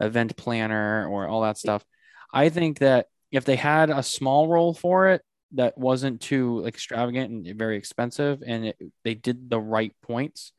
event 0.01 0.37
planner 0.37 1.09
or 1.09 1.27
all 1.27 1.43
that 1.43 1.59
stuff. 1.59 1.85
I 2.33 2.49
think 2.49 2.79
that 2.81 3.07
if 3.31 3.45
they 3.45 3.57
had 3.57 3.91
a 3.91 4.03
small 4.03 4.49
role 4.49 4.75
for 4.75 5.09
it 5.09 5.23
that 5.53 5.79
wasn't 5.79 6.21
too 6.21 6.65
extravagant 6.67 7.47
and 7.47 7.59
very 7.59 7.77
expensive, 7.77 8.43
and 8.47 8.67
it, 8.67 8.79
they 9.05 9.15
did 9.15 9.51
the 9.51 9.61
right 9.61 9.95
points, 10.03 10.53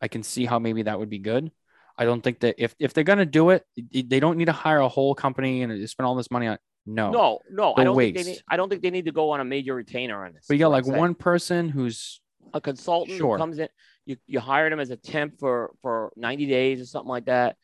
I 0.00 0.08
can 0.08 0.22
see 0.22 0.44
how 0.44 0.58
maybe 0.58 0.82
that 0.82 0.98
would 0.98 1.10
be 1.10 1.18
good. 1.18 1.50
I 1.96 2.04
don't 2.04 2.22
think 2.22 2.40
that 2.40 2.56
if 2.58 2.74
if 2.78 2.94
they're 2.94 3.04
gonna 3.04 3.26
do 3.26 3.50
it, 3.50 3.64
they 3.76 4.20
don't 4.20 4.38
need 4.38 4.46
to 4.46 4.52
hire 4.52 4.78
a 4.78 4.88
whole 4.88 5.14
company 5.14 5.62
and 5.62 5.88
spend 5.88 6.06
all 6.06 6.14
this 6.14 6.30
money 6.30 6.46
on. 6.46 6.58
No, 6.84 7.10
no, 7.10 7.38
no. 7.50 7.74
I 7.76 7.84
don't 7.84 7.94
waste. 7.94 8.16
think 8.16 8.26
they 8.26 8.32
need. 8.32 8.42
I 8.48 8.56
don't 8.56 8.68
think 8.68 8.82
they 8.82 8.90
need 8.90 9.04
to 9.04 9.12
go 9.12 9.30
on 9.30 9.40
a 9.40 9.44
major 9.44 9.74
retainer 9.74 10.24
on 10.24 10.32
this. 10.32 10.46
But 10.48 10.54
you 10.54 10.60
got 10.60 10.70
like 10.70 10.86
one 10.86 11.14
person 11.14 11.68
who's 11.68 12.20
a 12.54 12.60
consultant 12.60 13.18
sure. 13.18 13.36
who 13.36 13.40
comes 13.40 13.58
in. 13.58 13.68
You, 14.04 14.16
you 14.26 14.40
hired 14.40 14.72
him 14.72 14.80
as 14.80 14.90
a 14.90 14.96
temp 14.96 15.38
for 15.38 15.72
for 15.80 16.12
90 16.16 16.46
days 16.46 16.80
or 16.80 16.86
something 16.86 17.08
like 17.08 17.26
that. 17.26 17.56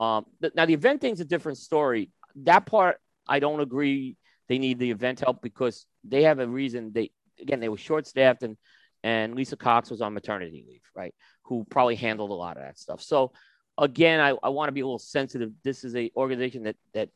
Um, 0.00 0.26
now 0.54 0.66
the 0.66 0.74
event 0.74 1.00
thing's 1.00 1.20
a 1.20 1.24
different 1.24 1.58
story. 1.58 2.10
That 2.36 2.66
part 2.66 2.98
I 3.28 3.38
don't 3.38 3.60
agree. 3.60 4.16
They 4.48 4.58
need 4.58 4.78
the 4.78 4.90
event 4.90 5.20
help 5.20 5.42
because 5.42 5.86
they 6.04 6.24
have 6.24 6.38
a 6.38 6.46
reason. 6.46 6.92
They 6.92 7.10
again 7.40 7.60
they 7.60 7.68
were 7.68 7.76
short 7.76 8.06
staffed 8.06 8.42
and 8.42 8.56
and 9.04 9.34
Lisa 9.34 9.56
Cox 9.56 9.90
was 9.90 10.00
on 10.00 10.14
maternity 10.14 10.64
leave, 10.66 10.82
right? 10.94 11.14
Who 11.44 11.64
probably 11.68 11.96
handled 11.96 12.30
a 12.30 12.34
lot 12.34 12.56
of 12.56 12.62
that 12.62 12.78
stuff. 12.78 13.02
So 13.02 13.32
again, 13.76 14.20
I, 14.20 14.34
I 14.42 14.48
want 14.50 14.68
to 14.68 14.72
be 14.72 14.80
a 14.80 14.86
little 14.86 14.98
sensitive. 14.98 15.50
This 15.64 15.84
is 15.84 15.94
a 15.96 16.10
organization 16.16 16.64
that 16.64 16.76
that 16.94 17.08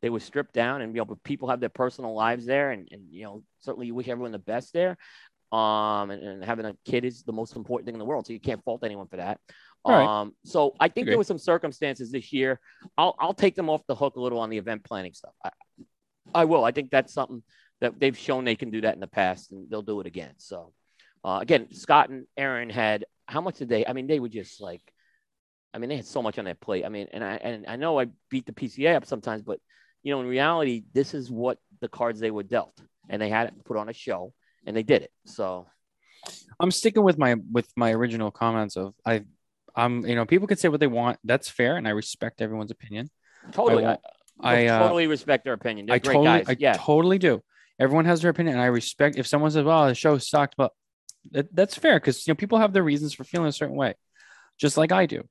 they 0.00 0.10
were 0.10 0.20
stripped 0.20 0.54
down 0.54 0.80
and 0.80 0.94
you 0.94 1.04
know 1.04 1.18
people 1.24 1.48
have 1.48 1.60
their 1.60 1.68
personal 1.68 2.14
lives 2.14 2.46
there 2.46 2.70
and, 2.70 2.88
and 2.92 3.02
you 3.10 3.24
know 3.24 3.42
certainly 3.60 3.86
you 3.86 3.94
wish 3.94 4.08
everyone 4.08 4.32
the 4.32 4.38
best 4.38 4.72
there 4.72 4.96
um, 5.52 6.10
and, 6.10 6.22
and, 6.22 6.44
having 6.44 6.66
a 6.66 6.76
kid 6.84 7.04
is 7.04 7.22
the 7.22 7.32
most 7.32 7.56
important 7.56 7.86
thing 7.86 7.94
in 7.94 7.98
the 7.98 8.04
world. 8.04 8.26
So 8.26 8.32
you 8.32 8.40
can't 8.40 8.62
fault 8.64 8.84
anyone 8.84 9.08
for 9.08 9.16
that. 9.16 9.40
Right. 9.86 10.04
Um, 10.04 10.34
so 10.44 10.74
I 10.78 10.88
think 10.88 11.06
there 11.06 11.16
were 11.16 11.24
some 11.24 11.38
circumstances 11.38 12.12
this 12.12 12.32
year. 12.32 12.60
I'll, 12.98 13.14
I'll 13.18 13.34
take 13.34 13.54
them 13.54 13.70
off 13.70 13.80
the 13.86 13.94
hook 13.94 14.16
a 14.16 14.20
little 14.20 14.40
on 14.40 14.50
the 14.50 14.58
event 14.58 14.84
planning 14.84 15.14
stuff. 15.14 15.32
I, 15.42 15.50
I 16.34 16.44
will. 16.44 16.64
I 16.64 16.72
think 16.72 16.90
that's 16.90 17.14
something 17.14 17.42
that 17.80 17.98
they've 17.98 18.16
shown 18.16 18.44
they 18.44 18.56
can 18.56 18.70
do 18.70 18.82
that 18.82 18.94
in 18.94 19.00
the 19.00 19.06
past 19.06 19.52
and 19.52 19.70
they'll 19.70 19.82
do 19.82 20.00
it 20.00 20.06
again. 20.06 20.34
So 20.36 20.72
uh, 21.24 21.38
again, 21.40 21.72
Scott 21.72 22.10
and 22.10 22.26
Aaron 22.36 22.68
had, 22.68 23.06
how 23.26 23.40
much 23.40 23.56
did 23.56 23.68
they, 23.68 23.86
I 23.86 23.92
mean, 23.94 24.06
they 24.06 24.20
were 24.20 24.28
just 24.28 24.60
like, 24.60 24.82
I 25.72 25.78
mean, 25.78 25.88
they 25.88 25.96
had 25.96 26.06
so 26.06 26.22
much 26.22 26.38
on 26.38 26.44
their 26.44 26.54
plate. 26.54 26.84
I 26.84 26.88
mean, 26.88 27.08
and 27.12 27.24
I, 27.24 27.36
and 27.36 27.66
I 27.66 27.76
know 27.76 27.98
I 27.98 28.08
beat 28.30 28.46
the 28.46 28.52
PCA 28.52 28.96
up 28.96 29.06
sometimes, 29.06 29.42
but 29.42 29.60
you 30.02 30.12
know, 30.12 30.20
in 30.20 30.26
reality, 30.26 30.84
this 30.92 31.14
is 31.14 31.30
what 31.30 31.58
the 31.80 31.88
cards 31.88 32.20
they 32.20 32.30
were 32.30 32.42
dealt 32.42 32.78
and 33.08 33.22
they 33.22 33.28
had 33.28 33.48
it 33.48 33.64
put 33.64 33.76
on 33.76 33.88
a 33.88 33.92
show 33.92 34.32
and 34.66 34.76
they 34.76 34.82
did 34.82 35.02
it. 35.02 35.10
So 35.24 35.66
I'm 36.60 36.70
sticking 36.70 37.02
with 37.02 37.18
my 37.18 37.36
with 37.50 37.68
my 37.76 37.92
original 37.92 38.30
comments 38.30 38.76
of 38.76 38.94
I 39.04 39.24
I'm 39.74 40.04
you 40.06 40.14
know 40.14 40.26
people 40.26 40.46
can 40.46 40.56
say 40.56 40.68
what 40.68 40.80
they 40.80 40.86
want. 40.86 41.18
That's 41.24 41.48
fair, 41.48 41.76
and 41.76 41.86
I 41.86 41.92
respect 41.92 42.40
everyone's 42.40 42.70
opinion. 42.70 43.10
Totally, 43.52 43.86
I, 43.86 43.98
I, 44.40 44.64
I 44.64 44.66
uh, 44.66 44.78
totally 44.80 45.06
respect 45.06 45.44
their 45.44 45.52
opinion. 45.52 45.86
They're 45.86 45.96
I 45.96 45.98
totally, 45.98 46.24
guys. 46.24 46.44
I 46.48 46.56
yeah. 46.58 46.74
totally 46.76 47.18
do. 47.18 47.42
Everyone 47.78 48.04
has 48.06 48.20
their 48.20 48.30
opinion, 48.30 48.56
and 48.56 48.62
I 48.62 48.66
respect. 48.66 49.16
If 49.16 49.26
someone 49.26 49.50
says, 49.50 49.64
"Well, 49.64 49.86
the 49.86 49.94
show 49.94 50.18
sucked," 50.18 50.56
but 50.56 50.72
that, 51.30 51.54
that's 51.54 51.76
fair 51.76 52.00
because 52.00 52.26
you 52.26 52.32
know 52.32 52.36
people 52.36 52.58
have 52.58 52.72
their 52.72 52.82
reasons 52.82 53.14
for 53.14 53.24
feeling 53.24 53.48
a 53.48 53.52
certain 53.52 53.76
way, 53.76 53.94
just 54.58 54.76
like 54.76 54.92
I 54.92 55.06
do. 55.06 55.22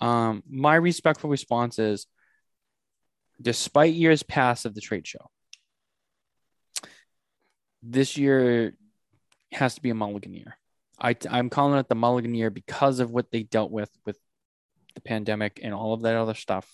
Um, 0.00 0.42
my 0.48 0.74
respectful 0.74 1.30
response 1.30 1.78
is, 1.78 2.06
despite 3.40 3.94
years 3.94 4.22
past 4.22 4.66
of 4.66 4.74
the 4.74 4.80
trade 4.80 5.06
show, 5.06 5.30
this 7.84 8.16
year 8.16 8.74
has 9.52 9.74
to 9.74 9.82
be 9.82 9.90
a 9.90 9.94
mulligan 9.94 10.34
year. 10.34 10.56
I, 10.98 11.16
I'm 11.30 11.50
calling 11.50 11.78
it 11.78 11.88
the 11.88 11.94
mulligan 11.94 12.34
year 12.34 12.50
because 12.50 13.00
of 13.00 13.10
what 13.10 13.30
they 13.30 13.42
dealt 13.42 13.70
with 13.70 13.90
with 14.06 14.18
the 14.94 15.00
pandemic 15.00 15.60
and 15.62 15.74
all 15.74 15.92
of 15.92 16.02
that 16.02 16.16
other 16.16 16.34
stuff. 16.34 16.68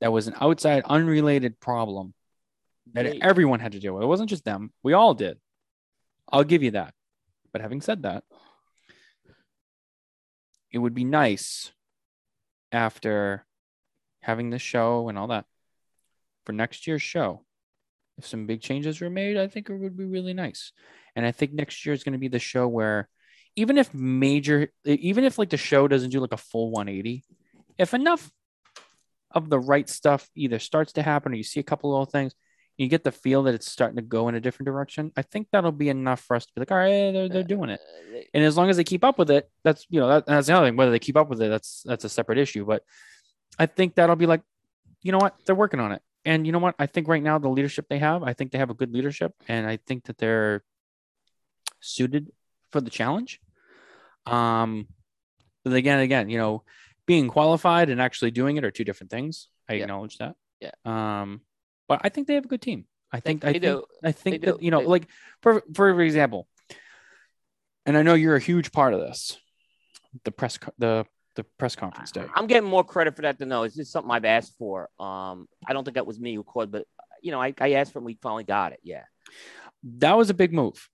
That 0.00 0.12
was 0.12 0.26
an 0.26 0.34
outside, 0.40 0.82
unrelated 0.84 1.60
problem 1.60 2.12
that 2.92 3.06
everyone 3.22 3.60
had 3.60 3.72
to 3.72 3.80
deal 3.80 3.94
with. 3.94 4.02
It 4.02 4.08
wasn't 4.08 4.30
just 4.30 4.44
them. 4.44 4.72
We 4.82 4.92
all 4.92 5.14
did. 5.14 5.38
I'll 6.30 6.44
give 6.44 6.62
you 6.62 6.72
that. 6.72 6.92
But 7.52 7.62
having 7.62 7.80
said 7.80 8.02
that, 8.02 8.24
it 10.70 10.78
would 10.78 10.94
be 10.94 11.04
nice 11.04 11.72
after 12.72 13.46
having 14.20 14.50
this 14.50 14.60
show 14.60 15.08
and 15.08 15.16
all 15.16 15.28
that 15.28 15.46
for 16.44 16.52
next 16.52 16.86
year's 16.86 17.02
show 17.02 17.45
if 18.18 18.26
some 18.26 18.46
big 18.46 18.60
changes 18.60 19.00
were 19.00 19.10
made, 19.10 19.36
I 19.36 19.46
think 19.46 19.68
it 19.68 19.76
would 19.76 19.96
be 19.96 20.04
really 20.04 20.34
nice. 20.34 20.72
And 21.14 21.26
I 21.26 21.32
think 21.32 21.52
next 21.52 21.84
year 21.84 21.94
is 21.94 22.04
going 22.04 22.14
to 22.14 22.18
be 22.18 22.28
the 22.28 22.38
show 22.38 22.66
where 22.68 23.08
even 23.56 23.78
if 23.78 23.92
major, 23.94 24.70
even 24.84 25.24
if 25.24 25.38
like 25.38 25.50
the 25.50 25.56
show 25.56 25.88
doesn't 25.88 26.10
do 26.10 26.20
like 26.20 26.32
a 26.32 26.38
full 26.38 26.70
180, 26.70 27.24
if 27.78 27.94
enough 27.94 28.30
of 29.30 29.50
the 29.50 29.58
right 29.58 29.88
stuff 29.88 30.28
either 30.34 30.58
starts 30.58 30.92
to 30.94 31.02
happen 31.02 31.32
or 31.32 31.36
you 31.36 31.42
see 31.42 31.60
a 31.60 31.64
couple 31.64 31.90
little 31.90 32.06
things, 32.06 32.34
you 32.76 32.88
get 32.88 33.04
the 33.04 33.12
feel 33.12 33.44
that 33.44 33.54
it's 33.54 33.70
starting 33.70 33.96
to 33.96 34.02
go 34.02 34.28
in 34.28 34.34
a 34.34 34.40
different 34.40 34.66
direction. 34.66 35.10
I 35.16 35.22
think 35.22 35.48
that'll 35.50 35.72
be 35.72 35.88
enough 35.88 36.20
for 36.20 36.36
us 36.36 36.44
to 36.44 36.52
be 36.54 36.60
like, 36.60 36.70
all 36.70 36.76
right, 36.76 37.10
they're, 37.12 37.28
they're 37.28 37.42
doing 37.42 37.70
it. 37.70 37.80
Uh, 37.80 38.20
and 38.34 38.44
as 38.44 38.56
long 38.56 38.68
as 38.68 38.76
they 38.76 38.84
keep 38.84 39.02
up 39.02 39.18
with 39.18 39.30
it, 39.30 39.50
that's, 39.64 39.86
you 39.88 39.98
know, 39.98 40.08
that, 40.08 40.26
that's 40.26 40.46
the 40.46 40.54
other 40.54 40.66
thing. 40.66 40.76
Whether 40.76 40.90
they 40.90 40.98
keep 40.98 41.16
up 41.16 41.30
with 41.30 41.40
it, 41.40 41.48
that's, 41.48 41.82
that's 41.86 42.04
a 42.04 42.08
separate 42.10 42.36
issue. 42.36 42.66
But 42.66 42.82
I 43.58 43.64
think 43.64 43.94
that'll 43.94 44.16
be 44.16 44.26
like, 44.26 44.42
you 45.02 45.12
know 45.12 45.18
what? 45.18 45.36
They're 45.46 45.54
working 45.54 45.80
on 45.80 45.92
it. 45.92 46.02
And 46.26 46.44
you 46.44 46.52
know 46.52 46.58
what? 46.58 46.74
I 46.78 46.86
think 46.86 47.06
right 47.06 47.22
now 47.22 47.38
the 47.38 47.48
leadership 47.48 47.86
they 47.88 48.00
have, 48.00 48.24
I 48.24 48.32
think 48.32 48.50
they 48.50 48.58
have 48.58 48.68
a 48.68 48.74
good 48.74 48.92
leadership, 48.92 49.32
and 49.46 49.64
I 49.66 49.76
think 49.76 50.04
that 50.06 50.18
they're 50.18 50.64
suited 51.80 52.32
for 52.72 52.80
the 52.80 52.90
challenge. 52.90 53.40
Um, 54.26 54.88
but 55.64 55.72
again, 55.72 56.00
again, 56.00 56.28
you 56.28 56.36
know, 56.38 56.64
being 57.06 57.28
qualified 57.28 57.90
and 57.90 58.02
actually 58.02 58.32
doing 58.32 58.56
it 58.56 58.64
are 58.64 58.72
two 58.72 58.82
different 58.82 59.10
things. 59.10 59.48
I 59.68 59.74
yeah. 59.74 59.82
acknowledge 59.82 60.18
that. 60.18 60.34
Yeah. 60.60 60.72
Um, 60.84 61.42
but 61.86 62.00
I 62.02 62.08
think 62.08 62.26
they 62.26 62.34
have 62.34 62.44
a 62.44 62.48
good 62.48 62.62
team. 62.62 62.86
I 63.12 63.20
think 63.20 63.42
they 63.42 63.50
I 63.50 63.52
think 63.52 63.62
do. 63.62 63.84
I 64.02 64.10
think 64.12 64.40
They 64.40 64.46
that 64.50 64.58
do. 64.58 64.64
you 64.64 64.72
know, 64.72 64.80
They- 64.80 64.86
like 64.86 65.08
for 65.42 65.62
for 65.74 66.00
example, 66.00 66.48
and 67.86 67.96
I 67.96 68.02
know 68.02 68.14
you're 68.14 68.34
a 68.34 68.40
huge 68.40 68.72
part 68.72 68.94
of 68.94 69.00
this, 69.00 69.38
the 70.24 70.32
press 70.32 70.58
the 70.76 71.06
the 71.36 71.44
press 71.58 71.76
conference 71.76 72.10
day. 72.10 72.24
I'm 72.34 72.46
getting 72.46 72.68
more 72.68 72.82
credit 72.84 73.14
for 73.14 73.22
that 73.22 73.38
than 73.38 73.48
no. 73.50 73.62
It's 73.62 73.76
just 73.76 73.92
something 73.92 74.10
I've 74.10 74.24
asked 74.24 74.54
for. 74.58 74.88
Um, 74.98 75.46
I 75.66 75.72
don't 75.72 75.84
think 75.84 75.94
that 75.94 76.06
was 76.06 76.18
me 76.18 76.34
who 76.34 76.42
called, 76.42 76.72
but 76.72 76.86
you 77.22 77.30
know, 77.30 77.40
I, 77.40 77.54
I 77.60 77.72
asked 77.74 77.92
for 77.92 77.98
it. 77.98 78.02
and 78.02 78.06
We 78.06 78.18
finally 78.20 78.44
got 78.44 78.72
it. 78.72 78.80
Yeah, 78.82 79.04
That 79.98 80.16
was 80.16 80.30
a 80.30 80.34
big 80.34 80.52
move 80.52 80.88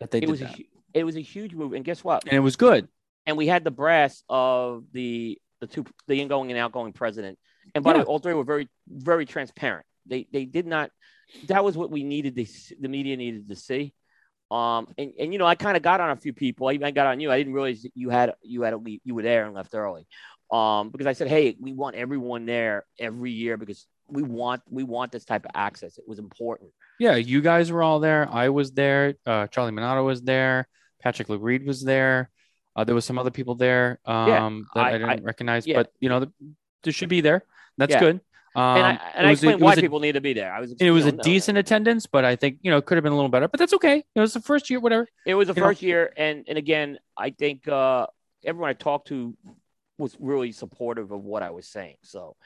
that 0.00 0.10
they 0.10 0.18
it 0.18 0.22
did 0.22 0.30
was 0.30 0.40
a 0.40 0.44
that. 0.44 0.56
hu- 0.56 0.64
it 0.94 1.04
was 1.04 1.16
a 1.16 1.20
huge 1.20 1.54
move. 1.54 1.72
And 1.72 1.84
guess 1.84 2.04
what? 2.04 2.24
and 2.24 2.32
it 2.34 2.40
was 2.40 2.56
good. 2.56 2.88
And 3.26 3.36
we 3.36 3.46
had 3.46 3.64
the 3.64 3.70
brass 3.70 4.22
of 4.28 4.84
the 4.92 5.38
the 5.60 5.66
two 5.66 5.84
the 6.06 6.20
incoming 6.20 6.50
and 6.50 6.58
outgoing 6.58 6.92
president. 6.92 7.38
And 7.74 7.82
by 7.84 7.92
the 7.92 7.98
way, 8.00 8.04
all 8.04 8.18
three 8.18 8.34
were 8.34 8.44
very 8.44 8.68
very 8.88 9.24
transparent. 9.26 9.86
They 10.06 10.26
they 10.32 10.44
did 10.44 10.66
not. 10.66 10.90
That 11.46 11.64
was 11.64 11.76
what 11.78 11.90
we 11.90 12.02
needed. 12.04 12.36
To, 12.36 12.44
see- 12.44 12.76
the 12.80 12.88
media 12.88 13.16
needed 13.16 13.48
to 13.48 13.56
see. 13.56 13.94
Um, 14.52 14.88
and, 14.98 15.12
and 15.18 15.32
you 15.32 15.38
know, 15.38 15.46
I 15.46 15.54
kind 15.54 15.76
of 15.76 15.82
got 15.82 16.00
on 16.00 16.10
a 16.10 16.16
few 16.16 16.32
people. 16.32 16.68
I 16.68 16.72
even 16.72 16.92
got 16.94 17.06
on 17.06 17.20
you. 17.20 17.30
I 17.32 17.38
didn't 17.38 17.54
realize 17.54 17.82
that 17.82 17.92
you 17.94 18.10
had 18.10 18.34
you 18.42 18.62
had 18.62 18.74
a 18.74 18.76
leave. 18.76 19.00
You 19.04 19.14
were 19.14 19.22
there 19.22 19.46
and 19.46 19.54
left 19.54 19.74
early. 19.74 20.06
Um, 20.50 20.90
because 20.90 21.06
I 21.06 21.14
said, 21.14 21.28
hey, 21.28 21.56
we 21.58 21.72
want 21.72 21.96
everyone 21.96 22.44
there 22.44 22.84
every 22.98 23.30
year 23.30 23.56
because 23.56 23.86
we 24.08 24.22
want 24.22 24.60
we 24.68 24.82
want 24.84 25.10
this 25.10 25.24
type 25.24 25.46
of 25.46 25.52
access. 25.54 25.96
It 25.96 26.04
was 26.06 26.18
important. 26.18 26.70
Yeah, 26.98 27.16
you 27.16 27.40
guys 27.40 27.72
were 27.72 27.82
all 27.82 28.00
there. 28.00 28.28
I 28.30 28.50
was 28.50 28.72
there. 28.72 29.14
Uh, 29.24 29.46
Charlie 29.46 29.72
Minato 29.72 30.04
was 30.04 30.20
there. 30.20 30.68
Patrick 31.02 31.28
Lagreid 31.28 31.64
was 31.66 31.82
there. 31.82 32.28
Uh, 32.76 32.84
there 32.84 32.94
was 32.94 33.04
some 33.06 33.18
other 33.18 33.30
people 33.30 33.54
there 33.54 33.98
um, 34.04 34.28
Yeah, 34.28 34.50
that 34.74 34.84
I, 34.84 34.88
I- 34.90 34.98
didn't 34.98 35.24
recognize, 35.24 35.66
yeah. 35.66 35.76
but 35.76 35.92
you 36.00 36.08
know, 36.10 36.20
the, 36.20 36.32
they 36.82 36.90
should 36.90 37.08
be 37.08 37.22
there. 37.22 37.44
That's 37.78 37.92
Yeah. 37.92 38.00
good. 38.00 38.20
Um, 38.54 38.76
And 38.76 38.86
I, 38.86 39.10
and 39.14 39.26
I 39.26 39.30
was 39.30 39.44
a- 39.44 39.56
why 39.56 39.72
a- 39.72 39.76
people 39.76 40.00
need 40.00 40.12
to 40.12 40.20
be 40.20 40.32
there. 40.34 40.52
I 40.52 40.60
was 40.60 40.72
it 40.72 40.90
was 40.90 41.06
a 41.06 41.12
know, 41.12 41.22
decent 41.22 41.56
attendance, 41.58 42.06
but 42.06 42.24
I 42.24 42.36
think 42.36 42.58
you 42.62 42.70
know 42.70 42.76
it 42.78 42.84
could 42.86 42.96
have 42.96 43.02
been 43.02 43.12
a 43.12 43.16
little 43.16 43.30
better. 43.30 43.48
But 43.48 43.58
that's 43.58 43.72
okay. 43.74 44.04
It 44.14 44.20
was 44.20 44.34
the 44.34 44.40
first 44.42 44.68
year, 44.70 44.78
whatever. 44.80 45.08
It 45.26 45.34
was 45.34 45.48
the 45.48 45.54
you 45.54 45.60
know- 45.60 45.68
first 45.68 45.82
year, 45.82 46.12
and 46.16 46.44
and 46.46 46.58
again, 46.58 46.98
I 47.16 47.30
think 47.30 47.66
uh, 47.66 48.06
everyone 48.44 48.68
I 48.70 48.74
talked 48.74 49.08
to 49.08 49.36
was 49.98 50.16
really 50.20 50.52
supportive 50.52 51.12
of 51.12 51.22
what 51.24 51.42
I 51.42 51.50
was 51.50 51.66
saying. 51.66 51.96
So 52.02 52.36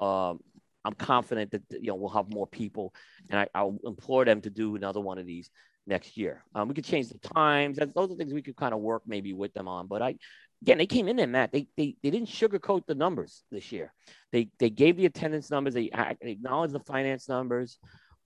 um, 0.00 0.40
I'm 0.84 0.94
confident 0.94 1.50
that 1.50 1.62
you 1.70 1.88
know 1.88 1.94
we'll 1.96 2.10
have 2.10 2.32
more 2.32 2.46
people, 2.46 2.94
and 3.28 3.40
I, 3.40 3.48
I'll 3.54 3.78
implore 3.84 4.24
them 4.24 4.40
to 4.42 4.50
do 4.50 4.76
another 4.76 5.00
one 5.00 5.18
of 5.18 5.26
these 5.26 5.50
next 5.86 6.16
year. 6.16 6.44
Um, 6.54 6.68
we 6.68 6.74
could 6.74 6.84
change 6.84 7.08
the 7.08 7.18
times. 7.18 7.78
That, 7.78 7.94
those 7.94 8.10
are 8.10 8.14
things 8.14 8.32
we 8.32 8.42
could 8.42 8.56
kind 8.56 8.72
of 8.72 8.80
work 8.80 9.02
maybe 9.06 9.32
with 9.34 9.52
them 9.52 9.68
on. 9.68 9.88
But 9.88 10.00
I 10.02 10.16
again, 10.62 10.78
they 10.78 10.86
came 10.86 11.08
in 11.08 11.16
there, 11.16 11.26
Matt. 11.26 11.52
They 11.52 11.68
they, 11.76 11.96
they 12.02 12.10
didn't 12.10 12.28
sugarcoat 12.28 12.86
the 12.86 12.94
numbers 12.94 13.42
this 13.50 13.72
year. 13.72 13.92
They 14.32 14.50
they 14.58 14.70
gave 14.70 14.96
the 14.96 15.06
attendance 15.06 15.50
numbers. 15.50 15.74
They, 15.74 15.90
they 16.20 16.30
acknowledged 16.30 16.72
the 16.74 16.80
finance 16.80 17.28
numbers. 17.28 17.78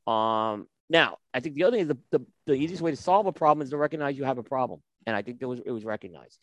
Um, 0.06 0.66
now, 0.90 1.16
I 1.32 1.40
think 1.40 1.54
the 1.54 1.64
other 1.64 1.76
thing 1.78 1.82
is 1.82 1.88
the, 1.88 1.98
the, 2.18 2.26
the 2.46 2.52
easiest 2.54 2.82
way 2.82 2.90
to 2.90 2.96
solve 2.96 3.26
a 3.26 3.32
problem 3.32 3.64
is 3.64 3.70
to 3.70 3.76
recognize 3.78 4.18
you 4.18 4.24
have 4.24 4.36
a 4.38 4.42
problem. 4.42 4.82
And 5.06 5.16
I 5.16 5.22
think 5.22 5.38
there 5.38 5.48
was, 5.48 5.60
it 5.64 5.70
was 5.70 5.84
recognized. 5.84 6.38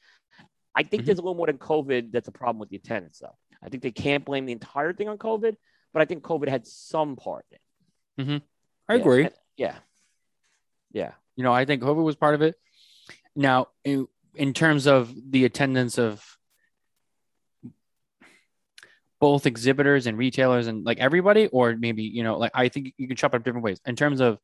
I 0.74 0.82
think 0.84 1.04
Mhm. 1.04 1.06
there's 1.06 1.20
a 1.20 1.22
little 1.22 1.36
more 1.36 1.46
than 1.46 1.60
COVID 1.60 2.12
that's 2.12 2.28
a 2.28 2.32
problem 2.32 2.58
with 2.60 2.70
the 2.70 2.78
attendance, 2.78 3.20
though. 3.20 3.36
I 3.62 3.70
think 3.70 3.84
they 3.84 3.92
can't 3.92 4.26
blame 4.26 4.46
the 4.48 4.52
entire 4.54 4.94
thing 4.94 5.10
on 5.10 5.20
COVID, 5.20 5.56
but 5.94 6.02
I 6.02 6.06
think 6.06 6.24
COVID 6.24 6.48
had 6.48 6.66
some 6.66 7.16
part 7.18 7.46
in 8.18 8.30
it. 8.38 8.42
I 8.90 8.96
Yeah, 8.96 9.00
agree. 9.02 9.24
and- 9.26 9.34
Yeah. 9.58 9.78
Yeah. 10.92 11.14
You 11.36 11.44
know, 11.44 11.54
I 11.54 11.66
think 11.66 11.84
COVID 11.84 12.04
was 12.04 12.16
part 12.16 12.34
of 12.34 12.42
it. 12.42 12.56
Now, 13.36 13.68
in, 14.36 14.54
terms 14.54 14.88
of 14.88 15.14
the 15.30 15.46
attendance 15.46 15.98
of 15.98 16.24
both 19.20 19.46
exhibitors 19.46 20.08
and 20.08 20.18
retailers 20.18 20.68
and 20.68 20.84
like 20.84 21.00
everybody, 21.00 21.48
or 21.48 21.76
maybe, 21.76 22.04
you 22.04 22.24
know, 22.24 22.38
like 22.38 22.52
I 22.54 22.70
think 22.70 22.94
you 22.98 23.08
can 23.08 23.16
chop 23.16 23.34
up 23.34 23.44
different 23.44 23.64
ways. 23.64 23.80
In 23.86 23.96
terms 23.96 24.20
of 24.20 24.40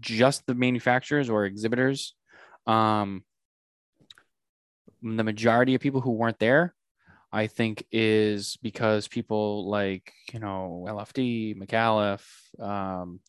just 0.00 0.46
the 0.46 0.54
manufacturers 0.54 1.30
or 1.30 1.44
exhibitors, 1.44 2.14
um, 2.66 3.24
the 5.02 5.24
majority 5.24 5.74
of 5.74 5.80
people 5.80 6.00
who 6.00 6.12
weren't 6.12 6.38
there, 6.38 6.74
I 7.32 7.46
think, 7.46 7.86
is 7.90 8.58
because 8.62 9.08
people 9.08 9.68
like, 9.70 10.12
you 10.32 10.40
know, 10.40 10.84
LFD, 10.88 11.56
McAuliffe, 11.56 12.60
um, 12.62 13.20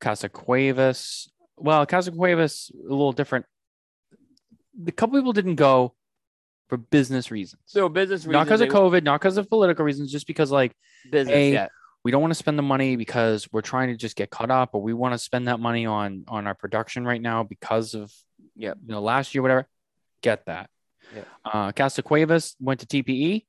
Casa 0.00 0.28
Cuevas. 0.28 1.30
Well, 1.56 1.84
Casa 1.86 2.12
Cuevas, 2.12 2.70
a 2.74 2.90
little 2.90 3.12
different. 3.12 3.46
The 4.82 4.92
couple 4.92 5.18
people 5.18 5.32
didn't 5.32 5.56
go 5.56 5.94
for 6.68 6.76
business 6.76 7.30
reasons. 7.30 7.62
So 7.66 7.88
business 7.88 8.20
reasons. 8.20 8.32
not 8.32 8.44
because 8.46 8.60
of 8.60 8.68
they- 8.68 8.74
COVID, 8.74 9.02
not 9.02 9.20
because 9.20 9.36
of 9.36 9.48
political 9.48 9.84
reasons, 9.84 10.10
just 10.12 10.26
because 10.26 10.50
like 10.50 10.72
Business, 11.10 11.34
A, 11.34 11.52
yeah. 11.52 11.68
we 12.04 12.10
don't 12.10 12.20
want 12.22 12.30
to 12.32 12.36
spend 12.38 12.58
the 12.58 12.62
money 12.62 12.96
because 12.96 13.48
we're 13.52 13.60
trying 13.62 13.88
to 13.88 13.96
just 13.96 14.16
get 14.16 14.30
caught 14.30 14.50
up, 14.50 14.70
or 14.74 14.80
we 14.82 14.92
want 14.92 15.12
to 15.14 15.18
spend 15.18 15.48
that 15.48 15.58
money 15.60 15.86
on 15.86 16.24
on 16.28 16.46
our 16.46 16.54
production 16.54 17.04
right 17.04 17.20
now 17.20 17.42
because 17.42 17.94
of 17.94 18.12
Yep. 18.56 18.78
you 18.86 18.92
know 18.92 19.00
last 19.00 19.34
year, 19.34 19.42
whatever. 19.42 19.66
Get 20.22 20.46
that. 20.46 20.68
Yep. 21.14 21.28
Uh, 21.44 21.72
Casa 21.72 22.02
Cuevas 22.02 22.54
went 22.60 22.80
to 22.80 22.86
TPE, 22.86 23.46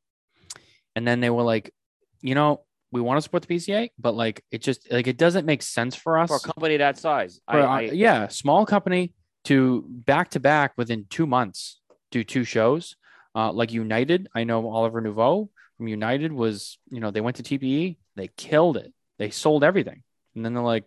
and 0.95 1.07
then 1.07 1.19
they 1.19 1.29
were 1.29 1.43
like, 1.43 1.73
you 2.21 2.33
know, 2.33 2.61
we 2.91 3.01
want 3.01 3.17
to 3.17 3.21
support 3.21 3.43
the 3.43 3.55
PCA, 3.55 3.89
but 3.99 4.15
like 4.15 4.43
it 4.51 4.61
just 4.61 4.91
like 4.91 5.07
it 5.07 5.17
doesn't 5.17 5.45
make 5.45 5.61
sense 5.61 5.95
for 5.95 6.17
us. 6.17 6.29
For 6.29 6.37
a 6.37 6.39
company 6.39 6.77
that 6.77 6.97
size. 6.97 7.39
I, 7.47 7.53
For, 7.53 7.59
uh, 7.61 7.67
I, 7.67 7.81
yeah, 7.81 8.27
small 8.29 8.65
company 8.65 9.13
to 9.45 9.85
back 9.87 10.29
to 10.31 10.39
back 10.39 10.73
within 10.77 11.05
two 11.09 11.25
months 11.25 11.81
do 12.11 12.23
two 12.23 12.43
shows. 12.43 12.95
Uh, 13.33 13.51
like 13.51 13.71
United, 13.71 14.27
I 14.35 14.43
know 14.43 14.69
Oliver 14.69 14.99
Nouveau 14.99 15.49
from 15.77 15.87
United 15.87 16.31
was, 16.33 16.77
you 16.89 16.99
know, 16.99 17.11
they 17.11 17.21
went 17.21 17.37
to 17.37 17.43
TPE, 17.43 17.97
they 18.15 18.27
killed 18.27 18.77
it, 18.77 18.93
they 19.17 19.29
sold 19.29 19.63
everything, 19.63 20.03
and 20.35 20.43
then 20.45 20.53
they're 20.53 20.63
like, 20.63 20.83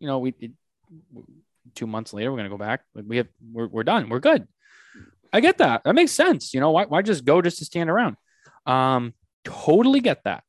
you 0.00 0.08
know, 0.08 0.18
we 0.18 0.34
it, 0.40 0.50
two 1.74 1.86
months 1.86 2.12
later 2.12 2.32
we're 2.32 2.38
gonna 2.38 2.48
go 2.48 2.58
back, 2.58 2.82
we 2.94 3.18
have 3.18 3.28
we're, 3.52 3.68
we're 3.68 3.84
done, 3.84 4.08
we're 4.08 4.18
good. 4.18 4.48
I 5.32 5.40
get 5.40 5.58
that, 5.58 5.84
that 5.84 5.94
makes 5.94 6.12
sense. 6.12 6.52
You 6.52 6.60
know, 6.60 6.72
why 6.72 6.86
why 6.86 7.02
just 7.02 7.24
go 7.24 7.40
just 7.40 7.58
to 7.58 7.64
stand 7.64 7.90
around? 7.90 8.16
Um, 8.66 9.14
totally 9.44 10.00
get 10.00 10.24
that. 10.24 10.42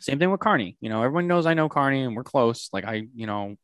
Same 0.00 0.18
thing 0.18 0.30
with 0.30 0.40
Carney. 0.40 0.76
You 0.80 0.90
know, 0.90 1.02
everyone 1.02 1.26
knows 1.26 1.46
I 1.46 1.54
know 1.54 1.70
Carney 1.70 2.02
and 2.02 2.14
we're 2.14 2.24
close. 2.24 2.68
Like 2.74 2.84
I, 2.84 3.08
you 3.14 3.26
know, 3.26 3.56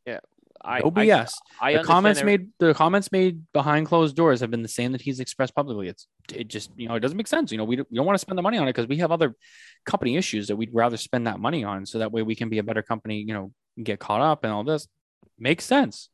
I, 0.63 0.81
no 0.81 0.93
I- 0.95 1.07
BS 1.07 1.35
I, 1.61 1.73
the 1.73 1.79
understand 1.79 1.87
comments 1.87 2.23
made 2.23 2.49
the 2.59 2.75
comments 2.75 3.13
made 3.13 3.43
behind 3.53 3.87
closed 3.87 4.15
doors 4.17 4.41
have 4.41 4.51
been 4.51 4.63
the 4.63 4.69
same 4.69 4.93
that 4.93 5.01
he's 5.01 5.21
expressed 5.21 5.55
publicly. 5.55 5.89
It's 5.89 6.07
it 6.33 6.49
just 6.49 6.71
you 6.77 6.89
know 6.89 6.95
it 6.95 7.01
doesn't 7.01 7.17
make 7.17 7.27
sense. 7.27 7.51
You 7.53 7.59
know 7.59 7.65
we 7.65 7.77
don't, 7.77 7.91
we 7.91 7.97
don't 7.97 8.07
want 8.07 8.15
to 8.15 8.21
spend 8.21 8.39
the 8.39 8.43
money 8.43 8.59
on 8.59 8.69
it 8.69 8.73
because 8.75 8.89
we 8.89 8.99
have 8.99 9.11
other 9.11 9.35
company 9.87 10.17
issues 10.17 10.49
that 10.49 10.57
we'd 10.57 10.75
rather 10.75 10.97
spend 10.97 11.27
that 11.27 11.41
money 11.41 11.65
on 11.65 11.87
so 11.87 11.99
that 11.99 12.13
way 12.13 12.23
we 12.23 12.35
can 12.35 12.49
be 12.49 12.59
a 12.59 12.63
better 12.63 12.83
company 12.83 13.21
you 13.21 13.35
know 13.35 13.53
get 13.83 13.99
caught 13.99 14.21
up 14.21 14.45
and 14.45 14.53
all 14.53 14.65
this. 14.65 14.87
Makes 15.39 15.65
sense. 15.65 16.09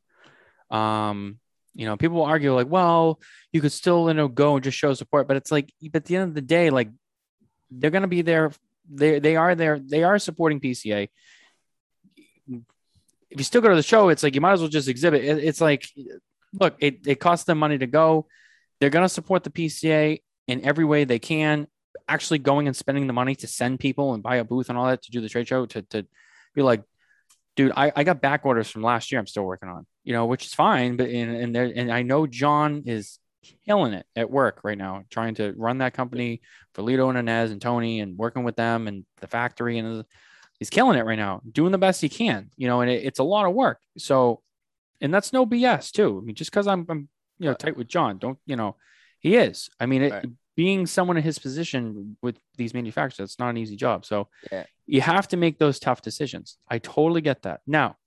Um 0.71 1.39
you 1.77 1.85
know 1.85 1.95
people 1.95 2.23
argue 2.23 2.53
like 2.53 2.67
well 2.67 3.19
you 3.53 3.61
could 3.61 3.71
still 3.71 4.07
you 4.07 4.13
know 4.13 4.27
go 4.27 4.55
and 4.55 4.63
just 4.63 4.77
show 4.77 4.93
support 4.93 5.27
but 5.27 5.37
it's 5.37 5.51
like 5.51 5.71
but 5.91 5.97
at 5.97 6.05
the 6.05 6.15
end 6.15 6.29
of 6.29 6.33
the 6.33 6.41
day 6.41 6.69
like 6.69 6.89
they're 7.69 7.91
going 7.91 8.01
to 8.01 8.07
be 8.07 8.23
there 8.23 8.51
they 8.89 9.19
they 9.19 9.35
are 9.35 9.53
there 9.53 9.79
they 9.79 10.03
are 10.03 10.17
supporting 10.17 10.59
pca 10.59 11.07
if 13.29 13.39
you 13.39 13.43
still 13.43 13.61
go 13.61 13.69
to 13.69 13.75
the 13.75 13.83
show, 13.83 14.09
it's 14.09 14.23
like 14.23 14.35
you 14.35 14.41
might 14.41 14.53
as 14.53 14.59
well 14.61 14.69
just 14.69 14.87
exhibit. 14.87 15.23
It, 15.23 15.43
it's 15.43 15.61
like, 15.61 15.85
look, 16.53 16.75
it, 16.79 17.05
it 17.07 17.19
costs 17.19 17.45
them 17.45 17.57
money 17.57 17.77
to 17.77 17.87
go. 17.87 18.27
They're 18.79 18.89
going 18.89 19.05
to 19.05 19.09
support 19.09 19.43
the 19.43 19.49
PCA 19.49 20.21
in 20.47 20.65
every 20.65 20.85
way 20.85 21.03
they 21.03 21.19
can. 21.19 21.67
Actually, 22.07 22.39
going 22.39 22.67
and 22.67 22.75
spending 22.75 23.07
the 23.07 23.13
money 23.13 23.35
to 23.35 23.47
send 23.47 23.79
people 23.79 24.13
and 24.13 24.23
buy 24.23 24.37
a 24.37 24.43
booth 24.43 24.69
and 24.69 24.77
all 24.77 24.87
that 24.87 25.01
to 25.03 25.11
do 25.11 25.19
the 25.19 25.27
trade 25.27 25.47
show 25.47 25.65
to, 25.65 25.81
to 25.81 26.05
be 26.55 26.61
like, 26.61 26.83
dude, 27.55 27.73
I, 27.75 27.91
I 27.95 28.03
got 28.03 28.21
back 28.21 28.45
orders 28.45 28.69
from 28.69 28.83
last 28.83 29.11
year. 29.11 29.19
I'm 29.19 29.27
still 29.27 29.43
working 29.43 29.67
on, 29.67 29.85
you 30.05 30.13
know, 30.13 30.25
which 30.25 30.45
is 30.45 30.53
fine. 30.53 30.95
But 30.95 31.09
and 31.09 31.35
and 31.35 31.55
there 31.55 31.71
and 31.75 31.91
I 31.91 32.03
know 32.03 32.27
John 32.27 32.83
is 32.85 33.19
killing 33.65 33.93
it 33.93 34.05
at 34.15 34.29
work 34.29 34.61
right 34.63 34.77
now, 34.77 35.03
trying 35.09 35.35
to 35.35 35.53
run 35.57 35.79
that 35.79 35.93
company 35.93 36.41
for 36.73 36.83
Litto 36.83 37.09
and 37.09 37.17
Ines 37.17 37.51
and 37.51 37.61
Tony 37.61 37.99
and 37.99 38.17
working 38.17 38.43
with 38.43 38.55
them 38.55 38.87
and 38.87 39.05
the 39.19 39.27
factory 39.27 39.79
and 39.79 40.05
he's 40.59 40.69
killing 40.69 40.97
it 40.97 41.05
right 41.05 41.17
now, 41.17 41.41
doing 41.51 41.71
the 41.71 41.77
best 41.77 42.01
he 42.01 42.09
can, 42.09 42.49
you 42.57 42.67
know, 42.67 42.81
and 42.81 42.89
it, 42.91 43.03
it's 43.05 43.19
a 43.19 43.23
lot 43.23 43.45
of 43.45 43.53
work. 43.53 43.79
So, 43.97 44.41
and 45.01 45.13
that's 45.13 45.31
no 45.33 45.45
BS 45.45 45.91
too. 45.91 46.19
I 46.21 46.25
mean, 46.25 46.35
just 46.35 46.51
because 46.51 46.67
I'm, 46.67 46.85
I'm, 46.89 47.09
you 47.39 47.47
know, 47.47 47.53
tight 47.53 47.77
with 47.77 47.87
John, 47.87 48.17
don't, 48.17 48.39
you 48.45 48.55
know, 48.55 48.75
he 49.19 49.35
is. 49.35 49.69
I 49.79 49.85
mean, 49.85 50.01
it, 50.03 50.11
Right. 50.11 50.25
being 50.55 50.87
someone 50.87 51.17
in 51.17 51.23
his 51.23 51.37
position 51.37 52.17
with 52.21 52.39
these 52.55 52.73
manufacturers, 52.73 53.29
it's 53.31 53.39
not 53.39 53.49
an 53.49 53.57
easy 53.57 53.75
job. 53.75 54.05
So, 54.05 54.29
Yeah. 54.51 54.65
you 54.87 55.01
have 55.01 55.27
to 55.29 55.37
make 55.37 55.59
those 55.59 55.79
tough 55.79 56.01
decisions. 56.01 56.57
I 56.67 56.79
totally 56.79 57.21
get 57.21 57.43
that. 57.43 57.61
Now, 57.67 57.97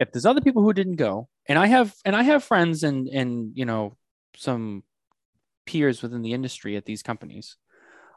if 0.00 0.10
there's 0.10 0.26
other 0.26 0.40
people 0.40 0.62
who 0.62 0.72
didn't 0.72 0.96
go, 0.96 1.28
and 1.46 1.58
I 1.58 1.66
have, 1.66 1.94
and 2.06 2.16
I 2.16 2.22
have 2.22 2.42
friends 2.42 2.82
and 2.82 3.06
and 3.08 3.52
you 3.54 3.64
know 3.66 3.96
some 4.36 4.82
peers 5.66 6.02
within 6.02 6.22
the 6.22 6.32
industry 6.32 6.76
at 6.76 6.84
these 6.86 7.02
companies. 7.02 7.56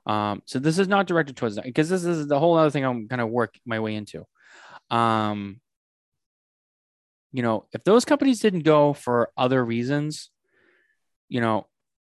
Um, 0.08 0.42
so 0.46 0.58
this 0.58 0.80
is 0.80 0.88
not 0.88 1.06
directed 1.06 1.36
towards 1.36 1.56
that 1.56 1.66
because 1.66 1.90
this 1.90 2.06
is 2.06 2.28
the 2.28 2.40
whole 2.40 2.58
other 2.58 2.72
thing 2.72 2.86
I'm 2.86 3.08
going 3.08 3.20
to 3.20 3.28
work 3.28 3.56
my 3.66 3.80
way 3.80 3.94
into. 3.94 4.26
Um, 4.90 5.60
you 7.34 7.44
know, 7.44 7.66
if 7.74 7.84
those 7.84 8.06
companies 8.06 8.40
didn't 8.40 8.62
go 8.62 8.94
for 8.94 9.30
other 9.38 9.64
reasons, 9.64 10.32
you 11.28 11.42
know, 11.42 11.68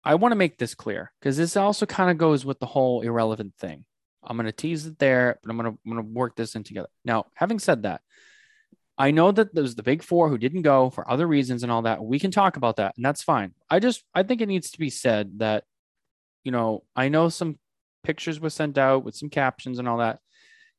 I 0.05 0.15
want 0.15 0.33
to 0.33 0.37
make 0.37 0.57
this 0.57 0.75
clear 0.75 1.13
because 1.21 1.37
this 1.37 1.57
also 1.57 1.85
kind 1.85 2.11
of 2.11 2.17
goes 2.17 2.45
with 2.45 2.61
the 2.61 2.67
whole 2.67 3.03
irrelevant 3.03 3.55
thing. 3.59 3.85
I'm 4.23 4.37
gonna 4.37 4.53
tease 4.53 4.87
it 4.87 4.99
there, 4.99 5.39
but 5.43 5.51
I'm 5.51 5.57
gonna 5.57 5.71
I'm 5.71 5.91
gonna 5.91 6.03
work 6.03 6.37
this 6.37 6.55
in 6.55 6.63
together. 6.63 6.89
Now, 7.05 7.27
having 7.35 7.59
said 7.59 7.83
that, 7.83 8.03
I 8.97 9.11
know 9.11 9.33
that 9.33 9.55
there's 9.55 9.75
the 9.75 9.83
big 9.83 10.03
four 10.03 10.29
who 10.29 10.39
didn't 10.39 10.63
go 10.63 10.91
for 10.91 11.11
other 11.11 11.27
reasons 11.27 11.63
and 11.63 11.73
all 11.73 11.83
that. 11.83 12.05
We 12.05 12.19
can 12.19 12.31
talk 12.31 12.57
about 12.57 12.77
that, 12.77 12.95
and 12.97 13.05
that's 13.05 13.23
fine. 13.23 13.55
I 13.69 13.79
just 13.79 14.05
I 14.15 14.23
think 14.23 14.41
it 14.41 14.49
needs 14.49 14.71
to 14.71 14.79
be 14.79 14.91
said 14.91 15.39
that, 15.41 15.65
you 16.45 16.53
know, 16.53 16.85
I 16.95 17.09
know 17.09 17.29
some 17.31 17.59
pictures 18.03 18.41
were 18.41 18.51
sent 18.51 18.79
out 18.79 19.05
with 19.05 19.15
some 19.15 19.31
captions 19.31 19.79
and 19.79 19.89
all 19.89 19.99
that. 19.99 20.19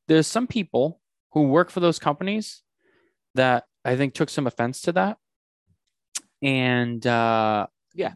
There's 0.08 0.28
some 0.28 0.48
people 0.48 1.00
who 1.34 1.44
work 1.44 1.70
for 1.70 1.80
those 1.80 2.00
companies 2.00 2.64
that 3.36 3.66
I 3.86 3.96
think 3.96 4.14
took 4.14 4.30
some 4.30 4.48
offense 4.48 4.82
to 4.82 4.92
that. 4.94 5.18
And 6.42 7.06
uh, 7.06 7.68
Yeah. 7.94 8.14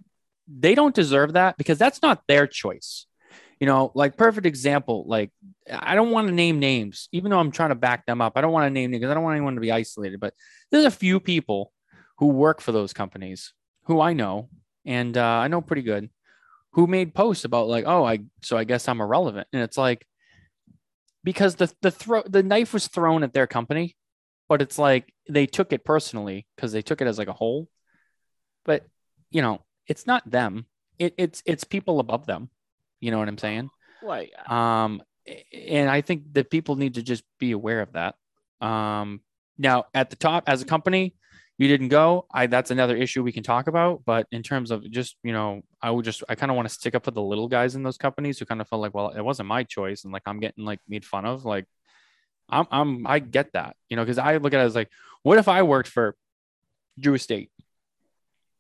they 0.48 0.76
don't 0.76 0.96
deserve 0.96 1.34
that 1.34 1.58
because 1.58 1.78
that's 1.78 2.02
not 2.02 2.24
their 2.28 2.48
choice. 2.48 3.06
You 3.60 3.68
know, 3.68 3.92
like 3.96 4.18
perfect 4.18 4.46
example, 4.46 5.06
like 5.08 5.32
I 5.72 5.96
don't 5.96 6.12
want 6.12 6.28
to 6.28 6.34
name 6.34 6.60
names, 6.60 7.08
even 7.14 7.32
though 7.32 7.40
I'm 7.40 7.52
trying 7.52 7.70
to 7.70 7.76
back 7.76 8.06
them 8.06 8.22
up. 8.22 8.34
I 8.36 8.42
don't 8.42 8.52
want 8.52 8.66
to 8.66 8.70
name 8.70 8.92
names 8.92 9.00
because 9.00 9.12
I 9.12 9.14
don't 9.14 9.24
want 9.24 9.38
anyone 9.38 9.56
to 9.56 9.62
be 9.62 9.72
isolated. 9.72 10.20
But 10.20 10.34
there's 10.72 10.84
a 10.86 10.92
few 10.92 11.22
people 11.22 11.72
who 12.18 12.28
work 12.28 12.60
for 12.60 12.74
those 12.74 12.92
companies 12.92 13.54
who 13.86 14.02
I 14.02 14.12
know, 14.14 14.50
and 14.86 15.16
uh, 15.18 15.24
I 15.24 15.48
know 15.48 15.62
pretty 15.62 15.84
good, 15.84 16.10
who 16.76 16.88
made 16.88 17.16
posts 17.16 17.46
about 17.46 17.70
like, 17.70 17.86
oh, 17.88 18.04
I 18.04 18.20
so 18.42 18.58
I 18.58 18.66
guess 18.66 18.88
I'm 18.88 19.00
irrelevant, 19.00 19.48
and 19.54 19.62
it's 19.62 19.78
like 19.78 20.06
because 21.24 21.56
the 21.56 21.74
the 21.82 21.90
throw 21.90 22.22
the 22.24 22.44
knife 22.44 22.74
was 22.74 22.88
thrown 22.88 23.24
at 23.24 23.34
their 23.34 23.48
company, 23.48 23.96
but 24.50 24.62
it's 24.62 24.78
like 24.78 25.14
they 25.30 25.46
took 25.46 25.72
it 25.72 25.86
personally 25.86 26.46
because 26.56 26.74
they 26.74 26.82
took 26.82 27.00
it 27.00 27.08
as 27.08 27.18
like 27.18 27.30
a 27.30 27.34
whole, 27.34 27.70
but 28.66 28.86
you 29.32 29.42
know, 29.42 29.62
it's 29.88 30.06
not 30.06 30.30
them. 30.30 30.66
It, 31.00 31.16
it's 31.18 31.42
it's 31.46 31.64
people 31.64 32.02
above 32.02 32.26
them. 32.26 32.50
You 33.00 33.12
know 33.12 33.20
what 33.20 33.30
I'm 33.30 33.38
saying? 33.38 33.70
Right. 34.04 34.32
Um, 34.50 35.02
and 35.54 35.90
I 35.90 36.02
think 36.02 36.34
that 36.34 36.52
people 36.52 36.76
need 36.76 36.96
to 36.96 37.04
just 37.04 37.24
be 37.40 37.54
aware 37.54 37.82
of 37.82 37.94
that. 37.94 38.16
Um, 38.60 39.22
now 39.58 39.86
at 39.94 40.10
the 40.10 40.18
top 40.18 40.44
as 40.48 40.62
a 40.62 40.66
company, 40.66 41.16
you 41.58 41.68
didn't 41.68 41.88
go. 41.88 42.26
I 42.34 42.48
that's 42.48 42.72
another 42.72 42.98
issue 42.98 43.24
we 43.24 43.32
can 43.32 43.44
talk 43.44 43.68
about. 43.68 44.04
But 44.06 44.28
in 44.32 44.44
terms 44.44 44.72
of 44.72 44.90
just 44.92 45.16
you 45.24 45.32
know, 45.32 45.62
I 45.82 45.92
would 45.92 46.04
just 46.04 46.24
I 46.28 46.36
kind 46.36 46.52
of 46.52 46.56
want 46.56 46.68
to 46.68 46.74
stick 46.74 46.96
up 46.96 47.06
for 47.06 47.12
the 47.12 47.22
little 47.22 47.48
guys 47.48 47.76
in 47.76 47.84
those 47.84 47.98
companies 47.98 48.38
who 48.38 48.46
kind 48.46 48.62
of 48.62 48.68
felt 48.68 48.82
like, 48.82 48.94
well, 48.94 49.10
it 49.10 49.22
wasn't 49.22 49.48
my 49.48 49.64
choice, 49.64 50.04
and 50.04 50.12
like 50.12 50.24
I'm 50.26 50.40
getting 50.40 50.66
like 50.66 50.80
made 50.88 51.06
fun 51.06 51.26
of. 51.26 51.46
Like, 51.46 51.66
I'm 52.50 52.68
I'm 52.72 53.08
I 53.08 53.20
get 53.20 53.54
that, 53.54 53.76
you 53.90 53.96
know, 53.96 54.04
because 54.04 54.18
I 54.18 54.38
look 54.38 54.54
at 54.54 54.60
it 54.60 54.64
as 54.64 54.76
like, 54.76 54.90
what 55.24 55.38
if 55.38 55.48
I 55.48 55.64
worked 55.64 55.90
for 55.90 56.16
Drew 57.00 57.14
Estate? 57.14 57.52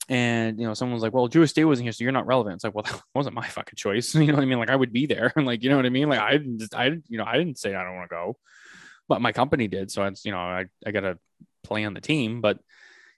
And 0.08 0.60
you 0.60 0.68
know, 0.68 0.76
someone's 0.76 1.02
like, 1.02 1.14
"Well, 1.14 1.28
Drew 1.28 1.42
Estate 1.42 1.64
wasn't 1.66 1.86
here, 1.86 1.92
so 1.92 2.04
you're 2.04 2.14
not 2.14 2.28
relevant." 2.28 2.56
It's 2.56 2.64
like, 2.64 2.76
well, 2.76 2.84
that 2.90 3.02
wasn't 3.14 3.36
my 3.36 3.48
fucking 3.48 3.76
choice. 3.76 4.14
You 4.16 4.28
know 4.28 4.36
what 4.36 4.44
I 4.44 4.46
mean? 4.46 4.60
Like, 4.60 4.70
I 4.70 4.76
would 4.76 4.94
be 4.94 5.06
there, 5.06 5.34
and 5.36 5.46
like, 5.48 5.64
you 5.64 5.70
know 5.70 5.76
what 5.78 5.86
I 5.86 5.90
mean? 5.90 6.08
Like, 6.08 6.20
I 6.20 6.34
didn't, 6.34 6.60
just, 6.60 6.76
I, 6.76 6.86
you 7.10 7.18
know, 7.18 7.26
I 7.26 7.38
didn't 7.38 7.58
say 7.58 7.74
I 7.74 7.84
don't 7.84 7.96
want 7.96 8.10
to 8.10 8.16
go, 8.16 8.38
but 9.10 9.22
my 9.22 9.32
company 9.32 9.68
did. 9.68 9.92
So 9.92 10.06
it's, 10.06 10.24
you 10.24 10.32
know, 10.32 10.38
I, 10.38 10.66
I 10.86 10.92
got 10.92 11.02
to 11.02 11.18
play 11.64 11.84
on 11.84 11.94
the 11.96 12.02
team. 12.02 12.40
But 12.40 12.60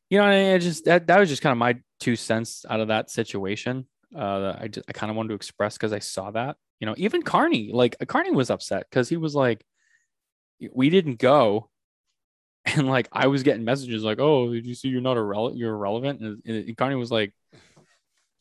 you 0.10 0.18
know, 0.18 0.24
I 0.24 0.32
mean, 0.32 0.62
just 0.62 0.86
that 0.86 1.08
that 1.08 1.20
was 1.20 1.30
just 1.30 1.42
kind 1.42 1.52
of 1.52 1.58
my 1.58 1.78
two 2.00 2.16
cents 2.16 2.66
out 2.70 2.80
of 2.80 2.88
that 2.90 3.10
situation. 3.10 3.88
Uh, 4.16 4.56
I 4.60 4.68
just 4.68 4.88
I 4.88 4.94
kind 4.94 5.10
of 5.10 5.18
wanted 5.18 5.30
to 5.30 5.36
express 5.36 5.76
because 5.76 5.94
I 5.94 6.00
saw 6.00 6.32
that. 6.32 6.56
You 6.80 6.86
know, 6.86 6.96
even 6.98 7.24
Carney, 7.24 7.72
like 7.74 7.98
Carney 8.08 8.32
was 8.32 8.50
upset 8.50 8.86
because 8.90 9.10
he 9.10 9.18
was 9.18 9.36
like, 9.36 9.66
we 10.72 10.90
didn't 10.90 11.20
go, 11.20 11.70
and 12.66 12.88
like 12.88 13.10
I 13.12 13.28
was 13.28 13.44
getting 13.44 13.66
messages 13.66 14.04
like, 14.04 14.20
"Oh, 14.20 14.54
did 14.54 14.66
you 14.66 14.76
see 14.76 14.90
you're 14.90 15.02
not 15.02 15.18
a 15.18 15.22
irrelevant? 15.22 15.58
You're 15.58 15.74
irrelevant." 15.74 16.22
And, 16.22 16.42
and 16.46 16.78
Carney 16.78 16.96
was 16.96 17.12
like, 17.12 17.34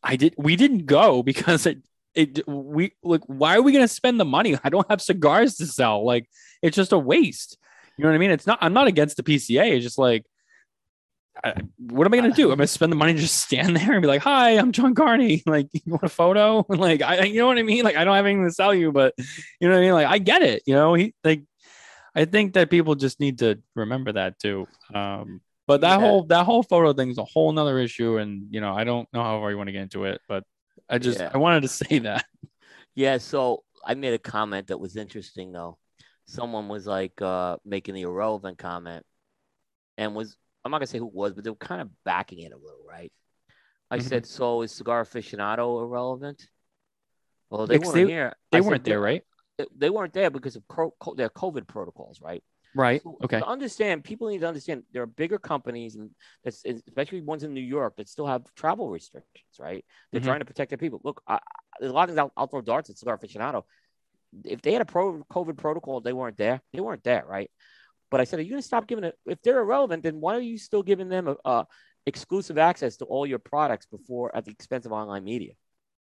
"I 0.02 0.16
did. 0.16 0.34
We 0.38 0.56
didn't 0.56 0.86
go 0.86 1.22
because 1.30 1.66
it." 1.66 1.78
It 2.14 2.48
we 2.48 2.92
like 3.02 3.20
why 3.26 3.58
are 3.58 3.60
we 3.60 3.72
gonna 3.72 3.86
spend 3.86 4.18
the 4.18 4.24
money? 4.24 4.56
I 4.64 4.70
don't 4.70 4.88
have 4.88 5.02
cigars 5.02 5.56
to 5.56 5.66
sell. 5.66 6.02
Like 6.02 6.26
it's 6.62 6.74
just 6.74 6.92
a 6.92 6.98
waste. 6.98 7.58
You 7.98 8.04
know 8.04 8.08
what 8.08 8.14
I 8.14 8.18
mean? 8.18 8.30
It's 8.30 8.46
not. 8.46 8.56
I'm 8.62 8.72
not 8.72 8.86
against 8.86 9.18
the 9.18 9.22
PCA. 9.22 9.72
It's 9.72 9.84
just 9.84 9.98
like, 9.98 10.24
I, 11.44 11.54
what 11.78 12.06
am 12.06 12.14
I 12.14 12.16
gonna 12.16 12.32
do? 12.32 12.50
I'm 12.50 12.56
gonna 12.58 12.66
spend 12.66 12.90
the 12.90 12.96
money 12.96 13.12
to 13.14 13.18
just 13.20 13.38
stand 13.42 13.76
there 13.76 13.92
and 13.92 14.02
be 14.02 14.08
like, 14.08 14.22
"Hi, 14.22 14.52
I'm 14.58 14.72
John 14.72 14.94
Carney. 14.94 15.42
Like, 15.46 15.68
you 15.72 15.80
want 15.86 16.02
a 16.04 16.08
photo? 16.08 16.64
Like, 16.68 17.02
I, 17.02 17.24
you 17.24 17.38
know 17.40 17.46
what 17.46 17.58
I 17.58 17.62
mean? 17.62 17.84
Like, 17.84 17.96
I 17.96 18.04
don't 18.04 18.14
have 18.16 18.26
anything 18.26 18.44
to 18.44 18.52
sell 18.52 18.74
you, 18.74 18.92
but 18.92 19.14
you 19.60 19.68
know 19.68 19.74
what 19.74 19.80
I 19.80 19.82
mean? 19.82 19.92
Like, 19.92 20.06
I 20.06 20.18
get 20.18 20.42
it. 20.42 20.62
You 20.66 20.74
know, 20.74 20.94
he 20.94 21.14
like 21.24 21.42
I 22.14 22.24
think 22.24 22.54
that 22.54 22.70
people 22.70 22.94
just 22.94 23.20
need 23.20 23.40
to 23.40 23.58
remember 23.74 24.12
that 24.12 24.38
too. 24.38 24.66
Um, 24.94 25.40
but 25.66 25.82
that 25.82 25.98
Yeah. 26.00 26.06
whole 26.06 26.22
that 26.24 26.44
whole 26.46 26.62
photo 26.62 26.92
thing 26.92 27.10
is 27.10 27.18
a 27.18 27.24
whole 27.24 27.52
nother 27.52 27.78
issue, 27.78 28.18
and 28.18 28.46
you 28.50 28.60
know 28.60 28.74
I 28.74 28.84
don't 28.84 29.08
know 29.12 29.22
how 29.22 29.38
far 29.40 29.50
you 29.50 29.56
want 29.56 29.68
to 29.68 29.72
get 29.72 29.82
into 29.82 30.04
it, 30.04 30.20
but 30.28 30.44
I 30.88 30.98
just 30.98 31.20
Yeah. 31.20 31.30
I 31.34 31.38
wanted 31.38 31.62
to 31.62 31.68
say 31.82 31.98
that. 32.00 32.24
Yeah, 32.94 33.18
so 33.18 33.64
I 33.84 33.94
made 33.94 34.14
a 34.14 34.18
comment 34.18 34.68
that 34.68 34.78
was 34.80 34.96
interesting 34.96 35.52
though. 35.52 35.78
Someone 36.26 36.68
was 36.68 36.86
like 36.86 37.20
uh 37.20 37.58
making 37.64 37.94
the 37.94 38.02
irrelevant 38.02 38.58
comment 38.58 39.04
and 39.98 40.14
was 40.14 40.36
I'm 40.66 40.72
not 40.72 40.78
gonna 40.78 40.88
say 40.88 40.98
who 40.98 41.06
it 41.06 41.14
was, 41.14 41.32
but 41.32 41.44
they 41.44 41.50
were 41.50 41.56
kind 41.56 41.80
of 41.80 41.88
backing 42.04 42.40
it 42.40 42.52
a 42.52 42.56
little, 42.56 42.84
right? 42.86 43.12
I 43.90 43.98
Mhm. 43.98 44.02
said, 44.02 44.26
so 44.26 44.62
is 44.62 44.72
cigar 44.72 45.04
aficionado 45.04 45.80
irrelevant? 45.80 46.48
Well, 47.48 47.66
they 47.68 47.78
Because 47.78 47.94
weren't 47.94 48.06
they- 48.08 48.12
here. 48.12 48.34
They 48.50 48.58
I 48.58 48.60
weren't 48.60 48.84
there, 48.84 49.00
right? 49.00 49.22
They, 49.56 49.66
they 49.76 49.90
weren't 49.90 50.12
there 50.12 50.28
because 50.30 50.56
of 50.56 50.66
co- 50.66 50.94
co- 50.98 51.14
their 51.14 51.30
COVID 51.30 51.68
protocols, 51.68 52.20
right? 52.20 52.42
Right. 52.74 53.00
So 53.00 53.16
Okay. 53.22 53.40
Understand, 53.40 54.02
people 54.04 54.28
need 54.28 54.40
to 54.40 54.48
understand 54.48 54.82
there 54.92 55.02
are 55.02 55.06
bigger 55.06 55.38
companies, 55.38 55.94
and 55.94 56.10
that's 56.42 56.64
especially 56.64 57.20
ones 57.22 57.44
in 57.44 57.54
New 57.54 57.60
York 57.60 57.96
that 57.96 58.08
still 58.08 58.26
have 58.26 58.42
travel 58.56 58.90
restrictions, 58.90 59.54
right? 59.60 59.84
They're 60.10 60.20
Mhm. 60.20 60.24
trying 60.24 60.40
to 60.40 60.44
protect 60.44 60.70
their 60.70 60.78
people. 60.78 61.00
Look, 61.04 61.22
I- 61.28 61.40
there's 61.78 61.92
a 61.92 61.94
lot 61.94 62.02
of 62.02 62.08
things 62.10 62.18
I'll, 62.18 62.32
I'll 62.36 62.48
throw 62.48 62.60
darts 62.60 62.90
at 62.90 62.98
Cigar 62.98 63.16
Aficionado. 63.16 63.62
If 64.44 64.60
they 64.62 64.72
had 64.72 64.82
a 64.82 64.86
pro 64.86 65.22
COVID 65.30 65.56
protocol, 65.56 66.00
they 66.00 66.12
weren't 66.12 66.36
there. 66.36 66.60
They 66.72 66.80
weren't 66.80 67.04
there, 67.04 67.24
right? 67.24 67.50
But 68.10 68.20
I 68.20 68.24
said, 68.24 68.38
are 68.38 68.42
you 68.42 68.50
going 68.50 68.62
to 68.62 68.66
stop 68.66 68.86
giving 68.86 69.04
it? 69.04 69.18
If 69.26 69.42
they're 69.42 69.60
irrelevant, 69.60 70.02
then 70.02 70.20
why 70.20 70.36
are 70.36 70.40
you 70.40 70.58
still 70.58 70.82
giving 70.82 71.08
them 71.08 71.28
a, 71.28 71.36
a 71.44 71.66
exclusive 72.06 72.58
access 72.58 72.96
to 72.98 73.04
all 73.04 73.26
your 73.26 73.38
products 73.38 73.86
before 73.86 74.34
at 74.34 74.44
the 74.44 74.52
expense 74.52 74.86
of 74.86 74.92
online 74.92 75.24
media? 75.24 75.52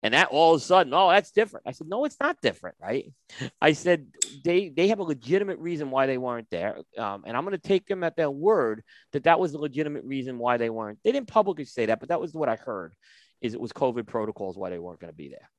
And 0.02 0.14
that 0.14 0.30
all 0.30 0.56
of 0.56 0.62
a 0.62 0.64
sudden, 0.64 0.94
oh, 0.94 1.10
that's 1.10 1.32
different. 1.32 1.68
I 1.68 1.72
said, 1.74 1.88
no, 1.90 2.06
it's 2.06 2.20
not 2.22 2.40
different, 2.42 2.78
right? 2.82 3.12
I 3.60 3.74
said 3.74 4.08
they 4.46 4.70
they 4.70 4.88
have 4.88 5.00
a 5.00 5.04
legitimate 5.04 5.60
reason 5.60 5.92
why 5.92 6.06
they 6.06 6.18
weren't 6.18 6.50
there, 6.50 6.78
um, 6.98 7.24
and 7.26 7.36
I'm 7.36 7.44
going 7.44 7.52
to 7.52 7.68
take 7.68 7.86
them 7.86 8.06
at 8.06 8.16
their 8.16 8.32
word 8.32 8.82
that 9.12 9.26
that 9.26 9.42
was 9.42 9.52
the 9.52 9.58
legitimate 9.58 10.06
reason 10.06 10.38
why 10.38 10.56
they 10.56 10.70
weren't. 10.70 11.00
They 11.04 11.12
didn't 11.12 11.28
publicly 11.28 11.66
say 11.66 11.88
that, 11.88 12.00
but 12.00 12.10
that 12.10 12.22
was 12.22 12.34
what 12.34 12.48
I 12.48 12.56
heard. 12.56 12.94
Is 13.42 13.54
it 13.54 13.60
was 13.60 13.74
COVID 13.74 14.08
protocols 14.08 14.58
why 14.58 14.70
they 14.70 14.80
weren't 14.80 15.02
going 15.02 15.12
to 15.12 15.18
be 15.18 15.30
there. 15.30 15.50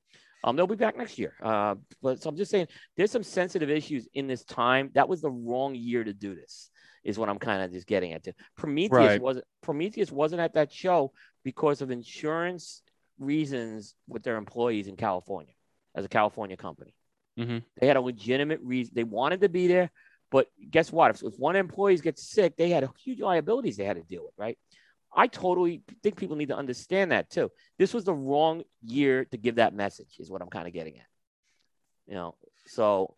Um, 0.42 0.56
they'll 0.56 0.66
be 0.66 0.76
back 0.76 0.96
next 0.96 1.18
year. 1.18 1.34
Uh, 1.42 1.74
but 2.02 2.22
so 2.22 2.30
I'm 2.30 2.36
just 2.36 2.50
saying 2.50 2.68
there's 2.96 3.10
some 3.10 3.22
sensitive 3.22 3.70
issues 3.70 4.08
in 4.14 4.26
this 4.26 4.44
time. 4.44 4.90
That 4.94 5.08
was 5.08 5.20
the 5.20 5.30
wrong 5.30 5.74
year 5.74 6.02
to 6.04 6.12
do 6.12 6.34
this. 6.34 6.70
Is 7.02 7.18
what 7.18 7.30
I'm 7.30 7.38
kind 7.38 7.62
of 7.62 7.72
just 7.72 7.86
getting 7.86 8.12
at. 8.12 8.26
Prometheus 8.56 8.90
Right. 8.92 9.22
wasn't 9.22 9.46
Prometheus 9.62 10.12
wasn't 10.12 10.42
at 10.42 10.54
that 10.54 10.70
show 10.70 11.12
because 11.44 11.80
of 11.80 11.90
insurance 11.90 12.82
reasons 13.18 13.94
with 14.06 14.22
their 14.22 14.36
employees 14.36 14.86
in 14.86 14.96
California 14.96 15.54
as 15.94 16.04
a 16.04 16.08
California 16.08 16.56
company. 16.56 16.94
Mhm. 17.38 17.62
They 17.80 17.86
had 17.86 17.96
a 17.96 18.00
legitimate 18.02 18.60
reason. 18.62 18.92
They 18.94 19.04
wanted 19.04 19.40
to 19.42 19.48
be 19.48 19.66
there, 19.66 19.90
but 20.30 20.48
guess 20.70 20.92
what? 20.92 21.10
If, 21.10 21.22
if 21.22 21.38
one 21.38 21.56
employee 21.56 21.96
gets 21.96 22.28
sick, 22.28 22.56
they 22.56 22.68
had 22.68 22.86
huge 23.02 23.20
liabilities 23.20 23.76
they 23.78 23.84
had 23.84 23.96
to 23.96 24.02
deal 24.02 24.24
with, 24.24 24.34
right? 24.36 24.58
I 25.14 25.26
totally 25.26 25.82
think 26.02 26.16
people 26.16 26.36
need 26.36 26.48
to 26.48 26.56
understand 26.56 27.12
that 27.12 27.30
too. 27.30 27.50
This 27.78 27.92
was 27.92 28.04
the 28.04 28.14
wrong 28.14 28.62
year 28.82 29.24
to 29.26 29.36
give 29.36 29.56
that 29.56 29.74
message, 29.74 30.16
is 30.18 30.30
what 30.30 30.42
I'm 30.42 30.50
kind 30.50 30.66
of 30.66 30.72
getting 30.72 30.98
at. 30.98 31.06
You 32.06 32.14
know, 32.14 32.36
so 32.66 33.16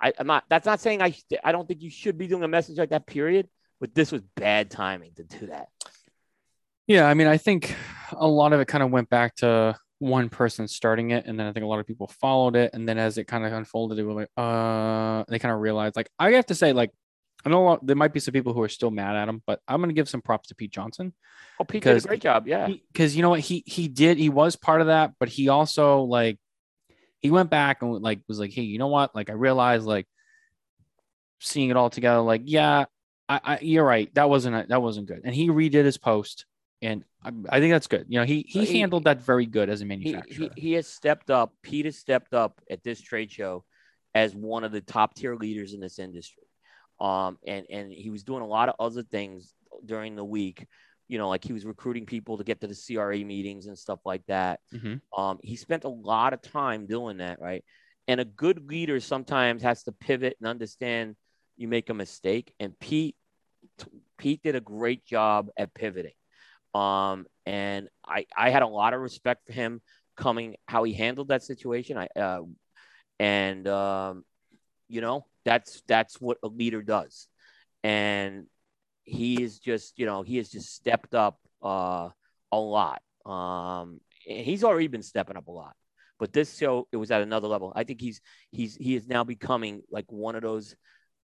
I, 0.00 0.12
I'm 0.18 0.26
not. 0.26 0.44
That's 0.48 0.66
not 0.66 0.80
saying 0.80 1.02
I. 1.02 1.14
I 1.42 1.52
don't 1.52 1.66
think 1.66 1.82
you 1.82 1.90
should 1.90 2.18
be 2.18 2.26
doing 2.26 2.42
a 2.42 2.48
message 2.48 2.78
like 2.78 2.90
that. 2.90 3.06
Period. 3.06 3.48
But 3.80 3.94
this 3.94 4.10
was 4.10 4.22
bad 4.34 4.70
timing 4.70 5.12
to 5.16 5.22
do 5.22 5.46
that. 5.46 5.68
Yeah, 6.88 7.06
I 7.06 7.14
mean, 7.14 7.26
I 7.26 7.36
think 7.36 7.76
a 8.12 8.26
lot 8.26 8.52
of 8.52 8.60
it 8.60 8.66
kind 8.66 8.82
of 8.82 8.90
went 8.90 9.08
back 9.08 9.36
to 9.36 9.76
one 10.00 10.28
person 10.30 10.66
starting 10.66 11.10
it, 11.10 11.26
and 11.26 11.38
then 11.38 11.46
I 11.46 11.52
think 11.52 11.62
a 11.64 11.66
lot 11.68 11.78
of 11.78 11.86
people 11.86 12.08
followed 12.08 12.56
it, 12.56 12.70
and 12.72 12.88
then 12.88 12.98
as 12.98 13.18
it 13.18 13.28
kind 13.28 13.44
of 13.44 13.52
unfolded, 13.52 13.98
it 13.98 14.04
was 14.04 14.16
like, 14.16 14.30
uh, 14.36 15.24
they 15.28 15.38
kind 15.38 15.54
of 15.54 15.60
realized, 15.60 15.96
like, 15.96 16.08
I 16.18 16.32
have 16.32 16.46
to 16.46 16.54
say, 16.54 16.72
like, 16.72 16.90
I 17.44 17.50
know 17.50 17.78
there 17.82 17.96
might 17.96 18.12
be 18.12 18.20
some 18.20 18.32
people 18.32 18.52
who 18.52 18.62
are 18.62 18.68
still 18.68 18.90
mad 18.90 19.14
at 19.16 19.28
him, 19.28 19.42
but 19.46 19.60
I'm 19.68 19.80
gonna 19.80 19.92
give 19.92 20.08
some 20.08 20.20
props 20.22 20.48
to 20.48 20.54
Pete 20.54 20.72
Johnson 20.72 21.12
Oh, 21.60 21.64
Pete 21.64 21.82
did 21.84 21.96
a 21.96 22.00
great 22.06 22.20
job. 22.20 22.46
Yeah. 22.48 22.68
because 22.92 23.14
you 23.16 23.22
know 23.22 23.30
what 23.30 23.40
he 23.40 23.62
he 23.66 23.88
did 23.88 24.18
he 24.18 24.28
was 24.28 24.56
part 24.56 24.80
of 24.80 24.88
that, 24.88 25.12
but 25.20 25.28
he 25.28 25.48
also 25.48 26.02
like 26.02 26.38
he 27.20 27.30
went 27.30 27.50
back 27.50 27.82
and 27.82 27.92
like 28.02 28.20
was 28.28 28.38
like, 28.38 28.52
hey, 28.52 28.62
you 28.62 28.78
know 28.78 28.86
what? 28.88 29.14
Like, 29.14 29.28
I 29.30 29.32
realized 29.32 29.84
like 29.86 30.06
seeing 31.40 31.70
it 31.70 31.76
all 31.76 31.90
together, 31.90 32.20
like, 32.20 32.42
yeah, 32.44 32.84
I, 33.28 33.40
I 33.44 33.58
you're 33.60 33.84
right, 33.84 34.12
that 34.14 34.28
wasn't 34.30 34.68
that 34.68 34.82
wasn't 34.82 35.06
good, 35.08 35.22
and 35.24 35.34
he 35.34 35.48
redid 35.48 35.84
his 35.84 35.98
post. 35.98 36.44
And 36.80 37.02
I, 37.24 37.32
I 37.48 37.58
think 37.60 37.72
that's 37.72 37.88
good. 37.88 38.06
You 38.08 38.20
know, 38.20 38.24
he 38.24 38.44
he 38.48 38.64
He- 38.64 38.78
handled 38.80 39.04
that 39.04 39.20
very 39.20 39.46
good 39.46 39.68
as 39.68 39.80
a 39.80 39.84
he, 39.84 39.88
manufacturer. 39.88 40.48
he, 40.54 40.60
he 40.60 40.72
has 40.74 40.86
stepped 40.86 41.28
up. 41.30 41.52
Pete 41.62 41.86
has 41.86 41.98
stepped 41.98 42.34
up 42.34 42.60
at 42.70 42.84
this 42.84 43.00
trade 43.00 43.32
show 43.32 43.64
as 44.14 44.34
one 44.34 44.62
of 44.64 44.70
the 44.72 44.80
top 44.80 45.14
tier 45.14 45.34
leaders 45.34 45.74
in 45.74 45.80
this 45.80 45.98
industry. 45.98 46.44
Um, 47.00 47.38
and, 47.46 47.66
and 47.70 47.92
he 47.92 48.10
was 48.10 48.24
doing 48.24 48.42
a 48.42 48.46
lot 48.46 48.68
of 48.68 48.74
other 48.78 49.02
things 49.02 49.54
during 49.84 50.16
the 50.16 50.24
week, 50.24 50.66
you 51.06 51.18
know, 51.18 51.28
like 51.28 51.44
he 51.44 51.52
was 51.52 51.64
recruiting 51.64 52.06
people 52.06 52.38
to 52.38 52.44
get 52.44 52.60
to 52.60 52.66
the 52.66 52.74
CRA 52.74 53.18
meetings 53.18 53.66
and 53.66 53.78
stuff 53.78 54.00
like 54.04 54.24
that. 54.26 54.60
Mhm. 54.74 55.00
Um, 55.16 55.38
he 55.42 55.56
spent 55.56 55.84
a 55.84 55.88
lot 55.88 56.32
of 56.32 56.42
time 56.42 56.86
doing 56.86 57.18
that, 57.18 57.40
right? 57.40 57.64
And 58.08 58.20
a 58.20 58.24
good 58.24 58.68
leader 58.68 59.00
sometimes 59.00 59.62
has 59.62 59.84
to 59.84 59.92
pivot 59.92 60.36
and 60.40 60.48
understand 60.48 61.16
you 61.56 61.68
make 61.68 61.90
a 61.90 61.94
mistake. 61.94 62.52
And 62.58 62.78
Pete, 62.78 63.16
Pete 64.16 64.42
did 64.42 64.54
a 64.54 64.60
great 64.60 65.04
job 65.04 65.50
at 65.56 65.74
pivoting. 65.74 66.12
Um, 66.74 67.26
and 67.46 67.88
I, 68.06 68.26
I 68.36 68.50
had 68.50 68.62
a 68.62 68.66
lot 68.66 68.94
of 68.94 69.00
respect 69.00 69.46
for 69.46 69.52
him 69.52 69.80
coming, 70.16 70.56
how 70.66 70.84
he 70.84 70.92
handled 70.92 71.28
that 71.28 71.42
situation. 71.42 71.96
I, 71.96 72.08
uh, 72.18 72.42
and, 73.18 73.66
um, 73.66 74.24
you 74.88 75.00
know, 75.00 75.26
that's, 75.48 75.82
that's 75.88 76.20
what 76.20 76.38
a 76.42 76.48
leader 76.48 76.82
does. 76.82 77.26
And 77.82 78.46
he 79.04 79.42
is 79.42 79.58
just, 79.58 79.98
you 79.98 80.06
know, 80.06 80.22
he 80.22 80.36
has 80.36 80.48
just 80.50 80.74
stepped 80.74 81.14
up, 81.14 81.38
uh, 81.62 82.10
a 82.52 82.58
lot. 82.58 83.02
Um, 83.26 84.00
he's 84.20 84.64
already 84.64 84.88
been 84.88 85.02
stepping 85.02 85.36
up 85.36 85.48
a 85.48 85.52
lot 85.52 85.74
but 86.18 86.32
this 86.32 86.56
show 86.56 86.88
it 86.92 86.96
was 86.96 87.10
at 87.10 87.22
another 87.22 87.48
level. 87.48 87.72
I 87.74 87.84
think 87.84 88.00
he's 88.00 88.20
he's 88.50 88.74
he 88.76 88.96
is 88.96 89.06
now 89.06 89.24
becoming 89.24 89.82
like 89.90 90.10
one 90.10 90.34
of 90.34 90.42
those. 90.42 90.74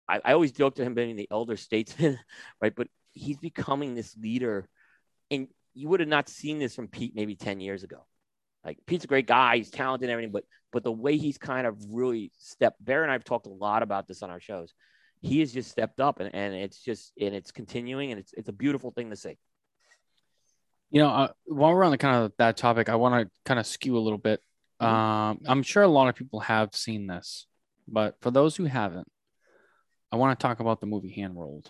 I, 0.08 0.20
I 0.26 0.34
always 0.34 0.52
joke 0.52 0.76
to 0.76 0.84
him 0.84 0.96
being 0.96 1.16
the 1.16 1.28
elder 1.32 1.56
statesman, 1.56 2.20
right? 2.62 2.74
But 2.76 2.88
he's 3.14 3.38
becoming 3.38 3.94
this 3.94 4.16
leader, 4.18 4.68
and 5.30 5.48
you 5.74 5.88
would 5.90 6.00
have 6.00 6.10
not 6.10 6.30
seen 6.30 6.60
this 6.60 6.76
from 6.76 6.88
Pete 6.88 7.16
maybe 7.16 7.36
ten 7.36 7.60
years 7.60 7.84
ago. 7.84 8.06
Like 8.64 8.80
Pete's 8.86 9.06
a 9.06 9.08
great 9.08 9.28
guy, 9.28 9.58
he's 9.58 9.70
talented 9.70 10.10
and 10.10 10.12
everything, 10.12 10.32
but 10.32 10.44
but 10.72 10.84
the 10.84 10.92
way 10.92 11.18
he's 11.18 11.38
kind 11.38 11.66
of 11.66 11.78
really 11.90 12.32
stepped. 12.38 12.84
Bear 12.84 13.04
and 13.04 13.12
I've 13.12 13.24
talked 13.24 13.48
a 13.48 13.52
lot 13.52 13.82
about 13.82 14.08
this 14.08 14.22
on 14.22 14.30
our 14.30 14.40
shows. 14.40 14.74
He 15.22 15.40
has 15.40 15.52
just 15.52 15.72
stepped 15.72 16.00
up, 16.00 16.20
and, 16.20 16.34
and 16.34 16.54
it's 16.54 16.82
just 16.82 17.14
and 17.20 17.34
it's 17.34 17.52
continuing, 17.52 18.12
and 18.12 18.20
it's 18.20 18.34
it's 18.34 18.50
a 18.50 18.54
beautiful 18.54 18.92
thing 18.92 19.10
to 19.10 19.16
see. 19.16 19.38
You 20.92 21.02
know, 21.02 21.10
uh, 21.10 21.28
while 21.46 21.74
we're 21.74 21.84
on 21.84 21.92
the 21.92 21.98
kind 21.98 22.24
of 22.24 22.34
that 22.38 22.58
topic, 22.58 22.90
I 22.90 22.96
want 22.96 23.28
to 23.28 23.32
kind 23.46 23.60
of 23.60 23.68
skew 23.68 23.98
a 23.98 24.00
little 24.00 24.18
bit 24.18 24.42
um, 24.80 25.42
I'm 25.46 25.64
sure 25.64 25.84
a 25.84 25.88
lot 25.88 26.08
of 26.08 26.16
people 26.16 26.40
have 26.42 26.74
seen 26.74 27.08
this, 27.08 27.48
but 27.88 28.16
for 28.22 28.32
those 28.32 28.56
who 28.56 28.66
haven't, 28.66 29.08
I 30.12 30.16
want 30.16 30.40
to 30.40 30.42
talk 30.42 30.60
about 30.60 30.80
the 30.80 30.88
movie 30.88 31.14
Handworld. 31.16 31.68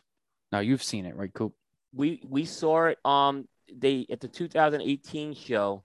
Now 0.51 0.59
you've 0.59 0.83
seen 0.83 1.05
it, 1.05 1.15
right, 1.15 1.33
Coop? 1.33 1.53
We 1.93 2.21
we 2.27 2.45
saw 2.45 2.85
it. 2.85 2.99
Um, 3.03 3.47
they 3.75 4.05
at 4.11 4.19
the 4.19 4.27
2018 4.27 5.33
show. 5.33 5.83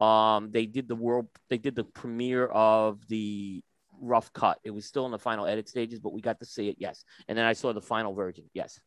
Um, 0.00 0.50
they 0.50 0.66
did 0.66 0.88
the 0.88 0.96
world. 0.96 1.28
They 1.48 1.58
did 1.58 1.74
the 1.74 1.84
premiere 1.84 2.46
of 2.46 3.06
the 3.08 3.62
rough 4.00 4.32
cut. 4.32 4.58
It 4.64 4.70
was 4.70 4.86
still 4.86 5.04
in 5.04 5.12
the 5.12 5.18
final 5.18 5.46
edit 5.46 5.68
stages, 5.68 5.98
but 6.00 6.12
we 6.12 6.20
got 6.20 6.40
to 6.40 6.46
see 6.46 6.68
it. 6.68 6.76
Yes, 6.78 7.04
and 7.28 7.36
then 7.36 7.44
I 7.44 7.52
saw 7.52 7.72
the 7.72 7.82
final 7.82 8.14
version. 8.14 8.44
Yes. 8.54 8.80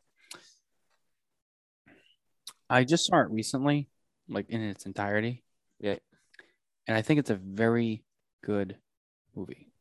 I 2.68 2.84
just 2.84 3.06
saw 3.06 3.20
it 3.20 3.30
recently, 3.30 3.88
like 4.28 4.50
in 4.50 4.62
its 4.62 4.86
entirety. 4.86 5.44
Yeah 5.78 5.96
and 6.86 6.96
I 6.96 7.02
think 7.02 7.20
it's 7.20 7.30
a 7.30 7.36
very 7.36 8.04
good 8.42 8.76
movie 9.34 9.72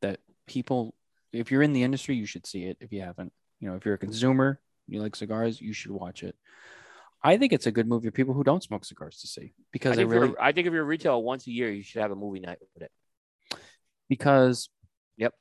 that 0.00 0.20
people, 0.46 0.94
if 1.32 1.50
you're 1.50 1.62
in 1.62 1.72
the 1.72 1.82
industry, 1.82 2.16
you 2.16 2.26
should 2.26 2.46
see 2.46 2.64
it. 2.64 2.78
If 2.80 2.92
you 2.92 3.02
haven't, 3.02 3.32
you 3.60 3.68
know, 3.68 3.76
if 3.76 3.84
you're 3.84 3.94
a 3.94 3.98
consumer, 3.98 4.60
you 4.88 5.00
like 5.02 5.16
cigars, 5.16 5.60
you 5.60 5.72
should 5.72 5.90
watch 5.90 6.22
it. 6.22 6.36
I 7.22 7.38
think 7.38 7.52
it's 7.52 7.66
a 7.66 7.72
good 7.72 7.88
movie 7.88 8.08
for 8.08 8.12
people 8.12 8.34
who 8.34 8.44
don't 8.44 8.62
smoke 8.62 8.84
cigars 8.84 9.20
to 9.20 9.26
see 9.26 9.52
because 9.72 9.92
I 9.92 9.96
think, 9.96 10.10
really, 10.10 10.34
I 10.40 10.52
think 10.52 10.66
if 10.66 10.72
you're 10.72 10.84
retail 10.84 11.22
once 11.22 11.46
a 11.46 11.50
year, 11.50 11.70
you 11.70 11.82
should 11.82 12.02
have 12.02 12.10
a 12.10 12.16
movie 12.16 12.40
night 12.40 12.58
with 12.74 12.84
it. 12.84 13.58
Because, 14.08 14.68
yep, 15.16 15.34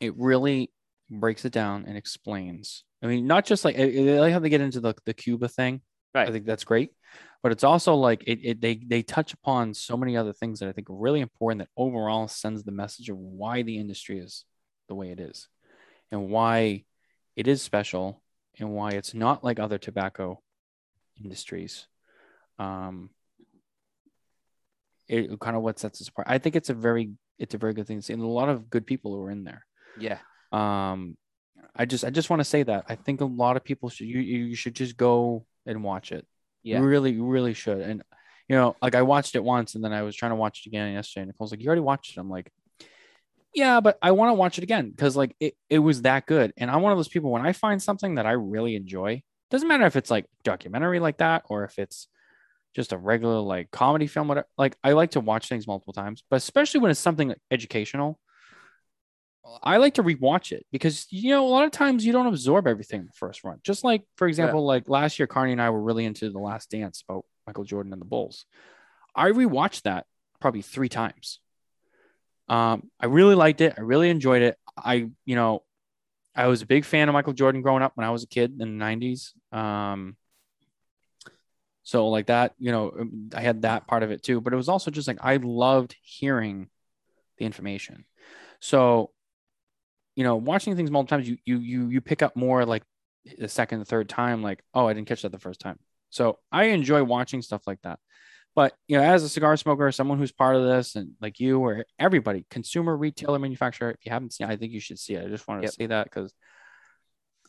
it 0.00 0.16
really 0.16 0.70
breaks 1.10 1.44
it 1.44 1.52
down 1.52 1.84
and 1.86 1.96
explains. 1.96 2.84
I 3.02 3.06
mean, 3.06 3.26
not 3.26 3.44
just 3.44 3.64
like 3.64 3.78
I 3.78 3.84
like 3.84 4.32
how 4.32 4.38
they 4.38 4.48
get 4.48 4.60
into 4.60 4.80
the 4.80 4.94
the 5.04 5.14
Cuba 5.14 5.48
thing. 5.48 5.80
Right. 6.14 6.28
I 6.28 6.32
think 6.32 6.46
that's 6.46 6.64
great 6.64 6.90
but 7.44 7.52
it's 7.52 7.62
also 7.62 7.94
like 7.94 8.24
it, 8.26 8.40
it 8.42 8.60
they 8.62 8.76
they 8.76 9.02
touch 9.02 9.34
upon 9.34 9.74
so 9.74 9.98
many 9.98 10.16
other 10.16 10.32
things 10.32 10.60
that 10.60 10.68
I 10.70 10.72
think 10.72 10.88
are 10.88 10.96
really 10.96 11.20
important 11.20 11.58
that 11.58 11.68
overall 11.76 12.26
sends 12.26 12.64
the 12.64 12.72
message 12.72 13.10
of 13.10 13.18
why 13.18 13.60
the 13.60 13.76
industry 13.76 14.18
is 14.18 14.46
the 14.88 14.94
way 14.94 15.10
it 15.10 15.20
is 15.20 15.48
and 16.10 16.30
why 16.30 16.84
it 17.36 17.46
is 17.46 17.60
special 17.60 18.22
and 18.58 18.70
why 18.70 18.92
it's 18.92 19.12
not 19.12 19.44
like 19.44 19.60
other 19.60 19.76
tobacco 19.76 20.40
industries. 21.22 21.86
Um, 22.58 23.10
it 25.08 25.38
kind 25.40 25.56
of 25.56 25.62
what 25.62 25.78
sets 25.78 26.00
us 26.00 26.08
apart. 26.08 26.28
I 26.30 26.38
think 26.38 26.56
it's 26.56 26.70
a 26.70 26.74
very 26.74 27.12
it's 27.38 27.54
a 27.54 27.58
very 27.58 27.74
good 27.74 27.86
thing 27.86 27.98
to 27.98 28.02
see, 28.02 28.12
and 28.12 28.22
a 28.22 28.26
lot 28.26 28.48
of 28.48 28.70
good 28.70 28.86
people 28.86 29.14
who 29.14 29.22
are 29.22 29.30
in 29.30 29.44
there. 29.44 29.66
Yeah. 29.98 30.18
Um, 30.52 31.16
I 31.76 31.84
just 31.84 32.04
I 32.04 32.10
just 32.10 32.30
want 32.30 32.40
to 32.40 32.44
say 32.44 32.62
that 32.62 32.84
I 32.88 32.94
think 32.94 33.20
a 33.20 33.26
lot 33.26 33.56
of 33.56 33.64
people 33.64 33.88
should 33.88 34.06
you 34.06 34.20
you 34.20 34.54
should 34.54 34.74
just 34.74 34.96
go 34.96 35.44
and 35.66 35.82
watch 35.82 36.12
it. 36.12 36.26
Yeah. 36.62 36.78
You 36.78 36.84
really, 36.84 37.20
really 37.20 37.54
should. 37.54 37.80
And 37.80 38.02
you 38.48 38.56
know, 38.56 38.76
like 38.82 38.94
I 38.94 39.02
watched 39.02 39.34
it 39.34 39.44
once 39.44 39.74
and 39.74 39.84
then 39.84 39.92
I 39.92 40.02
was 40.02 40.14
trying 40.14 40.32
to 40.32 40.36
watch 40.36 40.62
it 40.64 40.68
again 40.68 40.92
yesterday. 40.92 41.22
And 41.22 41.28
Nicole's 41.28 41.50
like, 41.50 41.60
You 41.60 41.66
already 41.66 41.80
watched 41.80 42.16
it. 42.16 42.20
I'm 42.20 42.30
like, 42.30 42.50
Yeah, 43.54 43.80
but 43.80 43.98
I 44.02 44.12
want 44.12 44.30
to 44.30 44.34
watch 44.34 44.58
it 44.58 44.64
again 44.64 44.90
because 44.90 45.16
like 45.16 45.34
it, 45.40 45.54
it 45.68 45.78
was 45.78 46.02
that 46.02 46.26
good. 46.26 46.52
And 46.56 46.70
I'm 46.70 46.82
one 46.82 46.92
of 46.92 46.98
those 46.98 47.08
people 47.08 47.30
when 47.30 47.46
I 47.46 47.52
find 47.52 47.82
something 47.82 48.16
that 48.16 48.26
I 48.26 48.32
really 48.32 48.76
enjoy, 48.76 49.22
doesn't 49.54 49.68
matter 49.68 49.86
if 49.86 49.94
it's 49.94 50.10
like 50.10 50.26
documentary 50.42 50.98
like 50.98 51.18
that 51.18 51.44
or 51.48 51.62
if 51.62 51.78
it's 51.78 52.08
just 52.74 52.92
a 52.92 52.98
regular 52.98 53.38
like 53.38 53.70
comedy 53.70 54.08
film, 54.08 54.26
whatever. 54.26 54.48
Like 54.58 54.76
I 54.82 54.92
like 54.92 55.12
to 55.12 55.20
watch 55.20 55.48
things 55.48 55.68
multiple 55.68 55.92
times, 55.92 56.24
but 56.28 56.36
especially 56.36 56.80
when 56.80 56.90
it's 56.90 56.98
something 56.98 57.32
educational. 57.52 58.18
I 59.62 59.76
like 59.76 59.94
to 59.94 60.02
rewatch 60.02 60.50
it 60.50 60.66
because 60.72 61.06
you 61.10 61.30
know 61.30 61.46
a 61.46 61.50
lot 61.50 61.64
of 61.64 61.70
times 61.70 62.04
you 62.04 62.12
don't 62.12 62.26
absorb 62.26 62.66
everything 62.66 63.00
in 63.00 63.06
the 63.06 63.12
first 63.12 63.44
run. 63.44 63.60
Just 63.62 63.84
like 63.84 64.02
for 64.16 64.26
example, 64.26 64.60
yeah. 64.60 64.66
like 64.66 64.88
last 64.88 65.20
year, 65.20 65.28
Carney 65.28 65.52
and 65.52 65.62
I 65.62 65.70
were 65.70 65.82
really 65.82 66.04
into 66.04 66.30
the 66.30 66.40
Last 66.40 66.70
Dance 66.70 67.04
about 67.08 67.24
Michael 67.46 67.62
Jordan 67.62 67.92
and 67.92 68.00
the 68.00 68.06
Bulls. 68.06 68.46
I 69.14 69.30
rewatched 69.30 69.82
that 69.82 70.06
probably 70.40 70.62
three 70.62 70.88
times. 70.88 71.38
Um, 72.48 72.90
I 72.98 73.06
really 73.06 73.36
liked 73.36 73.60
it. 73.60 73.74
I 73.76 73.82
really 73.82 74.10
enjoyed 74.10 74.42
it. 74.42 74.56
I 74.76 75.10
you 75.24 75.36
know, 75.36 75.62
I 76.34 76.46
was 76.46 76.62
a 76.62 76.66
big 76.66 76.84
fan 76.84 77.08
of 77.08 77.12
Michael 77.12 77.32
Jordan 77.32 77.62
growing 77.62 77.82
up 77.82 77.92
when 77.94 78.06
I 78.06 78.10
was 78.10 78.24
a 78.24 78.28
kid 78.28 78.52
in 78.52 78.58
the 78.58 78.84
'90s. 78.84 79.32
Um, 79.52 80.16
so 81.82 82.08
like 82.08 82.26
that, 82.26 82.54
you 82.58 82.72
know, 82.72 83.08
I 83.34 83.40
had 83.40 83.62
that 83.62 83.86
part 83.86 84.02
of 84.02 84.10
it 84.10 84.22
too. 84.22 84.40
But 84.40 84.52
it 84.52 84.56
was 84.56 84.68
also 84.68 84.90
just 84.90 85.06
like 85.06 85.18
I 85.20 85.36
loved 85.36 85.94
hearing 86.02 86.68
the 87.38 87.44
information. 87.44 88.04
So 88.60 89.10
you 90.16 90.24
know, 90.24 90.36
watching 90.36 90.76
things 90.76 90.90
multiple 90.90 91.16
times, 91.16 91.28
you 91.28 91.38
you 91.44 91.58
you 91.58 91.88
you 91.88 92.00
pick 92.00 92.22
up 92.22 92.36
more 92.36 92.64
like 92.64 92.82
the 93.38 93.48
second, 93.48 93.80
the 93.80 93.84
third 93.84 94.08
time, 94.08 94.42
like, 94.42 94.62
oh, 94.74 94.86
I 94.86 94.94
didn't 94.94 95.08
catch 95.08 95.22
that 95.22 95.32
the 95.32 95.38
first 95.38 95.60
time. 95.60 95.78
So 96.10 96.38
I 96.52 96.66
enjoy 96.66 97.02
watching 97.02 97.42
stuff 97.42 97.66
like 97.66 97.80
that. 97.82 97.98
But 98.54 98.72
you 98.86 98.96
know, 98.96 99.02
as 99.02 99.24
a 99.24 99.28
cigar 99.28 99.56
smoker, 99.56 99.90
someone 99.90 100.18
who's 100.18 100.30
part 100.30 100.54
of 100.54 100.64
this, 100.64 100.94
and 100.94 101.12
like 101.20 101.40
you 101.40 101.58
or 101.58 101.84
everybody, 101.98 102.46
consumer, 102.50 102.96
retailer, 102.96 103.38
manufacturer, 103.38 103.90
if 103.90 104.06
you 104.06 104.12
haven't 104.12 104.32
seen, 104.32 104.48
it, 104.48 104.52
I 104.52 104.56
think 104.56 104.72
you 104.72 104.80
should 104.80 104.98
see 104.98 105.14
it. 105.14 105.24
I 105.24 105.28
just 105.28 105.48
wanted 105.48 105.62
yep. 105.62 105.70
to 105.70 105.76
say 105.76 105.86
that 105.86 106.04
because 106.04 106.32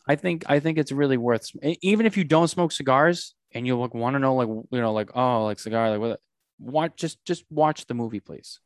I 0.07 0.15
think 0.15 0.45
I 0.47 0.59
think 0.59 0.77
it's 0.77 0.91
really 0.91 1.17
worth. 1.17 1.49
Even 1.81 2.05
if 2.05 2.17
you 2.17 2.23
don't 2.23 2.47
smoke 2.47 2.71
cigars 2.71 3.35
and 3.53 3.67
you 3.67 3.77
like 3.77 3.93
want 3.93 4.15
to 4.15 4.19
know, 4.19 4.35
like 4.35 4.47
you 4.47 4.81
know, 4.81 4.93
like 4.93 5.11
oh, 5.15 5.45
like 5.45 5.59
cigar, 5.59 5.91
like 5.91 5.99
what? 5.99 6.19
Watch 6.57 6.93
just 6.95 7.23
just 7.25 7.43
watch 7.49 7.85
the 7.85 7.93
movie, 7.93 8.19
please. 8.19 8.59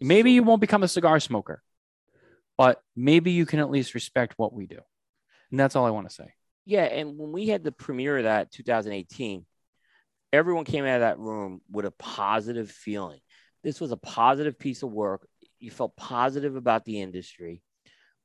Maybe 0.00 0.32
you 0.32 0.42
won't 0.42 0.60
become 0.60 0.82
a 0.82 0.88
cigar 0.88 1.20
smoker, 1.20 1.62
but 2.56 2.82
maybe 2.96 3.32
you 3.32 3.46
can 3.46 3.60
at 3.60 3.70
least 3.70 3.94
respect 3.94 4.34
what 4.36 4.52
we 4.52 4.66
do. 4.66 4.78
And 5.50 5.58
that's 5.58 5.76
all 5.76 5.86
I 5.86 5.90
want 5.90 6.08
to 6.08 6.14
say. 6.14 6.32
Yeah. 6.64 6.84
And 6.84 7.18
when 7.18 7.32
we 7.32 7.48
had 7.48 7.64
the 7.64 7.72
premiere 7.72 8.18
of 8.18 8.24
that 8.24 8.52
2018, 8.52 9.44
everyone 10.32 10.64
came 10.64 10.84
out 10.84 10.96
of 10.96 11.00
that 11.00 11.18
room 11.18 11.60
with 11.70 11.84
a 11.84 11.90
positive 11.92 12.70
feeling. 12.70 13.20
This 13.62 13.80
was 13.80 13.92
a 13.92 13.96
positive 13.96 14.58
piece 14.58 14.82
of 14.82 14.90
work. 14.90 15.26
You 15.58 15.70
felt 15.70 15.96
positive 15.96 16.56
about 16.56 16.84
the 16.84 17.00
industry. 17.00 17.62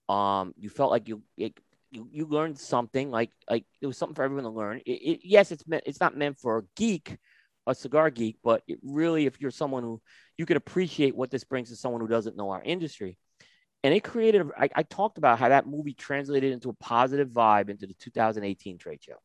Um, 0.07 0.53
you 0.57 0.69
felt 0.69 0.91
like 0.91 1.07
you, 1.07 1.23
it, 1.37 1.57
you, 1.91 2.07
you 2.11 2.25
learned 2.27 2.57
something 2.57 3.11
like, 3.11 3.31
like 3.49 3.65
it 3.81 3.87
was 3.87 3.97
something 3.97 4.15
for 4.15 4.23
everyone 4.23 4.43
to 4.45 4.49
learn. 4.49 4.81
It, 4.85 4.91
it, 4.91 5.19
yes, 5.23 5.51
it's 5.51 5.67
meant, 5.67 5.83
it's 5.85 5.99
not 5.99 6.15
meant 6.15 6.39
for 6.39 6.59
a 6.59 6.63
geek, 6.75 7.17
a 7.67 7.75
cigar 7.75 8.09
geek, 8.11 8.37
but 8.43 8.61
it 8.67 8.79
really, 8.83 9.25
if 9.25 9.41
you're 9.41 9.51
someone 9.51 9.83
who 9.83 10.01
you 10.37 10.45
could 10.45 10.57
appreciate 10.57 11.15
what 11.15 11.31
this 11.31 11.43
brings 11.43 11.69
to 11.69 11.75
someone 11.75 12.01
who 12.01 12.07
doesn't 12.07 12.37
know 12.37 12.51
our 12.51 12.61
industry, 12.61 13.17
and 13.83 13.93
it 13.93 14.03
created. 14.03 14.47
I, 14.57 14.67
I 14.75 14.81
talked 14.81 15.19
about 15.19 15.37
how 15.37 15.49
that 15.49 15.67
movie 15.67 15.93
translated 15.93 16.51
into 16.51 16.69
a 16.69 16.73
positive 16.73 17.29
vibe 17.29 17.69
into 17.69 17.85
the 17.85 17.93
2018 17.93 18.79
trade 18.79 19.03
show. 19.03 19.17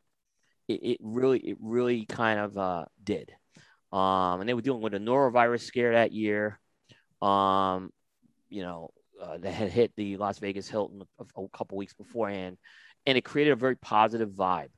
It, 0.71 0.81
it 0.83 0.99
really, 1.01 1.39
it 1.41 1.57
really 1.61 2.07
kind 2.07 2.39
of 2.39 2.57
uh, 2.57 2.85
did. 3.03 3.33
Um, 3.93 4.41
and 4.41 4.49
they 4.49 4.55
were 4.55 4.63
dealing 4.63 4.83
with 4.83 4.95
a 4.95 4.99
norovirus 4.99 5.63
scare 5.63 5.93
that 5.95 6.13
year. 6.13 6.61
Um, 7.21 7.91
you 8.49 8.63
know, 8.63 8.91
uh, 9.21 9.39
that 9.39 9.53
had 9.53 9.71
hit 9.71 9.93
the 9.97 10.17
Las 10.17 10.39
Vegas 10.39 10.69
Hilton 10.69 11.03
a, 11.19 11.25
a 11.41 11.49
couple 11.49 11.77
weeks 11.77 11.95
beforehand, 11.95 12.57
and 13.05 13.19
it 13.19 13.23
created 13.23 13.51
a 13.51 13.57
very 13.57 13.77
positive 13.77 14.31
vibe. 14.31 14.71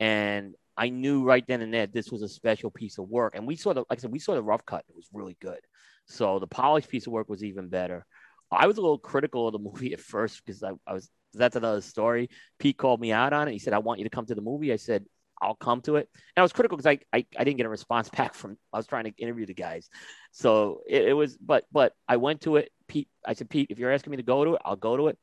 And 0.00 0.54
I 0.76 0.88
knew 0.88 1.24
right 1.24 1.44
then 1.46 1.60
and 1.60 1.74
there 1.74 1.86
this 1.86 2.10
was 2.10 2.22
a 2.22 2.28
special 2.28 2.70
piece 2.70 2.98
of 2.98 3.08
work. 3.08 3.34
And 3.34 3.46
we 3.46 3.56
saw 3.56 3.72
the, 3.72 3.80
like 3.90 3.98
I 3.98 4.02
said, 4.02 4.12
we 4.12 4.18
saw 4.18 4.34
the 4.34 4.42
rough 4.42 4.64
cut. 4.64 4.84
It 4.88 4.96
was 4.96 5.08
really 5.12 5.36
good. 5.40 5.60
So 6.06 6.38
the 6.38 6.46
polished 6.46 6.88
piece 6.88 7.06
of 7.06 7.12
work 7.12 7.28
was 7.28 7.44
even 7.44 7.68
better. 7.68 8.06
I 8.50 8.66
was 8.66 8.78
a 8.78 8.80
little 8.80 8.98
critical 8.98 9.48
of 9.48 9.52
the 9.52 9.58
movie 9.70 9.92
at 9.92 10.00
first 10.00 10.42
because 10.44 10.62
I, 10.62 10.70
I 10.86 10.94
was 10.94 11.10
that's 11.34 11.56
another 11.56 11.80
story. 11.80 12.28
Pete 12.58 12.76
called 12.76 13.00
me 13.00 13.12
out 13.12 13.32
on 13.32 13.48
it. 13.48 13.52
He 13.52 13.58
said, 13.58 13.72
I 13.72 13.78
want 13.78 14.00
you 14.00 14.04
to 14.04 14.10
come 14.10 14.26
to 14.26 14.34
the 14.34 14.42
movie. 14.42 14.72
I 14.72 14.76
said, 14.76 15.04
I'll 15.42 15.54
come 15.54 15.80
to 15.82 15.96
it. 15.96 16.08
And 16.14 16.40
I 16.40 16.42
was 16.42 16.52
critical 16.52 16.76
because 16.76 16.86
I, 16.86 17.00
I, 17.12 17.26
I, 17.38 17.44
didn't 17.44 17.56
get 17.56 17.66
a 17.66 17.70
response 17.70 18.08
back 18.16 18.34
from 18.34 18.56
I 18.72 18.76
was 18.76 18.86
trying 18.86 19.04
to 19.04 19.12
interview 19.18 19.44
the 19.44 19.54
guys. 19.54 19.90
So 20.30 20.82
it, 20.88 21.08
it, 21.08 21.12
was 21.12 21.36
but 21.36 21.64
but 21.72 21.94
I 22.08 22.16
went 22.16 22.42
to 22.42 22.56
it. 22.56 22.70
Pete, 22.88 23.08
I 23.26 23.34
said, 23.34 23.50
Pete, 23.50 23.68
if 23.70 23.78
you're 23.78 23.92
asking 23.92 24.12
me 24.12 24.18
to 24.18 24.22
go 24.22 24.44
to 24.44 24.54
it, 24.54 24.62
I'll 24.64 24.76
go 24.76 24.96
to 24.96 25.08
it. 25.08 25.18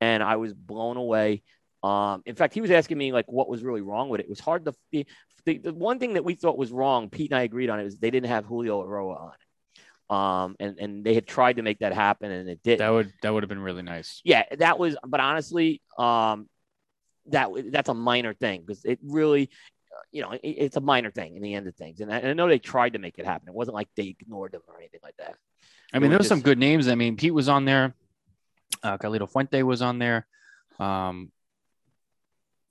And 0.00 0.22
I 0.22 0.36
was 0.36 0.54
blown 0.54 0.96
away. 0.96 1.42
Um, 1.82 2.22
in 2.26 2.34
fact, 2.34 2.54
he 2.54 2.60
was 2.60 2.70
asking 2.70 2.98
me 2.98 3.12
like 3.12 3.30
what 3.30 3.48
was 3.48 3.62
really 3.62 3.80
wrong 3.80 4.08
with 4.08 4.20
it. 4.20 4.24
It 4.24 4.30
was 4.30 4.40
hard 4.40 4.64
to 4.66 4.74
the, 4.92 5.06
the, 5.44 5.58
the 5.58 5.74
one 5.74 5.98
thing 5.98 6.14
that 6.14 6.24
we 6.24 6.34
thought 6.34 6.58
was 6.58 6.70
wrong. 6.70 7.10
Pete 7.10 7.30
and 7.30 7.38
I 7.38 7.42
agreed 7.42 7.70
on 7.70 7.80
it 7.80 7.84
was 7.84 7.96
they 7.98 8.10
didn't 8.10 8.28
have 8.28 8.44
Julio 8.44 8.82
Eiroa 8.84 9.20
on 9.20 9.32
it. 9.32 9.46
Um, 10.08 10.56
and 10.60 10.78
and 10.78 11.04
they 11.04 11.14
had 11.14 11.26
tried 11.26 11.56
to 11.56 11.62
make 11.62 11.80
that 11.80 11.92
happen, 11.92 12.30
and 12.30 12.48
it 12.48 12.62
did. 12.62 12.78
That 12.78 12.90
would 12.90 13.12
that 13.22 13.34
would 13.34 13.42
have 13.42 13.48
been 13.48 13.60
really 13.60 13.82
nice. 13.82 14.20
Yeah, 14.24 14.44
that 14.58 14.78
was. 14.78 14.96
But 15.04 15.18
honestly, 15.18 15.82
um, 15.98 16.48
that 17.30 17.50
that's 17.70 17.88
a 17.88 17.94
minor 17.94 18.34
thing 18.34 18.62
because 18.66 18.84
it 18.84 18.98
really, 19.02 19.50
you 20.12 20.22
know, 20.22 20.32
it, 20.32 20.40
it's 20.42 20.76
a 20.76 20.80
minor 20.80 21.10
thing 21.10 21.36
in 21.36 21.42
the 21.42 21.54
end 21.54 21.66
of 21.66 21.74
things. 21.74 22.00
And 22.00 22.12
I, 22.12 22.18
and 22.18 22.28
I, 22.28 22.32
know 22.32 22.48
they 22.48 22.58
tried 22.58 22.94
to 22.94 22.98
make 22.98 23.18
it 23.18 23.24
happen. 23.24 23.48
It 23.48 23.54
wasn't 23.54 23.74
like 23.74 23.88
they 23.96 24.16
ignored 24.20 24.52
them 24.52 24.62
or 24.68 24.78
anything 24.78 25.00
like 25.02 25.16
that. 25.18 25.36
I 25.92 25.98
mean, 25.98 26.10
there 26.10 26.18
just, 26.18 26.28
some 26.28 26.40
good 26.40 26.58
names. 26.58 26.88
I 26.88 26.94
mean, 26.94 27.16
Pete 27.16 27.34
was 27.34 27.48
on 27.48 27.64
there. 27.64 27.94
Uh, 28.82 28.98
Carlito 28.98 29.30
Fuente 29.30 29.62
was 29.62 29.82
on 29.82 29.98
there. 29.98 30.26
Um, 30.78 31.30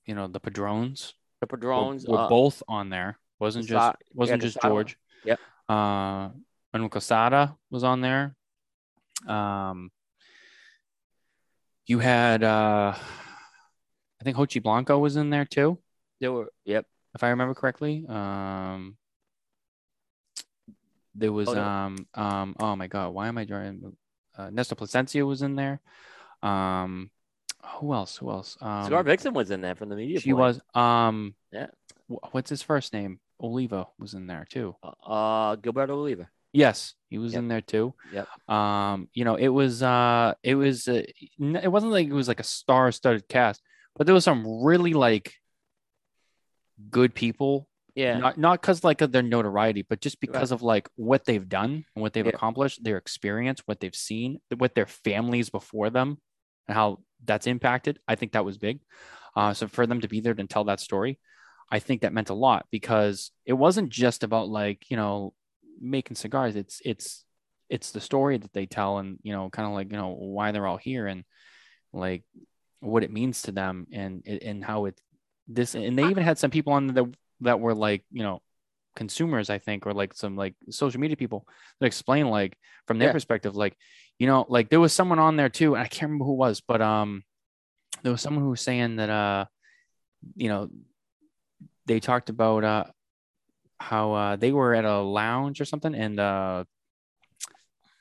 you 0.06 0.16
know, 0.16 0.28
the 0.28 0.40
Padrones. 0.40 1.14
The 1.42 1.48
Padrones 1.48 2.06
were, 2.06 2.14
were 2.14 2.24
uh, 2.24 2.30
both 2.30 2.62
on 2.68 2.90
there. 2.90 3.18
Wasn't 3.40 3.66
just 3.66 3.96
wasn't 4.14 4.42
yeah, 4.42 4.48
just 4.48 4.62
George. 4.62 4.98
Yep. 5.26 5.40
Uh, 5.68 6.30
Manuel 6.74 6.90
Quesada 6.90 7.56
was 7.70 7.84
on 7.84 8.02
there. 8.02 8.36
Um, 9.28 9.92
you 11.88 12.00
had, 12.00 12.44
uh, 12.44 12.96
think 14.26 14.36
Jochy 14.36 14.62
Blanco 14.62 15.00
was 15.00 15.16
in 15.16 15.30
there 15.30 15.46
too. 15.46 15.80
There 16.20 16.34
were, 16.34 16.52
yep. 16.66 16.86
If 17.14 17.24
I 17.24 17.30
remember 17.30 17.54
correctly. 17.54 18.06
Um, 18.08 18.98
there 21.14 21.32
was, 21.32 21.48
oh, 21.48 21.54
no. 21.54 21.62
um, 21.62 22.08
um, 22.14 22.56
oh 22.60 22.76
my 22.76 22.88
God, 22.88 23.14
why 23.14 23.30
am 23.30 23.38
I 23.38 23.46
drawing? 23.46 23.96
Uh, 24.38 24.50
Nestor 24.50 24.76
Plasencia 24.76 25.26
was 25.26 25.42
in 25.42 25.56
there. 25.56 25.80
Um, 26.44 27.10
who 27.80 27.94
else? 27.94 28.18
Who 28.18 28.30
else? 28.30 28.58
Um, 28.60 28.84
Cigar 28.84 29.04
Vixen 29.04 29.34
was 29.34 29.50
in 29.50 29.62
there 29.62 29.76
from 29.76 29.88
the 29.88 29.96
media. 29.96 30.20
She 30.20 30.34
point. 30.34 30.40
was. 30.40 30.62
Um, 30.74 31.36
yeah. 31.54 31.68
What's 32.08 32.50
his 32.50 32.62
first 32.62 32.92
name? 32.92 33.20
Oliva 33.42 33.88
was 33.98 34.14
in 34.14 34.28
there 34.28 34.46
too. 34.50 34.76
Uh, 34.84 35.56
Gilberto 35.56 35.92
Oliva. 35.92 36.30
Yes, 36.54 36.94
he 37.10 37.18
was 37.18 37.34
yep. 37.34 37.40
in 37.40 37.48
there 37.50 37.62
too. 37.62 37.94
Yep. 38.14 38.28
Um, 38.50 39.10
you 39.14 39.26
know, 39.26 39.36
it 39.36 39.50
was 39.50 39.84
uh 39.84 40.36
it 40.42 40.56
was 40.56 40.88
uh, 40.88 41.04
it 41.38 41.70
wasn't 41.70 41.92
like 41.92 42.08
it 42.08 42.14
was 42.14 42.30
like 42.30 42.40
a 42.40 42.44
star-studded 42.44 43.28
cast, 43.28 43.62
but 43.96 44.06
there 44.06 44.14
was 44.14 44.24
some 44.24 44.64
really 44.64 44.94
like 44.94 45.34
good 46.90 47.14
people. 47.14 47.68
Yeah. 47.96 48.18
Not 48.18 48.38
not 48.38 48.62
because 48.62 48.84
like 48.84 49.02
of 49.02 49.12
their 49.12 49.22
notoriety, 49.22 49.86
but 49.88 50.02
just 50.02 50.20
because 50.20 50.52
right. 50.52 50.56
of 50.56 50.62
like 50.62 50.90
what 50.96 51.24
they've 51.26 51.48
done 51.48 51.86
and 51.96 52.02
what 52.02 52.14
they've 52.14 52.28
accomplished, 52.28 52.84
their 52.84 52.98
experience, 52.98 53.62
what 53.66 53.80
they've 53.80 53.96
seen, 53.96 54.40
what 54.58 54.76
their 54.76 54.86
families 54.86 55.50
before 55.50 55.90
them, 55.90 56.18
and 56.68 56.76
how 56.76 57.00
that's 57.24 57.48
impacted. 57.48 58.00
I 58.08 58.16
think 58.16 58.34
that 58.34 58.46
was 58.46 58.58
big. 58.58 58.82
Uh, 59.36 59.54
so 59.54 59.68
for 59.68 59.88
them 59.88 60.02
to 60.02 60.08
be 60.08 60.20
there 60.20 60.36
and 60.38 60.50
tell 60.50 60.66
that 60.66 60.80
story, 60.80 61.20
I 61.72 61.80
think 61.80 62.02
that 62.02 62.14
meant 62.14 62.30
a 62.30 62.34
lot 62.34 62.66
because 62.72 63.32
it 63.46 63.54
wasn't 63.54 63.90
just 63.90 64.24
about 64.24 64.50
like 64.50 64.90
you 64.90 64.98
know 64.98 65.34
making 65.80 66.16
cigars 66.16 66.56
it's 66.56 66.82
it's 66.86 67.26
it's 67.70 67.92
the 67.92 68.00
story 68.00 68.38
that 68.38 68.54
they 68.54 68.66
tell 68.66 68.98
and 68.98 69.20
you 69.24 69.34
know 69.34 69.50
kind 69.50 69.68
of 69.68 69.74
like 69.74 69.92
you 69.92 69.98
know 69.98 70.10
why 70.10 70.52
they're 70.52 70.68
all 70.68 70.78
here 70.78 71.08
and 71.08 71.24
like 71.92 72.24
what 72.80 73.04
it 73.04 73.12
means 73.12 73.44
to 73.44 73.52
them 73.52 73.88
and 73.92 74.26
and 74.28 74.64
how 74.64 74.86
it 74.86 75.00
this 75.48 75.76
and 75.76 75.98
they 75.98 76.08
even 76.08 76.24
had 76.24 76.38
some 76.38 76.52
people 76.52 76.74
on 76.74 76.88
the 76.88 77.12
that 77.42 77.60
were 77.60 77.74
like 77.76 78.04
you 78.12 78.24
know 78.24 78.42
consumers 78.96 79.50
i 79.50 79.58
think 79.58 79.86
or 79.86 79.94
like 79.94 80.14
some 80.14 80.36
like 80.36 80.56
social 80.70 81.00
media 81.00 81.18
people 81.18 81.48
that 81.80 81.88
explain 81.88 82.30
like 82.30 82.58
from 82.88 82.98
their 82.98 83.10
yeah. 83.10 83.14
perspective 83.14 83.56
like 83.56 83.76
you 84.20 84.28
know 84.28 84.46
like 84.48 84.70
there 84.70 84.80
was 84.80 84.94
someone 84.94 85.20
on 85.20 85.36
there 85.36 85.50
too 85.50 85.76
and 85.76 85.84
i 85.84 85.88
can't 85.88 86.10
remember 86.10 86.26
who 86.26 86.34
was 86.34 86.62
but 86.62 86.82
um 86.82 87.24
there 88.04 88.12
was 88.12 88.22
someone 88.22 88.44
who 88.44 88.52
was 88.52 88.62
saying 88.62 88.96
that 88.96 89.10
uh 89.10 89.46
you 90.36 90.48
know 90.48 90.70
they 91.86 92.00
talked 92.00 92.30
about 92.30 92.64
uh 92.64 92.86
how 93.80 94.14
uh, 94.14 94.36
they 94.36 94.52
were 94.52 94.74
at 94.74 94.86
a 94.86 95.00
lounge 95.00 95.60
or 95.62 95.66
something, 95.66 95.94
and 95.94 96.20
uh, 96.20 96.64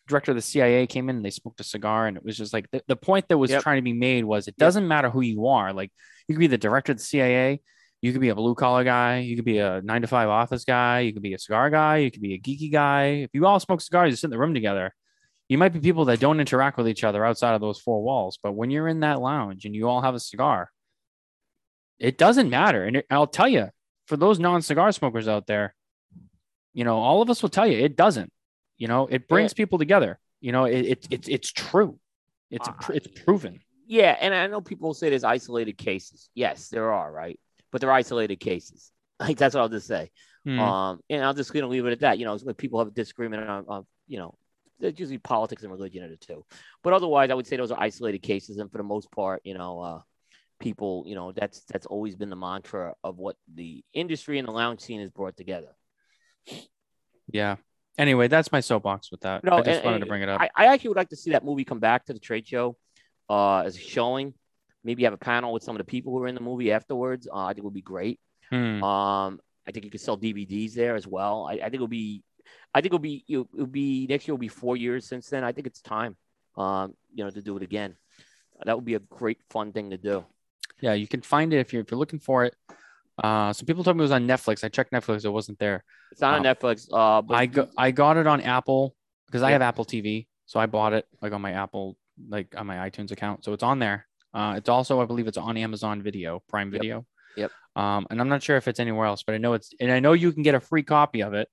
director 0.09 0.33
of 0.33 0.37
the 0.37 0.43
CIA 0.43 0.87
came 0.87 1.09
in 1.09 1.17
and 1.17 1.25
they 1.25 1.31
smoked 1.31 1.61
a 1.61 1.65
cigar, 1.65 2.07
and 2.07 2.17
it 2.17 2.25
was 2.25 2.37
just 2.37 2.53
like 2.53 2.71
the, 2.71 2.83
the 2.87 2.97
point 2.97 3.29
that 3.29 3.39
was 3.39 3.51
yep. 3.51 3.63
trying 3.63 3.79
to 3.79 3.83
be 3.83 3.93
made 3.93 4.25
was 4.25 4.49
it 4.49 4.57
doesn't 4.57 4.85
yep. 4.85 4.89
matter 4.89 5.11
who 5.11 5.21
you 5.21 5.47
are. 5.47 5.73
Like 5.73 5.93
you 6.29 6.35
could 6.35 6.41
be 6.41 6.47
the 6.47 6.59
director 6.59 6.93
of 6.93 6.99
the 6.99 7.05
CIA, 7.05 7.61
you 8.01 8.13
could 8.13 8.21
be 8.21 8.29
a 8.29 8.35
blue 8.35 8.55
collar 8.55 8.85
guy, 8.85 9.21
you 9.21 9.37
could 9.37 9.45
be 9.45 9.59
a 9.59 9.81
nine 9.83 10.03
to 10.03 10.07
five 10.07 10.29
office 10.29 10.65
guy, 10.65 11.01
you 11.01 11.13
could 11.13 11.23
be 11.23 11.35
a 11.35 11.39
cigar 11.39 11.71
guy, 11.71 11.99
you 11.99 12.11
could 12.11 12.23
be 12.23 12.35
a 12.35 12.39
geeky 12.39 12.71
guy. 12.71 13.05
If 13.25 13.31
you 13.33 13.47
all 13.47 13.59
smoke 13.61 13.81
cigars, 13.81 14.11
you 14.11 14.17
sit 14.17 14.27
in 14.27 14.31
the 14.31 14.39
room 14.39 14.55
together. 14.55 14.93
You 15.49 15.59
might 15.59 15.73
be 15.73 15.81
people 15.81 16.07
that 16.07 16.21
don't 16.21 16.41
interact 16.41 16.77
with 16.77 16.89
each 16.89 17.05
other 17.05 17.25
outside 17.25 17.55
of 17.55 17.61
those 17.61 17.81
four 17.81 18.03
walls, 18.03 18.39
but 18.43 18.53
when 18.53 18.71
you're 18.71 18.89
in 18.89 19.01
that 19.01 19.21
lounge 19.21 19.65
and 19.65 19.75
you 19.75 19.89
all 19.89 20.01
have 20.03 20.15
a 20.15 20.21
cigar, 20.21 20.71
it 21.99 22.19
doesn't 22.19 22.51
matter. 22.51 22.85
And 22.85 22.97
it, 22.97 23.07
I'll 23.11 23.27
tell 23.27 23.49
you, 23.49 23.69
for 24.07 24.19
those 24.19 24.39
non-cigar 24.39 24.93
smokers 24.93 25.29
out 25.29 25.47
there, 25.47 25.75
you 26.75 26.85
know, 26.85 26.99
all 26.99 27.23
of 27.23 27.31
us 27.31 27.41
will 27.41 27.49
tell 27.49 27.67
you 27.67 27.79
it 27.79 27.97
doesn't. 27.97 28.31
You 28.77 28.89
know, 28.89 29.07
it 29.07 29.29
brings 29.29 29.53
yeah. 29.53 29.57
people 29.57 29.79
together. 29.79 30.19
You 30.41 30.53
know, 30.53 30.65
it, 30.65 30.85
it, 30.85 31.07
it's 31.11 31.29
it's 31.29 31.53
true. 31.53 31.99
It's 32.51 32.69
uh, 32.69 32.73
it's 32.93 33.07
proven. 33.07 33.61
Yeah, 33.87 34.17
and 34.21 34.35
I 34.35 34.47
know 34.47 34.61
people 34.61 34.95
say 34.95 35.11
there's 35.11 35.25
isolated 35.25 35.79
cases. 35.79 36.29
Yes, 36.35 36.69
there 36.69 36.93
are, 36.93 37.11
right? 37.11 37.39
But 37.71 37.81
they're 37.81 37.93
isolated 37.93 38.37
cases. 38.37 38.91
Like 39.21 39.39
that's 39.39 39.55
what 39.55 39.61
I'll 39.61 39.69
just 39.69 39.87
say. 39.87 40.11
Mm. 40.45 40.59
Um, 40.59 41.01
and 41.09 41.25
I'll 41.25 41.35
just 41.35 41.53
gonna 41.53 41.69
leave 41.69 41.87
it 41.87 41.93
at 41.93 42.01
that. 42.01 42.19
You 42.19 42.25
know, 42.25 42.37
when 42.39 42.57
people 42.57 42.81
have 42.81 42.89
a 42.89 42.91
disagreement 42.91 43.49
on, 43.49 43.65
on 43.69 43.87
you 44.09 44.19
know, 44.19 44.35
there's 44.81 44.99
usually 44.99 45.19
politics 45.19 45.63
and 45.63 45.71
religion 45.71 46.03
in 46.03 46.11
the 46.11 46.17
two. 46.17 46.45
But 46.83 46.95
otherwise, 46.95 47.31
I 47.31 47.35
would 47.35 47.47
say 47.47 47.57
those 47.57 47.71
are 47.71 47.81
isolated 47.81 48.23
cases, 48.23 48.59
and 48.59 48.71
for 48.73 48.79
the 48.79 48.85
most 48.85 49.11
part, 49.13 49.41
you 49.45 49.55
know, 49.55 49.81
uh, 49.81 50.01
people, 50.59 51.05
you 51.07 51.15
know, 51.15 51.33
that's 51.33 51.63
that's 51.65 51.87
always 51.87 52.17
been 52.17 52.31
the 52.31 52.37
mantra 52.37 52.95
of 53.05 53.19
what 53.19 53.37
the 53.55 53.85
industry 53.93 54.39
and 54.39 54.49
the 54.49 54.53
lounge 54.53 54.81
scene 54.81 55.01
has 55.01 55.11
brought 55.11 55.37
together. 55.37 55.77
Yeah. 57.31 57.57
Anyway, 57.97 58.29
that's 58.29 58.51
my 58.51 58.61
soapbox 58.61 59.11
with 59.11 59.21
that. 59.21 59.45
No, 59.45 59.53
I 59.53 59.63
just 59.63 59.79
and, 59.79 59.85
wanted 59.85 60.01
to 60.01 60.07
bring 60.07 60.23
it 60.23 60.29
up. 60.29 60.41
I, 60.41 60.51
I, 60.55 60.67
actually 60.67 60.89
would 60.89 60.97
like 60.97 61.11
to 61.11 61.17
see 61.17 61.31
that 61.31 61.45
movie 61.45 61.65
come 61.65 61.79
back 61.79 62.07
to 62.07 62.13
the 62.13 62.19
trade 62.19 62.47
show 62.47 62.77
uh, 63.31 63.61
as 63.61 63.77
a 63.77 63.81
showing. 63.81 64.35
Maybe 64.83 65.05
have 65.05 65.13
a 65.13 65.19
panel 65.19 65.53
with 65.53 65.63
some 65.63 65.77
of 65.77 65.79
the 65.79 65.85
people 65.85 66.13
who 66.13 66.23
are 66.23 66.27
in 66.27 66.35
the 66.35 66.41
movie 66.41 66.73
afterwards. 66.73 67.29
Uh, 67.33 67.45
I 67.45 67.49
think 67.49 67.59
it 67.59 67.65
would 67.65 67.75
be 67.75 67.83
great. 67.83 68.21
Hmm. 68.51 68.83
Um, 68.83 69.41
I 69.67 69.71
think 69.71 69.85
you 69.85 69.91
could 69.91 70.01
sell 70.01 70.19
DVDs 70.19 70.75
there 70.75 70.97
as 70.97 71.07
well. 71.07 71.47
I, 71.49 71.55
I 71.55 71.63
think 71.63 71.75
it'll 71.75 71.89
be, 71.89 72.23
I 72.75 72.81
think 72.81 72.87
it'll 72.87 72.99
be, 72.99 73.25
it'll, 73.29 73.49
it'll, 73.55 73.67
be 73.67 74.07
next 74.09 74.27
year. 74.27 74.35
Will 74.35 74.41
be 74.41 74.49
four 74.49 74.77
years 74.77 75.07
since 75.07 75.29
then. 75.29 75.45
I 75.45 75.53
think 75.53 75.67
it's 75.67 75.81
time, 75.81 76.17
um, 76.57 76.95
you 77.15 77.25
know, 77.25 77.31
to 77.31 77.41
do 77.41 77.57
it 77.57 77.63
again. 77.63 77.97
That 78.65 78.77
would 78.77 78.85
be 78.85 78.95
a 78.95 79.01
great 79.01 79.39
fun 79.51 79.73
thing 79.73 79.91
to 79.91 79.97
do. 79.97 80.25
Yeah, 80.81 80.95
you 80.95 81.07
can 81.07 81.23
find 81.23 81.53
it 81.53 81.59
if 81.59 81.73
you're 81.73 81.83
if 81.83 81.91
you're 81.91 81.99
looking 81.99 82.19
for 82.19 82.45
it. 82.45 82.55
Uh, 83.23 83.53
so 83.53 83.65
people 83.65 83.85
told 83.85 83.97
me 83.97 84.03
it 84.03 84.05
was 84.05 84.13
on 84.13 84.27
Netflix. 84.27 84.65
I 84.65 84.69
checked 84.69 84.93
Netflix; 84.93 85.25
it 85.25 85.31
wasn't 85.31 85.59
there. 85.59 85.85
It's 86.11 86.21
not 86.21 86.35
um, 86.35 86.47
on 86.47 86.55
Netflix. 86.55 86.89
Uh, 86.93 87.23
but 87.23 87.35
I 87.35 87.47
got 87.47 87.71
I 87.77 87.91
got 87.91 88.17
it 88.17 88.27
on 88.27 88.41
Apple 88.41 88.95
because 89.27 89.43
yeah. 89.43 89.49
I 89.49 89.51
have 89.53 89.63
Apple 89.63 89.85
TV, 89.85 90.27
so 90.47 90.59
I 90.59 90.67
bought 90.67 90.93
it 90.93 91.07
like 91.23 91.33
on 91.33 91.41
my 91.41 91.53
Apple, 91.53 91.97
like 92.29 92.55
on 92.57 92.67
my 92.67 92.89
iTunes 92.89 93.13
account. 93.13 93.45
So 93.45 93.53
it's 93.53 93.63
on 93.63 93.79
there. 93.79 94.07
Uh, 94.33 94.55
it's 94.57 94.69
also, 94.69 95.01
I 95.01 95.05
believe, 95.05 95.29
it's 95.29 95.39
on 95.39 95.57
Amazon 95.57 96.03
Video, 96.03 96.43
Prime 96.49 96.71
Video. 96.71 97.07
Yep. 97.37 97.53
yep. 97.77 97.83
Um, 97.83 98.07
and 98.11 98.21
I'm 98.21 98.29
not 98.29 98.43
sure 98.43 98.57
if 98.57 98.67
it's 98.67 98.81
anywhere 98.81 99.07
else, 99.07 99.23
but 99.23 99.37
I 99.37 99.39
know 99.39 99.53
it's, 99.53 99.73
and 99.79 99.93
I 99.93 100.01
know 100.01 100.13
you 100.13 100.33
can 100.33 100.43
get 100.43 100.57
a 100.57 100.61
free 100.61 100.83
copy 100.83 101.23
of 101.23 101.35
it. 101.35 101.49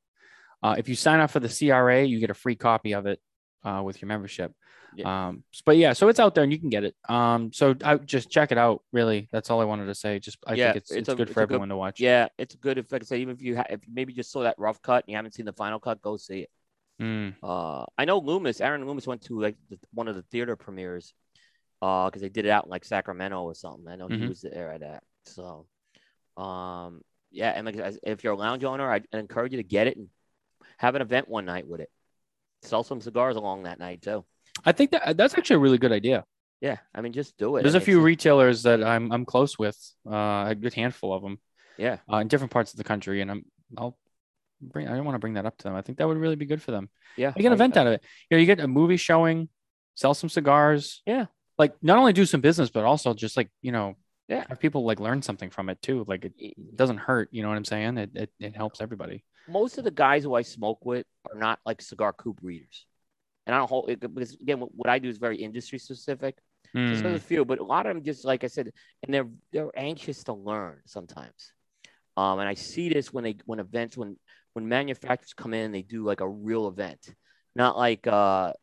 Uh, 0.64 0.76
if 0.78 0.90
you 0.90 0.96
sign 0.96 1.20
up 1.20 1.30
for 1.30 1.40
the 1.40 1.48
CRA, 1.48 2.04
you 2.04 2.20
get 2.20 2.32
a 2.32 2.36
free 2.36 2.56
copy 2.56 2.94
of 2.94 3.06
it 3.06 3.20
uh, 3.64 3.82
with 3.84 4.02
your 4.02 4.08
membership. 4.08 4.54
Yeah. 4.96 5.28
Um, 5.28 5.44
but 5.66 5.78
yeah, 5.78 5.94
so 5.94 6.10
it's 6.10 6.20
out 6.20 6.36
there 6.36 6.44
and 6.44 6.52
you 6.52 6.60
can 6.60 6.70
get 6.70 6.84
it. 6.84 6.96
Um, 7.08 7.54
so 7.54 7.76
I 7.84 7.96
just 7.96 8.30
check 8.30 8.52
it 8.52 8.58
out. 8.58 8.84
Really, 8.92 9.30
that's 9.32 9.50
all 9.50 9.62
I 9.62 9.64
wanted 9.64 9.86
to 9.86 9.96
say. 9.96 10.20
Just 10.20 10.38
I 10.46 10.54
yeah, 10.54 10.66
think 10.66 10.78
it's, 10.78 10.92
it's, 10.92 11.00
it's 11.00 11.10
a, 11.10 11.16
good 11.16 11.28
it's 11.30 11.34
for 11.34 11.42
everyone 11.42 11.70
good, 11.70 11.74
to 11.74 11.78
watch. 11.78 12.00
Yeah, 12.00 12.28
it's 12.38 12.56
good. 12.56 12.78
If 12.78 12.92
like 12.92 13.02
I 13.04 13.06
say, 13.06 13.22
even 13.22 13.36
if 13.36 13.42
you 13.42 13.56
ha- 13.56 13.68
if 13.70 13.80
maybe 13.92 14.12
just 14.14 14.32
saw 14.32 14.44
that 14.44 14.56
rough 14.58 14.82
cut 14.82 15.06
and 15.06 15.12
you 15.12 15.16
haven't 15.16 15.34
seen 15.34 15.46
the 15.46 15.54
final 15.54 15.80
cut, 15.80 16.02
go 16.02 16.18
see 16.18 16.42
it. 16.42 16.50
Mm. 17.02 17.36
Uh, 17.42 17.86
I 17.98 18.06
know 18.06 18.20
Loomis, 18.20 18.62
Aaron 18.62 18.86
Loomis 18.86 19.08
went 19.08 19.24
to 19.24 19.40
like 19.40 19.56
the, 19.70 19.80
one 19.94 20.08
of 20.08 20.16
the 20.16 20.24
theater 20.24 20.56
premieres, 20.56 21.14
uh, 21.82 22.06
because 22.06 22.22
they 22.22 22.30
did 22.30 22.46
it 22.46 22.50
out 22.50 22.66
in 22.66 22.70
like 22.70 22.86
Sacramento 22.86 23.42
or 23.42 23.56
something. 23.56 23.88
I 23.88 23.96
know 23.96 24.08
mm-hmm. 24.08 24.24
he 24.24 24.28
was 24.28 24.42
there 24.42 24.72
at 24.72 24.82
that. 24.82 25.04
So, 25.26 25.68
um, 26.38 27.02
yeah, 27.32 27.52
and 27.56 27.66
like 27.66 27.78
if 28.04 28.24
you're 28.24 28.34
a 28.34 28.38
lounge 28.38 28.64
owner, 28.64 28.92
I 28.92 29.02
encourage 29.14 29.54
you 29.54 29.58
to 29.58 29.64
get 29.64 29.88
it 29.88 29.98
and 29.98 30.10
have 30.78 30.96
an 30.96 31.02
event 31.02 31.30
one 31.30 31.46
night 31.46 31.68
with 31.68 31.80
it. 31.80 31.90
Sell 32.62 32.84
some 32.84 33.02
cigars 33.02 33.36
along 33.36 33.64
that 33.64 33.80
night 33.80 34.02
too. 34.02 34.24
I 34.66 34.72
think 34.72 34.92
that 34.92 35.18
that's 35.18 35.38
actually 35.38 35.56
a 35.58 35.60
really 35.60 35.78
good 35.78 35.92
idea. 35.92 36.26
Yeah, 36.62 36.78
I 36.94 37.02
mean, 37.02 37.12
just 37.12 37.38
do 37.38 37.56
it. 37.56 37.64
There's 37.64 37.76
a 37.76 37.82
few 37.82 38.00
retailers 38.02 38.64
that 38.64 38.84
I'm 38.84 39.12
I'm 39.12 39.26
close 39.26 39.58
with, 39.58 39.78
uh, 40.06 40.46
a 40.50 40.56
good 40.60 40.74
handful 40.74 41.14
of 41.14 41.24
them. 41.24 41.40
Yeah, 41.78 41.98
uh, 42.12 42.18
in 42.18 42.28
different 42.28 42.52
parts 42.52 42.72
of 42.72 42.78
the 42.78 42.84
country, 42.84 43.22
and 43.22 43.32
I'm 43.32 43.46
I'll 43.76 43.98
bring. 44.62 44.88
I 44.88 44.96
don't 44.96 45.06
want 45.06 45.16
to 45.16 45.20
bring 45.20 45.34
that 45.34 45.48
up 45.48 45.58
to 45.58 45.64
them. 45.64 45.76
I 45.76 45.82
think 45.82 45.98
that 45.98 46.08
would 46.08 46.18
really 46.18 46.36
be 46.36 46.46
good 46.46 46.62
for 46.62 46.70
them. 46.70 46.90
Yeah, 47.18 47.34
you 47.36 47.42
get 47.42 47.48
an 47.48 47.54
event 47.54 47.78
out 47.78 47.88
of 47.88 47.94
it. 47.94 48.04
You 48.30 48.38
know, 48.38 48.42
you 48.42 48.46
get 48.46 48.60
a 48.60 48.68
movie 48.68 48.98
showing, 48.98 49.50
sell 49.96 50.14
some 50.14 50.30
cigars. 50.30 51.02
Yeah, 51.08 51.26
like 51.58 51.74
not 51.82 51.98
only 51.98 52.14
do 52.14 52.28
some 52.28 52.42
business, 52.42 52.70
but 52.70 52.84
also 52.84 53.16
just 53.16 53.36
like 53.38 53.50
you 53.64 53.72
know, 53.72 53.96
yeah, 54.28 54.46
have 54.48 54.60
people 54.60 54.86
like 54.86 55.00
learn 55.00 55.24
something 55.24 55.50
from 55.50 55.68
it 55.70 55.82
too. 55.82 56.06
Like 56.08 56.32
it 56.38 56.76
doesn't 56.76 56.98
hurt. 56.98 57.30
You 57.32 57.42
know 57.42 57.50
what 57.50 57.58
I'm 57.58 57.66
saying? 57.66 57.98
It 57.98 58.12
it, 58.14 58.30
it 58.40 58.56
helps 58.56 58.82
everybody. 58.82 59.24
Most 59.52 59.78
of 59.78 59.84
the 59.84 59.92
guys 59.92 60.24
who 60.24 60.34
I 60.34 60.42
smoke 60.42 60.86
with 60.86 61.06
are 61.32 61.38
not 61.38 61.60
like 61.66 61.82
cigar 61.82 62.14
coop 62.14 62.40
readers 62.42 62.86
and 63.46 63.56
I 63.56 63.60
don't 63.60 63.70
hold 63.70 63.90
it 63.90 64.00
because 64.00 64.34
again, 64.36 64.60
what, 64.60 64.74
what 64.74 64.90
I 64.90 65.00
do 65.00 65.10
is 65.10 65.18
very 65.18 65.38
industry 65.38 65.80
specific. 65.80 66.38
Just 66.88 67.02
Mm. 67.02 67.04
there's 67.04 67.22
a 67.22 67.26
few, 67.26 67.44
but 67.44 67.60
a 67.60 67.64
lot 67.64 67.86
of 67.86 67.94
them 67.94 68.04
just 68.04 68.24
like 68.24 68.46
I 68.46 68.48
said, 68.48 68.72
and 69.04 69.14
they're 69.14 69.28
they're 69.52 69.72
anxious 69.76 70.24
to 70.26 70.34
learn 70.34 70.80
sometimes. 70.86 71.52
Um, 72.16 72.40
and 72.40 72.48
I 72.48 72.54
see 72.54 72.88
this 72.88 73.12
when 73.12 73.26
they 73.26 73.36
when 73.46 73.60
events 73.60 73.98
when 73.98 74.18
when 74.54 74.70
manufacturers 74.70 75.34
come 75.34 75.54
in, 75.54 75.72
they 75.74 75.82
do 75.82 76.06
like 76.06 76.22
a 76.22 76.30
real 76.30 76.68
event, 76.68 77.14
not 77.56 77.78
like 77.78 78.08
uh 78.08 78.54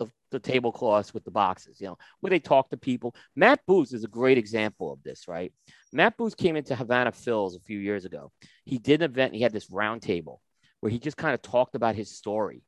the, 0.00 0.10
the 0.30 0.40
tablecloths 0.40 1.12
with 1.12 1.24
the 1.24 1.30
boxes, 1.30 1.80
you 1.80 1.86
know, 1.86 1.98
where 2.20 2.30
they 2.30 2.40
talk 2.40 2.70
to 2.70 2.76
people. 2.76 3.14
Matt 3.36 3.60
Booth 3.66 3.92
is 3.92 4.02
a 4.02 4.08
great 4.08 4.38
example 4.38 4.92
of 4.92 5.02
this, 5.02 5.28
right? 5.28 5.52
Matt 5.92 6.16
Booth 6.16 6.36
came 6.36 6.56
into 6.56 6.74
Havana 6.74 7.12
Phil's 7.12 7.54
a 7.54 7.60
few 7.60 7.78
years 7.78 8.06
ago. 8.06 8.32
He 8.64 8.78
did 8.78 9.02
an 9.02 9.10
event. 9.10 9.34
He 9.34 9.42
had 9.42 9.52
this 9.52 9.70
round 9.70 10.00
table 10.00 10.40
where 10.80 10.90
he 10.90 10.98
just 10.98 11.18
kind 11.18 11.34
of 11.34 11.42
talked 11.42 11.74
about 11.74 11.94
his 11.94 12.16
story. 12.16 12.62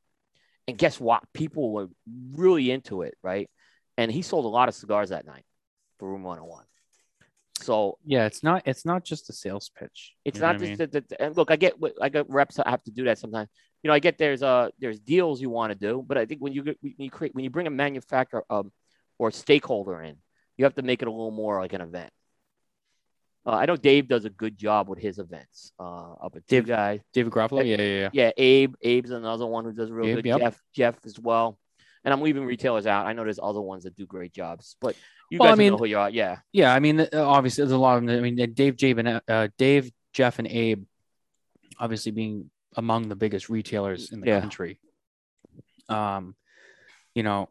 And 0.68 0.76
guess 0.76 1.00
what? 1.00 1.22
People 1.32 1.72
were 1.72 1.88
really 2.34 2.70
into 2.70 3.02
it, 3.02 3.14
right? 3.22 3.48
And 3.96 4.12
he 4.12 4.22
sold 4.22 4.44
a 4.44 4.48
lot 4.48 4.68
of 4.68 4.74
cigars 4.74 5.08
that 5.08 5.26
night 5.26 5.44
for 5.98 6.08
Room 6.08 6.22
101. 6.22 6.64
So 7.62 7.98
Yeah, 8.04 8.26
it's 8.26 8.42
not 8.42 8.62
it's 8.66 8.84
not 8.84 9.04
just 9.04 9.30
a 9.30 9.32
sales 9.32 9.70
pitch. 9.74 10.14
it's 10.24 10.38
not 10.38 10.56
what 10.60 10.66
I 10.68 10.74
just 10.74 10.92
mean? 10.92 11.04
that. 11.18 11.36
look, 11.36 11.50
I 11.50 11.56
get 11.56 11.78
what 11.80 11.94
I 12.00 12.08
get 12.08 12.28
reps 12.28 12.58
have 12.64 12.82
to 12.84 12.90
do 12.90 13.04
that 13.04 13.18
sometimes. 13.18 13.48
You 13.82 13.88
know, 13.88 13.94
I 13.94 13.98
get 13.98 14.16
there's 14.18 14.42
uh 14.42 14.70
there's 14.78 15.00
deals 15.00 15.40
you 15.40 15.50
want 15.50 15.72
to 15.72 15.78
do, 15.78 16.04
but 16.06 16.16
I 16.16 16.26
think 16.26 16.40
when 16.40 16.52
you 16.52 16.62
get- 16.62 16.78
when 16.80 16.94
you 16.98 17.10
create 17.10 17.34
when 17.34 17.44
you 17.44 17.50
bring 17.50 17.66
a 17.66 17.70
manufacturer 17.70 18.44
um 18.48 18.70
or 19.18 19.30
stakeholder 19.30 20.00
in, 20.02 20.16
you 20.56 20.64
have 20.64 20.74
to 20.76 20.82
make 20.82 21.02
it 21.02 21.08
a 21.08 21.10
little 21.10 21.30
more 21.32 21.60
like 21.60 21.72
an 21.72 21.80
event. 21.80 22.10
Uh, 23.44 23.50
I 23.56 23.66
know 23.66 23.74
Dave 23.74 24.06
does 24.06 24.24
a 24.24 24.30
good 24.30 24.56
job 24.56 24.88
with 24.88 25.00
his 25.00 25.18
events. 25.18 25.72
Uh, 25.78 26.12
up 26.12 26.36
at 26.36 26.46
Dave- 26.46 26.66
guys. 26.66 27.00
David 27.12 27.32
Garofalo. 27.32 27.66
Yeah, 27.66 27.76
yeah, 27.82 28.00
yeah. 28.02 28.10
Yeah, 28.12 28.30
Abe. 28.36 28.74
Abe's 28.84 29.10
another 29.10 29.46
one 29.46 29.64
who 29.64 29.72
does 29.72 29.90
real 29.90 30.06
Abe, 30.06 30.16
good. 30.18 30.26
yep. 30.26 30.38
Jeff, 30.40 30.62
Jeff 30.72 30.96
as 31.06 31.18
well. 31.18 31.58
And 32.04 32.14
I'm 32.14 32.20
leaving 32.20 32.44
retailers 32.44 32.86
out. 32.86 33.06
I 33.06 33.12
know 33.14 33.24
there's 33.24 33.40
other 33.42 33.60
ones 33.60 33.82
that 33.82 33.96
do 33.96 34.06
great 34.06 34.32
jobs, 34.32 34.76
but 34.80 34.94
you 35.28 35.38
Well, 35.40 35.48
I 35.48 35.52
guys 35.52 35.58
mean- 35.58 35.72
know 35.72 35.78
who 35.78 35.86
you 35.86 35.98
are. 35.98 36.08
Yeah, 36.10 36.38
Yeah, 36.52 36.72
I 36.72 36.78
mean, 36.78 37.00
uh, 37.00 37.08
obviously, 37.14 37.62
there's 37.62 37.72
a 37.72 37.78
lot 37.78 37.98
of 37.98 38.06
them. 38.06 38.16
I 38.16 38.20
mean, 38.20 38.36
Dave, 38.54 38.76
Jabe, 38.76 38.98
and 39.00 39.20
uh, 39.26 39.48
Dave, 39.58 39.90
Jeff, 40.12 40.38
and 40.38 40.46
Abe, 40.46 40.84
obviously 41.80 42.12
being 42.12 42.48
among 42.76 43.08
the 43.08 43.16
biggest 43.16 43.48
retailers 43.48 44.12
in 44.12 44.20
the 44.20 44.26
Yeah. 44.26 44.40
country. 44.40 44.80
Um, 45.88 46.34
you 47.14 47.22
know, 47.22 47.48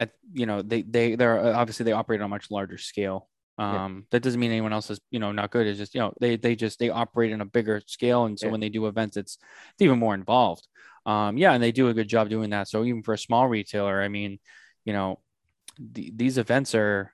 at, 0.00 0.12
you 0.32 0.46
know, 0.46 0.62
they 0.62 0.82
they 0.82 1.14
they're 1.14 1.38
uh, 1.38 1.52
obviously 1.52 1.84
they 1.84 1.92
operate 1.92 2.20
on 2.20 2.26
a 2.26 2.28
much 2.28 2.50
larger 2.50 2.78
scale. 2.78 3.28
Yeah. 3.56 3.84
Um, 3.84 4.06
that 4.10 4.20
doesn't 4.20 4.40
mean 4.40 4.50
anyone 4.50 4.72
else 4.72 4.90
is 4.90 5.00
you 5.10 5.20
know 5.20 5.30
not 5.30 5.50
good. 5.50 5.66
It's 5.66 5.78
just 5.78 5.94
you 5.94 6.00
know 6.00 6.12
they 6.20 6.36
they 6.36 6.56
just 6.56 6.78
they 6.78 6.90
operate 6.90 7.30
in 7.30 7.40
a 7.40 7.44
bigger 7.46 7.80
scale, 7.86 8.24
and 8.24 8.38
so 8.38 8.46
Yeah. 8.46 8.52
when 8.52 8.60
they 8.60 8.68
do 8.68 8.86
events, 8.86 9.16
it's 9.16 9.38
it's 9.72 9.82
even 9.82 9.98
more 9.98 10.14
involved. 10.14 10.66
Um, 11.06 11.38
yeah, 11.38 11.52
and 11.52 11.62
they 11.62 11.70
do 11.72 11.88
a 11.88 11.94
good 11.94 12.08
job 12.08 12.28
doing 12.28 12.50
that. 12.50 12.68
So 12.68 12.84
even 12.84 13.02
for 13.02 13.14
a 13.14 13.18
small 13.18 13.46
retailer, 13.46 14.02
I 14.02 14.08
mean, 14.08 14.40
you 14.84 14.92
know, 14.92 15.20
the, 15.78 16.12
these 16.14 16.36
events 16.38 16.74
are 16.74 17.12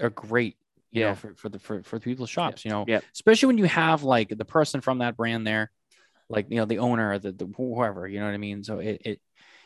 are 0.00 0.10
great. 0.10 0.56
You 0.92 1.02
Yeah. 1.02 1.08
know, 1.10 1.14
for, 1.16 1.34
for 1.34 1.48
the 1.50 1.58
for, 1.58 1.82
for 1.82 1.98
the 1.98 2.04
people's 2.04 2.30
shops, 2.30 2.64
you 2.64 2.70
know, 2.70 2.84
Yeah. 2.88 3.00
especially 3.14 3.48
when 3.48 3.58
you 3.58 3.66
have 3.66 4.02
like 4.02 4.30
the 4.30 4.44
person 4.46 4.80
from 4.80 4.98
that 4.98 5.16
brand 5.16 5.46
there, 5.46 5.70
like 6.28 6.46
you 6.50 6.56
know 6.56 6.64
the 6.64 6.78
owner 6.78 7.12
or 7.12 7.18
the, 7.18 7.32
the 7.32 7.46
whoever, 7.56 8.06
you 8.06 8.18
know 8.20 8.26
what 8.26 8.34
I 8.34 8.38
mean. 8.38 8.64
So 8.64 8.78
it, 8.78 9.02
it 9.04 9.20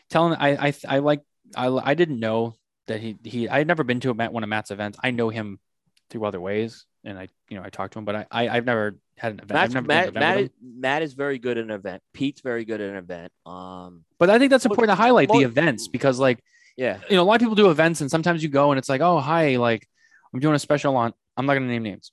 telling 0.08 0.34
I 0.34 0.68
I 0.68 0.74
I 0.88 0.98
like 0.98 1.22
I 1.56 1.68
I 1.68 1.94
didn't 1.94 2.20
know 2.20 2.54
that 2.86 3.00
he 3.00 3.16
he 3.24 3.48
I 3.48 3.58
had 3.58 3.66
never 3.66 3.84
been 3.84 4.00
to 4.00 4.10
a 4.10 4.14
Matt, 4.14 4.32
one 4.32 4.42
of 4.42 4.48
Matt's 4.48 4.70
events. 4.70 4.98
I 5.02 5.10
know 5.10 5.28
him 5.28 5.58
through 6.10 6.24
other 6.24 6.40
ways, 6.40 6.84
and 7.04 7.18
I 7.18 7.28
you 7.48 7.56
know 7.56 7.64
I 7.64 7.70
talked 7.70 7.94
to 7.94 7.98
him, 7.98 8.04
but 8.04 8.16
I, 8.16 8.26
I 8.30 8.48
I've 8.48 8.64
never 8.64 8.98
had 9.16 9.32
an 9.34 9.40
event. 9.40 9.58
I've 9.58 9.74
never 9.74 9.86
been 9.86 9.96
to 9.96 10.08
an 10.08 10.14
Matt, 10.14 10.16
event 10.16 10.20
Matt, 10.20 10.40
is. 10.40 10.50
Matt 10.62 11.02
is 11.02 11.14
very 11.14 11.38
good 11.38 11.58
at 11.58 11.64
an 11.64 11.70
event. 11.70 12.02
Pete's 12.12 12.40
very 12.40 12.64
good 12.64 12.80
at 12.80 12.90
an 12.90 12.96
event. 12.96 13.32
Um, 13.46 14.04
but 14.18 14.30
I 14.30 14.38
think 14.38 14.50
that's 14.50 14.64
important 14.64 14.96
to 14.96 15.02
highlight 15.02 15.28
the 15.30 15.42
events 15.42 15.88
because 15.88 16.18
like 16.18 16.42
yeah, 16.76 16.98
you 17.08 17.16
know 17.16 17.22
a 17.22 17.24
lot 17.24 17.34
of 17.34 17.40
people 17.40 17.54
do 17.54 17.70
events 17.70 18.00
and 18.00 18.10
sometimes 18.10 18.42
you 18.42 18.48
go 18.48 18.72
and 18.72 18.78
it's 18.78 18.88
like 18.88 19.00
oh 19.00 19.18
hi 19.18 19.56
like 19.56 19.86
I'm 20.32 20.40
doing 20.40 20.54
a 20.54 20.58
special 20.58 20.96
on 20.96 21.12
I'm 21.36 21.46
not 21.46 21.54
gonna 21.54 21.66
name 21.66 21.82
names. 21.82 22.12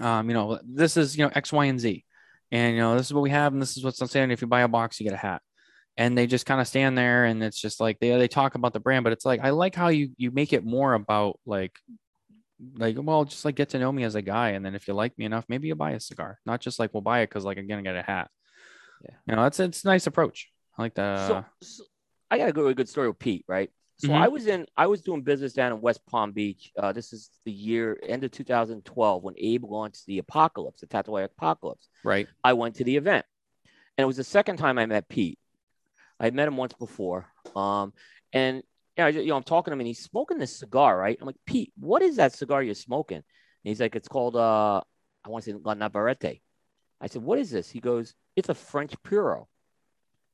Um, 0.00 0.28
you 0.28 0.34
know 0.34 0.58
this 0.64 0.96
is 0.96 1.16
you 1.16 1.24
know 1.24 1.30
X 1.34 1.52
Y 1.52 1.66
and 1.66 1.80
Z, 1.80 2.04
and 2.52 2.76
you 2.76 2.80
know 2.80 2.96
this 2.96 3.06
is 3.06 3.14
what 3.14 3.22
we 3.22 3.30
have 3.30 3.52
and 3.52 3.60
this 3.60 3.76
is 3.76 3.84
what's 3.84 4.00
on 4.00 4.06
sale. 4.06 4.22
And 4.22 4.30
if 4.30 4.40
you 4.40 4.46
buy 4.46 4.60
a 4.60 4.68
box, 4.68 5.00
you 5.00 5.04
get 5.04 5.14
a 5.14 5.16
hat. 5.16 5.42
And 5.96 6.16
they 6.16 6.26
just 6.26 6.46
kind 6.46 6.60
of 6.60 6.66
stand 6.68 6.96
there 6.96 7.24
and 7.26 7.42
it's 7.42 7.60
just 7.60 7.80
like 7.80 7.98
they 7.98 8.10
they 8.16 8.28
talk 8.28 8.54
about 8.54 8.72
the 8.72 8.80
brand, 8.80 9.04
but 9.04 9.12
it's 9.12 9.26
like 9.26 9.40
I 9.42 9.50
like 9.50 9.74
how 9.74 9.88
you 9.88 10.10
you 10.16 10.30
make 10.30 10.52
it 10.52 10.64
more 10.64 10.94
about 10.94 11.40
like 11.44 11.72
like 12.76 12.96
well 12.98 13.24
just 13.24 13.44
like 13.44 13.56
get 13.56 13.70
to 13.70 13.78
know 13.78 13.90
me 13.90 14.04
as 14.04 14.14
a 14.14 14.22
guy 14.22 14.50
and 14.50 14.64
then 14.64 14.76
if 14.76 14.86
you 14.86 14.94
like 14.94 15.18
me 15.18 15.24
enough 15.24 15.44
maybe 15.48 15.66
you 15.66 15.74
buy 15.74 15.90
a 15.90 15.98
cigar 15.98 16.38
not 16.46 16.60
just 16.60 16.78
like 16.78 16.94
we'll 16.94 17.00
buy 17.00 17.18
it 17.18 17.28
because 17.28 17.44
like 17.44 17.58
i'm 17.58 17.66
gonna 17.66 17.82
get 17.82 17.96
a 17.96 18.02
hat 18.02 18.30
Yeah. 19.04 19.14
you 19.26 19.34
know 19.34 19.42
that's 19.42 19.58
it's 19.58 19.82
a 19.82 19.88
nice 19.88 20.06
approach 20.06 20.48
i 20.78 20.82
like 20.82 20.94
that 20.94 21.26
so, 21.26 21.44
so 21.60 21.82
I 22.32 22.38
got 22.38 22.48
a 22.48 22.52
really 22.54 22.72
good 22.72 22.88
story 22.88 23.08
with 23.08 23.18
Pete, 23.18 23.44
right? 23.46 23.68
So 24.02 24.08
Mhm. 24.08 24.20
I 24.20 24.26
was 24.26 24.48
in, 24.48 24.66
I 24.76 24.86
was 24.86 25.00
doing 25.00 25.22
business 25.22 25.52
down 25.52 25.70
in 25.70 25.80
West 25.80 26.04
Palm 26.06 26.32
Beach. 26.32 26.72
Uh, 26.76 26.92
this 26.92 27.12
is 27.12 27.30
the 27.44 27.52
year 27.52 28.00
end 28.02 28.24
of 28.24 28.32
2012 28.32 29.22
when 29.22 29.34
Abe 29.38 29.62
launched 29.64 30.06
the 30.06 30.18
Apocalypse, 30.18 30.80
the 30.80 30.88
Tatuaje 30.88 31.24
Apocalypse. 31.24 31.88
right 32.02 32.26
I 32.42 32.54
went 32.54 32.74
to 32.76 32.84
the 32.84 32.96
event, 32.96 33.24
and 33.96 34.02
it 34.02 34.06
was 34.06 34.16
the 34.16 34.24
second 34.24 34.56
time 34.56 34.76
I 34.76 34.86
met 34.86 35.08
Pete. 35.08 35.38
I 36.18 36.30
met 36.30 36.48
him 36.48 36.56
once 36.56 36.72
before, 36.72 37.32
um, 37.54 37.92
and 38.32 38.64
yeah, 38.96 39.06
I, 39.06 39.08
you 39.10 39.26
know, 39.26 39.36
I'm 39.36 39.44
talking 39.44 39.70
to 39.70 39.74
him, 39.74 39.80
and 39.80 39.86
he's 39.86 40.00
smoking 40.00 40.38
this 40.38 40.56
cigar, 40.58 40.98
right? 40.98 41.16
I'm 41.20 41.26
like, 41.26 41.36
Pete, 41.46 41.72
what 41.78 42.02
is 42.02 42.16
that 42.16 42.32
cigar 42.32 42.60
you're 42.60 42.74
smoking? 42.74 43.18
And 43.18 43.24
he's 43.62 43.80
like, 43.80 43.94
it's 43.94 44.08
called, 44.08 44.34
uh, 44.34 44.82
I 45.24 45.28
want 45.28 45.44
to 45.44 45.52
say 45.52 45.56
La 45.62 45.74
Navarrete. 45.74 46.42
I 47.00 47.06
said, 47.06 47.22
what 47.22 47.38
is 47.38 47.50
this? 47.50 47.70
He 47.70 47.78
goes, 47.78 48.14
it's 48.34 48.48
a 48.48 48.54
French 48.54 48.94
Puro. 49.04 49.48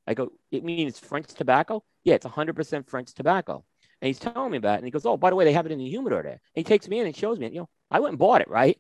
I 0.06 0.14
go, 0.14 0.32
it 0.50 0.64
means 0.64 0.98
French 0.98 1.26
tobacco? 1.34 1.84
Yeah, 2.08 2.14
it's 2.14 2.24
100% 2.24 2.88
French 2.88 3.12
tobacco. 3.12 3.64
And 4.00 4.06
he's 4.06 4.18
telling 4.18 4.50
me 4.50 4.56
about 4.56 4.74
it. 4.74 4.78
And 4.78 4.86
he 4.86 4.90
goes, 4.90 5.04
oh, 5.04 5.18
by 5.18 5.28
the 5.28 5.36
way, 5.36 5.44
they 5.44 5.52
have 5.52 5.66
it 5.66 5.72
in 5.72 5.78
the 5.78 5.88
humidor 5.88 6.22
there. 6.22 6.32
And 6.32 6.40
he 6.54 6.64
takes 6.64 6.88
me 6.88 7.00
in 7.00 7.06
and 7.06 7.14
shows 7.14 7.38
me 7.38 7.46
it. 7.46 7.52
You 7.52 7.60
know, 7.60 7.68
I 7.90 8.00
went 8.00 8.12
and 8.12 8.18
bought 8.18 8.40
it, 8.40 8.48
right? 8.48 8.78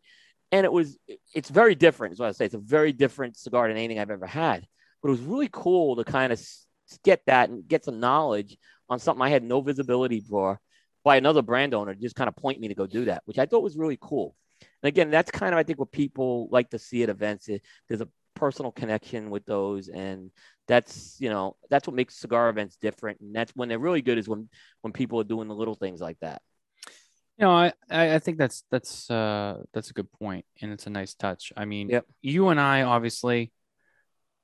And 0.50 0.64
it 0.64 0.72
was, 0.72 0.96
it's 1.34 1.50
very 1.50 1.74
different, 1.74 2.14
is 2.14 2.20
what 2.20 2.30
I 2.30 2.32
say. 2.32 2.46
It's 2.46 2.54
a 2.54 2.58
very 2.58 2.92
different 2.92 3.36
cigar 3.36 3.68
than 3.68 3.76
anything 3.76 3.98
I've 3.98 4.10
ever 4.10 4.26
had. 4.26 4.66
But 5.02 5.08
it 5.08 5.12
was 5.12 5.20
really 5.20 5.50
cool 5.52 5.96
to 5.96 6.04
kind 6.04 6.32
of 6.32 6.40
get 7.04 7.20
that 7.26 7.50
and 7.50 7.68
get 7.68 7.84
some 7.84 8.00
knowledge 8.00 8.56
on 8.88 8.98
something 8.98 9.22
I 9.22 9.28
had 9.28 9.42
no 9.42 9.60
visibility 9.60 10.20
for 10.20 10.58
by 11.04 11.16
another 11.16 11.42
brand 11.42 11.74
owner 11.74 11.94
to 11.94 12.00
just 12.00 12.16
kind 12.16 12.28
of 12.28 12.36
point 12.36 12.60
me 12.60 12.68
to 12.68 12.74
go 12.74 12.86
do 12.86 13.04
that, 13.04 13.22
which 13.26 13.38
I 13.38 13.44
thought 13.44 13.62
was 13.62 13.76
really 13.76 13.98
cool. 14.00 14.34
And 14.82 14.88
again, 14.88 15.10
that's 15.10 15.30
kind 15.30 15.52
of, 15.52 15.58
I 15.58 15.64
think, 15.64 15.78
what 15.78 15.92
people 15.92 16.48
like 16.50 16.70
to 16.70 16.78
see 16.78 17.02
at 17.02 17.10
events. 17.10 17.50
There's 17.88 18.00
a 18.00 18.08
personal 18.38 18.72
connection 18.72 19.30
with 19.30 19.44
those. 19.46 19.88
And 19.88 20.30
that's, 20.66 21.16
you 21.18 21.30
know, 21.30 21.56
that's 21.70 21.86
what 21.86 21.96
makes 21.96 22.16
cigar 22.16 22.48
events 22.48 22.76
different. 22.76 23.20
And 23.20 23.34
that's 23.34 23.52
when 23.56 23.68
they're 23.68 23.78
really 23.78 24.02
good 24.02 24.18
is 24.18 24.28
when, 24.28 24.48
when 24.82 24.92
people 24.92 25.20
are 25.20 25.24
doing 25.24 25.48
the 25.48 25.54
little 25.54 25.74
things 25.74 26.00
like 26.00 26.18
that. 26.20 26.40
you 27.38 27.44
know 27.44 27.52
I, 27.52 27.72
I 27.90 28.18
think 28.18 28.38
that's 28.38 28.64
that's 28.70 29.10
uh 29.10 29.62
that's 29.72 29.90
a 29.90 29.94
good 29.94 30.10
point 30.12 30.44
and 30.60 30.72
it's 30.72 30.86
a 30.86 30.90
nice 30.90 31.14
touch 31.14 31.52
i 31.56 31.64
mean 31.64 31.88
Yep. 31.88 32.06
you 32.20 32.48
and 32.48 32.60
i 32.60 32.82
obviously 32.82 33.52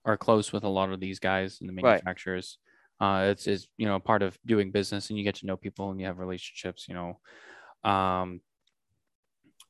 are 0.05 0.17
close 0.17 0.53
with 0.53 0.65
a 0.65 0.69
lot 0.69 0.93
of 0.93 1.01
these 1.01 1.19
guys 1.19 1.59
and 1.61 1.69
the 1.69 1.73
Right. 1.73 1.85
manufacturers 1.85 2.59
uh 3.01 3.27
it's 3.31 3.47
is 3.47 3.67
you 3.77 3.87
know 3.87 3.99
part 3.99 4.23
of 4.23 4.39
doing 4.47 4.71
business 4.71 5.11
and 5.11 5.19
you 5.19 5.25
get 5.25 5.37
to 5.37 5.47
know 5.47 5.57
people 5.57 5.91
and 5.91 6.01
you 6.01 6.07
have 6.07 6.19
relationships 6.19 6.87
you 6.89 6.95
know 6.95 7.91
um 7.91 8.41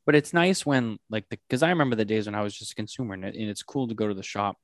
but 0.07 0.15
it's 0.15 0.33
nice 0.33 0.65
when 0.65 0.99
like 1.11 1.29
the 1.29 1.39
because 1.49 1.63
i 1.63 1.69
remember 1.71 1.97
the 1.97 2.05
days 2.05 2.27
when 2.27 2.35
i 2.35 2.43
was 2.43 2.55
just 2.55 2.73
a 2.73 2.77
consumer 2.77 3.15
and, 3.15 3.25
it, 3.25 3.35
and 3.35 3.49
it's 3.49 3.63
cool 3.63 3.89
to 3.89 3.95
go 3.95 4.09
to 4.09 4.15
the 4.15 4.23
shop 4.23 4.57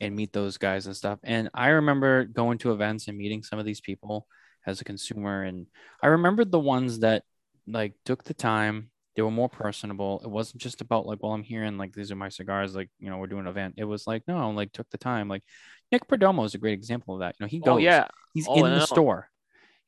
and 0.00 0.16
meet 0.16 0.32
those 0.32 0.56
guys 0.56 0.86
and 0.86 0.96
stuff. 0.96 1.18
And 1.22 1.50
i 1.54 1.68
remember 1.68 2.24
going 2.24 2.58
to 2.58 2.72
events 2.72 3.08
and 3.08 3.18
meeting 3.18 3.42
some 3.42 3.58
of 3.58 3.66
these 3.66 3.80
people 3.80 4.26
as 4.66 4.80
a 4.80 4.84
consumer 4.84 5.42
and 5.42 5.66
i 6.02 6.08
remembered 6.08 6.50
the 6.50 6.58
ones 6.58 7.00
that 7.00 7.22
like 7.66 7.94
took 8.04 8.24
the 8.24 8.34
time 8.34 8.90
they 9.16 9.22
were 9.22 9.30
more 9.30 9.48
personable. 9.48 10.20
It 10.24 10.30
wasn't 10.30 10.62
just 10.62 10.80
about 10.80 11.06
like 11.06 11.22
well 11.22 11.32
i'm 11.32 11.42
here 11.42 11.64
and 11.64 11.78
like 11.78 11.92
these 11.92 12.10
are 12.12 12.16
my 12.16 12.28
cigars 12.28 12.74
like 12.74 12.90
you 12.98 13.10
know 13.10 13.18
we're 13.18 13.26
doing 13.26 13.42
an 13.42 13.48
event. 13.48 13.74
It 13.76 13.84
was 13.84 14.06
like 14.06 14.22
no 14.28 14.50
like 14.50 14.72
took 14.72 14.88
the 14.90 14.98
time. 14.98 15.28
Like 15.28 15.42
nick 15.90 16.06
perdomo 16.06 16.44
is 16.46 16.54
a 16.54 16.58
great 16.58 16.74
example 16.74 17.14
of 17.14 17.20
that. 17.20 17.34
You 17.38 17.44
know 17.44 17.48
he 17.48 17.60
oh, 17.62 17.64
goes 17.64 17.74
Oh, 17.74 17.78
yeah. 17.78 18.06
he's 18.32 18.46
Oh, 18.48 18.64
in 18.64 18.72
the 18.72 18.86
store. 18.86 19.28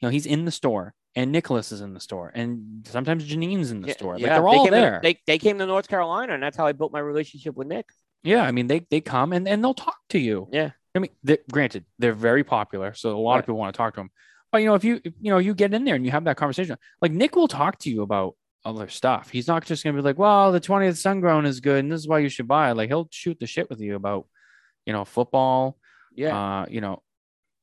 You 0.01 0.07
know 0.07 0.11
he's 0.11 0.27
in 0.27 0.45
the 0.45 0.51
store 0.51 0.95
and 1.15 1.31
nicholas 1.33 1.73
is 1.73 1.81
in 1.81 1.93
the 1.95 2.01
store 2.01 2.31
and 2.35 2.87
sometimes 2.89 3.25
janine's 3.25 3.71
in 3.71 3.81
the 3.83 3.89
Yeah, 3.89 3.95
store 3.95 4.15
like 4.15 4.23
yeah, 4.23 4.29
they're 4.35 4.43
they 4.43 4.57
all 4.57 4.65
came 4.65 4.73
to- 4.73 4.81
there 4.81 5.01
they, 5.03 5.19
they 5.27 5.39
came 5.39 5.59
to 5.59 5.67
North 5.67 5.89
Carolina, 5.89 6.35
and 6.35 6.43
that's 6.43 6.57
how 6.57 6.67
I 6.67 6.73
built 6.73 6.93
my 6.93 7.01
relationship 7.01 7.55
with 7.57 7.69
Nick. 7.69 7.87
yeah 8.23 8.43
i 8.43 8.51
mean 8.53 8.67
they 8.67 8.81
they 8.91 9.01
come 9.01 9.33
and, 9.33 9.47
and 9.49 9.63
they'll 9.63 9.75
talk 9.75 9.99
to 10.11 10.19
you 10.19 10.49
Yeah. 10.53 10.71
i 10.95 10.99
mean 10.99 11.11
they, 11.23 11.39
granted 11.51 11.85
they're 11.99 12.13
very 12.31 12.45
popular 12.45 12.95
so 12.95 13.17
a 13.17 13.19
lot 13.19 13.33
Right. 13.35 13.39
of 13.41 13.45
people 13.47 13.59
want 13.59 13.75
to 13.75 13.77
talk 13.77 13.95
to 13.95 14.01
them 14.01 14.11
but 14.53 14.59
you 14.59 14.67
know 14.69 14.75
if 14.75 14.85
you 14.85 15.01
if, 15.05 15.13
you 15.21 15.31
know 15.33 15.39
you 15.39 15.55
get 15.55 15.75
in 15.75 15.85
there 15.85 15.95
and 15.97 16.05
you 16.05 16.11
have 16.13 16.25
that 16.25 16.37
conversation 16.37 16.77
like 17.03 17.13
nick 17.13 17.37
will 17.37 17.49
talk 17.49 17.79
to 17.81 17.91
you 17.91 18.03
about 18.03 18.37
other 18.65 18.89
stuff 18.89 19.29
he's 19.31 19.49
not 19.49 19.65
just 19.67 19.83
going 19.83 19.95
to 19.97 20.01
be 20.01 20.05
like 20.05 20.19
well 20.19 20.53
the 20.53 20.61
20th 20.61 20.97
sun 20.97 21.21
grown 21.21 21.45
is 21.47 21.59
good 21.61 21.81
and 21.81 21.91
this 21.93 22.01
is 22.01 22.07
why 22.09 22.21
you 22.21 22.29
should 22.29 22.47
buy 22.47 22.71
it 22.71 22.75
like 22.77 22.89
he'll 22.89 23.09
shoot 23.11 23.39
the 23.41 23.47
shit 23.47 23.69
with 23.69 23.81
you 23.81 23.97
about 23.97 24.27
you 24.87 24.93
know 24.93 25.05
football 25.05 25.77
Yeah. 26.15 26.37
uh 26.63 26.67
you 26.71 26.81
know 26.81 27.03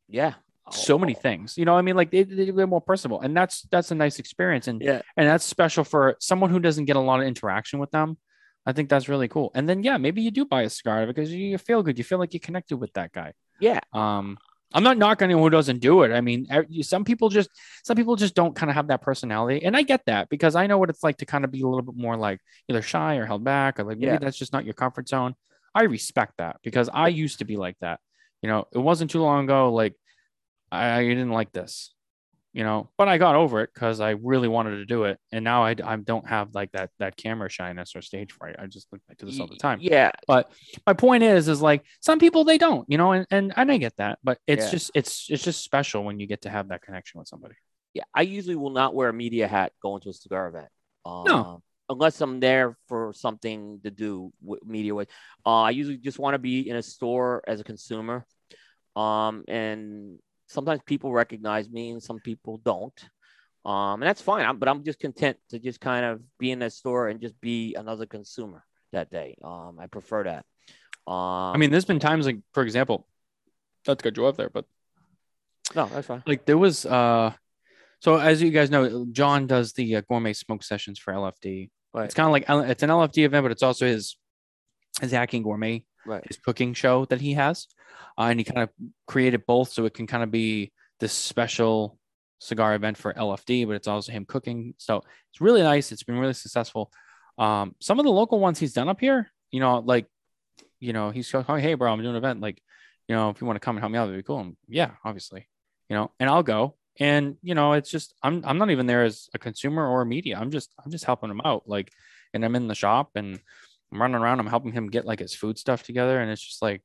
yeah. 0.10 0.34
So 0.72 0.98
many 1.00 1.16
Oh, 1.16 1.20
things 1.20 1.58
you 1.58 1.66
know 1.66 1.76
i 1.76 1.82
mean 1.82 1.96
like 1.96 2.12
they, 2.12 2.24
they're 2.24 2.68
more 2.68 2.82
personable 2.82 3.22
and 3.22 3.36
that's 3.36 3.64
that's 3.72 3.92
a 3.92 3.96
nice 3.96 4.20
experience 4.20 4.68
and 4.68 4.82
Yeah. 4.82 5.02
and 5.18 5.28
that's 5.28 5.44
special 5.46 5.84
for 5.84 6.16
someone 6.20 6.50
who 6.50 6.60
doesn't 6.60 6.86
get 6.86 6.96
a 6.96 7.00
lot 7.00 7.20
of 7.22 7.28
interaction 7.28 7.80
with 7.80 7.92
them 7.92 8.18
i 8.66 8.72
think 8.74 8.90
that's 8.90 9.10
really 9.10 9.28
cool 9.28 9.52
and 9.56 9.68
then 9.68 9.84
yeah 9.84 9.98
maybe 9.98 10.22
you 10.22 10.32
do 10.32 10.46
buy 10.46 10.64
a 10.64 10.70
cigar 10.70 11.08
because 11.08 11.32
you, 11.34 11.44
you 11.46 11.58
feel 11.58 11.82
good 11.84 11.98
you 11.98 12.04
feel 12.04 12.20
like 12.20 12.34
you 12.34 12.40
connected 12.40 12.78
with 12.78 12.94
that 12.94 13.12
guy 13.12 13.34
Yeah. 13.60 13.80
um 13.94 14.38
I'm 14.72 14.84
not 14.84 15.00
knocking 15.00 15.26
anyone 15.26 15.42
who 15.46 15.50
doesn't 15.50 15.80
do 15.80 16.04
it. 16.04 16.12
I 16.12 16.22
mean, 16.22 16.46
some 16.84 17.04
people 17.04 17.30
just 17.30 17.50
some 17.84 17.96
people 17.96 18.16
just 18.16 18.36
don't 18.36 18.56
kind 18.56 18.70
of 18.70 18.76
have 18.76 18.90
that 18.90 19.02
personality, 19.02 19.66
and 19.66 19.76
I 19.76 19.82
get 19.82 20.02
that 20.06 20.30
because 20.30 20.56
I 20.56 20.68
know 20.68 20.78
what 20.78 20.92
it's 20.92 21.02
like 21.04 21.18
to 21.18 21.26
kind 21.26 21.44
of 21.44 21.50
be 21.50 21.62
a 21.62 21.68
little 21.68 21.82
bit 21.82 21.96
more 21.98 22.16
like 22.16 22.40
either 22.70 22.84
shy 22.84 23.16
or 23.16 23.26
held 23.26 23.44
back, 23.44 23.80
or 23.80 23.84
like 23.84 23.98
maybe 23.98 24.12
Yeah. 24.12 24.20
that's 24.20 24.38
just 24.38 24.54
not 24.54 24.66
your 24.66 24.76
comfort 24.76 25.10
zone. 25.10 25.34
I 25.74 25.86
respect 25.86 26.34
that 26.38 26.58
because 26.62 26.88
I 26.94 27.08
used 27.08 27.40
to 27.40 27.46
be 27.46 27.58
like 27.58 27.78
that. 27.82 28.00
You 28.44 28.50
know, 28.50 28.68
it 28.72 28.78
wasn't 28.78 29.10
too 29.10 29.24
long 29.24 29.46
ago. 29.46 29.74
Like 29.74 29.96
I, 30.72 31.00
I 31.00 31.04
didn't 31.08 31.32
like 31.32 31.52
this, 31.52 31.94
you 32.54 32.64
know, 32.64 32.90
but 32.98 33.08
I 33.08 33.18
got 33.18 33.36
over 33.36 33.62
it 33.62 33.72
because 33.74 34.00
I 34.00 34.12
really 34.12 34.48
wanted 34.48 34.78
to 34.78 34.86
do 34.86 35.04
it, 35.06 35.20
and 35.32 35.44
now 35.44 35.64
I, 35.64 35.76
I 35.84 35.96
don't 35.98 36.28
have 36.28 36.54
like 36.56 36.72
that 36.74 36.90
that 37.00 37.16
camera 37.18 37.50
shyness 37.50 37.96
or 37.96 38.02
stage 38.02 38.32
fright. 38.32 38.56
I 38.60 38.68
just 38.68 38.88
look 38.92 39.02
I 39.10 39.14
do 39.18 39.26
this 39.26 39.40
all 39.40 39.48
the 39.48 39.56
time 39.56 39.80
Yeah, 39.82 40.12
But 40.28 40.52
my 40.88 40.94
point 40.94 41.24
is 41.24 41.48
is 41.48 41.62
like 41.62 41.84
some 42.02 42.20
people 42.20 42.44
they 42.44 42.58
don't 42.58 42.86
you 42.90 42.98
know 42.98 43.12
and 43.12 43.26
and, 43.32 43.54
and 43.56 43.72
i 43.72 43.78
get 43.78 43.96
that 43.98 44.20
but 44.24 44.38
it's 44.48 44.66
Yeah. 44.66 44.72
just 44.72 44.92
it's 44.96 45.28
it's 45.30 45.44
just 45.44 45.64
special 45.64 46.04
when 46.04 46.20
you 46.20 46.28
get 46.28 46.42
to 46.44 46.50
have 46.50 46.70
that 46.70 46.82
connection 46.82 47.20
with 47.20 47.28
somebody 47.28 47.56
yeah. 47.94 48.04
I 48.14 48.22
usually 48.22 48.56
will 48.56 48.70
not 48.70 48.94
wear 48.94 49.10
a 49.10 49.14
media 49.14 49.48
hat 49.48 49.72
going 49.82 50.02
to 50.02 50.10
a 50.10 50.14
cigar 50.14 50.48
event. 50.48 50.68
Um, 51.06 51.24
No. 51.26 51.64
Unless 51.90 52.22
I'm 52.22 52.40
there 52.40 52.78
for 52.88 53.14
something 53.14 53.80
to 53.84 53.90
do 53.90 54.32
with 54.44 54.64
media 54.64 54.94
with. 54.94 55.10
Uh, 55.44 55.64
I 55.64 55.72
usually 55.72 55.98
just 55.98 56.20
want 56.20 56.36
to 56.36 56.38
be 56.40 56.70
in 56.70 56.76
a 56.76 56.84
store 56.84 57.42
as 57.48 57.60
a 57.60 57.64
consumer. 57.64 58.28
Um, 58.96 59.44
and 59.48 60.20
sometimes 60.50 60.82
people 60.86 61.14
recognize 61.14 61.70
me 61.70 61.92
and 61.92 62.04
some 62.04 62.20
people 62.20 62.58
don't. 62.66 63.00
Um, 63.66 64.02
and 64.02 64.04
that's 64.04 64.22
fine. 64.22 64.46
I'm, 64.46 64.58
but 64.60 64.68
I'm 64.68 64.84
just 64.84 65.00
content 65.00 65.38
to 65.50 65.60
just 65.60 65.80
kind 65.80 66.04
of 66.06 66.22
be 66.38 66.52
in 66.52 66.60
that 66.60 66.74
store 66.74 67.08
and 67.08 67.22
just 67.22 67.40
be 67.40 67.76
another 67.76 68.06
consumer 68.06 68.64
that 68.92 69.10
day. 69.12 69.38
Um, 69.44 69.78
I 69.80 69.88
prefer 69.88 70.24
that. 70.26 70.46
Um, 71.08 71.56
i 71.56 71.58
mean 71.58 71.72
there's 71.72 71.86
been 71.86 71.98
times 72.00 72.28
like 72.28 72.38
for 72.54 72.62
example 72.62 73.08
not 73.88 73.98
to 73.98 74.04
cut 74.04 74.16
you 74.16 74.28
off 74.28 74.38
there 74.38 74.50
but 74.52 74.66
no, 75.76 75.88
that's 75.88 76.06
fine. 76.06 76.22
like 76.28 76.46
there 76.46 76.58
was 76.58 76.86
uh 76.86 77.34
so 78.00 78.18
as 78.18 78.44
you 78.44 78.52
guys 78.52 78.70
know 78.70 79.08
john 79.12 79.48
does 79.48 79.74
the 79.74 79.96
uh, 79.96 80.02
gourmet 80.08 80.34
smoke 80.34 80.62
sessions 80.62 81.00
for 81.00 81.12
lfd 81.14 81.70
Right. 81.96 82.06
it's 82.06 82.14
kind 82.14 82.28
of 82.28 82.32
like 82.32 82.46
it's 82.70 82.84
an 82.84 82.90
lfd 82.92 83.24
event 83.26 83.44
but 83.44 83.52
it's 83.52 83.64
also 83.64 83.88
his 83.88 84.18
his 85.02 85.12
hacking 85.12 85.42
gourmet 85.42 85.84
Right. 86.06 86.24
his 86.28 86.38
cooking 86.38 86.74
show 86.74 87.06
that 87.06 87.22
he 87.22 87.34
has 87.34 87.68
uh, 88.18 88.24
and 88.24 88.40
he 88.40 88.44
kind 88.44 88.60
of 88.60 88.70
created 89.08 89.46
both 89.46 89.70
so 89.70 89.86
it 89.86 89.94
can 89.94 90.08
kind 90.08 90.24
of 90.24 90.32
be 90.32 90.72
this 91.00 91.14
special 91.14 91.98
cigar 92.40 92.74
event 92.74 92.98
for 92.98 93.14
lfd 93.14 93.68
but 93.68 93.76
it's 93.76 93.88
also 93.88 94.12
him 94.12 94.26
cooking. 94.26 94.74
So 94.78 95.04
it's 95.32 95.42
really 95.42 95.62
nice. 95.62 95.92
It's 95.92 96.04
been 96.04 96.18
really 96.18 96.34
successful. 96.34 96.92
Um 97.38 97.76
some 97.80 98.00
of 98.00 98.06
the 98.06 98.12
local 98.12 98.40
ones 98.40 98.60
he's 98.60 98.74
done 98.74 98.90
up 98.90 99.00
here 99.00 99.30
you 99.52 99.60
know 99.60 99.80
like 99.80 100.08
you 100.80 100.94
know 100.94 101.12
he's 101.12 101.32
going 101.32 101.62
hey 101.62 101.74
bro 101.74 101.92
i'm 101.92 102.00
doing 102.02 102.12
an 102.12 102.16
event. 102.16 102.42
Like 102.42 102.62
you 103.08 103.16
know 103.16 103.30
if 103.30 103.42
you 103.42 103.48
want 103.48 103.58
to 103.58 103.66
come 103.66 103.76
and 103.76 103.82
help 103.82 103.92
me 103.92 103.98
out 103.98 104.06
that'd 104.06 104.20
be 104.20 104.24
cool. 104.24 104.40
And 104.40 104.56
yeah 104.68 104.92
obviously 105.04 105.48
you 105.90 105.96
know 105.96 106.12
and 106.20 106.30
i'll 106.30 106.44
go. 106.44 106.76
And 107.00 107.38
you 107.42 107.56
know 107.56 107.74
it's 107.74 107.90
just 107.90 108.14
i'm 108.24 108.44
i'm 108.46 108.58
not 108.58 108.72
even 108.72 108.86
there 108.86 109.04
as 109.04 109.30
a 109.34 109.40
consumer 109.40 109.88
or 109.88 110.02
a 110.02 110.06
media. 110.06 110.38
I'm 110.40 110.52
just 110.52 110.74
i'm 110.84 110.92
just 110.92 111.06
helping 111.06 111.30
him 111.30 111.42
out. 111.44 111.64
Like 111.68 111.92
and 112.34 112.44
i'm 112.46 112.56
in 112.56 112.68
the 112.68 112.76
shop 112.76 113.12
and 113.16 113.40
i'm 113.92 114.02
running 114.02 114.16
around 114.16 114.40
i'm 114.40 114.48
helping 114.48 114.72
him 114.72 114.90
get 114.90 115.06
like 115.06 115.20
his 115.20 115.34
food 115.34 115.58
stuff 115.58 115.84
together 115.84 116.20
and 116.20 116.32
it's 116.32 116.42
just 116.42 116.62
like 116.62 116.82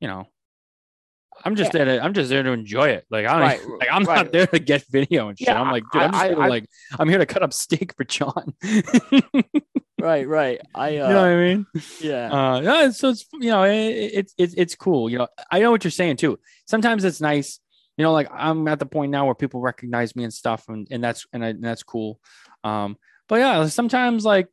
you 0.00 0.08
know 0.08 0.26
i'm 1.44 1.56
just 1.56 1.72
there 1.72 1.84
to 1.84 2.00
i'm 2.04 2.14
just 2.14 2.28
there 2.30 2.42
to 2.42 2.50
enjoy 2.52 2.88
it 2.88 3.04
like 3.10 3.26
i 3.26 3.32
don't 3.32 3.40
Right, 3.40 3.60
like 3.80 3.88
i'm 3.90 4.04
right. 4.04 4.16
not 4.16 4.32
there 4.32 4.46
to 4.46 4.58
get 4.58 4.84
video 4.90 5.28
and 5.28 5.38
shit 5.38 5.48
Yeah, 5.48 5.60
i'm 5.60 5.70
like 5.72 5.82
dude 5.92 6.02
I- 6.02 6.04
i'm 6.06 6.12
just 6.12 6.22
I- 6.22 6.26
here 6.28 6.36
to, 6.36 6.42
I- 6.42 6.48
like 6.48 6.66
i'm 6.98 7.08
here 7.08 7.18
to 7.18 7.26
cut 7.26 7.42
up 7.42 7.52
steak 7.52 7.94
for 7.96 8.04
john 8.04 8.54
right. 10.00 10.28
Right. 10.28 10.60
I, 10.74 10.98
uh, 10.98 11.08
know 11.08 11.16
what 11.22 11.24
i 11.30 11.36
mean 11.36 11.66
yeah. 12.00 12.30
uh 12.30 12.60
yeah, 12.60 12.90
so 12.90 13.10
it's 13.10 13.26
you 13.40 13.50
know 13.50 13.62
it, 13.64 13.72
it's 13.74 14.34
it's 14.38 14.54
it's 14.56 14.74
cool 14.74 15.08
you 15.10 15.18
know 15.18 15.28
i 15.50 15.60
know 15.60 15.70
what 15.70 15.82
you're 15.84 15.90
saying 15.90 16.16
too 16.16 16.38
sometimes 16.66 17.04
it's 17.04 17.20
nice 17.20 17.58
you 17.96 18.02
know 18.04 18.12
like 18.12 18.28
i'm 18.32 18.68
at 18.68 18.78
the 18.78 18.86
point 18.86 19.10
now 19.10 19.24
where 19.24 19.34
people 19.34 19.60
recognize 19.60 20.14
me 20.14 20.24
and 20.24 20.32
stuff 20.34 20.68
and, 20.68 20.86
and 20.90 21.02
that's 21.02 21.26
and, 21.32 21.44
I, 21.44 21.48
and 21.48 21.64
that's 21.64 21.82
cool 21.82 22.20
um 22.64 22.96
but 23.28 23.36
yeah 23.36 23.66
sometimes 23.66 24.24
like 24.24 24.48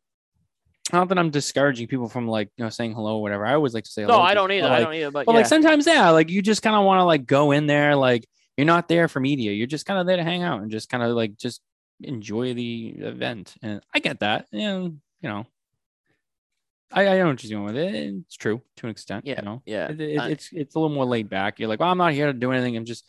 not 0.94 1.08
that 1.10 1.18
i'm 1.20 1.30
discouraging 1.30 1.88
people 1.88 2.08
from 2.10 2.28
like 2.28 2.50
you 2.58 2.64
know 2.64 2.70
saying 2.70 2.94
hello 2.94 3.18
or 3.18 3.22
whatever 3.22 3.46
i 3.46 3.54
always 3.54 3.74
like 3.74 3.84
to 3.84 3.92
say 3.92 4.06
no, 4.06 4.20
I 4.20 4.34
don't 4.34 4.52
either. 4.52 4.68
but, 4.68 4.72
I 4.72 4.80
don't 4.80 4.94
either. 4.94 5.12
But, 5.12 5.26
but 5.26 5.32
yeah. 5.34 5.38
like 5.40 5.46
sometimes 5.48 5.86
yeah 5.88 6.10
like 6.10 6.30
you 6.30 6.42
just 6.42 6.62
kind 6.62 6.76
of 6.76 6.84
want 6.86 7.00
to 7.00 7.04
like 7.06 7.26
go 7.26 7.52
in 7.52 7.68
there 7.68 7.96
like 7.96 8.28
you're 8.58 8.66
not 8.66 8.88
there 8.88 9.08
for 9.08 9.20
media 9.20 9.52
you're 9.52 9.68
just 9.68 9.86
kind 9.86 10.00
of 10.00 10.06
there 10.08 10.18
to 10.18 10.24
hang 10.24 10.44
out 10.44 10.62
and 10.62 10.72
just 10.72 10.90
kind 10.90 11.04
of 11.04 11.16
like 11.16 11.38
just 11.38 11.62
enjoy 12.02 12.54
the 12.54 12.96
event 13.00 13.56
and 13.62 13.82
i 13.94 14.00
get 14.00 14.20
that 14.22 14.48
and 14.52 15.00
you 15.22 15.30
know 15.30 15.46
I, 16.94 17.08
I 17.08 17.18
know 17.20 17.28
what 17.28 17.44
you're 17.44 17.58
doing 17.58 17.64
with 17.64 17.78
it. 17.78 17.96
It's 17.96 18.36
true 18.36 18.62
to 18.78 18.86
an 18.86 18.90
extent. 18.92 19.26
Yeah, 19.26 19.40
You 19.40 19.46
know, 19.46 19.62
yeah. 19.66 19.90
It- 19.90 20.02
it- 20.02 20.32
it's 20.32 20.50
it's 20.52 20.76
a 20.76 20.80
little 20.80 20.94
more 20.94 21.06
laid 21.06 21.30
back. 21.30 21.60
You're 21.60 21.70
like, 21.70 21.80
well, 21.80 21.90
I'm 21.90 21.98
not 21.98 22.12
here 22.14 22.28
to 22.28 22.34
do 22.34 22.52
anything. 22.52 22.76
I'm 22.76 22.84
just, 22.86 23.06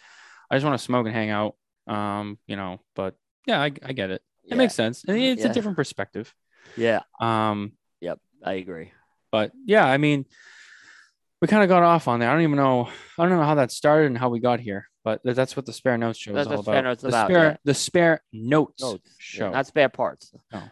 I 0.50 0.54
just 0.54 0.64
want 0.64 0.78
to 0.78 0.84
smoke 0.84 1.06
and 1.06 1.14
hang 1.14 1.30
out. 1.30 1.56
Um, 1.88 2.38
you 2.46 2.54
know, 2.54 2.80
but 2.94 3.16
yeah, 3.46 3.60
I, 3.60 3.72
I 3.82 3.92
get 3.92 4.10
it. 4.10 4.22
It 4.44 4.50
yeah. 4.50 4.54
makes 4.54 4.74
sense. 4.74 5.02
And 5.02 5.18
it's 5.18 5.42
Yeah. 5.42 5.50
a 5.50 5.52
different 5.52 5.76
perspective. 5.76 6.32
Yeah, 6.77 7.01
Um, 7.20 7.73
Yep. 8.01 8.19
I 8.44 8.55
agree. 8.55 8.93
but 9.31 9.53
yeah, 9.66 9.86
I 9.86 9.97
mean, 9.99 10.27
we 11.40 11.49
kind 11.49 11.62
of 11.62 11.69
got 11.69 11.82
off 11.82 12.09
on 12.09 12.20
there. 12.20 12.28
I 12.31 12.32
don't 12.32 12.43
even 12.43 12.57
know. 12.57 12.89
I 13.19 13.23
don't 13.27 13.36
know 13.39 13.43
how 13.44 13.57
that 13.57 13.70
started 13.73 14.07
and 14.07 14.19
how 14.19 14.28
we 14.28 14.40
got 14.40 14.61
here, 14.61 14.89
but 15.05 15.20
that's 15.24 15.57
what 15.57 15.66
the 15.66 15.73
spare 15.73 15.99
notes 15.99 16.19
show 16.19 16.36
is 16.36 16.47
all 16.47 16.57
what 16.57 16.65
Spare 16.65 16.74
about. 16.74 16.85
Notes 16.85 17.03
the 17.03 17.09
about, 17.09 17.27
spare, 17.28 17.44
yeah. 17.44 17.57
the 17.65 17.74
spare 17.74 18.20
notes, 18.32 18.82
Notes, 18.82 19.03
yeah, 19.07 19.12
show. 19.19 19.51
not 19.51 19.66
spare 19.66 19.89
parts. 19.89 20.32
No. 20.53 20.62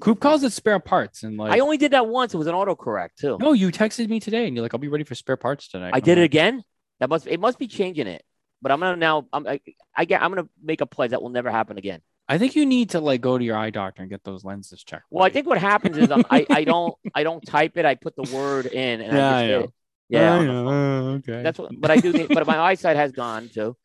Coop 0.00 0.20
calls 0.20 0.42
it 0.42 0.52
spare 0.52 0.78
parts, 0.78 1.22
and 1.22 1.36
like, 1.36 1.52
I 1.52 1.58
only 1.60 1.76
did 1.76 1.92
that 1.92 2.06
once. 2.06 2.34
It 2.34 2.38
was 2.38 2.46
an 2.46 2.54
autocorrect 2.54 3.10
too. 3.18 3.36
no, 3.40 3.52
you 3.52 3.70
texted 3.70 4.08
me 4.08 4.20
today, 4.20 4.46
and 4.46 4.56
you're 4.56 4.62
like, 4.62 4.74
I'll 4.74 4.80
be 4.80 4.88
ready 4.88 5.04
for 5.04 5.14
spare 5.14 5.36
parts 5.36 5.68
tonight. 5.68 5.90
I 5.92 5.96
I'm 5.98 6.02
did 6.02 6.18
it 6.18 6.22
again. 6.24 6.62
That 7.00 7.08
must 7.08 7.26
it 7.26 7.40
must 7.40 7.58
be 7.58 7.66
changing 7.68 8.06
it. 8.06 8.22
But 8.62 8.70
I'm 8.70 8.78
gonna 8.80 8.96
now. 8.96 9.26
I'm 9.32 9.46
I, 9.46 9.60
I 9.96 10.04
get. 10.04 10.22
I'm 10.22 10.30
gonna 10.30 10.48
make 10.62 10.80
a 10.80 10.86
pledge 10.86 11.10
that 11.10 11.20
will 11.20 11.30
never 11.30 11.50
happen 11.50 11.78
again. 11.78 12.00
I 12.28 12.38
think 12.38 12.54
you 12.54 12.64
need 12.64 12.90
to 12.90 13.00
like 13.00 13.20
go 13.20 13.36
to 13.36 13.44
your 13.44 13.56
eye 13.56 13.70
doctor 13.70 14.02
and 14.02 14.10
get 14.10 14.24
those 14.24 14.44
lenses 14.44 14.82
checked. 14.84 15.04
Well, 15.10 15.24
I 15.24 15.30
think 15.30 15.46
what 15.46 15.58
happens 15.58 15.98
is 15.98 16.10
I'm, 16.10 16.24
I 16.30 16.46
I 16.48 16.64
don't 16.64 16.94
I 17.14 17.24
don't 17.24 17.44
type 17.44 17.76
it. 17.76 17.84
I 17.84 17.94
put 17.94 18.16
the 18.16 18.22
word 18.34 18.66
in 18.66 19.00
and 19.00 19.16
Yeah, 19.16 19.28
I 19.28 19.42
I 19.42 19.48
just. 19.48 19.72
Yeah, 20.08 20.34
I 20.34 20.44
know. 20.44 20.68
Oh, 20.68 21.08
okay. 21.16 21.42
that's 21.42 21.58
what. 21.58 21.72
But 21.78 21.90
I 21.90 21.96
do. 21.96 22.12
Need, 22.12 22.28
but 22.28 22.46
my 22.46 22.58
eyesight 22.58 22.96
has 22.96 23.12
gone 23.12 23.48
too. 23.48 23.76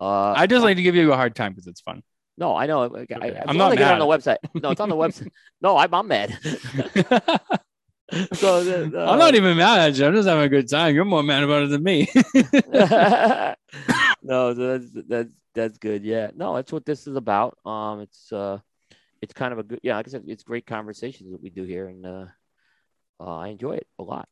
Uh, 0.00 0.32
I 0.32 0.46
just 0.46 0.64
like 0.64 0.76
to 0.76 0.82
give 0.82 0.94
you 0.94 1.12
a 1.12 1.16
hard 1.16 1.36
time 1.36 1.52
because 1.52 1.66
it's 1.66 1.80
fun. 1.80 2.02
no, 2.36 2.56
I 2.56 2.66
know. 2.66 2.82
I, 2.82 2.86
I, 2.86 2.88
Okay. 3.02 3.14
as 3.14 3.44
I'm 3.46 3.56
not 3.56 3.72
I 3.72 3.74
it 3.74 3.82
on 3.82 3.98
the 3.98 4.06
website. 4.06 4.38
No, 4.54 4.70
it's 4.70 4.80
on 4.80 4.88
the 4.88 4.96
website. 4.96 5.28
No, 5.60 5.76
I'm, 5.76 5.94
I'm 5.94 6.08
mad. 6.08 6.38
so 8.34 8.64
the, 8.64 9.06
I'm 9.08 9.18
not 9.18 9.34
even 9.34 9.56
mad 9.56 9.90
at 9.90 9.96
you. 9.98 10.06
I'm 10.06 10.14
just 10.14 10.28
having 10.28 10.44
a 10.44 10.48
good 10.48 10.68
time. 10.68 10.94
You're 10.94 11.04
more 11.04 11.22
mad 11.22 11.42
about 11.42 11.62
it 11.62 11.70
than 11.70 11.82
me. 11.82 12.08
no, 14.24 14.54
that's 14.54 14.86
that's 15.06 15.32
that's 15.54 15.78
good. 15.78 16.02
Yeah, 16.02 16.30
no, 16.34 16.56
that's 16.56 16.72
what 16.72 16.86
this 16.86 17.06
is 17.06 17.14
about. 17.14 17.58
Um, 17.64 18.00
it's 18.00 18.32
uh, 18.32 18.58
it's 19.20 19.34
kind 19.34 19.52
of 19.52 19.58
a 19.58 19.62
good. 19.62 19.80
Yeah, 19.82 19.96
like 19.96 20.08
I 20.08 20.10
said, 20.10 20.24
it's 20.26 20.42
great 20.42 20.66
conversations 20.66 21.30
that 21.30 21.42
we 21.42 21.50
do 21.50 21.64
here, 21.64 21.88
and 21.88 22.06
uh, 22.06 22.26
uh 23.20 23.36
I 23.36 23.48
enjoy 23.48 23.74
it 23.74 23.86
a 23.98 24.02
lot. 24.02 24.28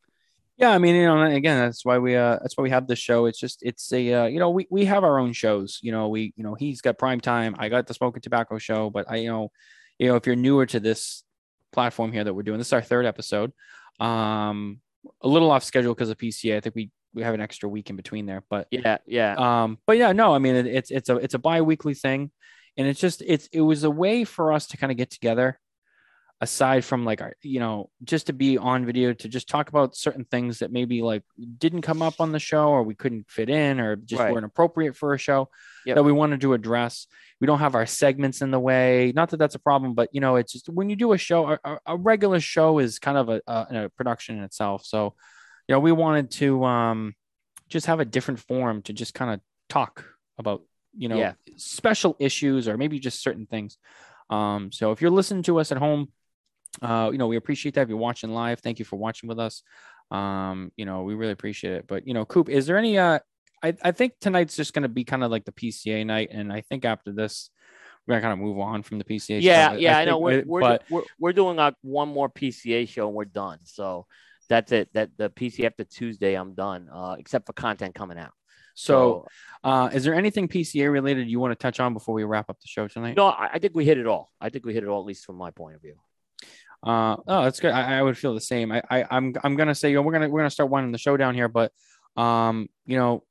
yeah, 0.57 0.71
I 0.71 0.79
mean, 0.79 0.95
you 0.95 1.05
know, 1.05 1.21
again, 1.21 1.59
that's 1.59 1.85
why 1.85 1.99
we 1.99 2.15
uh 2.15 2.39
that's 2.41 2.57
why 2.57 2.63
we 2.63 2.71
have 2.71 2.87
the 2.87 2.95
show. 2.95 3.27
It's 3.27 3.39
just 3.39 3.61
it's 3.61 3.93
a 3.93 4.13
uh, 4.13 4.25
you 4.25 4.39
know, 4.39 4.49
we 4.49 4.67
we 4.71 4.85
have 4.85 5.03
our 5.03 5.19
own 5.19 5.31
shows. 5.31 5.79
You 5.83 5.91
know, 5.91 6.09
we 6.09 6.33
you 6.35 6.43
know, 6.43 6.55
he's 6.55 6.81
got 6.81 6.97
prime 6.97 7.21
time. 7.21 7.55
I 7.59 7.69
got 7.69 7.85
the 7.85 7.93
Smokin 7.93 8.21
Tabacco 8.21 8.59
show, 8.59 8.89
but 8.89 9.05
I 9.09 9.17
you 9.17 9.29
know, 9.29 9.51
you 9.99 10.07
know, 10.07 10.15
if 10.15 10.25
you're 10.25 10.35
newer 10.35 10.65
to 10.65 10.79
this 10.79 11.23
platform 11.71 12.11
here 12.11 12.23
that 12.23 12.33
we're 12.33 12.43
doing, 12.43 12.57
this 12.57 12.67
is 12.67 12.73
our 12.73 12.81
third 12.81 13.05
episode. 13.05 13.51
Um 13.99 14.79
a 15.21 15.27
little 15.27 15.51
off 15.51 15.63
schedule 15.63 15.93
because 15.93 16.09
of 16.09 16.17
PCA. 16.17 16.57
I 16.57 16.61
think 16.61 16.75
we 16.75 16.89
we 17.13 17.23
have 17.23 17.33
an 17.33 17.41
extra 17.41 17.69
week 17.69 17.89
in 17.89 17.95
between 17.95 18.25
there, 18.25 18.43
but 18.49 18.67
Yeah, 18.71 18.97
yeah, 19.05 19.35
um 19.37 19.77
but 19.85 19.97
yeah 19.97 20.11
no 20.13 20.33
i 20.33 20.39
mean 20.39 20.55
it, 20.55 20.65
it's 20.65 20.91
it's 20.91 21.09
a 21.09 21.15
it's 21.17 21.33
a 21.33 21.39
bi-weekly 21.39 21.93
thing 21.93 22.31
and 22.77 22.87
it's 22.87 22.99
just 22.99 23.21
it's 23.25 23.47
it 23.51 23.61
was 23.61 23.83
a 23.83 23.91
way 23.91 24.23
for 24.23 24.51
us 24.51 24.67
to 24.67 24.77
kind 24.77 24.91
of 24.91 24.97
get 24.97 25.09
together 25.11 25.59
aside 26.41 26.83
from 26.83 27.05
like 27.05 27.21
our 27.21 27.33
you 27.41 27.59
know 27.59 27.89
just 28.03 28.27
to 28.27 28.33
be 28.33 28.57
on 28.57 28.85
video 28.85 29.13
to 29.13 29.29
just 29.29 29.47
talk 29.47 29.69
about 29.69 29.95
certain 29.95 30.25
things 30.25 30.59
that 30.59 30.71
maybe 30.73 31.01
like 31.01 31.23
didn't 31.57 31.83
come 31.83 32.01
up 32.01 32.15
on 32.19 32.31
the 32.33 32.39
show 32.39 32.67
or 32.67 32.83
we 32.83 32.95
couldn't 32.95 33.29
fit 33.29 33.49
in 33.49 33.79
or 33.79 33.95
just 33.95 34.21
Right. 34.21 34.33
weren't 34.33 34.45
appropriate 34.45 34.95
for 34.97 35.13
a 35.13 35.17
show 35.17 35.49
Yep. 35.85 35.95
that 35.95 36.03
we 36.03 36.11
wanted 36.11 36.41
to 36.41 36.53
address 36.53 37.07
we 37.39 37.47
don't 37.47 37.59
have 37.59 37.75
our 37.75 37.85
segments 37.85 38.41
in 38.41 38.51
the 38.51 38.59
way 38.59 39.13
not 39.15 39.29
that 39.29 39.37
that's 39.37 39.55
a 39.55 39.59
problem 39.59 39.93
but 39.93 40.09
you 40.11 40.19
know 40.19 40.35
it's 40.35 40.51
just 40.51 40.67
when 40.67 40.89
you 40.89 40.95
do 40.97 41.13
a 41.13 41.17
show 41.17 41.57
a, 41.63 41.77
a- 41.85 41.97
regular 41.97 42.39
show 42.41 42.79
is 42.79 42.99
kind 42.99 43.17
of 43.17 43.29
a, 43.29 43.41
a, 43.47 43.85
a 43.85 43.89
production 43.89 44.37
in 44.37 44.43
itself 44.43 44.83
so 44.83 45.13
you 45.73 45.77
know 45.77 45.79
we 45.79 45.91
wanted 45.91 46.29
to 46.29 46.63
um 46.65 47.15
just 47.67 47.87
have 47.87 47.99
a 47.99 48.05
different 48.05 48.39
forum 48.39 48.83
to 48.83 48.93
just 48.93 49.15
kind 49.15 49.33
of 49.33 49.39
talk 49.69 50.05
about 50.37 50.61
you 50.95 51.09
know 51.09 51.17
Yeah. 51.17 51.33
special 51.55 52.15
issues 52.19 52.67
or 52.67 52.77
maybe 52.77 52.99
just 52.99 53.23
certain 53.23 53.47
things 53.47 53.79
um 54.29 54.71
so 54.71 54.91
if 54.91 55.01
you're 55.01 55.09
listening 55.09 55.41
to 55.43 55.59
us 55.59 55.71
at 55.71 55.79
home 55.79 56.09
uh 56.83 57.09
you 57.11 57.17
know 57.17 57.25
we 57.25 57.37
appreciate 57.37 57.73
that 57.73 57.81
if 57.81 57.89
you're 57.89 57.97
watching 57.97 58.31
live 58.35 58.59
thank 58.59 58.77
you 58.77 58.85
for 58.85 58.97
watching 58.97 59.27
with 59.27 59.39
us 59.39 59.63
um 60.11 60.71
you 60.75 60.85
know 60.85 61.01
we 61.01 61.15
really 61.15 61.31
appreciate 61.31 61.73
it 61.73 61.87
but 61.87 62.05
you 62.05 62.13
know 62.13 62.23
coop 62.23 62.49
is 62.49 62.67
there 62.67 62.77
any 62.77 62.99
uh 62.99 63.17
i, 63.63 63.73
I 63.81 63.91
think 63.91 64.13
tonight's 64.21 64.55
just 64.55 64.75
going 64.75 64.83
to 64.83 64.89
be 64.89 65.03
kind 65.03 65.23
of 65.23 65.31
like 65.31 65.45
the 65.45 65.51
pca 65.51 66.05
night 66.05 66.29
and 66.31 66.53
i 66.53 66.61
think 66.61 66.85
after 66.85 67.11
this 67.11 67.49
we're 68.05 68.13
gonna 68.13 68.21
kind 68.21 68.33
of 68.33 68.45
move 68.45 68.59
on 68.59 68.83
from 68.83 68.99
the 68.99 69.05
pca 69.05 69.41
yeah, 69.41 69.69
stuff. 69.69 69.79
yeah. 69.79 69.97
I, 69.97 70.01
think 70.01 70.09
know. 70.11 70.19
We're 70.19 70.43
we're, 70.45 70.61
but 70.61 70.83
we're 70.91 71.03
we're 71.19 71.33
doing 71.33 71.57
uh, 71.57 71.71
one 71.81 72.09
more 72.09 72.29
PCA 72.29 72.87
show 72.87 73.07
and 73.07 73.15
we're 73.15 73.25
done. 73.25 73.59
So 73.63 74.05
that's 74.53 74.71
it. 74.71 74.89
That 74.93 75.09
the 75.17 75.29
PCA 75.29 75.65
after 75.65 75.83
Tuesday, 75.83 76.35
I'm 76.35 76.53
done. 76.53 76.89
Uh, 76.93 77.15
except 77.17 77.47
for 77.47 77.53
content 77.53 77.95
coming 77.95 78.17
out. 78.17 78.31
So, 78.75 79.27
uh, 79.63 79.89
is 79.93 80.03
there 80.03 80.15
anything 80.15 80.47
PCA 80.47 80.91
related 80.91 81.27
you 81.27 81.39
want 81.39 81.51
to 81.51 81.55
touch 81.55 81.79
on 81.79 81.93
before 81.93 82.15
we 82.15 82.23
wrap 82.23 82.49
up 82.49 82.59
the 82.59 82.67
show 82.67 82.87
tonight? 82.87 83.15
no, 83.15 83.27
I, 83.27 83.51
I 83.53 83.59
think 83.59 83.75
we 83.75 83.85
hit 83.85 83.97
it 83.97 84.07
all. 84.07 84.31
I 84.41 84.49
think 84.49 84.65
we 84.65 84.73
hit 84.73 84.83
it 84.83 84.89
all, 84.89 84.99
at 84.99 85.05
least 85.05 85.25
from 85.25 85.35
my 85.35 85.51
point 85.51 85.75
of 85.75 85.81
view. 85.81 85.95
Uh, 86.81 87.15
oh, 87.27 87.43
that's 87.43 87.59
good. 87.59 87.71
I, 87.71 87.99
I 87.99 88.01
would 88.01 88.17
feel 88.17 88.33
the 88.33 88.41
same. 88.41 88.71
I, 88.71 88.81
I, 88.89 89.05
I'm, 89.09 89.33
I'm 89.43 89.55
gonna 89.55 89.75
say, 89.75 89.89
you 89.89 89.95
know, 89.95 90.01
we're 90.01 90.13
gonna, 90.13 90.29
we're 90.29 90.39
gonna 90.39 90.49
start 90.49 90.69
winding 90.69 90.91
the 90.91 90.97
show 90.97 91.15
down 91.17 91.35
here, 91.35 91.47
but, 91.47 91.71
um, 92.17 92.67
you 92.85 92.97
know, 92.97 93.23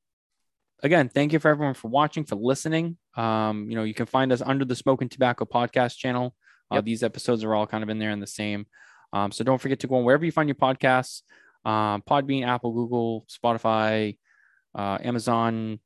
again, 0.82 1.08
thank 1.08 1.32
you 1.32 1.38
for 1.38 1.50
everyone 1.50 1.74
for 1.74 1.88
watching, 1.88 2.24
for 2.24 2.36
listening. 2.36 2.96
Um, 3.16 3.68
you 3.68 3.76
know, 3.76 3.84
you 3.84 3.94
can 3.94 4.06
find 4.06 4.32
us 4.32 4.42
under 4.42 4.64
the 4.64 4.76
Smokin 4.76 5.08
Tabacco 5.08 5.48
podcast 5.48 5.96
channel. 5.96 6.34
Uh, 6.70 6.76
Yep. 6.76 6.84
These 6.84 7.02
episodes 7.02 7.44
are 7.44 7.54
all 7.54 7.66
kind 7.66 7.82
of 7.82 7.90
in 7.90 7.98
there 7.98 8.10
in 8.10 8.20
the 8.20 8.26
same. 8.26 8.66
Um, 9.12 9.30
so 9.32 9.44
don't 9.44 9.60
forget 9.60 9.80
to 9.80 9.86
go 9.86 9.96
on 9.96 10.04
wherever 10.04 10.24
you 10.24 10.32
find 10.32 10.48
your 10.48 10.56
podcasts, 10.56 11.22
um, 11.64 12.02
Podbean, 12.02 12.46
Apple, 12.46 12.72
Google, 12.72 13.26
Spotify, 13.28 14.16
uh, 14.74 14.98
Amazon, 15.02 15.78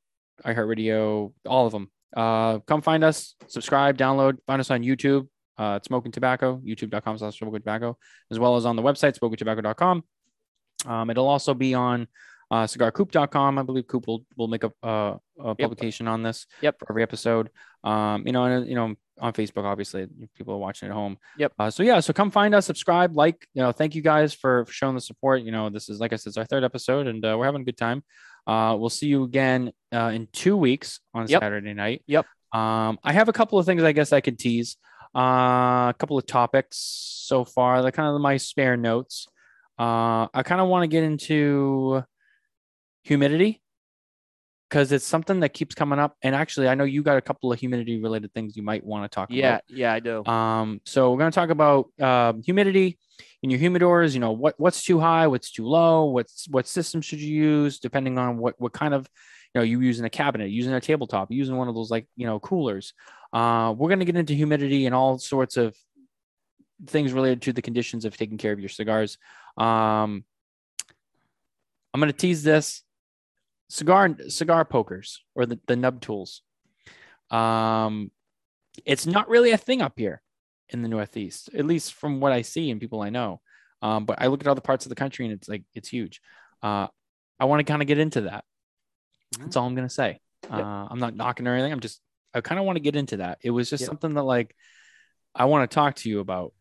iHeartRadio, 0.44 1.32
all 1.46 1.66
of 1.66 1.72
them. 1.72 1.90
Uh, 2.16 2.60
come 2.60 2.82
find 2.82 3.04
us, 3.04 3.34
subscribe, 3.48 3.98
download, 3.98 4.36
find 4.46 4.60
us 4.60 4.70
on 4.70 4.82
YouTube, 4.82 5.28
uh, 5.58 5.80
Smokin 5.84 6.12
Tabacco, 6.12 6.62
youtube.com 6.62 7.18
slash 7.18 7.38
smokintabacco, 7.40 7.94
as 8.30 8.38
well 8.38 8.56
as 8.56 8.64
on 8.64 8.76
the 8.76 8.82
website, 8.82 9.18
smokintabacco.com. 9.18 10.04
Um, 10.86 11.10
it'll 11.10 11.28
also 11.28 11.52
be 11.54 11.74
on 11.74 12.06
uh, 12.50 12.64
cigarcoop.com. 12.64 13.58
I 13.58 13.62
believe 13.62 13.86
Coop 13.86 14.06
will, 14.06 14.24
will 14.36 14.48
make 14.48 14.64
a, 14.64 14.72
uh, 14.82 15.16
a 15.40 15.54
publication 15.54 16.06
on 16.06 16.22
this 16.22 16.46
Yep. 16.62 16.78
for 16.78 16.92
every 16.92 17.02
episode. 17.02 17.50
Um, 17.82 18.24
you 18.26 18.32
know, 18.32 18.44
and, 18.44 18.68
you 18.68 18.74
know, 18.76 18.94
on 19.20 19.32
Facebook, 19.32 19.64
obviously, 19.64 20.06
people 20.34 20.54
are 20.54 20.58
watching 20.58 20.88
at 20.88 20.94
home. 20.94 21.18
Yep. 21.38 21.52
Uh, 21.58 21.70
so 21.70 21.82
yeah, 21.82 22.00
so 22.00 22.12
come 22.12 22.30
find 22.30 22.54
us, 22.54 22.66
subscribe, 22.66 23.16
like, 23.16 23.46
you 23.54 23.62
know, 23.62 23.72
thank 23.72 23.94
you 23.94 24.02
guys 24.02 24.34
for, 24.34 24.64
for 24.66 24.72
showing 24.72 24.94
the 24.94 25.00
support. 25.00 25.42
You 25.42 25.52
know, 25.52 25.70
this 25.70 25.88
is, 25.88 26.00
like 26.00 26.12
I 26.12 26.16
said, 26.16 26.30
it's 26.30 26.36
our 26.36 26.44
third 26.44 26.64
episode 26.64 27.06
and 27.06 27.24
uh, 27.24 27.36
we're 27.38 27.46
having 27.46 27.62
a 27.62 27.64
good 27.64 27.78
time. 27.78 28.04
Uh, 28.46 28.76
we'll 28.78 28.90
see 28.90 29.06
you 29.06 29.24
again 29.24 29.72
uh, 29.92 30.10
in 30.14 30.28
two 30.32 30.56
weeks 30.56 31.00
on 31.14 31.26
Yep. 31.26 31.40
Saturday 31.40 31.74
night. 31.74 32.02
Yep. 32.06 32.26
Um, 32.52 32.98
I 33.02 33.12
have 33.12 33.28
a 33.28 33.32
couple 33.32 33.58
of 33.58 33.66
things 33.66 33.82
I 33.82 33.92
guess 33.92 34.12
I 34.12 34.20
could 34.20 34.38
tease. 34.38 34.76
Uh, 35.14 35.88
a 35.88 35.94
couple 35.98 36.18
of 36.18 36.26
topics 36.26 36.76
so 37.26 37.44
far. 37.44 37.82
They're 37.82 37.90
kind 37.90 38.14
of 38.14 38.20
my 38.20 38.36
spare 38.36 38.76
notes. 38.76 39.26
Uh, 39.78 40.28
I 40.32 40.42
kind 40.44 40.60
of 40.60 40.68
want 40.68 40.84
to 40.84 40.88
get 40.88 41.04
into 41.04 42.02
humidity 43.02 43.62
because 44.68 44.90
it's 44.92 45.04
something 45.04 45.40
that 45.40 45.50
keeps 45.50 45.74
coming 45.74 45.98
up. 45.98 46.16
And 46.22 46.34
actually, 46.34 46.68
I 46.68 46.74
know 46.74 46.84
you 46.84 47.02
got 47.02 47.16
a 47.16 47.20
couple 47.20 47.52
of 47.52 47.60
humidity 47.60 48.00
related 48.00 48.32
things 48.34 48.56
you 48.56 48.62
might 48.62 48.84
want 48.84 49.10
to 49.10 49.14
talk 49.14 49.30
Yeah, 49.30 49.48
about. 49.48 49.62
yeah, 49.68 49.76
yeah, 49.76 49.92
I 49.92 50.00
do. 50.00 50.24
Um, 50.24 50.80
so 50.84 51.12
we're 51.12 51.18
going 51.18 51.30
to 51.30 51.34
talk 51.34 51.50
about 51.50 51.88
um, 52.00 52.42
humidity 52.42 52.98
in 53.42 53.50
your 53.50 53.60
humidors. 53.60 54.14
You 54.14 54.20
know 54.20 54.32
what 54.32 54.54
what's 54.58 54.82
too 54.84 54.98
high, 54.98 55.26
what's 55.28 55.50
too 55.52 55.66
low, 55.66 56.06
what's 56.06 56.46
what 56.50 56.66
system 56.66 57.00
should 57.00 57.20
you 57.20 57.34
use 57.34 57.78
depending 57.78 58.18
on 58.18 58.38
what 58.38 58.54
what 58.58 58.72
kind 58.72 58.94
of 58.94 59.08
you 59.54 59.60
know 59.60 59.64
you 59.64 59.80
using 59.80 60.04
a 60.04 60.10
cabinet, 60.10 60.50
using 60.50 60.72
a 60.72 60.80
tabletop, 60.80 61.30
using 61.30 61.56
one 61.56 61.68
of 61.68 61.74
those 61.74 61.90
like 61.90 62.08
you 62.16 62.26
know 62.26 62.40
coolers. 62.40 62.92
Uh, 63.32 63.74
we're 63.76 63.88
going 63.88 63.98
to 63.98 64.04
get 64.04 64.16
into 64.16 64.34
humidity 64.34 64.86
and 64.86 64.94
all 64.94 65.18
sorts 65.18 65.56
of 65.56 65.76
things 66.86 67.12
related 67.12 67.42
to 67.42 67.52
the 67.52 67.62
conditions 67.62 68.04
of 68.04 68.16
taking 68.16 68.38
care 68.38 68.52
of 68.52 68.60
your 68.60 68.68
cigars. 68.68 69.18
Um, 69.56 70.24
I'm 71.92 72.00
going 72.00 72.12
to 72.12 72.16
tease 72.16 72.42
this 72.42 72.82
cigar 73.68 74.14
cigar 74.28 74.64
pokers 74.64 75.22
or 75.34 75.46
the, 75.46 75.58
the 75.66 75.76
nub 75.76 76.00
tools. 76.00 76.42
Um, 77.30 78.10
it's 78.84 79.06
not 79.06 79.28
really 79.28 79.50
a 79.52 79.56
thing 79.58 79.82
up 79.82 79.94
here 79.96 80.22
in 80.68 80.82
the 80.82 80.88
Northeast, 80.88 81.50
at 81.54 81.64
least 81.64 81.94
from 81.94 82.20
what 82.20 82.32
I 82.32 82.42
see 82.42 82.70
and 82.70 82.80
people 82.80 83.00
I 83.00 83.10
know. 83.10 83.40
Um, 83.82 84.04
but 84.04 84.20
I 84.20 84.26
look 84.26 84.40
at 84.40 84.46
other 84.46 84.60
parts 84.60 84.84
of 84.84 84.90
the 84.90 84.94
country 84.96 85.24
and 85.24 85.34
it's 85.34 85.48
like 85.48 85.62
it's 85.74 85.88
huge. 85.88 86.20
Uh, 86.62 86.88
I 87.38 87.44
want 87.44 87.60
to 87.60 87.70
kind 87.70 87.82
of 87.82 87.88
get 87.88 87.98
into 87.98 88.22
that. 88.22 88.44
That's 89.38 89.56
all 89.56 89.66
I'm 89.66 89.74
gonna 89.74 89.88
say. 89.88 90.20
Uh, 90.50 90.86
I'm 90.90 90.98
not 90.98 91.14
knocking 91.14 91.46
or 91.46 91.54
anything. 91.54 91.72
I'm 91.72 91.80
just 91.80 92.00
I 92.34 92.40
kind 92.40 92.58
of 92.58 92.66
want 92.66 92.76
to 92.76 92.80
get 92.80 92.96
into 92.96 93.18
that. 93.18 93.38
It 93.42 93.50
was 93.50 93.70
just 93.70 93.82
Yep. 93.82 93.88
something 93.88 94.14
that 94.14 94.22
like 94.22 94.54
I 95.34 95.46
want 95.46 95.68
to 95.70 95.74
talk 95.74 95.96
to 95.96 96.08
you 96.08 96.20
about 96.20 96.52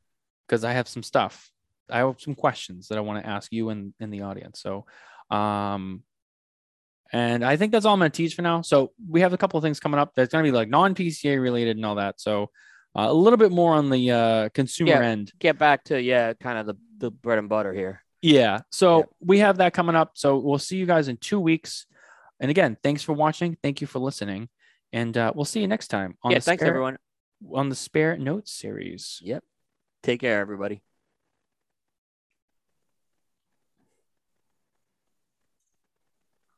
because 0.47 0.63
I 0.63 0.73
have 0.73 0.87
some 0.87 1.03
stuff. 1.03 1.49
I 1.89 1.99
have 1.99 2.19
some 2.19 2.35
questions 2.35 2.87
that 2.87 2.97
I 2.97 3.01
want 3.01 3.23
to 3.23 3.29
ask 3.29 3.51
you 3.51 3.69
and 3.69 3.93
in 3.99 4.09
the 4.09 4.21
audience. 4.23 4.59
So, 4.59 4.85
um, 5.29 6.03
and 7.15 7.45
I 7.45 7.55
think 7.55 7.71
that's 7.71 7.85
all 7.85 7.93
I'm 7.93 7.99
going 7.99 8.11
to 8.11 8.17
tease 8.17 8.33
for 8.33 8.41
now. 8.41 8.61
So 8.61 8.91
we 9.09 9.21
have 9.21 9.31
a 9.31 9.37
couple 9.37 9.57
of 9.57 9.63
things 9.63 9.79
coming 9.79 9.99
up 9.99 10.11
that's 10.15 10.33
going 10.33 10.43
to 10.43 10.51
be 10.51 10.55
like 10.55 10.67
non 10.69 10.93
PCA 10.93 11.41
related 11.41 11.77
and 11.77 11.85
all 11.85 11.95
that. 11.95 12.19
So 12.19 12.49
uh, 12.97 13.07
a 13.07 13.13
little 13.13 13.37
bit 13.37 13.51
more 13.51 13.73
on 13.73 13.89
the 13.89 14.11
uh, 14.11 14.49
consumer 14.49 14.91
Yeah. 14.91 15.01
end. 15.01 15.31
Get 15.39 15.57
back 15.57 15.85
to 15.85 16.01
yeah, 16.01 16.33
kind 16.33 16.57
of 16.59 16.65
the, 16.65 16.75
the 16.97 17.11
bread 17.11 17.39
and 17.39 17.47
butter 17.47 17.73
here. 17.73 18.01
Yeah. 18.21 18.61
So 18.69 18.97
Yeah. 18.99 19.03
we 19.21 19.39
have 19.39 19.57
that 19.57 19.73
coming 19.73 19.95
up. 19.95 20.11
So 20.15 20.37
we'll 20.39 20.59
see 20.59 20.75
you 20.77 20.85
guys 20.85 21.07
in 21.07 21.15
two 21.17 21.39
weeks. 21.39 21.85
And 22.41 22.51
again, 22.51 22.75
thanks 22.83 23.01
for 23.01 23.13
watching. 23.13 23.57
Thank 23.63 23.79
you 23.79 23.87
for 23.87 23.99
listening. 23.99 24.49
And 24.91 25.15
uh, 25.17 25.31
we'll 25.33 25.45
see 25.45 25.61
you 25.61 25.67
next 25.67 25.87
time 25.87 26.17
on 26.21 26.31
yeah, 26.31 26.39
the 26.39 26.41
thanks 26.43 26.61
spare, 26.61 26.69
everyone. 26.69 26.97
on 27.53 27.69
the 27.69 27.75
spare 27.75 28.17
notes 28.17 28.51
series. 28.51 29.19
Yep. 29.23 29.41
Take 30.03 30.19
care, 30.21 30.39
everybody. 30.41 30.81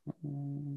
Um, 0.07 0.76